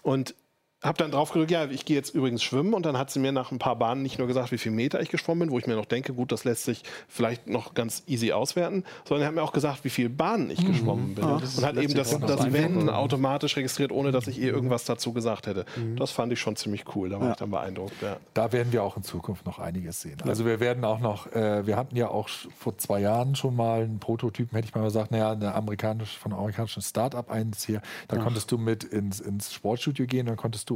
Und 0.03 0.35
habe 0.81 0.97
dann 0.97 1.11
drauf 1.11 1.31
gedrückt, 1.31 1.51
ja, 1.51 1.65
ich 1.65 1.85
gehe 1.85 1.95
jetzt 1.95 2.15
übrigens 2.15 2.41
schwimmen 2.41 2.73
und 2.73 2.85
dann 2.85 2.97
hat 2.97 3.11
sie 3.11 3.19
mir 3.19 3.31
nach 3.31 3.51
ein 3.51 3.59
paar 3.59 3.75
Bahnen 3.75 4.01
nicht 4.01 4.17
nur 4.17 4.27
gesagt, 4.27 4.51
wie 4.51 4.57
viel 4.57 4.71
Meter 4.71 4.99
ich 4.99 5.09
geschwommen 5.09 5.41
bin, 5.47 5.51
wo 5.51 5.59
ich 5.59 5.67
mir 5.67 5.75
noch 5.75 5.85
denke, 5.85 6.13
gut, 6.13 6.31
das 6.31 6.43
lässt 6.43 6.63
sich 6.63 6.83
vielleicht 7.07 7.47
noch 7.47 7.75
ganz 7.75 8.03
easy 8.07 8.31
auswerten, 8.31 8.83
sondern 9.05 9.23
er 9.23 9.27
hat 9.27 9.35
mir 9.35 9.43
auch 9.43 9.53
gesagt, 9.53 9.83
wie 9.83 9.89
viele 9.89 10.09
Bahnen 10.09 10.49
ich 10.49 10.65
geschwommen 10.65 11.13
bin. 11.13 11.23
und 11.23 11.63
hat 11.63 11.77
eben 11.77 11.93
das, 11.93 12.17
das 12.19 12.51
Wenden 12.51 12.89
automatisch 12.89 13.55
registriert, 13.57 13.91
ohne 13.91 14.11
dass 14.11 14.27
ich 14.27 14.39
ihr 14.39 14.51
irgendwas 14.51 14.85
dazu 14.85 15.13
gesagt 15.13 15.45
hätte. 15.45 15.65
Das 15.95 16.11
fand 16.11 16.33
ich 16.33 16.39
schon 16.39 16.55
ziemlich 16.55 16.83
cool, 16.95 17.09
da 17.09 17.19
war 17.19 17.31
ich 17.31 17.37
dann 17.37 17.51
beeindruckt. 17.51 18.01
Ja. 18.01 18.17
Da 18.33 18.51
werden 18.51 18.73
wir 18.73 18.83
auch 18.83 18.97
in 18.97 19.03
Zukunft 19.03 19.45
noch 19.45 19.59
einiges 19.59 20.01
sehen. 20.01 20.17
Also 20.25 20.45
wir 20.45 20.59
werden 20.59 20.83
auch 20.83 20.99
noch, 20.99 21.31
äh, 21.33 21.65
wir 21.67 21.77
hatten 21.77 21.95
ja 21.95 22.07
auch 22.07 22.27
vor 22.57 22.77
zwei 22.79 23.01
Jahren 23.01 23.35
schon 23.35 23.55
mal 23.55 23.83
einen 23.83 23.99
Prototypen, 23.99 24.55
hätte 24.55 24.67
ich 24.67 24.75
mal 24.75 24.83
gesagt, 24.83 25.11
naja, 25.11 25.31
eine 25.31 25.53
amerikanische, 25.53 26.17
von 26.17 26.31
einem 26.31 26.39
amerikanischen 26.39 26.81
Start-up 26.81 27.29
eins 27.29 27.65
hier. 27.65 27.81
Da 28.07 28.17
konntest 28.17 28.51
du 28.51 28.57
mit 28.57 28.83
ins, 28.83 29.19
ins 29.19 29.53
Sportstudio 29.53 30.07
gehen, 30.07 30.25
dann 30.25 30.37
konntest 30.37 30.69
du 30.69 30.70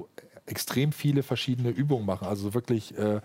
extrem 0.48 0.92
viele 0.92 1.24
verschiedene 1.24 1.70
Übungen 1.70 2.06
machen. 2.06 2.28
Also 2.28 2.54
wirklich 2.54 2.98
äh, 2.98 3.22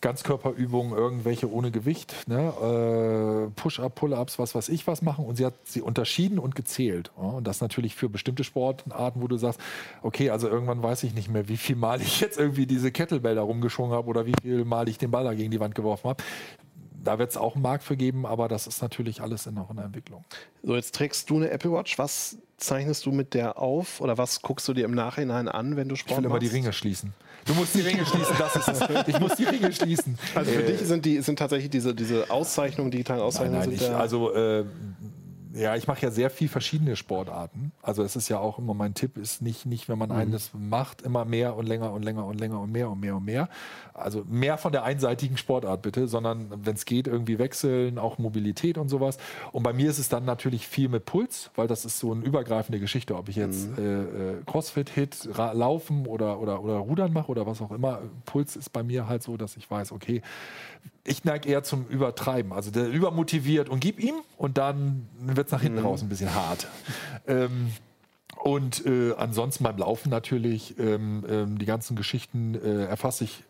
Ganzkörperübungen, 0.00 0.96
irgendwelche 0.96 1.50
ohne 1.50 1.70
Gewicht, 1.70 2.14
ne? 2.26 3.48
äh, 3.48 3.50
Push-up, 3.54 3.94
Pull-ups, 3.94 4.38
was 4.38 4.54
weiß 4.54 4.68
ich 4.70 4.86
was 4.86 5.00
machen. 5.00 5.24
Und 5.24 5.36
sie 5.36 5.46
hat 5.46 5.54
sie 5.64 5.82
unterschieden 5.82 6.38
und 6.38 6.56
gezählt. 6.56 7.12
Ja? 7.16 7.28
Und 7.28 7.46
das 7.46 7.60
natürlich 7.60 7.94
für 7.94 8.08
bestimmte 8.08 8.42
Sportarten, 8.42 9.22
wo 9.22 9.28
du 9.28 9.36
sagst, 9.36 9.60
okay, 10.02 10.30
also 10.30 10.48
irgendwann 10.48 10.82
weiß 10.82 11.04
ich 11.04 11.14
nicht 11.14 11.28
mehr, 11.28 11.48
wie 11.48 11.56
viel 11.56 11.76
Mal 11.76 12.00
ich 12.00 12.20
jetzt 12.20 12.38
irgendwie 12.38 12.66
diese 12.66 12.90
Kettlebell 12.90 13.36
da 13.36 13.42
rumgeschwungen 13.42 13.92
habe 13.92 14.08
oder 14.08 14.26
wie 14.26 14.34
viel 14.42 14.64
Mal 14.64 14.88
ich 14.88 14.98
den 14.98 15.12
Ball 15.12 15.24
da 15.24 15.34
gegen 15.34 15.50
die 15.50 15.60
Wand 15.60 15.74
geworfen 15.74 16.08
habe 16.08 16.24
da 17.04 17.18
wird 17.18 17.30
es 17.30 17.36
auch 17.36 17.54
einen 17.54 17.62
Markt 17.62 17.84
für 17.84 17.98
geben, 17.98 18.24
aber 18.24 18.48
das 18.48 18.66
ist 18.66 18.80
natürlich 18.80 19.20
alles 19.20 19.46
in 19.46 19.54
der 19.54 19.84
Entwicklung. 19.84 20.24
So, 20.62 20.74
jetzt 20.74 20.94
trägst 20.94 21.28
du 21.28 21.36
eine 21.36 21.50
Apple 21.50 21.70
Watch. 21.70 21.98
Was 21.98 22.38
zeichnest 22.64 23.06
du 23.06 23.12
mit 23.12 23.34
der 23.34 23.58
auf 23.58 24.00
oder 24.00 24.18
was 24.18 24.42
guckst 24.42 24.66
du 24.68 24.74
dir 24.74 24.84
im 24.84 24.94
Nachhinein 24.94 25.48
an, 25.48 25.76
wenn 25.76 25.88
du 25.88 25.96
Sport 25.96 26.12
Ich 26.12 26.16
will 26.18 26.30
immer 26.30 26.38
die 26.38 26.48
Ringe 26.48 26.72
schließen. 26.72 27.14
Du 27.46 27.54
musst 27.54 27.74
die 27.74 27.80
Ringe 27.80 28.06
schließen, 28.06 28.36
das 28.38 28.56
ist 28.56 28.68
es. 28.68 29.08
Ich 29.08 29.20
muss 29.20 29.34
die 29.36 29.44
Ringe 29.44 29.72
schließen. 29.72 30.18
Also 30.34 30.50
für 30.50 30.62
dich 30.62 30.80
sind, 30.80 31.04
die, 31.04 31.20
sind 31.20 31.38
tatsächlich 31.38 31.70
diese, 31.70 31.94
diese 31.94 32.30
Auszeichnungen, 32.30 32.90
digitalen 32.90 33.20
Auszeichnungen, 33.20 33.60
Nein, 33.60 33.68
nein, 33.70 33.78
sind 33.78 33.90
ich, 33.90 33.94
also 33.94 34.34
äh, 34.34 34.64
ja, 35.54 35.76
ich 35.76 35.86
mache 35.86 36.02
ja 36.02 36.10
sehr 36.10 36.30
viel 36.30 36.48
verschiedene 36.48 36.96
Sportarten. 36.96 37.72
Also 37.80 38.02
es 38.02 38.16
ist 38.16 38.28
ja 38.28 38.38
auch 38.38 38.58
immer 38.58 38.74
mein 38.74 38.94
Tipp 38.94 39.16
ist 39.16 39.40
nicht, 39.40 39.66
nicht 39.66 39.88
wenn 39.88 39.98
man 39.98 40.10
eines 40.10 40.50
macht, 40.52 41.02
immer 41.02 41.24
mehr 41.24 41.56
und 41.56 41.66
länger 41.66 41.92
und 41.92 42.02
länger 42.02 42.26
und 42.26 42.40
länger 42.40 42.60
und 42.60 42.72
mehr 42.72 42.90
und 42.90 42.98
mehr 42.98 43.16
und 43.16 43.24
mehr. 43.24 43.48
Also 43.92 44.24
mehr 44.26 44.58
von 44.58 44.72
der 44.72 44.82
einseitigen 44.82 45.36
Sportart 45.36 45.82
bitte, 45.82 46.08
sondern 46.08 46.52
wenn 46.64 46.74
es 46.74 46.84
geht, 46.84 47.06
irgendwie 47.06 47.38
wechseln, 47.38 47.98
auch 47.98 48.18
Mobilität 48.18 48.78
und 48.78 48.88
sowas. 48.88 49.18
Und 49.52 49.62
bei 49.62 49.72
mir 49.72 49.88
ist 49.88 49.98
es 49.98 50.08
dann 50.08 50.24
natürlich 50.24 50.66
viel 50.66 50.88
mit 50.88 51.04
Puls, 51.04 51.50
weil 51.54 51.68
das 51.68 51.84
ist 51.84 52.00
so 52.00 52.12
eine 52.12 52.24
übergreifende 52.24 52.80
Geschichte, 52.80 53.14
ob 53.14 53.28
ich 53.28 53.36
jetzt 53.36 53.78
äh, 53.78 54.02
äh, 54.02 54.42
Crossfit, 54.46 54.90
Hit, 54.90 55.28
Ra 55.32 55.52
Laufen 55.52 56.06
oder, 56.06 56.40
oder, 56.40 56.64
oder 56.64 56.78
Rudern 56.78 57.12
mache 57.12 57.30
oder 57.30 57.46
was 57.46 57.62
auch 57.62 57.70
immer. 57.70 58.02
Puls 58.26 58.56
ist 58.56 58.72
bei 58.72 58.82
mir 58.82 59.08
halt 59.08 59.22
so, 59.22 59.36
dass 59.36 59.56
ich 59.56 59.70
weiß, 59.70 59.92
okay, 59.92 60.20
ich 61.04 61.24
neige 61.24 61.48
eher 61.48 61.62
zum 61.62 61.86
Übertreiben. 61.86 62.52
Also 62.52 62.70
der 62.70 62.88
übermotiviert 62.88 63.68
und 63.68 63.80
gib 63.80 64.00
ihm 64.00 64.16
und 64.36 64.58
dann 64.58 65.08
wird 65.20 65.46
es 65.46 65.52
nach 65.52 65.62
hinten 65.62 65.78
raus 65.78 66.02
ein 66.02 66.08
bisschen 66.08 66.34
hart. 66.34 66.66
Ähm, 67.26 67.70
und 68.42 68.84
äh, 68.84 69.14
ansonsten 69.16 69.64
beim 69.64 69.78
Laufen 69.78 70.10
natürlich 70.10 70.78
ähm, 70.78 71.24
ähm, 71.28 71.58
die 71.58 71.66
ganzen 71.66 71.96
Geschichten 71.96 72.54
äh, 72.54 72.84
erfasse 72.84 73.24
ich 73.24 73.44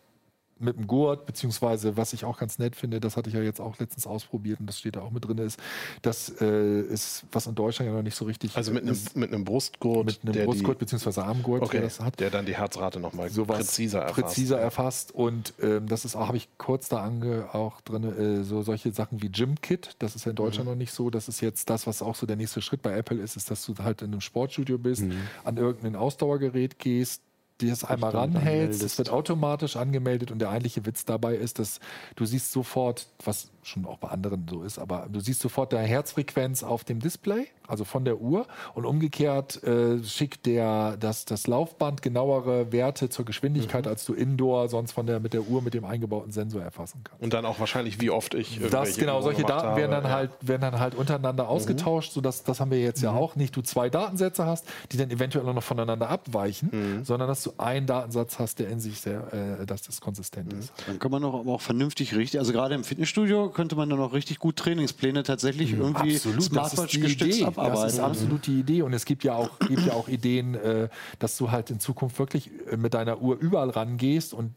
mit 0.58 0.76
dem 0.76 0.86
Gurt, 0.86 1.26
beziehungsweise 1.26 1.96
was 1.96 2.12
ich 2.12 2.24
auch 2.24 2.38
ganz 2.38 2.58
nett 2.58 2.76
finde, 2.76 3.00
das 3.00 3.16
hatte 3.16 3.28
ich 3.28 3.34
ja 3.34 3.42
jetzt 3.42 3.60
auch 3.60 3.78
letztens 3.78 4.06
ausprobiert 4.06 4.60
und 4.60 4.66
das 4.66 4.78
steht 4.78 4.96
da 4.96 5.02
auch 5.02 5.10
mit 5.10 5.26
drin, 5.26 5.38
ist, 5.38 5.58
das 6.02 6.40
äh, 6.40 6.80
ist, 6.80 7.24
was 7.32 7.46
in 7.46 7.54
Deutschland 7.54 7.90
ja 7.90 7.96
noch 7.96 8.02
nicht 8.02 8.16
so 8.16 8.24
richtig 8.24 8.56
also 8.56 8.72
mit 8.72 8.82
einem, 8.82 8.92
ist, 8.92 9.16
mit 9.16 9.32
einem 9.32 9.44
Brustgurt, 9.44 10.06
mit 10.06 10.20
einem 10.22 10.32
der 10.32 10.44
Brustgurt, 10.44 10.78
beziehungsweise 10.78 11.24
Armgurt, 11.24 11.62
okay, 11.62 11.78
der 11.78 11.82
das 11.82 12.00
hat 12.00 12.20
der 12.20 12.30
dann 12.30 12.46
die 12.46 12.56
Herzrate 12.56 13.00
nochmal 13.00 13.28
präziser 13.30 14.00
erfasst. 14.00 14.14
präziser 14.14 14.58
erfasst. 14.58 15.14
Und 15.14 15.54
ähm, 15.60 15.88
das 15.88 16.04
ist 16.04 16.16
auch, 16.16 16.28
habe 16.28 16.36
ich 16.36 16.48
kurz 16.58 16.88
da 16.88 17.02
ange, 17.02 17.54
auch 17.54 17.80
drin, 17.82 18.04
äh, 18.04 18.44
so 18.44 18.62
solche 18.62 18.92
Sachen 18.92 19.22
wie 19.22 19.28
Gym 19.28 19.60
Kit. 19.60 19.96
Das 19.98 20.14
ist 20.16 20.24
ja 20.24 20.30
in 20.30 20.36
Deutschland 20.36 20.68
noch 20.68 20.76
nicht 20.76 20.92
so. 20.92 21.10
Das 21.10 21.28
ist 21.28 21.40
jetzt 21.40 21.70
das, 21.70 21.86
was 21.86 22.02
auch 22.02 22.14
so 22.14 22.26
der 22.26 22.36
nächste 22.36 22.62
Schritt 22.62 22.82
bei 22.82 22.96
Apple 22.96 23.20
ist, 23.20 23.36
ist, 23.36 23.50
dass 23.50 23.64
du 23.66 23.74
halt 23.78 24.02
in 24.02 24.12
einem 24.12 24.20
Sportstudio 24.20 24.78
bist, 24.78 25.04
an 25.44 25.56
irgendein 25.56 25.96
Ausdauergerät 25.96 26.78
gehst, 26.78 27.22
dir 27.60 27.70
das 27.70 27.84
einmal 27.84 28.10
ranhältst, 28.10 28.82
es 28.82 28.98
wird 28.98 29.10
automatisch 29.10 29.76
angemeldet 29.76 30.30
und 30.30 30.40
der 30.40 30.50
eigentliche 30.50 30.86
Witz 30.86 31.04
dabei 31.04 31.36
ist, 31.36 31.58
dass 31.58 31.80
du 32.16 32.24
siehst 32.24 32.52
sofort, 32.52 33.08
was 33.24 33.50
schon 33.66 33.86
auch 33.86 33.98
bei 33.98 34.08
anderen 34.08 34.46
so 34.48 34.62
ist, 34.62 34.78
aber 34.78 35.06
du 35.10 35.20
siehst 35.20 35.40
sofort 35.40 35.72
deine 35.72 35.86
Herzfrequenz 35.86 36.62
auf 36.62 36.84
dem 36.84 37.00
Display, 37.00 37.48
also 37.66 37.84
von 37.84 38.04
der 38.04 38.20
Uhr. 38.20 38.46
Und 38.74 38.84
umgekehrt 38.84 39.62
äh, 39.62 40.02
schickt 40.02 40.46
der 40.46 40.96
das, 40.98 41.24
das 41.24 41.46
Laufband 41.46 42.02
genauere 42.02 42.72
Werte 42.72 43.08
zur 43.08 43.24
Geschwindigkeit, 43.24 43.86
als 43.86 44.04
du 44.04 44.14
indoor 44.14 44.68
sonst 44.68 44.92
von 44.92 45.06
der 45.06 45.20
mit 45.20 45.32
der 45.32 45.42
Uhr 45.42 45.62
mit 45.62 45.74
dem 45.74 45.84
eingebauten 45.84 46.32
Sensor 46.32 46.62
erfassen 46.62 47.00
kannst. 47.04 47.22
Und 47.22 47.32
dann 47.32 47.44
auch 47.44 47.60
wahrscheinlich, 47.60 48.00
wie 48.00 48.10
oft 48.10 48.34
ich 48.34 48.60
Das 48.70 48.96
genau, 48.96 49.20
solche 49.22 49.42
Daten 49.42 49.76
werden 49.76 49.94
habe. 49.94 50.02
dann 50.02 50.12
halt, 50.12 50.30
werden 50.40 50.62
dann 50.62 50.78
halt 50.78 50.94
untereinander 50.94 51.48
ausgetauscht, 51.48 52.12
sodass 52.12 52.44
das 52.44 52.60
haben 52.60 52.70
wir 52.70 52.80
jetzt 52.80 53.02
ja 53.02 53.12
auch. 53.12 53.36
Nicht, 53.36 53.56
du 53.56 53.62
zwei 53.62 53.90
Datensätze 53.90 54.46
hast, 54.46 54.66
die 54.92 54.96
dann 54.96 55.10
eventuell 55.10 55.48
auch 55.48 55.54
noch 55.54 55.62
voneinander 55.62 56.08
abweichen, 56.10 57.02
sondern 57.04 57.28
dass 57.28 57.42
du 57.42 57.52
einen 57.58 57.86
Datensatz 57.86 58.38
hast, 58.38 58.58
der 58.58 58.68
in 58.68 58.80
sich 58.80 59.00
sehr, 59.00 59.32
äh, 59.32 59.66
dass 59.66 59.82
das 59.82 60.00
konsistent 60.00 60.52
ist. 60.52 60.72
Dann 60.86 60.98
kann 60.98 61.10
man 61.10 61.22
doch 61.22 61.34
aber 61.34 61.52
auch 61.52 61.60
vernünftig 61.60 62.14
richtig, 62.14 62.40
also 62.40 62.52
gerade 62.52 62.74
im 62.74 62.84
Fitnessstudio 62.84 63.50
könnte 63.54 63.76
man 63.76 63.88
dann 63.88 64.00
auch 64.00 64.12
richtig 64.12 64.38
gut 64.38 64.56
Trainingspläne 64.56 65.22
tatsächlich 65.22 65.72
irgendwie 65.72 66.16
Smartwatch 66.18 67.00
gestützt 67.00 67.38
Idee. 67.38 67.44
abarbeiten. 67.46 67.82
Das 67.82 67.94
ist 67.94 68.00
absolut 68.00 68.46
die 68.46 68.60
Idee. 68.60 68.82
Und 68.82 68.92
es 68.92 69.04
gibt 69.04 69.24
ja 69.24 69.34
auch, 69.34 69.58
gibt 69.60 69.86
ja 69.86 69.94
auch 69.94 70.08
Ideen, 70.08 70.54
äh, 70.54 70.88
dass 71.18 71.36
du 71.38 71.50
halt 71.50 71.70
in 71.70 71.80
Zukunft 71.80 72.18
wirklich 72.18 72.50
äh, 72.70 72.76
mit 72.76 72.94
deiner 72.94 73.20
Uhr 73.22 73.38
überall 73.38 73.70
rangehst 73.70 74.34
und 74.34 74.52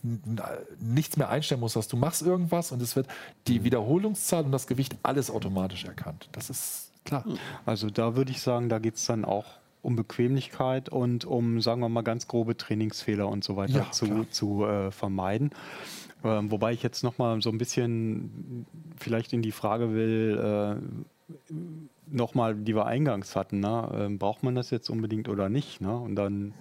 nichts 0.79 1.17
mehr 1.17 1.29
einstellen 1.29 1.61
musst, 1.61 1.75
dass 1.75 1.87
du 1.87 1.95
machst 1.97 2.21
irgendwas 2.23 2.71
und 2.71 2.81
es 2.81 2.95
wird 2.95 3.07
die 3.47 3.63
Wiederholungszahl 3.63 4.43
und 4.43 4.51
das 4.51 4.67
Gewicht 4.67 4.95
alles 5.03 5.31
automatisch 5.31 5.85
erkannt. 5.85 6.27
Das 6.33 6.49
ist 6.49 6.91
klar. 7.05 7.23
Also 7.65 7.89
da 7.89 8.15
würde 8.15 8.31
ich 8.31 8.41
sagen, 8.41 8.69
da 8.69 8.79
geht 8.79 8.95
es 8.95 9.05
dann 9.05 9.23
auch 9.23 9.45
um 9.83 9.95
Bequemlichkeit 9.95 10.89
und 10.89 11.23
um, 11.23 11.61
sagen 11.61 11.79
wir 11.81 11.87
mal, 11.87 12.01
ganz 12.01 12.27
grobe 12.27 12.57
Trainingsfehler 12.57 13.27
und 13.27 13.43
so 13.43 13.55
weiter 13.55 13.73
Ja, 13.73 13.91
zu, 13.91 14.05
klar. 14.05 14.25
zu 14.31 14.65
äh, 14.65 14.91
vermeiden. 14.91 15.51
Ähm, 16.23 16.51
wobei 16.51 16.73
ich 16.73 16.83
jetzt 16.83 17.03
noch 17.03 17.17
mal 17.17 17.41
so 17.41 17.49
ein 17.49 17.57
bisschen 17.57 18.65
vielleicht 18.97 19.33
in 19.33 19.41
die 19.41 19.51
Frage 19.51 19.93
will, 19.93 20.79
äh, 20.79 21.53
nochmal, 22.09 22.55
die 22.55 22.75
wir 22.75 22.85
eingangs 22.85 23.35
hatten, 23.35 23.59
ne? 23.59 23.89
ähm, 23.93 24.17
braucht 24.17 24.43
man 24.43 24.55
das 24.55 24.69
jetzt 24.69 24.89
unbedingt 24.89 25.29
oder 25.29 25.49
nicht? 25.49 25.81
Ne? 25.81 25.95
Und 25.95 26.15
dann 26.15 26.53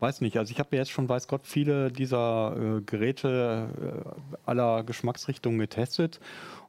weiß 0.00 0.22
nicht, 0.22 0.38
also 0.38 0.50
ich 0.50 0.58
habe 0.58 0.76
jetzt 0.76 0.90
schon, 0.90 1.08
weiß 1.08 1.28
Gott, 1.28 1.42
viele 1.44 1.92
dieser 1.92 2.56
äh, 2.56 2.80
Geräte 2.80 3.68
äh, 3.80 4.40
aller 4.46 4.82
Geschmacksrichtungen 4.82 5.58
getestet 5.58 6.20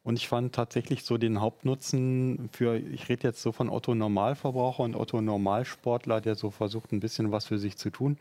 und 0.03 0.17
ich 0.17 0.27
fand 0.27 0.55
tatsächlich 0.55 1.03
so 1.03 1.19
den 1.19 1.41
Hauptnutzen 1.41 2.49
für, 2.51 2.75
ich 2.75 3.07
rede 3.07 3.27
jetzt 3.27 3.41
so 3.41 3.51
von 3.51 3.69
Otto 3.69 3.93
Normalverbraucher 3.93 4.81
und 4.81 4.95
Otto 4.95 5.21
Normalsportler, 5.21 6.21
der 6.21 6.33
so 6.33 6.49
versucht, 6.49 6.91
ein 6.91 6.99
bisschen 6.99 7.31
was 7.31 7.45
für 7.45 7.59
sich 7.59 7.77
zu 7.77 7.91
tun, 7.91 8.17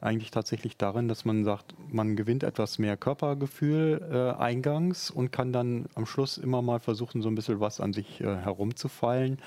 eigentlich 0.00 0.30
tatsächlich 0.30 0.76
darin, 0.76 1.08
dass 1.08 1.24
man 1.24 1.44
sagt, 1.44 1.74
man 1.88 2.14
gewinnt 2.14 2.44
etwas 2.44 2.78
mehr 2.78 2.96
Körpergefühl 2.96 4.36
äh, 4.38 4.40
eingangs 4.40 5.10
und 5.10 5.32
kann 5.32 5.52
dann 5.52 5.86
am 5.94 6.06
Schluss 6.06 6.38
immer 6.38 6.62
mal 6.62 6.78
versuchen, 6.78 7.22
so 7.22 7.28
ein 7.28 7.34
bisschen 7.34 7.58
was 7.58 7.80
an 7.80 7.92
sich 7.92 8.20
äh, 8.20 8.36
herumzufallen. 8.36 9.38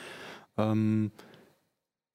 Ähm, 0.58 1.12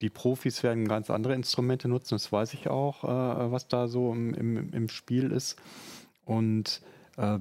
die 0.01 0.11
Profis 0.11 0.61
werden 0.61 0.87
ganz 0.87 1.09
andere 1.09 1.33
Instrumente 1.33 1.87
nutzen, 1.87 2.13
das 2.15 2.31
weiß 2.31 2.53
ich 2.53 2.67
auch, 2.67 3.03
äh, 3.03 3.51
was 3.51 3.67
da 3.67 3.87
so 3.87 4.13
im, 4.13 4.35
im, 4.35 4.73
im 4.73 4.89
Spiel 4.89 5.31
ist. 5.31 5.55
Und 6.23 6.81
äh, 7.17 7.39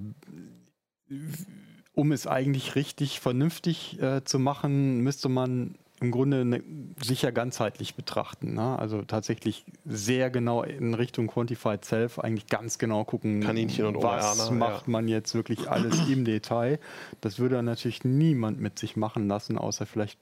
um 1.94 2.12
es 2.12 2.26
eigentlich 2.26 2.74
richtig 2.74 3.20
vernünftig 3.20 4.00
äh, 4.00 4.24
zu 4.24 4.38
machen, 4.38 5.00
müsste 5.00 5.28
man 5.28 5.76
im 6.00 6.10
Grunde 6.10 6.44
ne, 6.44 6.62
sicher 7.02 7.32
ganzheitlich 7.32 7.94
betrachten. 7.94 8.54
Ne? 8.54 8.78
Also 8.78 9.02
tatsächlich 9.02 9.64
sehr 9.84 10.30
genau 10.30 10.62
in 10.62 10.94
Richtung 10.94 11.28
Quantified 11.28 11.84
Self 11.84 12.18
eigentlich 12.18 12.46
ganz 12.46 12.78
genau 12.78 13.04
gucken, 13.04 13.40
Kaninchen 13.40 13.86
und 13.86 14.02
was 14.02 14.40
Oreana, 14.40 14.56
macht 14.56 14.88
man 14.88 15.08
jetzt 15.08 15.34
wirklich 15.34 15.70
alles 15.70 16.08
im 16.08 16.24
Detail. 16.24 16.78
Das 17.20 17.38
würde 17.38 17.56
dann 17.56 17.64
natürlich 17.64 18.04
niemand 18.04 18.60
mit 18.60 18.78
sich 18.78 18.96
machen 18.96 19.28
lassen, 19.28 19.56
außer 19.56 19.86
vielleicht 19.86 20.18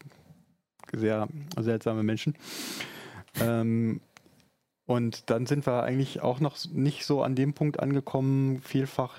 sehr 0.93 1.27
seltsame 1.59 2.03
Menschen. 2.03 2.37
Ähm, 3.41 4.01
und 4.85 5.31
dann 5.31 5.47
sind 5.47 5.67
wir 5.67 5.85
eigentlich 5.85 6.21
auch 6.21 6.41
noch 6.41 6.57
nicht 6.73 7.07
so 7.07 7.23
an 7.23 7.35
dem 7.35 7.55
Punkt 7.55 7.81
angekommen, 7.81 8.61
vielfach, 8.61 9.17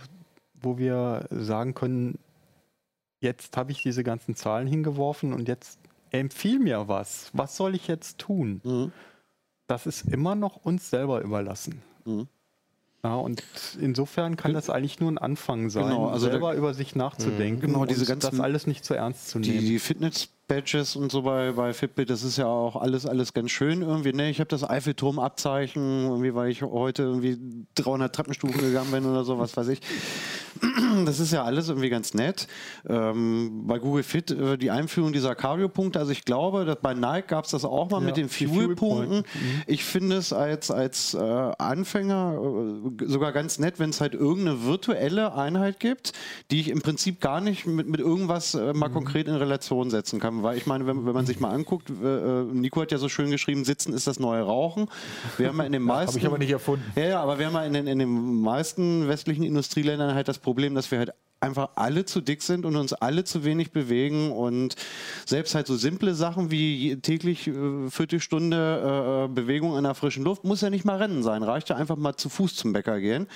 wo 0.61 0.77
wir 0.77 1.27
sagen 1.31 1.73
können, 1.73 2.19
jetzt 3.23 3.57
habe 3.57 3.71
ich 3.71 3.81
diese 3.81 4.03
ganzen 4.03 4.35
Zahlen 4.35 4.67
hingeworfen 4.67 5.33
und 5.33 5.47
jetzt 5.47 5.79
empfiehl 6.11 6.59
mir 6.59 6.87
was. 6.87 7.31
Was 7.33 7.55
soll 7.57 7.73
ich 7.73 7.87
jetzt 7.87 8.19
tun? 8.19 8.61
Mhm. 8.63 8.91
Das 9.65 9.87
ist 9.87 10.01
immer 10.03 10.35
noch 10.35 10.57
uns 10.57 10.89
selber 10.91 11.21
überlassen. 11.21 11.81
Mhm. 12.05 12.27
Ja, 13.03 13.15
und 13.15 13.43
insofern 13.81 14.37
kann 14.37 14.53
das 14.53 14.69
eigentlich 14.69 14.99
nur 15.01 15.11
ein 15.11 15.17
Anfang 15.17 15.69
sein, 15.69 15.85
Genau, 15.85 16.07
also 16.09 16.29
selber 16.29 16.53
über 16.53 16.73
sich 16.73 16.95
nachzudenken 16.95 17.59
Genau, 17.61 17.85
diese 17.85 18.01
und 18.01 18.07
ganzen- 18.07 18.31
das 18.31 18.39
alles 18.39 18.65
nicht 18.67 18.85
zu 18.85 18.93
ernst 18.93 19.27
zu 19.29 19.39
Die, 19.39 19.49
nehmen. 19.51 19.65
die 19.65 19.79
Fitness-Badges 20.47 20.95
und 20.95 21.11
so 21.11 21.23
bei, 21.23 21.51
bei 21.51 21.73
Fitbit, 21.73 22.09
das 22.09 22.23
ist 22.23 22.37
ja 22.37 22.45
auch 22.45 22.75
alles, 22.75 23.05
alles 23.05 23.33
ganz 23.33 23.51
schön 23.51 23.81
irgendwie. 23.81 24.13
Ne? 24.13 24.29
Ich 24.29 24.39
habe 24.39 24.47
das 24.47 24.67
Eiffelturm-Abzeichen, 24.67 26.05
irgendwie, 26.05 26.35
weil 26.35 26.49
ich 26.49 26.61
heute 26.61 27.03
irgendwie 27.03 27.37
300 27.75 28.13
Treppenstufen 28.13 28.61
gegangen 28.61 28.91
bin 28.91 29.05
oder 29.05 29.23
so, 29.23 29.39
was 29.39 29.55
weiß 29.55 29.69
ich. 29.69 29.79
Das 31.05 31.19
ist 31.19 31.33
ja 31.33 31.43
alles 31.43 31.69
irgendwie 31.69 31.89
ganz 31.89 32.13
nett. 32.13 32.47
Ähm, 32.87 33.63
bei 33.65 33.79
Google 33.79 34.03
Fit 34.03 34.29
äh, 34.31 34.57
die 34.57 34.69
Einführung 34.69 35.11
dieser 35.11 35.33
Cardio-Punkte, 35.33 35.99
also 35.99 36.11
ich 36.11 36.23
glaube, 36.23 36.65
dass 36.65 36.77
bei 36.79 36.93
Nike 36.93 37.27
gab 37.27 37.45
es 37.45 37.51
das 37.51 37.65
auch 37.65 37.89
mal 37.89 37.99
mit 37.99 38.17
den 38.17 38.29
Fuel-Punkten. 38.29 38.77
Fuel-Point. 38.77 39.25
Ich 39.65 39.83
finde 39.83 40.17
es 40.17 40.31
als, 40.31 40.69
als 40.69 41.15
äh, 41.15 41.19
Anfänger 41.19 42.37
äh, 43.01 43.05
sogar 43.05 43.31
ganz 43.31 43.59
nett, 43.59 43.79
wenn 43.79 43.89
es 43.89 43.99
halt 43.99 44.13
irgendeine 44.13 44.63
virtuelle 44.63 45.33
Einheit 45.33 45.79
gibt, 45.79 46.13
die 46.51 46.59
ich 46.59 46.69
im 46.69 46.81
Prinzip 46.81 47.19
gar 47.19 47.41
nicht 47.41 47.65
mit, 47.65 47.87
mit 47.87 47.99
irgendwas 47.99 48.53
äh, 48.53 48.73
mal 48.73 48.89
konkret 48.89 49.27
in 49.27 49.35
Relation 49.35 49.89
setzen 49.89 50.19
kann. 50.19 50.32
Weil 50.41 50.57
ich 50.57 50.65
meine, 50.65 50.87
wenn, 50.87 51.05
wenn 51.05 51.13
man 51.13 51.25
sich 51.25 51.39
mal 51.39 51.51
anguckt, 51.51 51.89
äh, 51.89 52.41
äh, 52.41 52.43
Nico 52.45 52.81
hat 52.81 52.91
ja 52.91 52.97
so 52.97 53.09
schön 53.09 53.29
geschrieben, 53.29 53.65
Sitzen 53.65 53.93
ist 53.93 54.07
das 54.07 54.19
neue 54.19 54.41
Rauchen. 54.41 54.89
Wir 55.37 55.49
haben 55.49 55.57
ja 55.57 55.65
in 55.65 55.73
den 55.73 55.81
meisten... 55.83 56.07
Habe 56.07 56.19
ich 56.19 56.25
aber 56.25 56.37
nicht 56.37 56.51
erfunden. 56.51 56.85
Ja, 56.95 57.05
ja, 57.05 57.21
aber 57.21 57.37
wir 57.37 57.47
haben 57.47 57.55
ja 57.55 57.65
in 57.65 57.73
den, 57.73 57.87
in 57.87 57.99
den 57.99 58.41
meisten 58.41 59.07
westlichen 59.07 59.43
Industrieländern 59.43 60.15
halt 60.15 60.27
das 60.27 60.39
Problem, 60.39 60.73
dass 60.73 60.89
wir 60.89 60.99
halt 60.99 61.13
einfach 61.43 61.71
alle 61.75 62.05
zu 62.05 62.21
dick 62.21 62.41
sind 62.41 62.65
und 62.65 62.75
uns 62.77 62.93
alle 62.93 63.25
zu 63.25 63.43
wenig 63.43 63.71
bewegen 63.71 64.31
und 64.31 64.75
selbst 65.25 65.53
halt 65.53 65.67
so 65.67 65.75
simple 65.75 66.15
Sachen 66.15 66.49
wie 66.49 66.95
täglich 67.01 67.47
äh, 67.47 67.89
Viertelstunde 67.89 69.27
äh, 69.29 69.33
Bewegung 69.33 69.77
in 69.77 69.83
der 69.83 69.93
frischen 69.93 70.23
Luft 70.23 70.45
muss 70.45 70.61
ja 70.61 70.69
nicht 70.69 70.85
mal 70.85 70.97
Rennen 70.97 71.21
sein, 71.21 71.43
reicht 71.43 71.69
ja 71.69 71.75
einfach 71.75 71.97
mal 71.97 72.15
zu 72.15 72.29
Fuß 72.29 72.55
zum 72.55 72.71
Bäcker 72.71 72.99
gehen, 73.01 73.27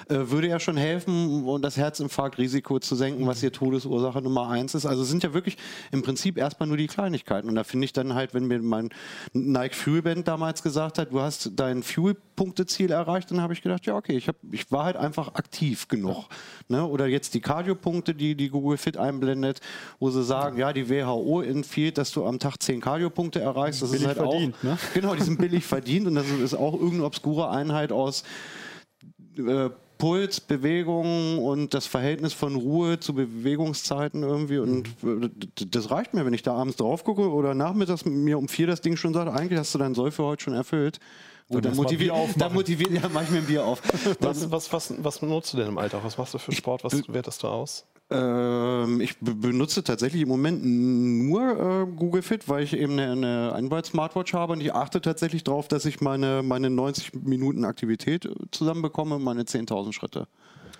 würde 0.07 0.47
ja 0.47 0.59
schon 0.59 0.77
helfen, 0.77 1.43
um 1.43 1.61
das 1.61 1.77
Herzinfarktrisiko 1.77 2.79
zu 2.79 2.95
senken, 2.95 3.27
was 3.27 3.39
hier 3.41 3.51
Todesursache 3.51 4.21
Nummer 4.21 4.49
eins 4.49 4.75
ist. 4.75 4.85
Also 4.85 5.03
es 5.03 5.09
sind 5.09 5.23
ja 5.23 5.33
wirklich 5.33 5.57
im 5.91 6.01
Prinzip 6.01 6.37
erstmal 6.37 6.67
nur 6.67 6.77
die 6.77 6.87
Kleinigkeiten 6.87 7.49
und 7.49 7.55
da 7.55 7.63
finde 7.63 7.85
ich 7.85 7.93
dann 7.93 8.13
halt, 8.13 8.33
wenn 8.33 8.45
mir 8.45 8.59
mein 8.59 8.89
Nike 9.33 9.75
Fuel 9.75 10.01
Band 10.01 10.27
damals 10.27 10.63
gesagt 10.63 10.97
hat, 10.97 11.11
du 11.11 11.21
hast 11.21 11.51
dein 11.55 11.83
Fuel-Punkteziel 11.83 12.91
erreicht, 12.91 13.31
dann 13.31 13.41
habe 13.41 13.53
ich 13.53 13.61
gedacht, 13.61 13.85
ja 13.85 13.95
okay, 13.95 14.15
ich, 14.15 14.27
hab, 14.27 14.35
ich 14.51 14.71
war 14.71 14.85
halt 14.85 14.97
einfach 14.97 15.35
aktiv 15.35 15.87
genug. 15.87 16.25
Ne? 16.67 16.85
Oder 16.85 17.07
jetzt 17.07 17.33
die 17.33 17.41
Cardio-Punkte, 17.41 18.15
die, 18.15 18.35
die 18.35 18.49
Google 18.49 18.77
Fit 18.77 18.97
einblendet, 18.97 19.59
wo 19.99 20.09
sie 20.09 20.23
sagen, 20.23 20.57
ja, 20.57 20.73
die 20.73 20.89
WHO 20.89 21.41
empfiehlt, 21.41 21.97
dass 21.97 22.11
du 22.11 22.25
am 22.25 22.39
Tag 22.39 22.61
10 22.61 22.81
Cardio-Punkte 22.81 23.41
erreichst. 23.41 23.81
Das 23.81 23.91
Billig 23.91 24.03
ist 24.03 24.07
halt 24.07 24.17
verdient, 24.17 24.55
auch, 24.59 24.63
ne? 24.63 24.77
Genau, 24.93 25.15
die 25.15 25.23
sind 25.23 25.37
billig 25.39 25.65
verdient 25.65 26.07
und 26.07 26.15
das 26.15 26.29
ist 26.29 26.53
auch 26.53 26.73
irgendeine 26.73 27.05
obskure 27.05 27.49
Einheit 27.49 27.91
aus 27.91 28.23
äh, 29.37 29.69
Puls, 30.01 30.41
Bewegung 30.41 31.37
und 31.37 31.73
das 31.75 31.85
Verhältnis 31.85 32.33
von 32.33 32.55
Ruhe 32.55 32.99
zu 32.99 33.13
Bewegungszeiten 33.13 34.23
irgendwie. 34.23 34.57
Und 34.57 34.87
d- 35.03 35.65
das 35.69 35.91
reicht 35.91 36.13
mir, 36.15 36.25
wenn 36.25 36.33
ich 36.33 36.41
da 36.41 36.53
abends 36.55 36.77
drauf 36.77 37.03
gucke 37.03 37.29
oder 37.31 37.53
nachmittags 37.53 38.03
mir 38.05 38.37
um 38.39 38.47
vier 38.47 38.65
das 38.67 38.81
Ding 38.81 38.95
schon 38.97 39.13
sagt, 39.13 39.31
eigentlich 39.31 39.59
hast 39.59 39.73
du 39.75 39.77
dein 39.77 39.93
Soll 39.93 40.09
für 40.11 40.23
heute 40.23 40.43
schon 40.43 40.53
erfüllt. 40.53 40.99
Gut, 41.49 41.65
dann 41.65 41.75
motiviert, 41.75 42.15
dann 42.37 42.53
motiviert, 42.53 42.91
ja, 42.91 43.09
mach 43.13 43.23
ich 43.23 43.29
mir 43.29 43.39
ein 43.39 43.45
Bier 43.45 43.63
auf. 43.65 43.81
Was, 44.21 44.49
was, 44.49 44.71
was, 44.73 44.93
was 45.03 45.21
nutzt 45.21 45.53
du 45.53 45.57
denn 45.57 45.67
im 45.67 45.77
Alltag? 45.77 46.01
Was 46.03 46.17
machst 46.17 46.33
du 46.33 46.37
für 46.39 46.51
Sport? 46.53 46.83
Was 46.83 46.93
wertest 47.09 47.43
du 47.43 47.47
aus? 47.47 47.85
Ähm, 48.11 49.01
ich 49.01 49.17
be- 49.19 49.33
benutze 49.35 49.83
tatsächlich 49.83 50.21
im 50.21 50.27
Moment 50.27 50.63
nur 50.63 51.41
äh, 51.41 51.85
Google 51.95 52.21
Fit, 52.21 52.47
weil 52.49 52.63
ich 52.63 52.73
eben 52.73 52.93
eine, 52.93 53.11
eine 53.11 53.53
Android-Smartwatch 53.53 54.33
habe 54.33 54.53
und 54.53 54.61
ich 54.61 54.73
achte 54.73 55.01
tatsächlich 55.01 55.43
darauf, 55.43 55.67
dass 55.67 55.85
ich 55.85 56.01
meine, 56.01 56.43
meine 56.43 56.69
90 56.69 57.13
Minuten 57.23 57.65
Aktivität 57.65 58.25
äh, 58.25 58.29
zusammenbekomme 58.51 59.15
und 59.15 59.23
meine 59.23 59.43
10.000 59.43 59.93
Schritte. 59.93 60.27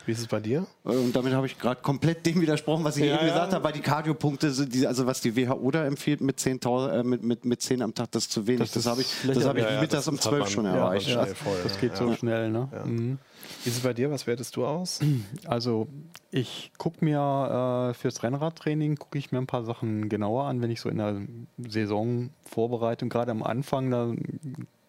Wie 0.07 0.13
ist 0.13 0.19
es 0.19 0.27
bei 0.27 0.39
dir? 0.39 0.65
Äh, 0.83 0.89
Und 0.89 1.15
damit 1.15 1.33
habe 1.33 1.45
ich 1.45 1.59
gerade 1.59 1.79
komplett 1.81 2.25
dem 2.25 2.41
widersprochen, 2.41 2.83
was 2.83 2.97
ich 2.97 3.03
Ja, 3.05 3.15
eben 3.17 3.27
ja. 3.27 3.33
gesagt 3.33 3.53
habe, 3.53 3.63
weil 3.63 3.73
die 3.73 3.81
Cardio-Punkte, 3.81 4.51
die, 4.67 4.87
also 4.87 5.05
was 5.05 5.21
die 5.21 5.35
WHO 5.35 5.69
da 5.71 5.85
empfiehlt 5.85 6.21
mit 6.21 6.39
10.000, 6.39 6.89
äh, 6.99 7.03
mit, 7.03 7.23
mit, 7.23 7.45
mit 7.45 7.61
10 7.61 7.81
am 7.83 7.93
Tag, 7.93 8.11
das 8.11 8.23
ist 8.23 8.31
zu 8.31 8.47
wenig. 8.47 8.71
Das, 8.71 8.83
Das 8.83 8.85
habe 8.87 9.01
ich, 9.01 9.07
das 9.27 9.45
habe 9.45 9.59
ich 9.59 9.65
Ja, 9.65 9.73
ja, 9.75 9.79
mittags 9.81 10.05
das 10.05 10.07
um 10.07 10.15
hat 10.15 10.23
12 10.23 10.39
man- 10.39 10.49
schon 10.49 10.65
ja, 10.65 10.75
erreicht. 10.75 11.15
das 11.15 11.29
ja. 11.75 11.79
geht 11.79 11.95
so 11.95 12.09
Ja. 12.09 12.15
schnell, 12.17 12.49
ne? 12.49 12.67
Mhm. 12.83 13.19
Wie 13.63 13.69
ist 13.69 13.77
es 13.77 13.83
bei 13.83 13.93
dir? 13.93 14.11
Was 14.11 14.27
wertest 14.27 14.55
du 14.55 14.65
aus? 14.65 14.99
Also 15.45 15.87
ich 16.31 16.71
gucke 16.77 17.03
mir 17.03 17.91
äh, 17.91 17.93
fürs 17.93 18.23
Rennradtraining 18.23 18.95
gucke 18.95 19.17
ich 19.17 19.31
mir 19.31 19.39
ein 19.39 19.47
paar 19.47 19.63
Sachen 19.63 20.07
genauer 20.07 20.45
an, 20.45 20.61
wenn 20.61 20.71
ich 20.71 20.81
so 20.81 20.89
in 20.89 20.97
der 20.97 21.21
Saisonvorbereitung, 21.57 23.09
gerade 23.09 23.31
am 23.31 23.43
Anfang, 23.43 23.91
da 23.91 24.13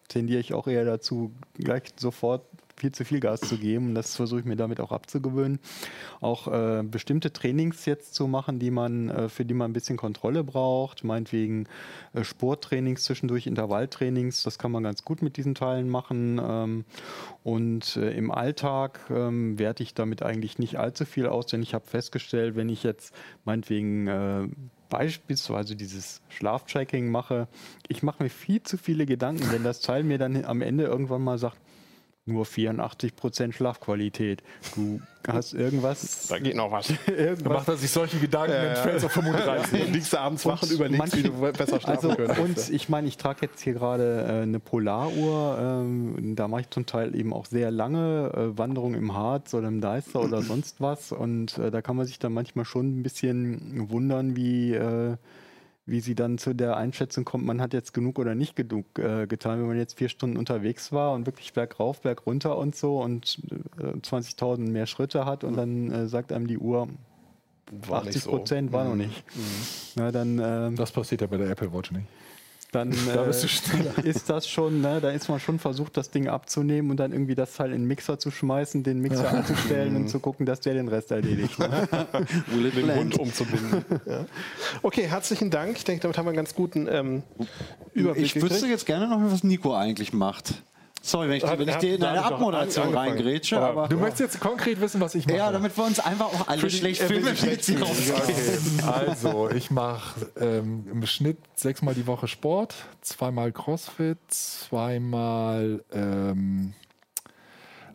tendiere 0.07 0.39
ich 0.39 0.53
auch 0.53 0.67
eher 0.67 0.85
dazu, 0.85 1.31
gleich 1.55 1.83
sofort 1.97 2.45
viel 2.83 2.91
zu 2.91 3.05
viel 3.05 3.21
Gas 3.21 3.39
zu 3.39 3.57
geben. 3.57 3.89
Und 3.89 3.95
das 3.95 4.17
versuche 4.17 4.41
ich 4.41 4.45
mir 4.45 4.57
damit 4.57 4.81
auch 4.81 4.91
abzugewöhnen. 4.91 5.59
Auch 6.19 6.49
äh, 6.49 6.83
bestimmte 6.83 7.31
Trainings 7.31 7.85
jetzt 7.85 8.13
zu 8.13 8.27
machen, 8.27 8.59
die 8.59 8.71
man, 8.71 9.09
äh, 9.09 9.29
für 9.29 9.45
die 9.45 9.53
man 9.53 9.71
ein 9.71 9.73
bisschen 9.73 9.95
Kontrolle 9.95 10.43
braucht. 10.43 11.05
Meinetwegen 11.05 11.67
äh, 12.11 12.25
Sporttrainings 12.25 13.05
zwischendurch, 13.05 13.47
Intervalltrainings. 13.47 14.43
Das 14.43 14.59
kann 14.59 14.71
man 14.71 14.83
ganz 14.83 15.05
gut 15.05 15.21
mit 15.21 15.37
diesen 15.37 15.55
Teilen 15.55 15.87
machen. 15.87 16.41
Ähm, 16.43 16.85
und 17.43 17.95
äh, 17.95 18.11
im 18.11 18.31
Alltag 18.31 18.99
ähm, 19.09 19.57
werte 19.57 19.81
ich 19.81 19.93
damit 19.93 20.21
eigentlich 20.21 20.59
nicht 20.59 20.75
allzu 20.77 21.05
viel 21.05 21.27
aus, 21.27 21.45
denn 21.45 21.63
ich 21.63 21.73
habe 21.73 21.85
festgestellt, 21.87 22.57
wenn 22.57 22.67
ich 22.67 22.83
jetzt 22.83 23.15
meinetwegen 23.45 24.07
äh, 24.07 24.47
beispielsweise 24.89 25.77
dieses 25.77 26.21
Schlaftracking 26.27 27.09
mache, 27.09 27.47
ich 27.87 28.03
mache 28.03 28.23
mir 28.23 28.29
viel 28.29 28.61
zu 28.61 28.77
viele 28.77 29.05
Gedanken, 29.05 29.49
wenn 29.53 29.63
das 29.63 29.79
Teil 29.79 30.03
mir 30.03 30.17
dann 30.17 30.43
am 30.43 30.61
Ende 30.61 30.83
irgendwann 30.83 31.23
mal 31.23 31.37
sagt, 31.37 31.57
nur 32.25 32.45
84% 32.45 33.51
Schlafqualität. 33.51 34.43
Du 34.75 35.01
hast 35.27 35.53
irgendwas. 35.53 36.27
Da 36.29 36.39
geht 36.39 36.55
noch 36.55 36.71
was. 36.71 36.89
irgendwas 37.07 37.53
Macht 37.53 37.67
er 37.67 37.75
sich 37.77 37.91
solche 37.91 38.17
Gedanken, 38.17 38.53
dann 38.53 38.75
fällt 38.77 38.97
es 38.97 39.03
auf 39.03 39.11
35. 39.11 39.85
Du 39.87 39.91
liegst 39.91 40.15
abends 40.15 40.45
wach 40.45 40.61
und 40.63 40.69
Und 40.69 40.75
überlegst, 40.75 41.17
wie 41.17 41.21
manche- 41.23 41.29
du 41.29 41.51
besser 41.57 41.79
schlafen 41.81 42.11
also, 42.11 42.15
könntest. 42.15 42.39
und 42.69 42.75
ich 42.75 42.89
meine, 42.89 43.07
ich 43.07 43.17
trage 43.17 43.39
jetzt 43.41 43.61
hier 43.61 43.73
gerade 43.73 44.25
äh, 44.27 44.41
eine 44.43 44.59
Polaruhr. 44.59 45.57
Ähm, 45.59 46.35
da 46.35 46.47
mache 46.47 46.61
ich 46.61 46.69
zum 46.69 46.85
Teil 46.85 47.15
eben 47.15 47.33
auch 47.33 47.45
sehr 47.45 47.71
lange 47.71 48.31
äh, 48.33 48.57
Wanderungen 48.57 48.97
im 48.97 49.13
Harz 49.13 49.53
oder 49.53 49.67
im 49.67 49.81
Deister 49.81 50.21
oder 50.21 50.41
sonst 50.41 50.79
was. 50.79 51.11
Und 51.11 51.57
äh, 51.57 51.71
da 51.71 51.81
kann 51.81 51.95
man 51.97 52.05
sich 52.05 52.19
dann 52.19 52.33
manchmal 52.33 52.65
schon 52.65 52.99
ein 52.99 53.03
bisschen 53.03 53.89
wundern, 53.89 54.35
wie, 54.37 54.73
äh, 54.73 55.15
wie 55.85 55.99
sie 55.99 56.15
dann 56.15 56.37
zu 56.37 56.53
der 56.53 56.77
Einschätzung 56.77 57.25
kommt, 57.25 57.45
man 57.45 57.59
hat 57.59 57.73
jetzt 57.73 57.93
genug 57.93 58.17
oder 58.17 58.35
nicht 58.35 58.55
genug 58.55 58.85
äh, 58.97 59.27
getan, 59.27 59.59
wenn 59.59 59.67
man 59.67 59.77
jetzt 59.77 59.97
vier 59.97 60.09
Stunden 60.09 60.37
unterwegs 60.37 60.91
war 60.91 61.13
und 61.13 61.25
wirklich 61.25 61.53
bergauf, 61.53 62.01
berg 62.01 62.25
runter 62.25 62.57
und 62.57 62.75
so 62.75 63.01
und 63.01 63.39
äh, 63.77 63.97
20.000 63.97 64.69
mehr 64.69 64.85
Schritte 64.85 65.25
hat 65.25 65.43
und 65.43 65.57
dann 65.57 65.91
äh, 65.91 66.07
sagt 66.07 66.31
einem 66.31 66.47
die 66.47 66.57
Uhr, 66.57 66.87
War 67.87 68.01
nicht 68.03 68.09
80 68.09 68.21
so. 68.23 68.29
Prozent 68.29 68.71
war 68.71 68.85
noch 68.85 68.95
nicht. 68.95 69.23
Na, 69.95 70.11
dann 70.11 70.39
ähm, 70.41 70.75
Das 70.77 70.91
passiert 70.91 71.21
ja 71.21 71.27
bei 71.27 71.37
der 71.37 71.49
Apple 71.49 71.73
Watch 71.73 71.91
nicht. 71.91 72.07
Dann 72.75 72.91
Da 73.13 73.23
äh, 73.23 73.27
bist 73.27 73.43
du 73.43 73.47
schneller. 73.47 73.93
ist 74.03 74.29
das 74.29 74.47
schon, 74.47 74.81
ne, 74.81 74.99
da 75.01 75.11
ist 75.11 75.29
man 75.29 75.39
schon 75.39 75.59
versucht, 75.59 75.97
das 75.97 76.11
Ding 76.11 76.27
abzunehmen 76.27 76.91
und 76.91 76.97
dann 76.97 77.11
irgendwie 77.11 77.35
das 77.35 77.55
Teil 77.55 77.71
in 77.71 77.83
den 77.83 77.87
Mixer 77.87 78.19
zu 78.19 78.31
schmeißen, 78.31 78.83
den 78.83 78.99
Mixer 78.99 79.29
anzustellen 79.31 79.95
und 79.95 80.09
zu 80.09 80.19
gucken, 80.19 80.45
dass 80.45 80.59
der 80.59 80.73
den 80.73 80.87
Rest 80.87 81.11
erledigt. 81.11 81.59
Ne? 81.59 81.87
Den 82.53 82.71
blend? 82.71 82.95
Hund 82.95 83.19
umzubinden. 83.19 83.85
ja. 84.05 84.25
Okay, 84.81 85.03
herzlichen 85.07 85.49
Dank. 85.49 85.77
Ich 85.77 85.83
denke, 85.83 86.01
damit 86.01 86.17
haben 86.17 86.25
wir 86.25 86.29
einen 86.29 86.37
ganz 86.37 86.55
guten 86.55 86.87
ähm, 86.89 87.23
Überblick 87.93 88.25
Ich 88.25 88.41
wüsste 88.41 88.67
jetzt 88.67 88.85
gerne 88.85 89.07
noch, 89.07 89.19
was 89.31 89.43
Nico 89.43 89.75
eigentlich 89.75 90.13
macht. 90.13 90.63
Sorry, 91.05 91.27
wenn 91.27 91.35
ich, 91.35 91.43
Hat- 91.43 91.59
wenn 91.59 91.67
ich 91.67 91.75
dir 91.75 91.95
in 91.95 91.99
deine 92.01 92.23
Abmoderation 92.23 92.95
reingrätsche, 92.95 93.57
Aber 93.57 93.67
aber. 93.81 93.87
Du 93.89 93.97
möchtest 93.97 94.21
jetzt 94.21 94.39
konkret 94.39 94.79
wissen, 94.79 95.01
was 95.01 95.15
ich 95.15 95.25
mache. 95.27 95.35
ja, 95.37 95.51
damit 95.51 95.75
wir 95.75 95.83
uns 95.83 95.99
einfach 95.99 96.27
auch 96.27 96.47
alle 96.47 96.61
Für 96.61 96.69
schlecht 96.69 97.01
will 97.01 97.21
fühlen, 97.21 97.23
sich 97.25 97.43
wenn 97.43 97.49
wir 97.49 97.55
schlecht 97.55 97.67
jetzt 97.67 97.77
hier 97.77 97.85
fühlen. 97.85 98.87
rausgehen. 98.87 98.89
Also, 98.89 99.49
ich 99.49 99.69
mache 99.69 100.31
ähm, 100.39 100.87
im 100.89 101.05
Schnitt 101.05 101.37
sechsmal 101.55 101.93
die 101.93 102.07
Woche 102.07 102.29
Sport, 102.29 102.75
zweimal 103.01 103.51
Crossfit, 103.51 104.17
zweimal 104.29 105.83
ähm, 105.91 106.73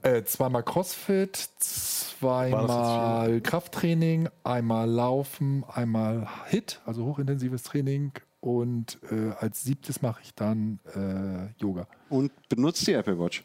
äh, 0.02 0.22
zweimal 0.24 0.62
Crossfit, 0.62 1.48
zweimal 1.58 3.40
Krafttraining, 3.40 4.28
einmal 4.44 4.88
Laufen, 4.88 5.64
einmal 5.72 6.28
HIT, 6.48 6.80
also 6.84 7.04
hochintensives 7.06 7.62
Training 7.62 8.12
und 8.40 8.98
äh, 9.10 9.30
als 9.38 9.64
siebtes 9.64 10.02
mache 10.02 10.22
ich 10.22 10.34
dann 10.34 10.80
äh, 10.94 11.52
Yoga. 11.60 11.88
Und 12.08 12.32
benutzt 12.48 12.86
die 12.86 12.92
Apple 12.92 13.18
Watch. 13.18 13.44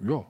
Ja, 0.00 0.24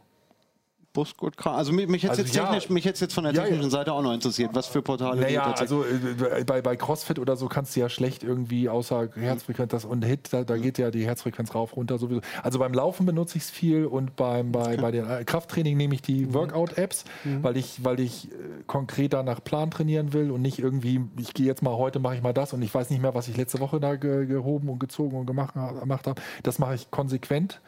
Busgut, 0.93 1.37
Kram. 1.37 1.55
Also 1.55 1.73
mich, 1.73 1.89
mich 1.89 2.03
hätte 2.03 2.11
Also 2.13 2.23
jetzt, 2.23 2.35
ja. 2.35 2.45
technisch, 2.45 2.69
mich 2.69 2.85
hätt's 2.85 3.01
jetzt 3.01 3.15
von 3.15 3.25
der 3.25 3.33
Ja, 3.33 3.45
technischen. 3.45 3.71
Seite 3.71 3.93
auch 3.93 4.03
noch 4.03 4.13
interessiert, 4.13 4.51
was 4.53 4.67
für 4.67 4.83
Portale 4.83 5.21
Naja, 5.21 5.53
also 5.53 5.85
äh, 5.85 6.45
bei, 6.45 6.61
bei 6.61 6.77
CrossFit 6.77 7.19
oder 7.19 7.37
so 7.37 7.49
kannst 7.49 7.75
du 7.75 7.81
ja 7.81 7.89
schlecht 7.89 8.23
irgendwie 8.23 8.69
außer 8.69 9.09
Herzfrequenz 9.15 9.71
das 9.71 9.85
und 9.85 10.05
Hit, 10.05 10.29
da, 10.33 10.45
da 10.45 10.57
geht 10.57 10.79
ja 10.79 10.91
die 10.91 11.07
Herzfrequenz 11.07 11.55
rauf, 11.55 11.77
runter 11.77 11.99
sowieso. 11.99 12.21
Also 12.43 12.59
beim 12.59 12.75
Laufen 12.75 13.07
benutze 13.07 13.39
ich 13.39 13.45
es 13.45 13.51
viel 13.51 13.87
und 13.87 14.17
beim 14.17 14.53
bei, 14.53 14.77
bei 14.77 14.91
den 14.91 15.09
äh, 15.09 15.25
Krafttraining 15.25 15.77
nehme 15.77 15.95
ich 15.95 16.03
die 16.03 16.33
Workout-Apps, 16.35 17.05
weil 17.41 17.57
ich, 17.57 17.85
weil 17.85 18.01
ich 18.01 18.31
äh, 18.31 18.35
konkreter 18.67 19.23
nach 19.23 19.43
Plan 19.43 19.71
trainieren 19.71 20.13
will 20.13 20.31
und 20.31 20.43
nicht 20.43 20.59
irgendwie, 20.59 21.01
ich 21.19 21.33
gehe 21.35 21.47
jetzt 21.47 21.63
mal 21.63 21.77
heute 21.77 21.99
mache 22.01 22.17
ich 22.17 22.23
mal 22.23 22.35
das 22.35 22.53
und 22.53 22.61
ich 22.63 22.75
weiß 22.75 22.91
nicht 22.91 23.01
mehr, 23.01 23.15
was 23.15 23.29
ich 23.29 23.37
letzte 23.37 23.61
Woche 23.61 23.81
da 23.81 23.97
ge, 23.97 24.27
gehoben 24.27 24.69
und 24.69 24.79
gezogen 24.79 25.17
und 25.19 25.27
gemacht, 25.27 25.55
gemacht 25.55 26.07
habe. 26.07 26.21
Das 26.43 26.59
mache 26.59 26.75
ich 26.75 26.91
konsequent. 26.91 27.61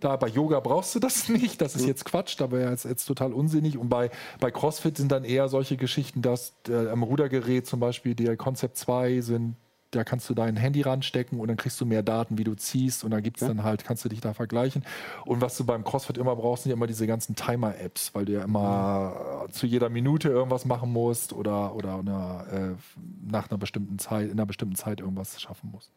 Da 0.00 0.16
bei 0.16 0.28
Yoga 0.28 0.60
brauchst 0.60 0.94
du 0.94 0.98
das 0.98 1.28
nicht, 1.30 1.60
das 1.60 1.76
ist 1.76 1.86
jetzt 1.86 2.04
Quatsch, 2.04 2.36
da 2.38 2.50
jetzt, 2.70 2.84
jetzt 2.84 3.04
total 3.06 3.32
unsinnig. 3.32 3.78
Und 3.78 3.88
bei, 3.88 4.10
bei 4.40 4.50
CrossFit 4.50 4.96
sind 4.96 5.12
dann 5.12 5.24
eher 5.24 5.48
solche 5.48 5.76
Geschichten, 5.76 6.22
dass 6.22 6.54
äh, 6.68 6.88
am 6.88 7.02
Rudergerät 7.02 7.66
zum 7.66 7.80
Beispiel 7.80 8.14
der 8.14 8.36
Concept 8.36 8.76
2 8.76 9.20
sind, 9.20 9.56
da 9.90 10.04
kannst 10.04 10.30
du 10.30 10.34
dein 10.34 10.56
Handy 10.56 10.82
ranstecken 10.82 11.40
und 11.40 11.48
dann 11.48 11.56
kriegst 11.56 11.80
du 11.80 11.86
mehr 11.86 12.02
Daten, 12.02 12.38
wie 12.38 12.44
du 12.44 12.54
ziehst 12.54 13.02
und 13.04 13.10
da 13.10 13.20
gibt 13.20 13.40
es 13.40 13.46
dann 13.46 13.64
halt, 13.64 13.84
kannst 13.84 14.04
du 14.04 14.08
dich 14.08 14.20
da 14.20 14.34
vergleichen. 14.34 14.84
Und 15.24 15.40
was 15.40 15.56
du 15.56 15.64
beim 15.64 15.84
CrossFit 15.84 16.16
immer 16.16 16.36
brauchst, 16.36 16.62
sind 16.62 16.70
ja 16.70 16.76
immer 16.76 16.86
diese 16.86 17.06
ganzen 17.06 17.34
Timer-Apps, 17.34 18.14
weil 18.14 18.24
du 18.24 18.32
ja 18.32 18.44
immer 18.44 19.46
äh, 19.48 19.52
zu 19.52 19.66
jeder 19.66 19.88
Minute 19.88 20.28
irgendwas 20.28 20.64
machen 20.64 20.92
musst 20.92 21.32
oder, 21.32 21.74
oder 21.74 21.98
eine, 21.98 22.76
äh, 22.76 23.00
nach 23.30 23.50
einer 23.50 23.58
bestimmten 23.58 23.98
Zeit, 23.98 24.26
in 24.26 24.32
einer 24.32 24.46
bestimmten 24.46 24.76
Zeit 24.76 25.00
irgendwas 25.00 25.40
schaffen 25.40 25.70
musst. 25.72 25.90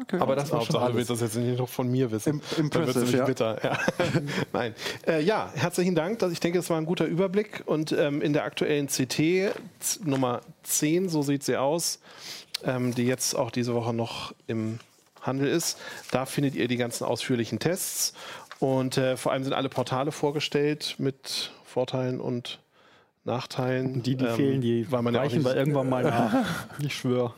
Okay. 0.00 0.18
Aber 0.18 0.34
das 0.34 0.50
war 0.50 0.60
schon 0.62 0.74
Hauptsache, 0.76 0.92
du 0.92 0.96
willst 0.96 1.10
alles. 1.10 1.20
das 1.20 1.34
jetzt 1.34 1.44
nicht 1.44 1.58
noch 1.58 1.68
von 1.68 1.88
mir 1.88 2.10
wissen. 2.10 2.40
Im- 2.56 2.64
impressive, 2.64 2.98
nämlich 3.00 3.14
ja. 3.14 3.24
bitter. 3.24 3.62
Ja. 3.62 3.78
Nein. 4.52 4.74
Äh, 5.06 5.22
ja, 5.22 5.50
herzlichen 5.54 5.94
Dank. 5.94 6.22
Ich 6.32 6.40
denke, 6.40 6.58
das 6.58 6.70
war 6.70 6.78
ein 6.78 6.86
guter 6.86 7.04
Überblick. 7.04 7.62
Und 7.66 7.92
ähm, 7.92 8.22
in 8.22 8.32
der 8.32 8.44
aktuellen 8.44 8.88
CT 8.88 9.54
Nummer 10.04 10.40
10, 10.62 11.08
so 11.10 11.22
sieht 11.22 11.44
sie 11.44 11.56
aus, 11.58 12.00
ähm, 12.64 12.94
die 12.94 13.04
jetzt 13.04 13.34
auch 13.34 13.50
diese 13.50 13.74
Woche 13.74 13.92
noch 13.92 14.34
im 14.46 14.78
Handel 15.20 15.48
ist, 15.48 15.78
da 16.10 16.26
findet 16.26 16.54
ihr 16.54 16.68
die 16.68 16.76
ganzen 16.78 17.04
ausführlichen 17.04 17.58
Tests. 17.58 18.14
Und 18.60 18.96
äh, 18.96 19.16
vor 19.16 19.32
allem 19.32 19.44
sind 19.44 19.52
alle 19.52 19.68
Portale 19.68 20.10
vorgestellt 20.10 20.94
mit 20.98 21.52
Vorteilen 21.64 22.20
und 22.20 22.60
Nachteilen. 23.24 24.02
Die, 24.02 24.16
die 24.16 24.24
ähm, 24.24 24.34
fehlen, 24.34 24.60
die 24.60 24.90
weil 24.90 25.02
man 25.02 25.14
ja 25.14 25.20
reichen 25.20 25.38
nicht, 25.38 25.46
wir 25.46 25.56
irgendwann 25.56 25.88
mal 25.88 26.02
nach. 26.02 26.44
Ich 26.84 26.94
schwöre. 26.94 27.34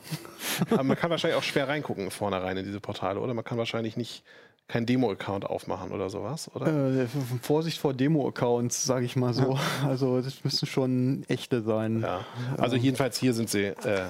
aber 0.70 0.82
man 0.82 0.97
kann 0.97 1.11
wahrscheinlich 1.11 1.39
auch 1.39 1.43
schwer 1.43 1.68
reingucken 1.68 2.11
vornherein 2.11 2.57
in 2.57 2.64
diese 2.64 2.80
Portale, 2.80 3.20
oder? 3.20 3.35
Man 3.35 3.45
kann 3.45 3.59
wahrscheinlich 3.59 3.97
nicht 3.97 4.24
kein 4.66 4.87
Demo-Account 4.87 5.45
aufmachen 5.45 5.93
oder 5.93 6.09
sowas, 6.09 6.51
oder? 6.55 7.03
Äh, 7.03 7.07
Vorsicht 7.43 7.78
vor 7.78 7.93
Demo-Accounts, 7.93 8.85
sage 8.85 9.05
ich 9.05 9.14
mal 9.14 9.35
so. 9.35 9.59
Also 9.87 10.22
das 10.22 10.43
müssen 10.43 10.66
schon 10.66 11.24
echte 11.28 11.61
sein. 11.62 12.01
Ja. 12.01 12.24
Also 12.57 12.76
jedenfalls 12.76 13.18
hier 13.18 13.35
sind 13.35 13.51
sie, 13.51 13.64
äh, 13.64 14.07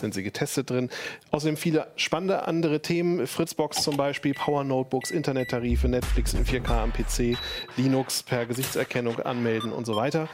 sind 0.00 0.14
sie 0.14 0.22
getestet 0.22 0.70
drin. 0.70 0.88
Außerdem 1.32 1.56
viele 1.56 1.88
spannende 1.96 2.46
andere 2.46 2.80
Themen. 2.80 3.26
Fritzbox 3.26 3.82
zum 3.82 3.96
Beispiel, 3.96 4.34
Power 4.34 4.62
Notebooks, 4.62 5.10
Internettarife, 5.10 5.88
Netflix 5.88 6.32
in 6.32 6.44
4K 6.44 6.70
am 6.70 6.92
PC, 6.92 7.36
Linux 7.76 8.22
per 8.22 8.46
Gesichtserkennung 8.46 9.18
anmelden 9.18 9.72
und 9.72 9.84
so 9.84 9.96
weiter. 9.96 10.28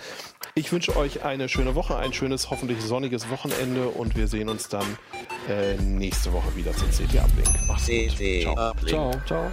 Ich 0.56 0.70
wünsche 0.70 0.96
euch 0.96 1.24
eine 1.24 1.48
schöne 1.48 1.74
Woche, 1.74 1.96
ein 1.96 2.12
schönes, 2.12 2.48
hoffentlich 2.48 2.80
sonniges 2.80 3.28
Wochenende 3.28 3.88
und 3.88 4.14
wir 4.14 4.28
sehen 4.28 4.48
uns 4.48 4.68
dann 4.68 4.86
äh, 5.48 5.74
nächste 5.82 6.32
Woche 6.32 6.54
wieder 6.54 6.72
zum 6.72 6.88
CT 6.90 7.16
Uplink. 7.16 7.48
Macht's 7.66 7.88
gut. 7.88 8.14
CT 8.14 8.42
Ciao. 8.42 8.74
Ciao, 8.86 9.10
ciao. 9.26 9.52